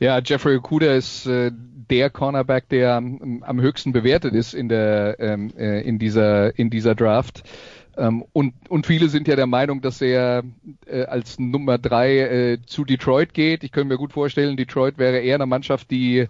Ja, 0.00 0.20
Jeffrey 0.24 0.56
Okuda 0.56 0.94
ist 0.94 1.26
äh, 1.26 1.50
der 1.90 2.08
Cornerback, 2.08 2.68
der 2.68 2.94
am, 2.94 3.42
am 3.44 3.60
höchsten 3.60 3.92
bewertet 3.92 4.34
ist 4.34 4.54
in 4.54 4.68
der 4.68 5.16
ähm, 5.18 5.52
äh, 5.58 5.82
in 5.82 5.98
dieser 5.98 6.58
in 6.58 6.70
dieser 6.70 6.94
Draft. 6.94 7.42
Ähm, 7.96 8.24
und, 8.32 8.54
und 8.68 8.86
viele 8.86 9.08
sind 9.08 9.28
ja 9.28 9.36
der 9.36 9.46
Meinung, 9.46 9.80
dass 9.80 10.00
er 10.00 10.42
äh, 10.86 11.04
als 11.04 11.38
Nummer 11.38 11.78
drei 11.78 12.18
äh, 12.18 12.58
zu 12.64 12.84
Detroit 12.84 13.34
geht. 13.34 13.64
Ich 13.64 13.72
könnte 13.72 13.88
mir 13.88 13.98
gut 13.98 14.12
vorstellen, 14.12 14.56
Detroit 14.56 14.98
wäre 14.98 15.18
eher 15.18 15.36
eine 15.36 15.46
Mannschaft, 15.46 15.90
die 15.90 16.28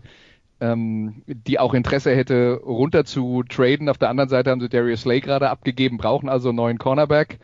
ähm, 0.61 1.23
die 1.27 1.59
auch 1.59 1.75
Interesse 1.75 2.15
hätte, 2.15 2.61
runter 2.63 3.05
zu 3.05 3.43
traden. 3.45 3.89
Auf 3.89 3.99
der 3.99 4.11
anderen 4.11 4.29
Seite 4.29 4.51
haben 4.51 4.61
sie 4.61 4.69
Darius 4.69 5.03
Slay 5.03 5.21
gerade 5.21 5.49
abgegeben, 5.49 5.97
brauchen 5.97 6.29
also 6.29 6.51
einen 6.51 6.57
neuen 6.57 6.79
Cornerback. 6.79 7.39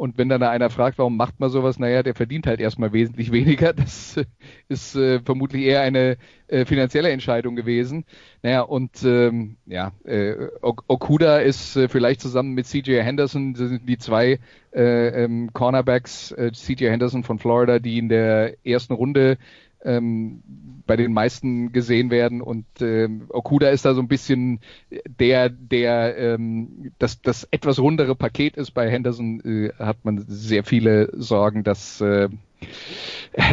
Und 0.00 0.16
wenn 0.16 0.30
dann 0.30 0.42
einer 0.42 0.70
fragt, 0.70 0.96
warum 0.96 1.18
macht 1.18 1.40
man 1.40 1.50
sowas, 1.50 1.78
naja, 1.78 2.02
der 2.02 2.14
verdient 2.14 2.46
halt 2.46 2.58
erstmal 2.58 2.94
wesentlich 2.94 3.32
weniger. 3.32 3.74
Das 3.74 4.18
ist 4.66 4.96
äh, 4.96 5.20
vermutlich 5.20 5.62
eher 5.62 5.82
eine 5.82 6.16
äh, 6.48 6.64
finanzielle 6.64 7.10
Entscheidung 7.10 7.54
gewesen. 7.54 8.06
Naja, 8.42 8.62
und 8.62 9.04
ähm, 9.04 9.58
ja, 9.66 9.92
äh, 10.04 10.48
Okuda 10.62 11.40
ist 11.40 11.76
äh, 11.76 11.86
vielleicht 11.88 12.22
zusammen 12.22 12.54
mit 12.54 12.64
CJ 12.64 13.02
Henderson, 13.02 13.52
das 13.52 13.68
sind 13.68 13.86
die 13.86 13.98
zwei 13.98 14.38
äh, 14.72 15.24
ähm, 15.24 15.50
Cornerbacks, 15.52 16.32
äh, 16.32 16.50
CJ 16.50 16.86
Henderson 16.86 17.22
von 17.22 17.38
Florida, 17.38 17.78
die 17.78 17.98
in 17.98 18.08
der 18.08 18.56
ersten 18.64 18.94
Runde 18.94 19.36
ähm, 19.84 20.42
bei 20.86 20.96
den 20.96 21.12
meisten 21.12 21.72
gesehen 21.72 22.10
werden 22.10 22.40
und 22.42 22.66
ähm, 22.80 23.26
Okuda 23.28 23.68
ist 23.68 23.84
da 23.84 23.94
so 23.94 24.00
ein 24.00 24.08
bisschen 24.08 24.60
der, 25.06 25.48
der 25.48 26.16
ähm, 26.16 26.92
das, 26.98 27.22
das 27.22 27.46
etwas 27.50 27.78
rundere 27.78 28.14
Paket 28.14 28.56
ist. 28.56 28.72
Bei 28.72 28.90
Henderson 28.90 29.40
äh, 29.40 29.72
hat 29.78 30.04
man 30.04 30.24
sehr 30.26 30.64
viele 30.64 31.10
Sorgen, 31.12 31.62
dass 31.62 32.00
äh, 32.00 32.28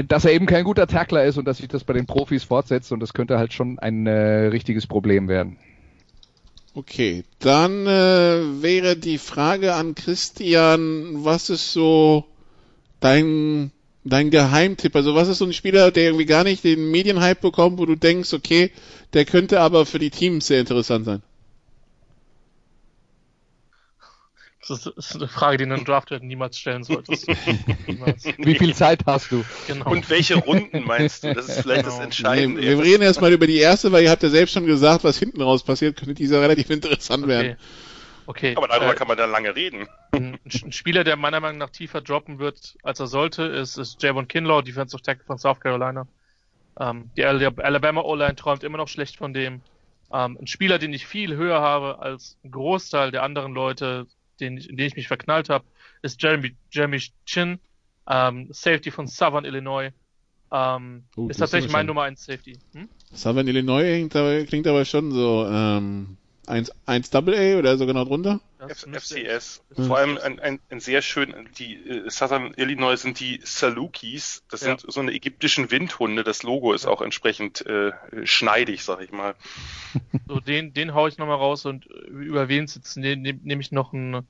dass 0.07 0.25
er 0.25 0.33
eben 0.33 0.47
kein 0.47 0.63
guter 0.63 0.87
Tackler 0.87 1.25
ist 1.25 1.37
und 1.37 1.45
dass 1.45 1.57
sich 1.57 1.67
das 1.67 1.83
bei 1.83 1.93
den 1.93 2.05
Profis 2.05 2.43
fortsetzt 2.43 2.91
und 2.91 2.99
das 2.99 3.13
könnte 3.13 3.37
halt 3.37 3.53
schon 3.53 3.79
ein 3.79 4.07
äh, 4.07 4.47
richtiges 4.47 4.87
Problem 4.87 5.27
werden. 5.27 5.57
Okay, 6.73 7.23
dann 7.39 7.87
äh, 7.87 8.61
wäre 8.61 8.97
die 8.97 9.17
Frage 9.17 9.73
an 9.73 9.95
Christian, 9.95 11.23
was 11.25 11.49
ist 11.49 11.73
so 11.73 12.25
dein 12.99 13.71
dein 14.09 14.31
Geheimtipp? 14.31 14.95
Also 14.95 15.15
was 15.15 15.27
ist 15.27 15.39
so 15.39 15.45
ein 15.45 15.53
Spieler, 15.53 15.91
der 15.91 16.05
irgendwie 16.05 16.25
gar 16.25 16.43
nicht 16.43 16.63
den 16.63 16.91
Medienhype 16.91 17.41
bekommt, 17.41 17.77
wo 17.77 17.85
du 17.85 17.95
denkst, 17.95 18.33
okay, 18.33 18.71
der 19.13 19.25
könnte 19.25 19.59
aber 19.59 19.85
für 19.85 19.99
die 19.99 20.09
Teams 20.09 20.47
sehr 20.47 20.59
interessant 20.59 21.05
sein? 21.05 21.21
Das 24.67 24.85
ist 24.85 25.15
eine 25.15 25.29
Frage, 25.29 25.57
die 25.57 25.63
du 25.63 25.69
in 25.69 25.73
einem 25.73 25.85
Draft 25.85 26.11
niemals 26.21 26.59
stellen 26.59 26.83
solltest. 26.83 27.27
niemals. 27.87 28.25
Wie 28.37 28.55
viel 28.55 28.75
Zeit 28.75 29.05
hast 29.05 29.31
du? 29.31 29.45
Genau. 29.67 29.89
Und 29.89 30.09
welche 30.09 30.35
Runden 30.35 30.83
meinst 30.83 31.23
du? 31.23 31.33
Das 31.33 31.47
ist 31.47 31.61
vielleicht 31.61 31.85
genau. 31.85 31.95
das 31.95 32.03
Entscheidende. 32.03 32.59
Nee, 32.59 32.67
wir 32.67 32.83
reden 32.83 33.03
erstmal 33.03 33.31
über 33.31 33.47
die 33.47 33.57
erste, 33.57 33.93
weil 33.93 34.03
ihr 34.03 34.11
habt 34.11 34.23
ja 34.23 34.29
selbst 34.29 34.53
schon 34.53 34.65
gesagt, 34.65 35.05
was 35.05 35.17
hinten 35.17 35.41
raus 35.41 35.63
passiert, 35.63 35.95
könnte 35.95 36.15
dieser 36.15 36.41
relativ 36.41 36.69
interessant 36.69 37.23
okay. 37.23 37.31
werden. 37.31 37.57
Okay. 38.27 38.55
Aber 38.57 38.67
darüber 38.67 38.91
äh, 38.91 38.95
kann 38.95 39.07
man 39.07 39.17
dann 39.17 39.31
lange 39.31 39.55
reden. 39.55 39.87
Ein, 40.11 40.37
ein, 40.43 40.71
Spieler, 40.73 41.05
der 41.05 41.15
meiner 41.15 41.39
Meinung 41.39 41.57
nach 41.57 41.69
tiefer 41.69 42.01
droppen 42.01 42.39
wird, 42.39 42.77
als 42.83 42.99
er 42.99 43.07
sollte, 43.07 43.43
ist, 43.43 43.77
ist 43.77 44.03
Javon 44.03 44.27
Kinlaw, 44.27 44.61
Defensive 44.61 45.01
Tackle 45.01 45.23
von 45.25 45.37
South 45.37 45.61
Carolina. 45.61 46.05
Ähm, 46.77 47.09
die 47.15 47.23
Alabama 47.25 48.01
O-Line 48.01 48.35
träumt 48.35 48.63
immer 48.65 48.77
noch 48.77 48.89
schlecht 48.89 49.15
von 49.15 49.33
dem. 49.33 49.61
Ähm, 50.11 50.37
ein 50.41 50.47
Spieler, 50.47 50.77
den 50.77 50.93
ich 50.93 51.07
viel 51.07 51.37
höher 51.37 51.61
habe 51.61 51.99
als 51.99 52.37
ein 52.43 52.51
Großteil 52.51 53.11
der 53.11 53.23
anderen 53.23 53.53
Leute, 53.53 54.07
den, 54.41 54.57
in 54.57 54.75
den 54.75 54.87
ich 54.87 54.97
mich 54.97 55.07
verknallt 55.07 55.47
habe, 55.49 55.63
ist 56.01 56.21
Jeremy, 56.21 56.53
Jeremy 56.69 57.01
Chin, 57.25 57.59
ähm, 58.09 58.49
Safety 58.51 58.91
von 58.91 59.07
Southern 59.07 59.45
Illinois. 59.45 59.91
Ähm, 60.51 61.05
oh, 61.15 61.29
ist 61.29 61.37
tatsächlich 61.37 61.71
mein 61.71 61.85
Nummer 61.85 62.03
1 62.03 62.23
Safety. 62.25 62.57
Hm? 62.73 62.89
Southern 63.13 63.47
Illinois 63.47 64.07
klingt, 64.09 64.47
klingt 64.49 64.67
aber 64.67 64.83
schon 64.83 65.11
so 65.11 65.47
ähm, 65.49 66.17
1, 66.47 66.71
1 66.85 67.13
AA 67.13 67.57
oder 67.57 67.77
sogar 67.77 67.93
noch 67.93 68.07
drunter? 68.07 68.39
FCS. 68.59 69.61
Vor 69.75 69.97
allem 69.97 70.17
ein, 70.17 70.39
ein, 70.39 70.59
ein 70.69 70.79
sehr 70.79 71.01
schön, 71.01 71.33
die 71.57 71.75
äh, 71.75 72.09
Southern 72.09 72.53
Illinois 72.55 72.95
sind 72.95 73.19
die 73.19 73.39
Salukis. 73.43 74.43
Das 74.49 74.61
ja. 74.61 74.77
sind 74.77 74.91
so 74.91 74.99
eine 74.99 75.13
ägyptischen 75.13 75.69
Windhunde. 75.69 76.23
Das 76.23 76.43
Logo 76.43 76.73
ist 76.73 76.85
auch 76.85 77.01
entsprechend 77.01 77.65
äh, 77.65 77.91
schneidig, 78.23 78.83
sag 78.83 79.01
ich 79.01 79.11
mal. 79.11 79.35
So, 80.27 80.39
den, 80.39 80.73
den 80.73 80.93
hau 80.93 81.07
ich 81.07 81.17
nochmal 81.17 81.37
raus 81.37 81.65
und 81.65 81.85
über 81.85 82.47
wen 82.47 82.67
sitzen? 82.67 83.01
Den 83.01 83.21
nehme 83.21 83.39
nehm 83.43 83.59
ich 83.59 83.71
noch 83.71 83.93
einen 83.93 84.25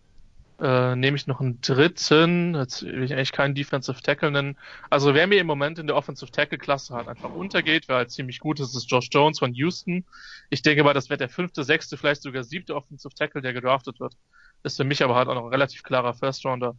äh, 0.59 0.95
nehme 0.95 1.17
ich 1.17 1.27
noch 1.27 1.39
einen 1.39 1.61
dritten. 1.61 2.55
Jetzt 2.55 2.84
will 2.84 3.03
ich 3.03 3.13
eigentlich 3.13 3.31
keinen 3.31 3.55
Defensive 3.55 4.01
Tackle 4.01 4.31
nennen. 4.31 4.57
Also 4.89 5.13
wer 5.13 5.27
mir 5.27 5.39
im 5.39 5.47
Moment 5.47 5.79
in 5.79 5.88
der 5.88 5.95
Offensive 5.95 6.31
Tackle 6.31 6.57
Klasse 6.57 6.95
halt 6.95 7.07
einfach 7.07 7.31
untergeht, 7.31 7.88
wer 7.88 7.97
halt 7.97 8.11
ziemlich 8.11 8.39
gut 8.39 8.59
ist, 8.59 8.75
ist 8.75 8.89
Josh 8.89 9.09
Jones 9.11 9.39
von 9.39 9.53
Houston. 9.53 10.05
Ich 10.49 10.61
denke 10.61 10.84
mal, 10.84 10.93
das 10.93 11.09
wird 11.09 11.21
der 11.21 11.29
fünfte, 11.29 11.63
sechste, 11.63 11.97
vielleicht 11.97 12.23
sogar 12.23 12.43
siebte 12.43 12.75
Offensive 12.75 13.13
Tackle, 13.13 13.41
der 13.41 13.53
gedraftet 13.53 13.99
wird. 13.99 14.15
Ist 14.63 14.77
für 14.77 14.84
mich 14.84 15.03
aber 15.03 15.15
halt 15.15 15.27
auch 15.27 15.35
noch 15.35 15.45
ein 15.45 15.51
relativ 15.51 15.84
klarer 15.84 16.13
First 16.13 16.45
Rounder. 16.45 16.75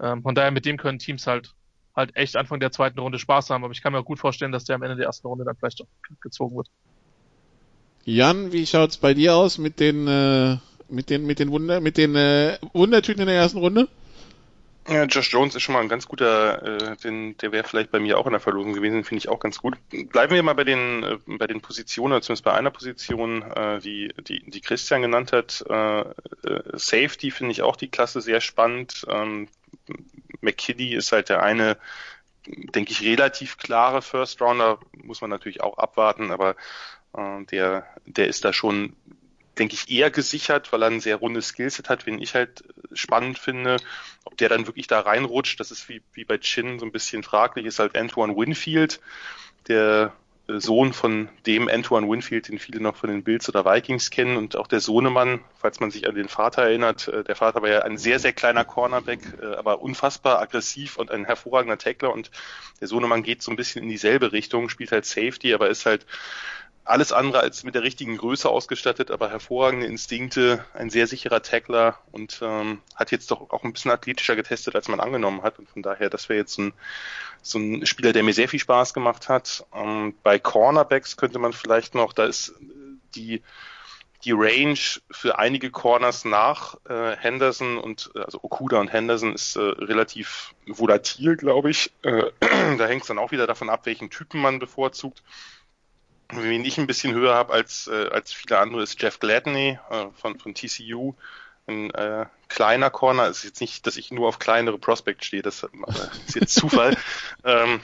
Ähm, 0.00 0.22
von 0.22 0.34
daher 0.34 0.50
mit 0.50 0.64
dem 0.64 0.76
können 0.76 0.98
Teams 0.98 1.26
halt 1.26 1.54
halt 1.98 2.16
echt 2.16 2.36
Anfang 2.36 2.60
der 2.60 2.70
zweiten 2.70 2.98
Runde 3.00 3.18
Spaß 3.18 3.50
haben, 3.50 3.64
aber 3.64 3.72
ich 3.72 3.82
kann 3.82 3.92
mir 3.92 3.98
auch 3.98 4.04
gut 4.04 4.20
vorstellen, 4.20 4.52
dass 4.52 4.64
der 4.64 4.76
am 4.76 4.82
Ende 4.82 4.96
der 4.96 5.06
ersten 5.06 5.26
Runde 5.26 5.44
dann 5.44 5.56
vielleicht 5.56 5.82
auch 5.82 5.88
gezogen 6.20 6.56
wird. 6.56 6.68
Jan, 8.04 8.52
wie 8.52 8.66
schaut's 8.66 8.96
bei 8.96 9.12
dir 9.12 9.34
aus 9.34 9.58
mit 9.58 9.80
den 9.80 10.06
äh, 10.06 10.56
mit 10.88 11.10
den, 11.10 11.26
mit 11.26 11.38
den 11.38 11.50
Wunder, 11.50 11.80
mit 11.80 11.96
den 11.96 12.14
äh, 12.16 12.58
Wundertüten 12.72 13.22
in 13.22 13.28
der 13.28 13.36
ersten 13.36 13.58
Runde? 13.58 13.88
Ja, 14.88 15.04
Josh 15.04 15.30
Jones 15.30 15.54
ist 15.54 15.62
schon 15.62 15.74
mal 15.74 15.82
ein 15.82 15.90
ganz 15.90 16.08
guter, 16.08 16.62
äh, 16.62 16.96
den, 16.96 17.36
der 17.36 17.52
wäre 17.52 17.68
vielleicht 17.68 17.90
bei 17.90 18.00
mir 18.00 18.16
auch 18.16 18.24
in 18.24 18.32
der 18.32 18.40
Verlosung 18.40 18.72
gewesen, 18.72 19.04
finde 19.04 19.18
ich 19.18 19.28
auch 19.28 19.38
ganz 19.38 19.58
gut. 19.58 19.76
Bleiben 19.90 20.34
wir 20.34 20.42
mal 20.42 20.54
bei 20.54 20.64
den, 20.64 21.02
äh, 21.02 21.18
bei 21.26 21.46
den 21.46 21.60
Positionen, 21.60 22.22
zumindest 22.22 22.44
bei 22.44 22.54
einer 22.54 22.70
Position, 22.70 23.42
äh, 23.42 23.80
die, 23.80 24.14
die, 24.26 24.48
die 24.48 24.60
Christian 24.62 25.02
genannt 25.02 25.32
hat. 25.32 25.62
Äh, 25.68 26.00
äh, 26.00 26.06
Safety 26.72 27.30
finde 27.30 27.52
ich 27.52 27.60
auch 27.60 27.76
die 27.76 27.90
Klasse 27.90 28.22
sehr 28.22 28.40
spannend. 28.40 29.04
Ähm, 29.10 29.48
McKinney 30.40 30.94
ist 30.94 31.12
halt 31.12 31.28
der 31.28 31.42
eine, 31.42 31.76
denke 32.46 32.92
ich, 32.92 33.02
relativ 33.02 33.58
klare 33.58 34.00
First 34.00 34.40
Rounder, 34.40 34.78
muss 34.96 35.20
man 35.20 35.28
natürlich 35.28 35.60
auch 35.60 35.76
abwarten, 35.76 36.30
aber 36.30 36.56
äh, 37.14 37.44
der, 37.44 37.86
der 38.06 38.28
ist 38.28 38.42
da 38.46 38.54
schon 38.54 38.96
denke 39.58 39.74
ich, 39.74 39.90
eher 39.90 40.10
gesichert, 40.10 40.72
weil 40.72 40.82
er 40.82 40.90
ein 40.90 41.00
sehr 41.00 41.16
rundes 41.16 41.48
Skillset 41.48 41.88
hat, 41.88 42.06
wen 42.06 42.20
ich 42.20 42.34
halt 42.34 42.64
spannend 42.92 43.38
finde. 43.38 43.78
Ob 44.24 44.36
der 44.36 44.48
dann 44.48 44.66
wirklich 44.66 44.86
da 44.86 45.00
reinrutscht, 45.00 45.58
das 45.60 45.70
ist 45.70 45.88
wie, 45.88 46.02
wie 46.12 46.24
bei 46.24 46.38
Chin 46.38 46.78
so 46.78 46.86
ein 46.86 46.92
bisschen 46.92 47.22
fraglich, 47.22 47.66
ist 47.66 47.78
halt 47.78 47.96
Antoine 47.96 48.36
Winfield, 48.36 49.00
der 49.68 50.12
Sohn 50.48 50.94
von 50.94 51.28
dem 51.44 51.68
Antoine 51.68 52.08
Winfield, 52.08 52.48
den 52.48 52.58
viele 52.58 52.80
noch 52.80 52.96
von 52.96 53.10
den 53.10 53.22
Bills 53.22 53.50
oder 53.50 53.66
Vikings 53.66 54.10
kennen 54.10 54.38
und 54.38 54.56
auch 54.56 54.66
der 54.66 54.80
Sohnemann, 54.80 55.40
falls 55.58 55.78
man 55.78 55.90
sich 55.90 56.08
an 56.08 56.14
den 56.14 56.28
Vater 56.28 56.62
erinnert. 56.62 57.08
Äh, 57.08 57.22
der 57.22 57.36
Vater 57.36 57.60
war 57.60 57.68
ja 57.68 57.82
ein 57.82 57.98
sehr, 57.98 58.18
sehr 58.18 58.32
kleiner 58.32 58.64
Cornerback, 58.64 59.20
äh, 59.42 59.56
aber 59.56 59.82
unfassbar 59.82 60.40
aggressiv 60.40 60.96
und 60.96 61.10
ein 61.10 61.26
hervorragender 61.26 61.76
Tackler 61.76 62.14
und 62.14 62.30
der 62.80 62.88
Sohnemann 62.88 63.22
geht 63.22 63.42
so 63.42 63.50
ein 63.50 63.56
bisschen 63.56 63.82
in 63.82 63.90
dieselbe 63.90 64.32
Richtung, 64.32 64.70
spielt 64.70 64.90
halt 64.90 65.04
Safety, 65.04 65.52
aber 65.52 65.68
ist 65.68 65.84
halt 65.84 66.06
alles 66.88 67.12
andere 67.12 67.40
als 67.40 67.64
mit 67.64 67.74
der 67.74 67.82
richtigen 67.82 68.16
Größe 68.16 68.48
ausgestattet, 68.48 69.10
aber 69.10 69.30
hervorragende 69.30 69.86
Instinkte, 69.86 70.64
ein 70.74 70.90
sehr 70.90 71.06
sicherer 71.06 71.42
Tackler 71.42 71.98
und 72.12 72.40
ähm, 72.42 72.80
hat 72.94 73.10
jetzt 73.10 73.30
doch 73.30 73.50
auch 73.50 73.64
ein 73.64 73.72
bisschen 73.72 73.90
athletischer 73.90 74.36
getestet, 74.36 74.74
als 74.74 74.88
man 74.88 75.00
angenommen 75.00 75.42
hat. 75.42 75.58
Und 75.58 75.68
von 75.68 75.82
daher, 75.82 76.08
das 76.08 76.28
wäre 76.28 76.38
jetzt 76.38 76.58
ein, 76.58 76.72
so 77.42 77.58
ein 77.58 77.84
Spieler, 77.86 78.12
der 78.12 78.22
mir 78.22 78.32
sehr 78.32 78.48
viel 78.48 78.60
Spaß 78.60 78.94
gemacht 78.94 79.28
hat. 79.28 79.66
Ähm, 79.74 80.14
bei 80.22 80.38
Cornerbacks 80.38 81.16
könnte 81.16 81.38
man 81.38 81.52
vielleicht 81.52 81.94
noch, 81.94 82.12
da 82.12 82.24
ist 82.24 82.54
die 83.14 83.42
die 84.24 84.32
Range 84.32 84.78
für 85.12 85.38
einige 85.38 85.70
Corners 85.70 86.24
nach 86.24 86.74
äh, 86.88 87.16
Henderson 87.16 87.78
und 87.78 88.10
also 88.16 88.40
Okuda 88.42 88.80
und 88.80 88.92
Henderson 88.92 89.32
ist 89.32 89.54
äh, 89.54 89.60
relativ 89.60 90.54
volatil, 90.66 91.36
glaube 91.36 91.70
ich. 91.70 91.92
Äh, 92.02 92.24
da 92.78 92.86
hängt 92.86 93.02
es 93.02 93.08
dann 93.08 93.18
auch 93.18 93.30
wieder 93.30 93.46
davon 93.46 93.70
ab, 93.70 93.86
welchen 93.86 94.10
Typen 94.10 94.40
man 94.40 94.58
bevorzugt 94.58 95.22
wen 96.32 96.64
ich 96.64 96.78
ein 96.78 96.86
bisschen 96.86 97.14
höher 97.14 97.34
habe 97.34 97.52
als, 97.52 97.86
äh, 97.86 98.08
als 98.10 98.32
viele 98.32 98.58
andere, 98.58 98.82
ist 98.82 99.00
Jeff 99.00 99.18
Gladney 99.18 99.78
äh, 99.90 100.06
von, 100.20 100.38
von 100.38 100.54
TCU. 100.54 101.14
Ein 101.66 101.90
äh, 101.90 102.26
kleiner 102.48 102.90
Corner. 102.90 103.24
Es 103.24 103.38
ist 103.38 103.44
jetzt 103.44 103.60
nicht, 103.60 103.86
dass 103.86 103.96
ich 103.96 104.10
nur 104.10 104.28
auf 104.28 104.38
kleinere 104.38 104.78
Prospects 104.78 105.26
stehe, 105.26 105.42
das 105.42 105.66
ist 106.26 106.34
jetzt 106.34 106.54
Zufall. 106.54 106.96
ähm, 107.44 107.80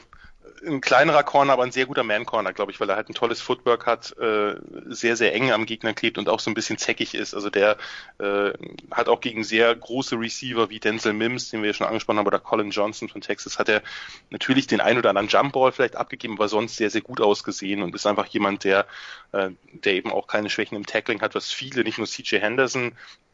ein 0.67 0.81
kleinerer 0.81 1.23
Corner, 1.23 1.53
aber 1.53 1.63
ein 1.63 1.73
sehr 1.73 1.87
guter 1.87 2.03
Man-Corner, 2.03 2.53
glaube 2.53 2.73
ich, 2.73 2.81
weil 2.81 2.89
er 2.89 2.97
halt 2.97 3.09
ein 3.09 3.15
tolles 3.15 3.41
Footwork 3.41 3.87
hat, 3.87 4.17
äh, 4.19 4.55
sehr, 4.87 5.17
sehr 5.17 5.35
eng 5.35 5.53
am 5.53 5.67
Gegner 5.67 5.95
klebt 5.95 6.19
und 6.19 6.29
auch 6.29 6.41
so 6.41 6.51
ein 6.51 6.55
bisschen 6.55 6.79
zeckig 6.79 7.15
ist. 7.15 7.35
Also 7.35 7.51
der 7.51 7.77
äh, 8.19 8.53
hat 8.91 9.09
auch 9.09 9.21
gegen 9.21 9.45
sehr 9.45 9.75
große 9.75 10.17
Receiver 10.19 10.71
wie 10.71 10.81
Denzel 10.81 11.13
Mims, 11.13 11.51
den 11.51 11.63
wir 11.63 11.69
ja 11.69 11.75
schon 11.75 11.87
angesprochen 11.87 12.19
haben, 12.19 12.27
oder 12.27 12.39
Colin 12.39 12.71
Johnson 12.71 13.09
von 13.09 13.21
Texas, 13.21 13.59
hat 13.59 13.69
er 13.69 13.83
natürlich 14.31 14.67
den 14.67 14.81
ein 14.81 14.99
oder 14.99 15.11
anderen 15.11 15.29
Jumpball 15.29 15.73
vielleicht 15.73 15.97
abgegeben, 15.97 16.35
aber 16.35 16.49
sonst 16.49 16.77
sehr, 16.77 16.91
sehr 16.91 17.03
gut 17.03 17.21
ausgesehen 17.21 17.83
und 17.83 17.95
ist 17.95 18.07
einfach 18.07 18.27
jemand, 18.27 18.65
der, 18.65 18.87
äh, 19.33 19.51
der 19.73 19.95
eben 19.95 20.13
auch 20.13 20.27
keine 20.27 20.51
Schwächen 20.51 20.77
im 20.77 20.87
Tackling 20.87 21.21
hat, 21.21 21.35
was 21.35 21.53
viele, 21.53 21.85
nicht 21.85 21.99
nur 21.99 22.07
CJ 22.07 22.39
Henderson, 22.39 22.93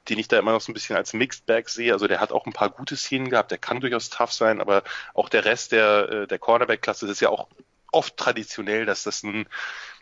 den 0.09 0.19
ich 0.19 0.29
da 0.29 0.39
immer 0.39 0.53
noch 0.53 0.61
so 0.61 0.71
ein 0.71 0.75
bisschen 0.75 0.97
als 0.97 1.13
Mixed 1.13 1.47
Bag 1.47 1.69
sehe. 1.69 1.93
Also 1.93 2.07
der 2.07 2.21
hat 2.21 2.33
auch 2.33 2.47
ein 2.47 2.53
paar 2.53 2.71
gute 2.71 2.97
Szenen 2.97 3.31
gehabt, 3.31 3.51
der 3.51 3.59
kann 3.59 3.81
durchaus 3.81 4.11
tough 4.11 4.33
sein, 4.33 4.61
aber 4.61 4.83
auch 5.15 5.29
der 5.29 5.45
Rest 5.45 5.73
der, 5.73 6.09
äh, 6.09 6.27
der 6.27 6.39
Cornerback-Klasse 6.39 7.07
ist 7.07 7.21
ja 7.21 7.29
auch 7.29 7.49
oft 7.93 8.17
traditionell, 8.17 8.87
dass 8.87 9.03
das 9.03 9.23
nun 9.23 9.47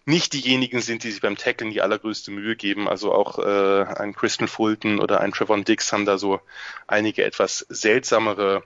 nicht 0.05 0.33
diejenigen 0.33 0.81
sind, 0.81 1.05
die 1.05 1.11
sich 1.11 1.21
beim 1.21 1.37
Tackling 1.37 1.71
die 1.71 1.83
allergrößte 1.83 2.31
Mühe 2.31 2.57
geben. 2.57 2.89
Also 2.89 3.13
auch 3.13 3.39
äh, 3.39 3.85
ein 3.85 4.15
Kristen 4.15 4.49
Fulton 4.49 5.01
oder 5.01 5.21
ein 5.21 5.33
Trevon 5.33 5.65
Dix 5.65 5.93
haben 5.93 6.07
da 6.07 6.17
so 6.17 6.41
einige 6.87 7.25
etwas 7.25 7.67
seltsamere 7.69 8.63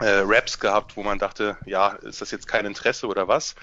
äh, 0.00 0.22
Raps 0.24 0.58
gehabt, 0.58 0.96
wo 0.96 1.02
man 1.02 1.18
dachte, 1.18 1.58
ja, 1.66 1.88
ist 1.88 2.20
das 2.20 2.30
jetzt 2.30 2.46
kein 2.46 2.66
Interesse 2.66 3.06
oder 3.06 3.28
was? 3.28 3.54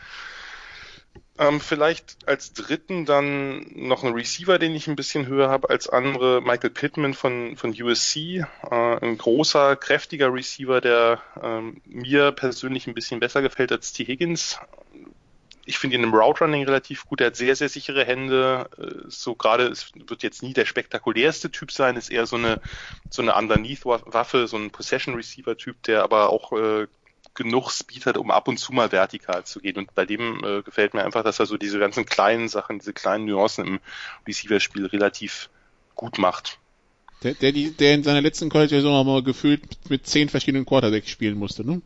Ähm, 1.39 1.59
vielleicht 1.59 2.27
als 2.27 2.53
dritten 2.53 3.05
dann 3.05 3.65
noch 3.73 4.03
ein 4.03 4.13
Receiver, 4.13 4.59
den 4.59 4.75
ich 4.75 4.87
ein 4.87 4.95
bisschen 4.95 5.25
höher 5.25 5.49
habe 5.49 5.69
als 5.71 5.89
andere, 5.89 6.41
Michael 6.41 6.69
Pittman 6.69 7.15
von, 7.15 7.57
von 7.57 7.71
USC. 7.71 8.45
Äh, 8.69 8.75
ein 9.01 9.17
großer, 9.17 9.75
kräftiger 9.75 10.31
Receiver, 10.31 10.79
der 10.79 11.21
ähm, 11.41 11.81
mir 11.85 12.31
persönlich 12.33 12.85
ein 12.85 12.93
bisschen 12.93 13.19
besser 13.19 13.41
gefällt 13.41 13.71
als 13.71 13.93
T. 13.93 14.05
Higgins. 14.05 14.59
Ich 15.65 15.79
finde 15.79 15.95
ihn 15.95 16.03
im 16.03 16.13
Route 16.13 16.43
Running 16.43 16.65
relativ 16.65 17.05
gut. 17.05 17.21
Er 17.21 17.27
hat 17.27 17.35
sehr, 17.35 17.55
sehr 17.55 17.69
sichere 17.69 18.05
Hände. 18.05 18.69
Äh, 18.77 19.07
so 19.07 19.33
gerade, 19.33 19.65
es 19.67 19.91
wird 19.95 20.21
jetzt 20.21 20.43
nie 20.43 20.53
der 20.53 20.65
spektakulärste 20.65 21.49
Typ 21.49 21.71
sein, 21.71 21.95
ist 21.95 22.11
eher 22.11 22.27
so 22.27 22.35
eine, 22.35 22.61
so 23.09 23.23
eine 23.23 23.33
Underneath-Waffe, 23.33 24.47
so 24.47 24.57
ein 24.57 24.69
Possession-Receiver-Typ, 24.69 25.81
der 25.81 26.03
aber 26.03 26.29
auch 26.29 26.51
äh, 26.51 26.85
genug 27.35 27.71
Speed 27.71 28.05
hat, 28.05 28.17
um 28.17 28.31
ab 28.31 28.47
und 28.47 28.57
zu 28.57 28.73
mal 28.73 28.91
vertikal 28.91 29.43
zu 29.45 29.59
gehen. 29.59 29.77
Und 29.77 29.93
bei 29.95 30.05
dem 30.05 30.43
äh, 30.43 30.61
gefällt 30.61 30.93
mir 30.93 31.03
einfach, 31.03 31.23
dass 31.23 31.39
er 31.39 31.45
so 31.45 31.57
diese 31.57 31.79
ganzen 31.79 32.05
kleinen 32.05 32.47
Sachen, 32.47 32.79
diese 32.79 32.93
kleinen 32.93 33.25
Nuancen 33.25 33.65
im 33.65 33.79
Receiver-Spiel 34.27 34.85
relativ 34.87 35.49
gut 35.95 36.17
macht. 36.17 36.59
Der, 37.23 37.33
der, 37.33 37.51
der 37.51 37.93
in 37.93 38.03
seiner 38.03 38.21
letzten 38.21 38.49
College-Saison 38.49 39.05
mal 39.05 39.23
gefühlt 39.23 39.61
mit 39.89 40.05
zehn 40.05 40.29
verschiedenen 40.29 40.65
Quarterbacks 40.65 41.09
spielen 41.09 41.37
musste, 41.37 41.65
ne? 41.65 41.81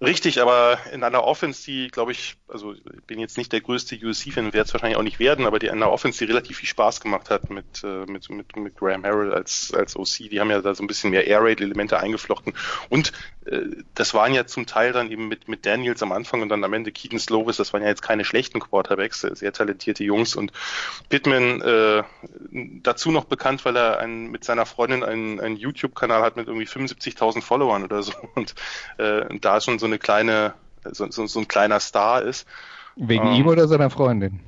Richtig, 0.00 0.40
aber 0.40 0.78
in 0.92 1.02
einer 1.02 1.24
Offense, 1.24 1.64
die, 1.64 1.88
glaube 1.88 2.12
ich, 2.12 2.36
also 2.46 2.72
ich 2.72 2.82
bin 3.08 3.18
jetzt 3.18 3.36
nicht 3.36 3.52
der 3.52 3.60
größte 3.60 3.96
USC-Fan, 3.96 4.52
werde 4.52 4.60
es 4.68 4.72
wahrscheinlich 4.72 4.96
auch 4.96 5.02
nicht 5.02 5.18
werden, 5.18 5.44
aber 5.44 5.58
die 5.58 5.66
in 5.66 5.72
einer 5.72 5.90
Offense, 5.90 6.18
die 6.18 6.24
relativ 6.26 6.58
viel 6.58 6.68
Spaß 6.68 7.00
gemacht 7.00 7.30
hat 7.30 7.50
mit, 7.50 7.82
äh, 7.82 8.06
mit, 8.06 8.30
mit, 8.30 8.54
mit 8.54 8.76
Graham 8.76 9.04
Harrell 9.04 9.34
als, 9.34 9.74
als 9.74 9.96
OC, 9.96 10.30
die 10.30 10.38
haben 10.38 10.50
ja 10.50 10.60
da 10.60 10.72
so 10.72 10.84
ein 10.84 10.86
bisschen 10.86 11.10
mehr 11.10 11.26
Air 11.26 11.42
Raid-Elemente 11.42 11.98
eingeflochten. 11.98 12.54
Und 12.88 13.12
äh, 13.46 13.62
das 13.94 14.14
waren 14.14 14.34
ja 14.34 14.46
zum 14.46 14.66
Teil 14.66 14.92
dann 14.92 15.10
eben 15.10 15.26
mit, 15.26 15.48
mit 15.48 15.66
Daniels 15.66 16.00
am 16.00 16.12
Anfang 16.12 16.42
und 16.42 16.48
dann 16.48 16.62
am 16.62 16.72
Ende 16.74 16.92
Keaton 16.92 17.18
Slovis, 17.18 17.56
das 17.56 17.72
waren 17.72 17.82
ja 17.82 17.88
jetzt 17.88 18.02
keine 18.02 18.24
schlechten 18.24 18.60
Quarterbacks, 18.60 19.22
sehr 19.22 19.52
talentierte 19.52 20.04
Jungs. 20.04 20.36
Und 20.36 20.52
Pittman 21.08 21.60
äh, 21.60 22.04
dazu 22.82 23.10
noch 23.10 23.24
bekannt, 23.24 23.64
weil 23.64 23.76
er 23.76 23.98
ein, 23.98 24.28
mit 24.28 24.44
seiner 24.44 24.64
Freundin 24.64 25.02
einen, 25.02 25.40
einen 25.40 25.56
YouTube-Kanal 25.56 26.22
hat 26.22 26.36
mit 26.36 26.46
irgendwie 26.46 26.68
75.000 26.68 27.42
Followern 27.42 27.82
oder 27.82 28.04
so. 28.04 28.12
Und 28.36 28.54
äh, 28.98 29.26
da 29.40 29.57
schon 29.60 29.78
so 29.78 29.86
eine 29.86 29.98
kleine, 29.98 30.54
so, 30.84 31.10
so, 31.10 31.26
so 31.26 31.40
ein 31.40 31.48
kleiner 31.48 31.80
Star 31.80 32.22
ist. 32.22 32.46
Wegen 32.96 33.26
ähm, 33.26 33.34
ihm 33.34 33.46
oder 33.46 33.68
seiner 33.68 33.90
Freundin? 33.90 34.40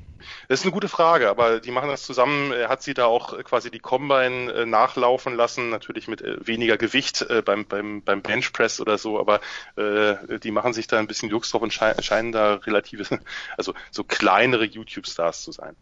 Das 0.49 0.61
ist 0.61 0.67
eine 0.67 0.73
gute 0.73 0.89
Frage, 0.89 1.29
aber 1.31 1.61
die 1.61 1.71
machen 1.71 1.89
das 1.89 2.03
zusammen. 2.03 2.53
Er 2.53 2.69
hat 2.69 2.83
sie 2.83 2.95
da 2.95 3.07
auch 3.07 3.43
quasi 3.45 3.71
die 3.71 3.79
Combine 3.79 4.53
äh, 4.53 4.67
nachlaufen 4.67 5.35
lassen, 5.35 5.71
natürlich 5.71 6.09
mit 6.09 6.23
äh, 6.23 6.47
weniger 6.47 6.77
Gewicht 6.77 7.23
äh, 7.23 7.43
beim, 7.43 7.65
beim, 7.65 8.03
beim 8.03 8.23
Benchpress 8.23 8.81
oder 8.81 8.99
so, 8.99 9.19
aber 9.19 9.41
äh, 9.77 10.39
die 10.39 10.51
machen 10.51 10.73
sich 10.73 10.87
da 10.87 10.99
ein 10.99 11.07
bisschen 11.07 11.31
Jux 11.31 11.51
drauf 11.51 11.63
und 11.63 11.73
sche 11.73 11.95
scheinen 12.01 12.33
da 12.33 12.55
relative, 12.55 13.21
also 13.57 13.75
so 13.91 14.05
kleinere 14.05 14.65
YouTube-Stars 14.65 15.43
zu 15.43 15.53
sein. 15.53 15.77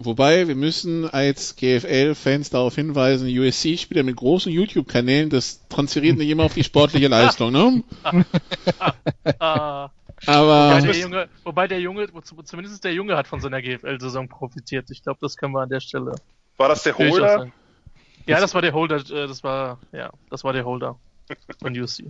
Wobei, 0.00 0.46
wir 0.46 0.54
müssen 0.54 1.10
als 1.10 1.56
GFL-Fans 1.56 2.50
darauf 2.50 2.76
hinweisen, 2.76 3.26
USC-Spieler 3.26 4.04
mit 4.04 4.14
großen 4.14 4.52
YouTube-Kanälen, 4.52 5.28
das 5.28 5.66
transferiert 5.68 6.18
nicht 6.18 6.30
immer 6.30 6.44
auf 6.44 6.54
die 6.54 6.62
sportliche 6.62 7.08
Leistung, 7.08 7.50
ne? 7.50 7.82
Aber 10.26 10.76
wobei 10.76 10.80
der, 10.80 10.96
Junge, 10.96 11.28
wobei 11.44 11.68
der 11.68 11.80
Junge, 11.80 12.06
zumindest 12.44 12.84
der 12.84 12.92
Junge 12.92 13.16
hat 13.16 13.26
von 13.26 13.40
seiner 13.40 13.60
GFL-Saison 13.60 14.28
profitiert. 14.28 14.88
Ich 14.90 15.02
glaube, 15.02 15.18
das 15.20 15.36
können 15.36 15.52
wir 15.52 15.62
an 15.62 15.68
der 15.68 15.80
Stelle. 15.80 16.14
War 16.56 16.68
das 16.68 16.84
der 16.84 16.96
Holder? 16.96 17.50
Ja, 18.26 18.40
das 18.40 18.54
war 18.54 18.62
der 18.62 18.74
Holder. 18.74 18.96
Äh, 18.96 19.26
das 19.26 19.42
war 19.42 19.78
ja, 19.92 20.10
das 20.30 20.44
war 20.44 20.52
der 20.52 20.64
Holder 20.64 20.96
von 21.60 21.78
USC. 21.78 22.04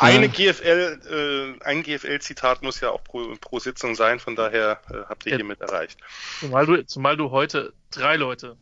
Eine 0.00 0.28
GFL, 0.28 1.58
äh, 1.60 1.64
ein 1.64 1.82
GFL-Zitat 1.82 2.62
muss 2.62 2.80
ja 2.80 2.90
auch 2.90 3.04
pro, 3.04 3.34
pro 3.40 3.58
Sitzung 3.58 3.94
sein, 3.94 4.18
von 4.18 4.34
daher 4.34 4.80
äh, 4.90 5.08
habt 5.08 5.26
ihr 5.26 5.36
hiermit 5.36 5.60
erreicht. 5.60 5.98
Zumal 6.40 6.66
du, 6.66 6.84
zumal 6.86 7.16
du 7.16 7.30
heute 7.30 7.74
drei 7.90 8.16
Leute 8.16 8.56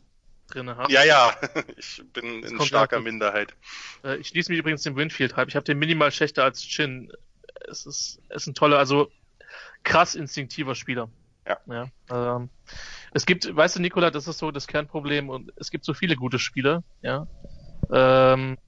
drin 0.49 0.75
hast. 0.77 0.91
Ja, 0.91 1.05
ja, 1.05 1.33
ich 1.77 2.03
bin 2.13 2.43
das 2.43 2.51
in 2.51 2.61
starker 2.63 3.01
Minderheit. 3.01 3.55
Äh, 4.03 4.17
ich 4.17 4.29
schließe 4.29 4.51
mich 4.51 4.59
übrigens 4.59 4.83
dem 4.83 4.97
Winfield-Hype. 4.97 5.49
Ich 5.49 5.57
habe 5.57 5.65
den 5.65 5.79
minimal 5.79 6.11
schlechter 6.11 6.45
als 6.45 6.61
Chin. 6.61 7.13
Es 7.69 7.87
ist, 7.87 8.21
es 8.29 8.43
ist 8.43 8.47
ein 8.49 8.55
toller, 8.55 8.79
also 8.79 9.11
krass 9.85 10.15
instinktiver 10.15 10.75
Spieler. 10.75 11.09
Ja. 11.47 11.59
ja 12.11 12.37
ähm, 12.37 12.51
es 13.13 13.27
gibt, 13.27 13.55
weißt 13.55 13.77
du, 13.77 13.81
Nikola, 13.81 14.11
das 14.11 14.27
ist 14.27 14.39
so 14.39 14.51
das 14.51 14.67
Kernproblem 14.67 15.29
und 15.29 15.53
es 15.57 15.71
gibt 15.71 15.85
so 15.85 15.95
viele 15.95 16.17
gute 16.17 16.39
Spieler, 16.39 16.83
ja. 17.01 17.27
Ähm, 17.91 18.59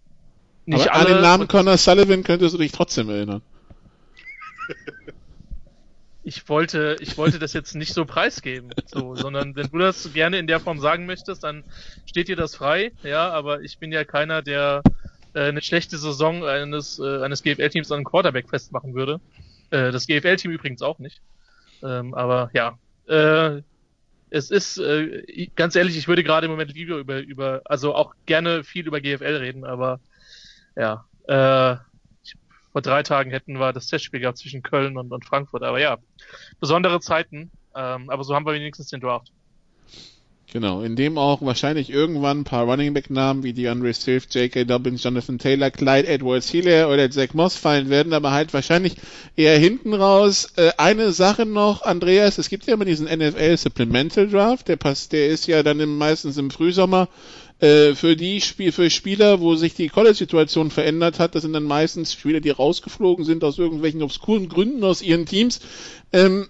nicht 0.66 0.88
Aber 0.88 0.94
alle, 0.94 1.06
an 1.06 1.12
den 1.14 1.22
Namen 1.22 1.48
Connor 1.48 1.76
Sullivan 1.76 2.22
könntest 2.22 2.54
du 2.54 2.58
dich 2.58 2.72
trotzdem 2.72 3.08
erinnern. 3.08 3.42
Ich 6.22 6.48
wollte, 6.48 6.96
ich 7.00 7.16
wollte 7.16 7.38
das 7.38 7.54
jetzt 7.54 7.74
nicht 7.74 7.94
so 7.94 8.04
preisgeben, 8.04 8.70
so, 8.86 9.16
sondern 9.16 9.56
wenn 9.56 9.68
du 9.68 9.78
das 9.78 10.12
gerne 10.12 10.38
in 10.38 10.46
der 10.46 10.60
Form 10.60 10.78
sagen 10.78 11.06
möchtest, 11.06 11.42
dann 11.44 11.64
steht 12.04 12.28
dir 12.28 12.36
das 12.36 12.54
frei, 12.54 12.92
ja, 13.02 13.30
aber 13.30 13.62
ich 13.62 13.78
bin 13.78 13.90
ja 13.90 14.04
keiner, 14.04 14.42
der 14.42 14.82
äh, 15.32 15.48
eine 15.48 15.62
schlechte 15.62 15.96
Saison 15.96 16.44
eines, 16.44 16.98
äh, 16.98 17.22
eines 17.22 17.42
GFL-Teams 17.42 17.90
an 17.90 17.96
einem 17.96 18.04
Quarterback 18.04 18.48
festmachen 18.48 18.94
würde. 18.94 19.20
Äh, 19.70 19.92
das 19.92 20.06
GFL-Team 20.06 20.50
übrigens 20.50 20.82
auch 20.82 20.98
nicht. 20.98 21.20
Ähm, 21.82 22.14
aber 22.14 22.50
ja, 22.52 22.78
äh, 23.08 23.62
es 24.30 24.50
ist, 24.50 24.78
äh, 24.78 25.48
ganz 25.56 25.74
ehrlich, 25.74 25.96
ich 25.96 26.06
würde 26.06 26.22
gerade 26.22 26.46
im 26.46 26.52
Moment 26.52 26.74
lieber 26.74 26.96
über, 26.98 27.20
über, 27.20 27.62
also 27.64 27.94
auch 27.94 28.14
gerne 28.26 28.62
viel 28.62 28.86
über 28.86 29.00
GFL 29.00 29.36
reden, 29.36 29.64
aber 29.64 30.00
ja, 30.80 31.04
äh, 31.28 31.76
vor 32.72 32.82
drei 32.82 33.02
Tagen 33.02 33.30
hätten 33.30 33.58
wir 33.58 33.72
das 33.72 33.88
Testspiel 33.88 34.20
gehabt 34.20 34.38
zwischen 34.38 34.62
Köln 34.62 34.96
und, 34.96 35.12
und 35.12 35.24
Frankfurt. 35.24 35.62
Aber 35.62 35.80
ja, 35.80 35.98
besondere 36.60 37.00
Zeiten. 37.00 37.50
Ähm, 37.74 38.10
aber 38.10 38.24
so 38.24 38.34
haben 38.34 38.46
wir 38.46 38.54
wenigstens 38.54 38.88
den 38.88 39.00
Draft. 39.00 39.32
Genau, 40.52 40.82
in 40.82 40.96
dem 40.96 41.16
auch 41.16 41.42
wahrscheinlich 41.42 41.90
irgendwann 41.90 42.40
ein 42.40 42.44
paar 42.44 42.64
Running 42.64 42.92
Back 42.92 43.08
Namen 43.08 43.44
wie 43.44 43.52
die 43.52 43.68
Andre 43.68 43.94
Swift, 43.94 44.34
J.K. 44.34 44.64
Dobbins, 44.64 45.04
Jonathan 45.04 45.38
Taylor, 45.38 45.70
Clyde 45.70 46.08
Edwards 46.08 46.48
Hilaire 46.50 46.88
oder 46.88 47.08
Zach 47.08 47.34
Moss 47.34 47.54
fallen 47.54 47.88
werden, 47.88 48.12
aber 48.12 48.32
halt 48.32 48.52
wahrscheinlich 48.52 48.96
eher 49.36 49.56
hinten 49.56 49.94
raus. 49.94 50.52
Äh, 50.56 50.72
eine 50.76 51.12
Sache 51.12 51.46
noch, 51.46 51.82
Andreas, 51.82 52.38
es 52.38 52.48
gibt 52.48 52.66
ja 52.66 52.74
immer 52.74 52.84
diesen 52.84 53.06
NFL 53.06 53.56
Supplemental 53.58 54.28
Draft, 54.28 54.66
der 54.66 54.74
passt, 54.74 55.12
der 55.12 55.28
ist 55.28 55.46
ja 55.46 55.62
dann 55.62 55.78
im, 55.78 55.96
meistens 55.98 56.36
im 56.36 56.50
Frühsommer 56.50 57.08
äh, 57.60 57.94
für 57.94 58.16
die 58.16 58.40
Spiel, 58.40 58.72
für 58.72 58.90
Spieler, 58.90 59.40
wo 59.40 59.54
sich 59.54 59.74
die 59.74 59.88
College-Situation 59.88 60.70
verändert 60.70 61.18
hat, 61.18 61.34
das 61.34 61.42
sind 61.42 61.52
dann 61.52 61.64
meistens 61.64 62.12
Spieler, 62.12 62.40
die 62.40 62.50
rausgeflogen 62.50 63.24
sind 63.24 63.44
aus 63.44 63.58
irgendwelchen 63.58 64.02
obskuren 64.02 64.48
Gründen 64.48 64.82
aus 64.84 65.02
ihren 65.02 65.26
Teams. 65.26 65.60
Ähm, 66.12 66.48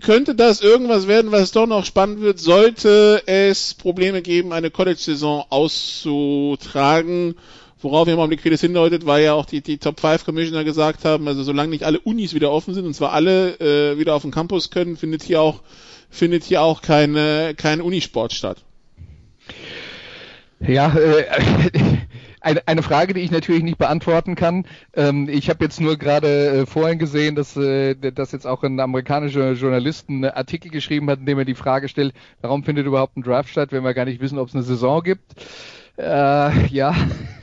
könnte 0.00 0.34
das 0.34 0.62
irgendwas 0.62 1.06
werden, 1.06 1.32
was 1.32 1.52
doch 1.52 1.66
noch 1.66 1.84
spannend 1.84 2.22
wird, 2.22 2.38
sollte 2.38 3.22
es 3.26 3.74
Probleme 3.74 4.22
geben, 4.22 4.52
eine 4.52 4.70
College-Saison 4.70 5.44
auszutragen? 5.50 7.34
Worauf 7.82 8.08
im 8.08 8.18
Augenblick 8.18 8.40
vieles 8.40 8.62
hindeutet, 8.62 9.04
weil 9.04 9.22
ja 9.22 9.34
auch 9.34 9.44
die, 9.44 9.60
die 9.60 9.76
Top 9.76 10.00
5 10.00 10.24
Commissioner 10.24 10.64
gesagt 10.64 11.04
haben, 11.04 11.28
also 11.28 11.42
solange 11.42 11.68
nicht 11.68 11.84
alle 11.84 12.00
Unis 12.00 12.32
wieder 12.32 12.50
offen 12.50 12.72
sind 12.72 12.86
und 12.86 12.94
zwar 12.94 13.12
alle 13.12 13.60
äh, 13.60 13.98
wieder 13.98 14.14
auf 14.14 14.22
den 14.22 14.30
Campus 14.30 14.70
können, 14.70 14.96
findet 14.96 15.22
hier 15.22 15.42
auch 15.42 15.60
findet 16.08 16.44
hier 16.44 16.62
auch 16.62 16.82
keine, 16.82 17.54
kein 17.56 17.80
Unisport 17.80 18.32
statt. 18.32 18.58
Ja, 20.60 20.94
äh, 20.96 21.24
eine, 22.40 22.82
Frage, 22.82 23.12
die 23.12 23.20
ich 23.20 23.30
natürlich 23.30 23.62
nicht 23.62 23.78
beantworten 23.78 24.34
kann. 24.36 24.64
Ähm, 24.94 25.28
ich 25.28 25.50
habe 25.50 25.64
jetzt 25.64 25.80
nur 25.80 25.96
gerade 25.96 26.62
äh, 26.62 26.66
vorhin 26.66 26.98
gesehen, 26.98 27.34
dass, 27.34 27.56
äh, 27.56 27.94
dass 27.94 28.32
jetzt 28.32 28.46
auch 28.46 28.62
ein 28.62 28.80
amerikanischer 28.80 29.52
Journalist 29.52 30.08
einen 30.08 30.24
Artikel 30.24 30.70
geschrieben 30.70 31.10
hat, 31.10 31.20
in 31.20 31.26
dem 31.26 31.38
er 31.38 31.44
die 31.44 31.54
Frage 31.54 31.88
stellt, 31.88 32.14
warum 32.40 32.64
findet 32.64 32.86
überhaupt 32.86 33.16
ein 33.16 33.22
Draft 33.22 33.50
statt, 33.50 33.72
wenn 33.72 33.84
wir 33.84 33.94
gar 33.94 34.06
nicht 34.06 34.20
wissen, 34.20 34.38
ob 34.38 34.48
es 34.48 34.54
eine 34.54 34.62
Saison 34.62 35.02
gibt. 35.02 35.34
Äh, 35.98 36.66
ja, 36.66 36.94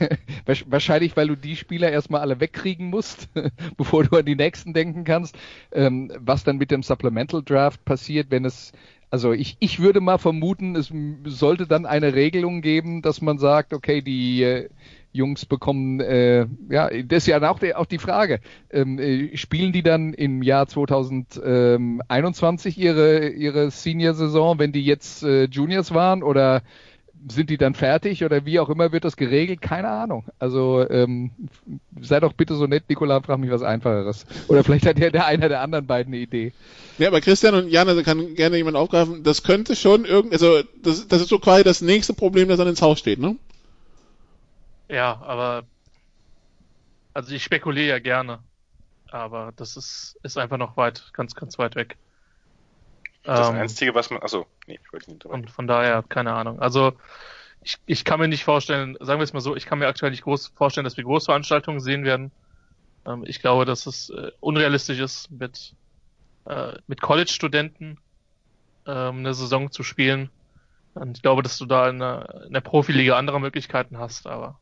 wahrscheinlich, 0.66 1.16
weil 1.16 1.26
du 1.26 1.36
die 1.36 1.56
Spieler 1.56 1.90
erstmal 1.90 2.20
alle 2.20 2.38
wegkriegen 2.38 2.88
musst, 2.88 3.28
bevor 3.76 4.04
du 4.04 4.16
an 4.16 4.24
die 4.24 4.36
nächsten 4.36 4.72
denken 4.72 5.04
kannst. 5.04 5.36
Ähm, 5.72 6.12
was 6.18 6.44
dann 6.44 6.58
mit 6.58 6.70
dem 6.70 6.84
Supplemental 6.84 7.42
Draft 7.42 7.84
passiert, 7.84 8.30
wenn 8.30 8.44
es 8.44 8.72
also 9.14 9.32
ich, 9.32 9.56
ich 9.60 9.78
würde 9.78 10.00
mal 10.00 10.18
vermuten, 10.18 10.74
es 10.74 10.92
sollte 11.24 11.68
dann 11.68 11.86
eine 11.86 12.16
Regelung 12.16 12.62
geben, 12.62 13.00
dass 13.00 13.22
man 13.22 13.38
sagt, 13.38 13.72
okay, 13.72 14.02
die 14.02 14.42
äh, 14.42 14.68
Jungs 15.12 15.46
bekommen, 15.46 16.00
äh, 16.00 16.48
ja, 16.68 16.90
das 16.90 17.18
ist 17.18 17.28
ja 17.28 17.40
auch 17.48 17.60
die, 17.60 17.76
auch 17.76 17.86
die 17.86 17.98
Frage, 17.98 18.40
ähm, 18.72 18.98
äh, 18.98 19.36
spielen 19.36 19.72
die 19.72 19.84
dann 19.84 20.14
im 20.14 20.42
Jahr 20.42 20.66
2021 20.66 22.76
ihre, 22.76 23.28
ihre 23.28 23.70
Senior-Saison, 23.70 24.58
wenn 24.58 24.72
die 24.72 24.84
jetzt 24.84 25.22
äh, 25.22 25.44
Juniors 25.44 25.94
waren? 25.94 26.24
Oder 26.24 26.62
sind 27.28 27.50
die 27.50 27.56
dann 27.56 27.74
fertig 27.74 28.24
oder 28.24 28.44
wie 28.44 28.60
auch 28.60 28.68
immer 28.68 28.92
wird 28.92 29.04
das 29.04 29.16
geregelt? 29.16 29.62
Keine 29.62 29.88
Ahnung. 29.88 30.24
Also 30.38 30.88
ähm, 30.90 31.30
sei 32.00 32.20
doch 32.20 32.32
bitte 32.32 32.54
so 32.54 32.66
nett, 32.66 32.84
Nikola, 32.88 33.20
frag 33.22 33.38
mich 33.38 33.50
was 33.50 33.62
Einfacheres. 33.62 34.26
Oder 34.48 34.64
vielleicht 34.64 34.86
hat 34.86 34.98
ja 34.98 35.10
der 35.10 35.26
einer 35.26 35.48
der 35.48 35.60
anderen 35.60 35.86
beiden 35.86 36.12
eine 36.12 36.22
Idee. 36.22 36.52
Ja, 36.98 37.08
aber 37.08 37.20
Christian 37.20 37.54
und 37.54 37.68
Jan, 37.68 37.88
also 37.88 38.02
kann 38.02 38.34
gerne 38.34 38.56
jemand 38.56 38.76
aufgreifen, 38.76 39.22
das 39.24 39.42
könnte 39.42 39.74
schon 39.74 40.04
irgend, 40.04 40.32
also 40.32 40.62
das, 40.82 41.08
das 41.08 41.22
ist 41.22 41.28
so 41.28 41.38
quasi 41.38 41.64
das 41.64 41.80
nächste 41.80 42.14
Problem, 42.14 42.48
das 42.48 42.58
dann 42.58 42.68
ins 42.68 42.82
Haus 42.82 42.98
steht, 42.98 43.18
ne? 43.18 43.36
Ja, 44.88 45.20
aber 45.22 45.64
also 47.14 47.34
ich 47.34 47.42
spekuliere 47.42 47.88
ja 47.88 47.98
gerne. 47.98 48.40
aber 49.10 49.52
das 49.56 49.76
ist, 49.76 50.18
ist 50.22 50.36
einfach 50.36 50.58
noch 50.58 50.76
weit, 50.76 51.10
ganz, 51.12 51.34
ganz 51.34 51.58
weit 51.58 51.76
weg. 51.76 51.96
Das 53.32 53.50
Ähm, 53.50 53.54
Einzige, 53.54 53.94
was 53.94 54.10
man, 54.10 54.22
achso, 54.22 54.46
nee, 54.66 54.78
ich 54.82 54.92
wollte 54.92 55.10
nicht 55.10 55.24
und 55.24 55.50
von 55.50 55.66
daher, 55.66 56.02
keine 56.02 56.34
Ahnung. 56.34 56.60
Also 56.60 56.92
ich, 57.62 57.78
ich 57.86 58.04
kann 58.04 58.20
mir 58.20 58.28
nicht 58.28 58.44
vorstellen, 58.44 58.96
sagen 59.00 59.20
wir 59.20 59.24
es 59.24 59.32
mal 59.32 59.40
so, 59.40 59.56
ich 59.56 59.66
kann 59.66 59.78
mir 59.78 59.88
aktuell 59.88 60.10
nicht 60.12 60.24
groß 60.24 60.48
vorstellen, 60.48 60.84
dass 60.84 60.96
wir 60.96 61.04
Großveranstaltungen 61.04 61.80
sehen 61.80 62.04
werden. 62.04 62.32
Ähm, 63.06 63.24
ich 63.26 63.40
glaube, 63.40 63.64
dass 63.66 63.86
es 63.86 64.10
äh, 64.10 64.32
unrealistisch 64.40 65.00
ist, 65.00 65.30
mit, 65.30 65.76
äh, 66.46 66.74
mit 66.88 67.00
College-Studenten 67.02 68.00
ähm, 68.86 69.18
eine 69.20 69.34
Saison 69.34 69.70
zu 69.72 69.82
spielen. 69.84 70.30
Und 70.94 71.18
ich 71.18 71.22
glaube, 71.22 71.42
dass 71.42 71.58
du 71.58 71.66
da 71.66 71.88
in 71.90 72.00
der, 72.00 72.44
in 72.46 72.52
der 72.54 72.60
Profiliga 72.62 73.18
andere 73.18 73.40
Möglichkeiten 73.40 73.98
hast, 73.98 74.26
aber 74.26 74.60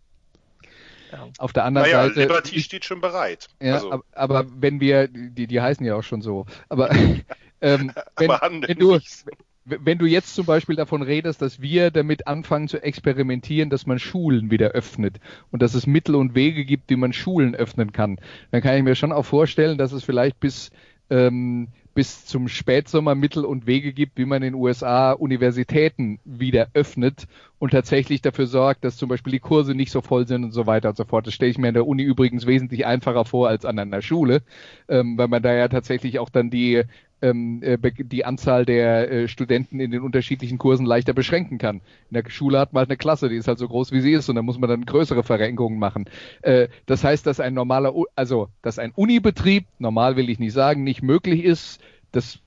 ja. 1.12 1.28
Auf 1.39 1.52
der 1.52 1.64
anderen 1.64 1.86
Naja, 1.89 2.09
Seite. 2.09 2.20
Liberty 2.20 2.60
steht 2.60 2.84
schon 2.84 3.01
bereit. 3.01 3.48
Ja, 3.60 3.74
also, 3.74 3.93
aber, 3.93 4.05
aber 4.12 4.47
wenn 4.59 4.80
wir, 4.80 5.09
die, 5.09 5.47
die 5.47 5.60
heißen 5.60 5.84
ja 5.84 5.94
auch 5.94 6.02
schon 6.02 6.22
so, 6.22 6.47
aber, 6.68 6.90
ähm, 7.60 7.93
wenn, 8.16 8.30
aber 8.30 8.40
wenn 8.43 8.78
du, 8.78 8.94
nicht. 8.94 9.24
wenn 9.64 9.98
du 9.98 10.06
jetzt 10.06 10.34
zum 10.34 10.47
Beispiel 10.47 10.76
davon 10.76 11.02
redest, 11.02 11.43
dass 11.43 11.60
wir 11.60 11.90
damit 11.90 12.26
anfangen 12.26 12.68
zu 12.68 12.82
experimentieren, 12.82 13.70
dass 13.70 13.86
man 13.86 13.98
Schulen 13.98 14.51
wieder 14.51 14.70
öffnet 14.70 15.20
und 15.51 15.62
dass 15.62 15.74
es 15.74 15.86
Mittel 15.86 16.14
und 16.14 16.34
Wege 16.34 16.64
gibt, 16.64 16.90
wie 16.90 16.97
man 16.97 17.12
Schulen 17.12 17.55
öffnen 17.55 17.93
kann, 17.93 18.18
dann 18.51 18.62
kann 18.62 18.76
ich 18.76 18.82
mir 18.82 18.94
schon 18.94 19.12
auch 19.12 19.26
vorstellen, 19.26 19.78
dass 19.78 19.93
es 19.93 20.02
vielleicht 20.02 20.40
bis, 20.40 20.70
ähm, 21.10 21.68
bis 21.94 22.24
zum 22.24 22.48
Spätsommer 22.48 23.14
Mittel 23.14 23.44
und 23.44 23.66
Wege 23.66 23.93
gibt, 23.93 24.16
wie 24.19 24.24
man 24.24 24.43
in 24.43 24.52
den 24.52 24.60
USA 24.60 25.12
Universitäten 25.12 26.19
wieder 26.24 26.69
öffnet 26.74 27.27
und 27.59 27.70
tatsächlich 27.70 28.23
dafür 28.23 28.47
sorgt, 28.47 28.85
dass 28.85 28.97
zum 28.97 29.09
Beispiel 29.09 29.32
die 29.32 29.40
Kurse 29.40 29.74
nicht 29.74 29.93
so 29.93 30.01
voll 30.01 30.27
sind 30.27 30.44
und 30.44 30.52
so 30.52 30.66
weiter 30.66 30.90
und 30.90 30.97
so 30.97 31.05
fort. 31.05 31.27
Das 31.27 31.35
stelle 31.35 31.51
ich 31.51 31.59
mir 31.59 31.69
in 31.69 31.74
der 31.74 31.86
Uni 31.86 32.02
übrigens 32.02 32.47
wesentlich 32.47 32.86
einfacher 32.86 33.24
vor 33.24 33.48
als 33.48 33.64
an 33.64 33.78
einer 33.78 34.02
Schule, 34.02 34.43
ähm, 34.89 35.19
weil 35.19 35.28
man 35.28 35.43
da 35.43 35.52
ja 35.52 35.69
tatsächlich 35.69 36.19
auch 36.19 36.31
dann 36.31 36.51
die 36.51 36.85
ähm, 37.23 37.62
äh, 37.62 37.78
die 37.97 38.24
Anzahl 38.24 38.66
der 38.66 39.11
äh, 39.11 39.28
Studenten 39.28 39.81
in 39.81 39.90
den 39.90 40.03
unterschiedlichen 40.03 40.59
Kursen 40.59 40.85
leichter 40.85 41.15
beschränken 41.15 41.59
kann. 41.59 41.77
In 42.11 42.15
der 42.15 42.28
Schule 42.28 42.59
hat 42.59 42.73
man 42.73 42.81
halt 42.81 42.90
eine 42.90 42.97
Klasse, 42.97 43.28
die 43.28 43.36
ist 43.36 43.49
halt 43.49 43.59
so 43.59 43.69
groß 43.69 43.93
wie 43.93 44.01
sie 44.01 44.12
ist 44.12 44.28
und 44.28 44.36
da 44.36 44.43
muss 44.43 44.59
man 44.59 44.69
dann 44.69 44.85
größere 44.85 45.23
Verrenkungen 45.23 45.78
machen. 45.78 46.07
Äh, 46.43 46.69
das 46.86 47.05
heißt, 47.05 47.27
dass 47.27 47.40
ein 47.40 47.55
normaler, 47.55 47.94
also 48.16 48.49
dass 48.61 48.78
ein 48.78 48.93
Unibetrieb, 48.94 49.66
normal 49.78 50.16
will 50.16 50.28
ich 50.28 50.39
nicht 50.39 50.53
sagen, 50.53 50.85
nicht 50.85 51.03
möglich 51.03 51.44
ist, 51.44 51.81
das 52.11 52.40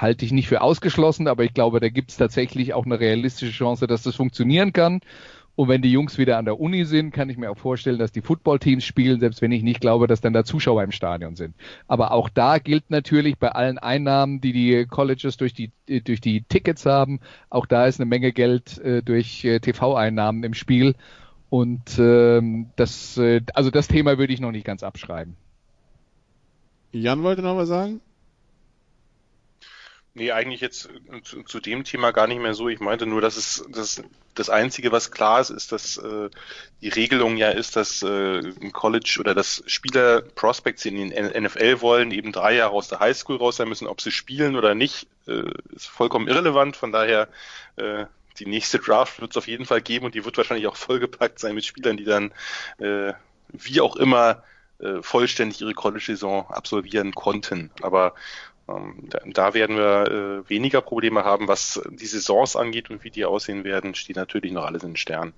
halte 0.00 0.24
ich 0.24 0.32
nicht 0.32 0.48
für 0.48 0.62
ausgeschlossen, 0.62 1.28
aber 1.28 1.44
ich 1.44 1.52
glaube, 1.52 1.80
da 1.80 1.90
gibt 1.90 2.10
es 2.10 2.16
tatsächlich 2.16 2.72
auch 2.72 2.86
eine 2.86 2.98
realistische 2.98 3.52
Chance, 3.52 3.86
dass 3.86 4.02
das 4.02 4.16
funktionieren 4.16 4.72
kann. 4.72 5.00
Und 5.60 5.68
wenn 5.68 5.82
die 5.82 5.92
Jungs 5.92 6.16
wieder 6.16 6.38
an 6.38 6.46
der 6.46 6.58
Uni 6.58 6.86
sind, 6.86 7.10
kann 7.10 7.28
ich 7.28 7.36
mir 7.36 7.50
auch 7.50 7.58
vorstellen, 7.58 7.98
dass 7.98 8.12
die 8.12 8.22
Footballteams 8.22 8.82
spielen, 8.82 9.20
selbst 9.20 9.42
wenn 9.42 9.52
ich 9.52 9.62
nicht 9.62 9.82
glaube, 9.82 10.06
dass 10.06 10.22
dann 10.22 10.32
da 10.32 10.42
Zuschauer 10.42 10.82
im 10.82 10.90
Stadion 10.90 11.36
sind. 11.36 11.54
Aber 11.86 12.12
auch 12.12 12.30
da 12.30 12.56
gilt 12.56 12.88
natürlich 12.88 13.36
bei 13.36 13.50
allen 13.50 13.76
Einnahmen, 13.76 14.40
die 14.40 14.54
die 14.54 14.86
Colleges 14.86 15.36
durch 15.36 15.52
die 15.52 15.70
äh, 15.86 16.00
durch 16.00 16.22
die 16.22 16.44
Tickets 16.44 16.86
haben, 16.86 17.20
auch 17.50 17.66
da 17.66 17.84
ist 17.84 18.00
eine 18.00 18.08
Menge 18.08 18.32
Geld 18.32 18.78
äh, 18.78 19.02
durch 19.02 19.44
äh, 19.44 19.60
TV-Einnahmen 19.60 20.44
im 20.44 20.54
Spiel. 20.54 20.94
Und 21.50 21.98
ähm, 21.98 22.70
das, 22.76 23.18
äh, 23.18 23.42
also 23.52 23.70
das 23.70 23.86
Thema 23.86 24.16
würde 24.16 24.32
ich 24.32 24.40
noch 24.40 24.52
nicht 24.52 24.64
ganz 24.64 24.82
abschreiben. 24.82 25.36
Jan 26.90 27.22
wollte 27.22 27.42
noch 27.42 27.58
was 27.58 27.68
sagen? 27.68 28.00
Nee, 30.12 30.32
eigentlich 30.32 30.60
jetzt 30.60 30.88
äh, 31.12 31.22
zu, 31.22 31.44
zu 31.44 31.60
dem 31.60 31.84
Thema 31.84 32.10
gar 32.10 32.26
nicht 32.26 32.40
mehr 32.40 32.54
so. 32.54 32.68
Ich 32.68 32.80
meinte 32.80 33.06
nur, 33.06 33.20
dass 33.20 33.36
es 33.36 33.64
das, 33.68 34.02
das 34.34 34.50
Einzige, 34.50 34.90
was 34.90 35.12
klar 35.12 35.40
ist, 35.40 35.50
ist, 35.50 35.70
dass 35.70 35.98
äh, 35.98 36.30
die 36.80 36.88
Regelung 36.88 37.36
ja 37.36 37.50
ist, 37.50 37.76
dass 37.76 38.02
äh, 38.02 38.42
College 38.72 39.18
oder 39.20 39.34
dass 39.34 39.62
Spieler 39.66 40.22
Prospects 40.22 40.84
in 40.84 40.96
den 40.96 41.42
NFL 41.42 41.80
wollen, 41.80 42.10
eben 42.10 42.32
drei 42.32 42.56
Jahre 42.56 42.72
aus 42.72 42.88
der 42.88 42.98
Highschool 42.98 43.36
raus 43.36 43.56
sein 43.56 43.68
müssen, 43.68 43.86
ob 43.86 44.00
sie 44.00 44.10
spielen 44.10 44.56
oder 44.56 44.74
nicht, 44.74 45.06
äh, 45.28 45.44
ist 45.74 45.86
vollkommen 45.86 46.26
irrelevant. 46.26 46.76
Von 46.76 46.90
daher 46.90 47.28
äh, 47.76 48.06
die 48.40 48.46
nächste 48.46 48.80
Draft 48.80 49.20
wird 49.20 49.30
es 49.30 49.36
auf 49.36 49.46
jeden 49.46 49.66
Fall 49.66 49.80
geben 49.80 50.06
und 50.06 50.16
die 50.16 50.24
wird 50.24 50.36
wahrscheinlich 50.36 50.66
auch 50.66 50.76
vollgepackt 50.88 51.38
sein 51.38 51.54
mit 51.54 51.64
Spielern, 51.64 51.96
die 51.96 52.04
dann 52.04 52.32
äh, 52.78 53.12
wie 53.52 53.80
auch 53.80 53.94
immer 53.94 54.42
äh, 54.80 55.02
vollständig 55.02 55.60
ihre 55.60 55.74
College-Saison 55.74 56.48
absolvieren 56.50 57.14
konnten. 57.14 57.70
Aber 57.82 58.14
da, 59.08 59.20
da 59.26 59.54
werden 59.54 59.76
wir 59.76 60.44
äh, 60.46 60.48
weniger 60.48 60.80
Probleme 60.80 61.24
haben, 61.24 61.48
was 61.48 61.80
die 61.90 62.06
Saisons 62.06 62.56
angeht 62.56 62.90
und 62.90 63.04
wie 63.04 63.10
die 63.10 63.24
aussehen 63.24 63.64
werden, 63.64 63.94
steht 63.94 64.16
natürlich 64.16 64.52
noch 64.52 64.64
alles 64.64 64.82
in 64.82 64.90
den 64.90 64.96
Sternen. 64.96 65.32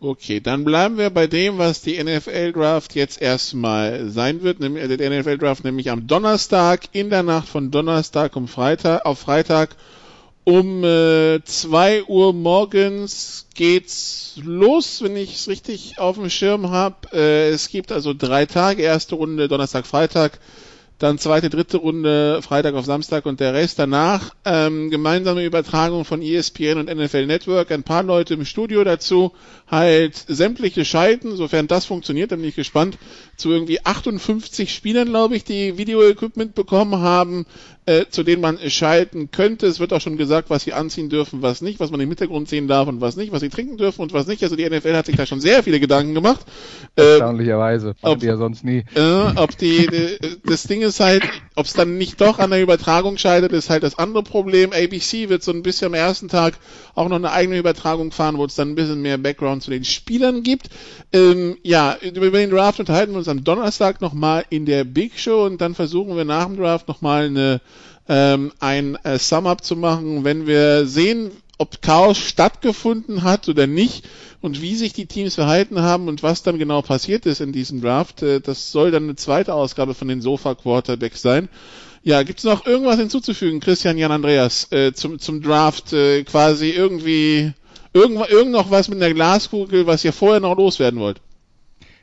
Okay, 0.00 0.38
dann 0.38 0.64
bleiben 0.64 0.96
wir 0.96 1.10
bei 1.10 1.26
dem, 1.26 1.58
was 1.58 1.82
die 1.82 2.00
NFL 2.02 2.52
Draft 2.52 2.94
jetzt 2.94 3.20
erstmal 3.20 4.08
sein 4.08 4.42
wird, 4.42 4.60
nämlich 4.60 4.84
äh, 4.84 4.96
der 4.96 5.10
NFL 5.10 5.38
Draft 5.38 5.64
nämlich 5.64 5.90
am 5.90 6.06
Donnerstag 6.06 6.82
in 6.92 7.10
der 7.10 7.24
Nacht 7.24 7.48
von 7.48 7.72
Donnerstag 7.72 8.36
um 8.36 8.46
Freitag 8.46 9.04
auf 9.04 9.18
Freitag 9.18 9.70
um 10.44 10.82
äh, 10.84 11.42
2 11.44 12.04
Uhr 12.04 12.32
morgens 12.32 13.48
geht's 13.54 14.34
los, 14.42 15.02
wenn 15.02 15.16
ich 15.16 15.34
es 15.34 15.48
richtig 15.48 15.98
auf 15.98 16.16
dem 16.16 16.30
Schirm 16.30 16.70
habe. 16.70 16.96
Äh, 17.12 17.48
es 17.50 17.68
gibt 17.68 17.90
also 17.90 18.14
drei 18.14 18.46
Tage, 18.46 18.82
erste 18.82 19.16
Runde 19.16 19.48
Donnerstag, 19.48 19.84
Freitag, 19.84 20.38
dann 20.98 21.18
zweite, 21.18 21.48
dritte 21.48 21.76
Runde 21.76 22.40
Freitag 22.42 22.74
auf 22.74 22.84
Samstag 22.84 23.24
und 23.26 23.38
der 23.38 23.54
Rest 23.54 23.78
danach. 23.78 24.34
Ähm, 24.44 24.90
gemeinsame 24.90 25.44
Übertragung 25.44 26.04
von 26.04 26.22
ESPN 26.22 26.78
und 26.78 26.92
NFL 26.94 27.26
Network, 27.26 27.70
ein 27.70 27.84
paar 27.84 28.02
Leute 28.02 28.34
im 28.34 28.44
Studio 28.44 28.82
dazu, 28.82 29.32
halt 29.70 30.16
sämtliche 30.26 30.84
Schalten, 30.84 31.36
sofern 31.36 31.68
das 31.68 31.84
funktioniert, 31.84 32.32
dann 32.32 32.40
bin 32.40 32.48
ich 32.48 32.56
gespannt, 32.56 32.98
zu 33.36 33.50
irgendwie 33.52 33.84
58 33.84 34.74
Spielern, 34.74 35.08
glaube 35.08 35.36
ich, 35.36 35.44
die 35.44 35.78
Video-Equipment 35.78 36.54
bekommen 36.56 36.98
haben, 37.00 37.46
äh, 37.86 38.06
zu 38.10 38.22
denen 38.24 38.42
man 38.42 38.58
schalten 38.68 39.30
könnte. 39.30 39.66
Es 39.66 39.78
wird 39.80 39.92
auch 39.92 40.00
schon 40.00 40.16
gesagt, 40.16 40.50
was 40.50 40.64
sie 40.64 40.72
anziehen 40.72 41.08
dürfen, 41.10 41.42
was 41.42 41.62
nicht, 41.62 41.78
was 41.80 41.90
man 41.90 42.00
im 42.00 42.08
Hintergrund 42.08 42.48
sehen 42.48 42.66
darf 42.66 42.88
und 42.88 43.00
was 43.00 43.16
nicht, 43.16 43.30
was 43.32 43.40
sie 43.40 43.48
trinken 43.50 43.76
dürfen 43.76 44.02
und 44.02 44.12
was 44.12 44.26
nicht. 44.26 44.42
Also 44.42 44.56
die 44.56 44.68
NFL 44.68 44.94
hat 44.96 45.06
sich 45.06 45.16
da 45.16 45.26
schon 45.26 45.40
sehr 45.40 45.62
viele 45.62 45.78
Gedanken 45.80 46.12
gemacht. 46.14 46.40
Äh, 46.96 47.02
Erstaunlicherweise. 47.12 47.94
Machen 48.02 48.14
ob- 48.14 48.18
die 48.20 48.26
ja 48.26 48.36
sonst 48.36 48.64
nie. 48.64 48.84
äh, 48.94 49.32
ob 49.36 49.56
die, 49.56 49.86
äh, 49.86 50.18
das 50.44 50.64
Ding 50.64 50.82
ist 50.82 50.87
halt, 51.00 51.22
ob 51.54 51.66
es 51.66 51.74
dann 51.74 51.98
nicht 51.98 52.20
doch 52.20 52.38
an 52.38 52.50
der 52.50 52.62
Übertragung 52.62 53.18
scheitert, 53.18 53.52
ist 53.52 53.70
halt 53.70 53.82
das 53.82 53.98
andere 53.98 54.22
Problem. 54.22 54.72
ABC 54.72 55.28
wird 55.28 55.42
so 55.42 55.52
ein 55.52 55.62
bisschen 55.62 55.88
am 55.88 55.94
ersten 55.94 56.28
Tag 56.28 56.54
auch 56.94 57.08
noch 57.08 57.16
eine 57.16 57.32
eigene 57.32 57.58
Übertragung 57.58 58.10
fahren, 58.10 58.38
wo 58.38 58.44
es 58.44 58.54
dann 58.54 58.70
ein 58.70 58.74
bisschen 58.74 59.02
mehr 59.02 59.18
Background 59.18 59.62
zu 59.62 59.70
den 59.70 59.84
Spielern 59.84 60.42
gibt. 60.42 60.70
Ähm, 61.12 61.58
ja, 61.62 61.96
über 62.02 62.30
den 62.30 62.50
Draft 62.50 62.80
unterhalten 62.80 63.12
wir 63.12 63.18
uns 63.18 63.28
am 63.28 63.44
Donnerstag 63.44 64.00
nochmal 64.00 64.44
in 64.50 64.66
der 64.66 64.84
Big 64.84 65.18
Show 65.18 65.44
und 65.44 65.60
dann 65.60 65.74
versuchen 65.74 66.16
wir 66.16 66.24
nach 66.24 66.46
dem 66.46 66.56
Draft 66.56 66.88
nochmal 66.88 67.26
eine, 67.26 67.60
ähm, 68.08 68.52
ein 68.60 68.96
äh, 69.04 69.18
Sum-Up 69.18 69.62
zu 69.62 69.76
machen, 69.76 70.24
wenn 70.24 70.46
wir 70.46 70.86
sehen, 70.86 71.30
ob 71.58 71.82
Chaos 71.82 72.18
stattgefunden 72.18 73.24
hat 73.24 73.48
oder 73.48 73.66
nicht 73.66 74.08
und 74.40 74.62
wie 74.62 74.76
sich 74.76 74.92
die 74.92 75.06
Teams 75.06 75.34
verhalten 75.34 75.82
haben 75.82 76.08
und 76.08 76.22
was 76.22 76.42
dann 76.42 76.58
genau 76.58 76.82
passiert 76.82 77.26
ist 77.26 77.40
in 77.40 77.52
diesem 77.52 77.80
Draft. 77.80 78.22
Äh, 78.22 78.40
Das 78.40 78.70
soll 78.72 78.90
dann 78.90 79.04
eine 79.04 79.16
zweite 79.16 79.54
Ausgabe 79.54 79.94
von 79.94 80.08
den 80.08 80.20
Sofa 80.20 80.54
Quarterbacks 80.54 81.20
sein. 81.20 81.48
Ja, 82.04 82.22
gibt's 82.22 82.44
noch 82.44 82.64
irgendwas 82.64 82.98
hinzuzufügen, 82.98 83.60
Christian, 83.60 83.98
Jan, 83.98 84.12
Andreas, 84.12 84.70
äh, 84.70 84.92
zum, 84.92 85.18
zum 85.18 85.42
Draft 85.42 85.92
äh, 85.92 86.22
quasi 86.22 86.70
irgendwie 86.70 87.52
irgend, 87.92 88.30
irgend 88.30 88.52
noch 88.52 88.70
was 88.70 88.88
mit 88.88 89.02
einer 89.02 89.12
Glaskugel, 89.12 89.86
was 89.86 90.04
ihr 90.04 90.12
vorher 90.12 90.40
noch 90.40 90.56
loswerden 90.56 91.00
wollt? 91.00 91.20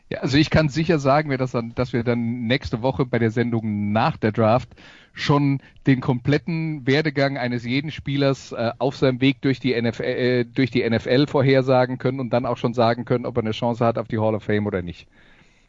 Ja, 0.10 0.19
also 0.19 0.38
ich 0.38 0.49
kann 0.49 0.69
sicher 0.69 0.99
sagen, 0.99 1.30
wir 1.30 1.38
das 1.38 1.52
dann, 1.52 1.73
dass 1.73 1.94
wir 1.94 2.03
dann 2.03 2.45
nächste 2.45 2.82
Woche 2.82 3.06
bei 3.06 3.18
der 3.18 3.32
Sendung 3.32 3.91
nach 3.91 4.18
der 4.18 4.32
Draft 4.32 4.69
schon 5.16 5.62
den 5.88 6.02
kompletten 6.02 6.86
Werdegang 6.86 7.38
eines 7.38 7.64
jeden 7.64 7.90
Spielers 7.90 8.52
äh, 8.52 8.72
auf 8.78 8.98
seinem 8.98 9.22
Weg 9.22 9.42
durch 9.42 9.60
die, 9.60 9.82
NFL, 9.82 10.04
äh, 10.04 10.44
durch 10.44 10.70
die 10.70 10.88
NFL 10.88 11.28
vorhersagen 11.28 11.98
können 11.98 12.20
und 12.20 12.32
dann 12.32 12.46
auch 12.46 12.58
schon 12.58 12.74
sagen 12.74 13.06
können, 13.06 13.26
ob 13.26 13.38
er 13.38 13.44
eine 13.44 13.52
Chance 13.52 13.84
hat 13.84 13.98
auf 13.98 14.08
die 14.08 14.20
Hall 14.20 14.36
of 14.36 14.44
Fame 14.44 14.68
oder 14.68 14.82
nicht. 14.82 15.08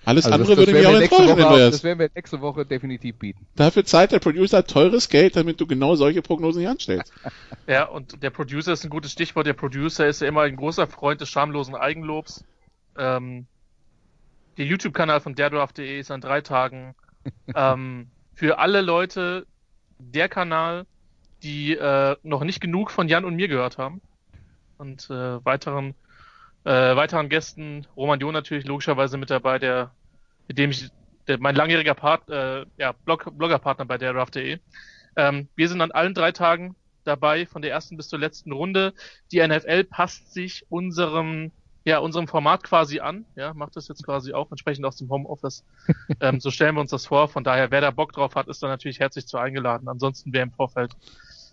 Alles 0.04 0.24
Also 0.24 0.34
andere 0.34 0.50
das, 0.50 0.58
würde 0.58 0.72
das 0.72 0.80
mich 0.80 0.86
auch 0.88 1.00
enttäuschen, 1.00 1.38
Woche, 1.38 1.46
Andreas. 1.48 1.70
Das 1.72 1.84
werden 1.84 1.98
wir 1.98 2.10
nächste 2.14 2.40
Woche 2.40 2.66
definitiv 2.66 3.16
bieten. 3.16 3.46
Dafür 3.54 3.84
zahlt 3.84 4.12
der 4.12 4.18
Producer 4.18 4.64
teures 4.64 5.08
Geld, 5.08 5.36
damit 5.36 5.60
du 5.60 5.66
genau 5.66 5.94
solche 5.94 6.22
Prognosen 6.22 6.60
nicht 6.60 6.70
anstellst. 6.70 7.12
Ja, 7.68 7.86
und 7.86 8.22
der 8.22 8.30
Producer 8.30 8.72
ist 8.72 8.84
ein 8.84 8.90
gutes 8.90 9.10
Stichwort. 9.10 9.44
Der 9.44 9.54
Producer 9.54 10.06
ist 10.06 10.20
ja 10.20 10.28
immer 10.28 10.42
ein 10.42 10.54
großer 10.54 10.86
Freund 10.86 11.20
des 11.20 11.28
schamlosen 11.28 11.74
Eigenlobs. 11.74 12.44
Ähm, 12.96 13.46
der 14.56 14.66
YouTube-Kanal 14.66 15.20
von 15.20 15.34
derdraft.de 15.34 15.98
ist 15.98 16.12
an 16.12 16.20
drei 16.20 16.42
Tagen 16.42 16.94
ähm, 17.56 18.06
für 18.36 18.58
alle 18.58 18.82
Leute 18.82 19.46
der 19.98 20.28
Kanal, 20.28 20.86
die 21.42 21.72
äh, 21.72 22.16
noch 22.22 22.44
nicht 22.44 22.60
genug 22.60 22.90
von 22.90 23.08
Jan 23.08 23.24
und 23.24 23.34
mir 23.34 23.48
gehört 23.48 23.78
haben. 23.78 24.02
Und 24.76 25.08
äh, 25.10 25.44
weiteren, 25.44 25.94
äh, 26.64 26.70
weiteren 26.70 27.30
Gästen, 27.30 27.86
Roman 27.96 28.20
John 28.20 28.34
natürlich 28.34 28.66
logischerweise 28.66 29.16
mit 29.16 29.30
dabei, 29.30 29.58
der, 29.58 29.90
mit 30.48 30.58
dem 30.58 30.70
ich, 30.70 30.90
der, 31.26 31.38
mein 31.38 31.56
langjähriger 31.56 31.94
Part, 31.94 32.28
äh, 32.28 32.66
ja, 32.76 32.92
Blog, 32.92 33.26
Bloggerpartner 33.36 33.86
bei 33.86 33.96
derdraft.de. 33.96 34.58
Ähm, 35.16 35.48
wir 35.56 35.68
sind 35.68 35.80
an 35.80 35.92
allen 35.92 36.12
drei 36.12 36.32
Tagen 36.32 36.76
dabei, 37.04 37.46
von 37.46 37.62
der 37.62 37.70
ersten 37.70 37.96
bis 37.96 38.08
zur 38.08 38.18
letzten 38.18 38.52
Runde. 38.52 38.92
Die 39.32 39.46
NFL 39.46 39.84
passt 39.84 40.34
sich 40.34 40.66
unserem 40.68 41.52
ja, 41.86 41.98
unserem 41.98 42.26
Format 42.26 42.64
quasi 42.64 42.98
an, 42.98 43.24
ja, 43.36 43.54
macht 43.54 43.76
das 43.76 43.86
jetzt 43.86 44.04
quasi 44.04 44.32
auch 44.34 44.50
entsprechend 44.50 44.84
aus 44.84 44.96
dem 44.96 45.08
Homeoffice. 45.08 45.64
ähm, 46.20 46.40
so 46.40 46.50
stellen 46.50 46.74
wir 46.74 46.80
uns 46.80 46.90
das 46.90 47.06
vor. 47.06 47.28
Von 47.28 47.44
daher, 47.44 47.70
wer 47.70 47.80
da 47.80 47.92
Bock 47.92 48.12
drauf 48.12 48.34
hat, 48.34 48.48
ist 48.48 48.60
dann 48.60 48.70
natürlich 48.70 48.98
herzlich 48.98 49.28
zu 49.28 49.38
eingeladen. 49.38 49.88
Ansonsten, 49.88 50.32
wer 50.32 50.42
im 50.42 50.50
Vorfeld 50.50 50.96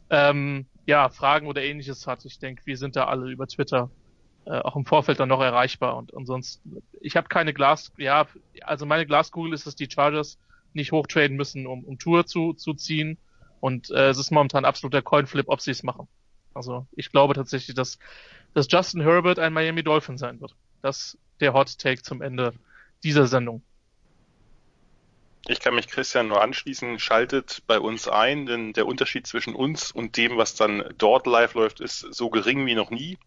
ähm, 0.09 0.65
ja, 0.87 1.09
Fragen 1.09 1.45
oder 1.45 1.61
ähnliches 1.61 2.07
hat, 2.07 2.25
ich 2.25 2.39
denke, 2.39 2.63
wir 2.65 2.77
sind 2.77 2.95
da 2.95 3.05
alle 3.05 3.29
über 3.29 3.45
Twitter 3.45 3.91
äh, 4.45 4.57
auch 4.57 4.75
im 4.75 4.85
Vorfeld 4.85 5.19
dann 5.19 5.29
noch 5.29 5.39
erreichbar. 5.39 5.95
Und 5.97 6.15
ansonsten, 6.15 6.81
ich 6.99 7.15
habe 7.15 7.27
keine 7.27 7.53
Glas, 7.53 7.93
ja, 7.97 8.25
also 8.61 8.87
meine 8.87 9.05
Glaskugel 9.05 9.53
ist, 9.53 9.67
dass 9.67 9.75
die 9.75 9.89
Chargers 9.89 10.39
nicht 10.73 10.91
hochtraden 10.91 11.37
müssen, 11.37 11.67
um, 11.67 11.83
um 11.83 11.99
Tour 11.99 12.25
zu, 12.25 12.53
zu 12.53 12.73
ziehen. 12.73 13.19
Und 13.59 13.91
äh, 13.91 14.09
es 14.09 14.17
ist 14.17 14.31
momentan 14.31 14.65
absoluter 14.65 15.03
Coinflip, 15.03 15.45
ob 15.47 15.61
sie 15.61 15.71
es 15.71 15.83
machen. 15.83 16.07
Also 16.55 16.87
ich 16.91 17.11
glaube 17.11 17.35
tatsächlich, 17.35 17.75
dass, 17.75 17.99
dass 18.53 18.67
Justin 18.69 19.01
Herbert 19.01 19.39
ein 19.39 19.53
Miami 19.53 19.83
Dolphin 19.83 20.17
sein 20.17 20.39
wird. 20.41 20.55
Das 20.81 21.17
der 21.39 21.53
Hot 21.53 21.77
Take 21.77 22.01
zum 22.01 22.21
Ende 22.21 22.53
dieser 23.03 23.27
Sendung. 23.27 23.63
Ich 25.47 25.59
kann 25.59 25.75
mich 25.75 25.87
Christian 25.87 26.29
nur 26.29 26.41
anschließen, 26.41 26.99
schaltet 26.99 27.63
bei 27.67 27.77
uns 27.77 28.07
ein, 28.07 28.45
denn 28.45 28.71
der 28.71 28.85
Unterschied 28.85 29.27
zwischen 29.27 29.55
uns 29.55 29.91
und 29.91 30.15
dem, 30.15 30.37
was 30.37 30.55
dann 30.55 30.85
dort 30.97 31.27
live 31.27 31.53
läuft, 31.53 31.81
ist 31.81 31.99
so 31.99 32.29
gering 32.29 32.65
wie 32.65 32.75
noch 32.75 32.91
nie. 32.91 33.17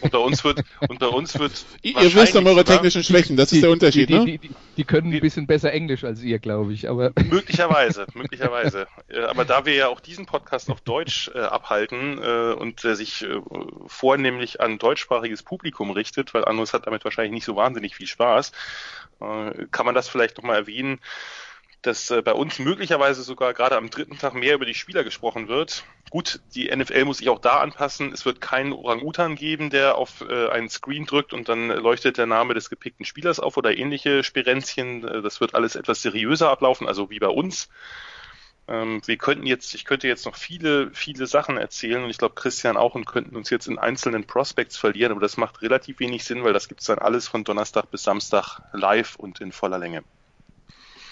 Und 0.00 0.12
bei 0.12 0.18
uns 0.18 0.44
wird, 0.44 0.62
und 0.88 0.98
bei 0.98 1.06
uns 1.06 1.38
wird. 1.38 1.64
Ihr 1.82 2.14
wisst 2.14 2.36
um 2.36 2.46
eure 2.46 2.64
technischen 2.64 3.02
Schwächen, 3.02 3.36
das 3.36 3.52
ist 3.52 3.62
der 3.62 3.70
Unterschied, 3.70 4.08
die, 4.08 4.12
die, 4.12 4.18
ne? 4.18 4.24
die, 4.24 4.38
die, 4.38 4.54
die 4.76 4.84
können 4.84 5.12
ein 5.12 5.20
bisschen 5.20 5.46
besser 5.46 5.72
Englisch 5.72 6.04
als 6.04 6.22
ihr, 6.22 6.38
glaube 6.38 6.72
ich, 6.74 6.88
aber 6.88 7.12
Möglicherweise, 7.24 8.06
möglicherweise. 8.14 8.86
Äh, 9.08 9.20
Aber 9.22 9.44
da 9.44 9.64
wir 9.64 9.74
ja 9.74 9.88
auch 9.88 10.00
diesen 10.00 10.26
Podcast 10.26 10.70
auf 10.70 10.80
Deutsch 10.82 11.30
äh, 11.34 11.38
abhalten 11.38 12.18
äh, 12.22 12.52
und 12.52 12.84
der 12.84 12.94
sich 12.94 13.22
äh, 13.22 13.40
vornehmlich 13.86 14.60
an 14.60 14.78
deutschsprachiges 14.78 15.42
Publikum 15.42 15.90
richtet, 15.90 16.34
weil 16.34 16.44
Andres 16.44 16.74
hat 16.74 16.86
damit 16.86 17.04
wahrscheinlich 17.04 17.32
nicht 17.32 17.46
so 17.46 17.56
wahnsinnig 17.56 17.96
viel 17.96 18.06
Spaß, 18.06 18.52
äh, 19.20 19.66
kann 19.70 19.86
man 19.86 19.94
das 19.94 20.08
vielleicht 20.08 20.36
nochmal 20.36 20.56
erwähnen, 20.56 21.00
dass 21.86 22.10
äh, 22.10 22.22
bei 22.22 22.32
uns 22.32 22.58
möglicherweise 22.58 23.22
sogar 23.22 23.54
gerade 23.54 23.76
am 23.76 23.90
dritten 23.90 24.18
Tag 24.18 24.34
mehr 24.34 24.54
über 24.54 24.66
die 24.66 24.74
Spieler 24.74 25.04
gesprochen 25.04 25.48
wird. 25.48 25.84
Gut, 26.10 26.40
die 26.54 26.74
NFL 26.74 27.04
muss 27.04 27.18
sich 27.18 27.28
auch 27.28 27.38
da 27.38 27.60
anpassen. 27.60 28.12
Es 28.12 28.24
wird 28.24 28.40
keinen 28.40 28.72
Orang-Utan 28.72 29.34
geben, 29.36 29.70
der 29.70 29.96
auf 29.96 30.22
äh, 30.28 30.48
einen 30.48 30.68
Screen 30.68 31.06
drückt 31.06 31.32
und 31.32 31.48
dann 31.48 31.68
leuchtet 31.68 32.18
der 32.18 32.26
Name 32.26 32.54
des 32.54 32.70
gepickten 32.70 33.04
Spielers 33.04 33.40
auf 33.40 33.56
oder 33.56 33.76
ähnliche 33.76 34.22
Sperenzchen. 34.24 35.06
Äh, 35.06 35.22
Das 35.22 35.40
wird 35.40 35.54
alles 35.54 35.76
etwas 35.76 36.02
seriöser 36.02 36.50
ablaufen, 36.50 36.86
also 36.88 37.10
wie 37.10 37.18
bei 37.18 37.28
uns. 37.28 37.68
Ähm, 38.68 39.00
wir 39.06 39.16
könnten 39.16 39.46
jetzt, 39.46 39.74
ich 39.74 39.84
könnte 39.84 40.08
jetzt 40.08 40.26
noch 40.26 40.34
viele, 40.36 40.90
viele 40.92 41.26
Sachen 41.26 41.56
erzählen 41.56 42.02
und 42.02 42.10
ich 42.10 42.18
glaube 42.18 42.34
Christian 42.34 42.76
auch 42.76 42.94
und 42.94 43.04
könnten 43.04 43.36
uns 43.36 43.50
jetzt 43.50 43.68
in 43.68 43.78
einzelnen 43.78 44.26
Prospects 44.26 44.76
verlieren, 44.76 45.12
aber 45.12 45.20
das 45.20 45.36
macht 45.36 45.62
relativ 45.62 46.00
wenig 46.00 46.24
Sinn, 46.24 46.42
weil 46.42 46.52
das 46.52 46.68
gibt's 46.68 46.86
dann 46.86 46.98
alles 46.98 47.28
von 47.28 47.44
Donnerstag 47.44 47.90
bis 47.90 48.02
Samstag 48.02 48.60
live 48.72 49.16
und 49.16 49.40
in 49.40 49.52
voller 49.52 49.78
Länge. 49.78 50.02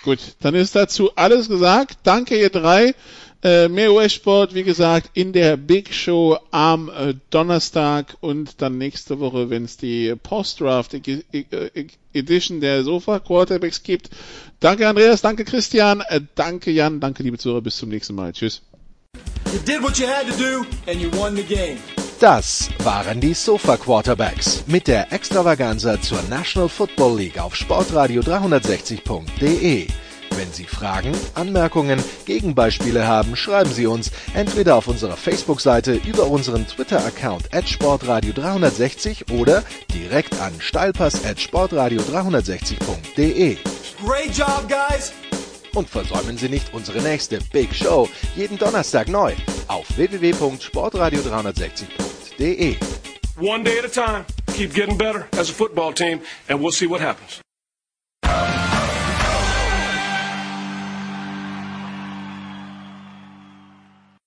Gut, 0.05 0.18
dann 0.40 0.55
ist 0.55 0.76
dazu 0.76 1.10
alles 1.16 1.48
gesagt. 1.48 1.98
Danke 2.02 2.39
ihr 2.39 2.51
drei. 2.51 2.94
Äh, 3.43 3.68
mehr 3.68 3.93
US-Sport, 3.93 4.55
wie 4.55 4.62
gesagt, 4.62 5.10
in 5.14 5.35
der 5.35 5.59
Big 5.59 5.93
Show 5.93 6.39
am 6.51 6.89
äh, 6.89 7.14
Donnerstag 7.28 8.16
und 8.20 8.62
dann 8.62 8.78
nächste 8.78 9.20
Woche, 9.20 9.51
wenn 9.51 9.64
es 9.64 9.76
die 9.76 10.14
Post-Draft 10.14 10.94
Edi- 10.94 11.24
äh, 11.32 11.86
Edition 12.14 12.60
der 12.62 12.85
Sofa 12.85 13.18
Quarterbacks 13.18 13.82
gibt. 13.82 14.09
Danke 14.60 14.89
Andreas, 14.89 15.20
danke 15.20 15.44
Christian, 15.44 16.01
äh, 16.09 16.22
danke 16.35 16.70
Jan, 16.70 17.01
danke 17.01 17.22
liebe 17.22 17.36
Zuhörer, 17.36 17.60
bis 17.60 17.76
zum 17.76 17.90
nächsten 17.90 18.14
Mal. 18.14 18.32
Tschüss. 18.32 18.62
You 19.52 19.59
did 19.66 19.82
what 19.82 19.98
you 19.98 20.06
had 20.06 20.26
to 20.26 20.36
do 20.39 20.64
and 20.90 21.01
you 21.02 21.10
won 21.12 21.36
the 21.36 21.43
game. 21.43 21.76
Das 22.24 22.70
waren 22.82 23.20
die 23.20 23.34
Sofa 23.34 23.76
Quarterbacks 23.76 24.64
mit 24.66 24.88
der 24.88 25.12
Extravaganza 25.12 26.01
zur 26.01 26.22
National 26.30 26.70
Football 26.70 27.18
League 27.18 27.38
auf 27.38 27.55
Sportradio 27.55 28.22
360.de. 28.22 29.86
Wenn 30.30 30.51
Sie 30.51 30.64
Fragen, 30.64 31.12
Anmerkungen, 31.34 32.02
Gegenbeispiele 32.24 33.06
haben, 33.06 33.36
schreiben 33.36 33.70
Sie 33.70 33.86
uns 33.86 34.10
entweder 34.32 34.76
auf 34.76 34.88
unserer 34.88 35.18
Facebook-Seite 35.18 36.01
über 36.06 36.28
unseren 36.28 36.66
Twitter-Account 36.66 37.52
at 37.52 37.68
Sportradio 37.68 38.32
360 38.32 39.30
oder 39.30 39.62
direkt 39.92 40.40
an 40.40 40.55
steilpass 40.60 41.26
at 41.26 41.38
Sportradio 41.38 42.01
360.de. 42.01 43.59
Great 44.02 44.34
job, 44.34 44.66
guys! 44.66 45.12
Und 45.74 45.90
versäumen 45.90 46.38
Sie 46.38 46.48
nicht 46.48 46.72
unsere 46.72 47.02
nächste 47.02 47.40
Big 47.52 47.74
Show 47.74 48.09
jeden 48.34 48.56
Donnerstag 48.56 49.09
neu 49.09 49.34
auf 49.68 49.84
www.sportradio360.de. 49.98 52.13
det. 52.36 52.77
One 53.36 53.65
day 53.65 53.78
at 53.78 53.85
a 53.85 53.89
time, 53.89 54.24
keep 54.55 54.73
getting 54.74 54.97
better 54.97 55.27
as 55.32 55.51
a 55.51 55.52
football 55.52 55.93
team, 55.93 56.20
and 56.48 56.61
we'll 56.61 56.73
see 56.73 56.86
what 56.86 57.01
happens. 57.01 57.40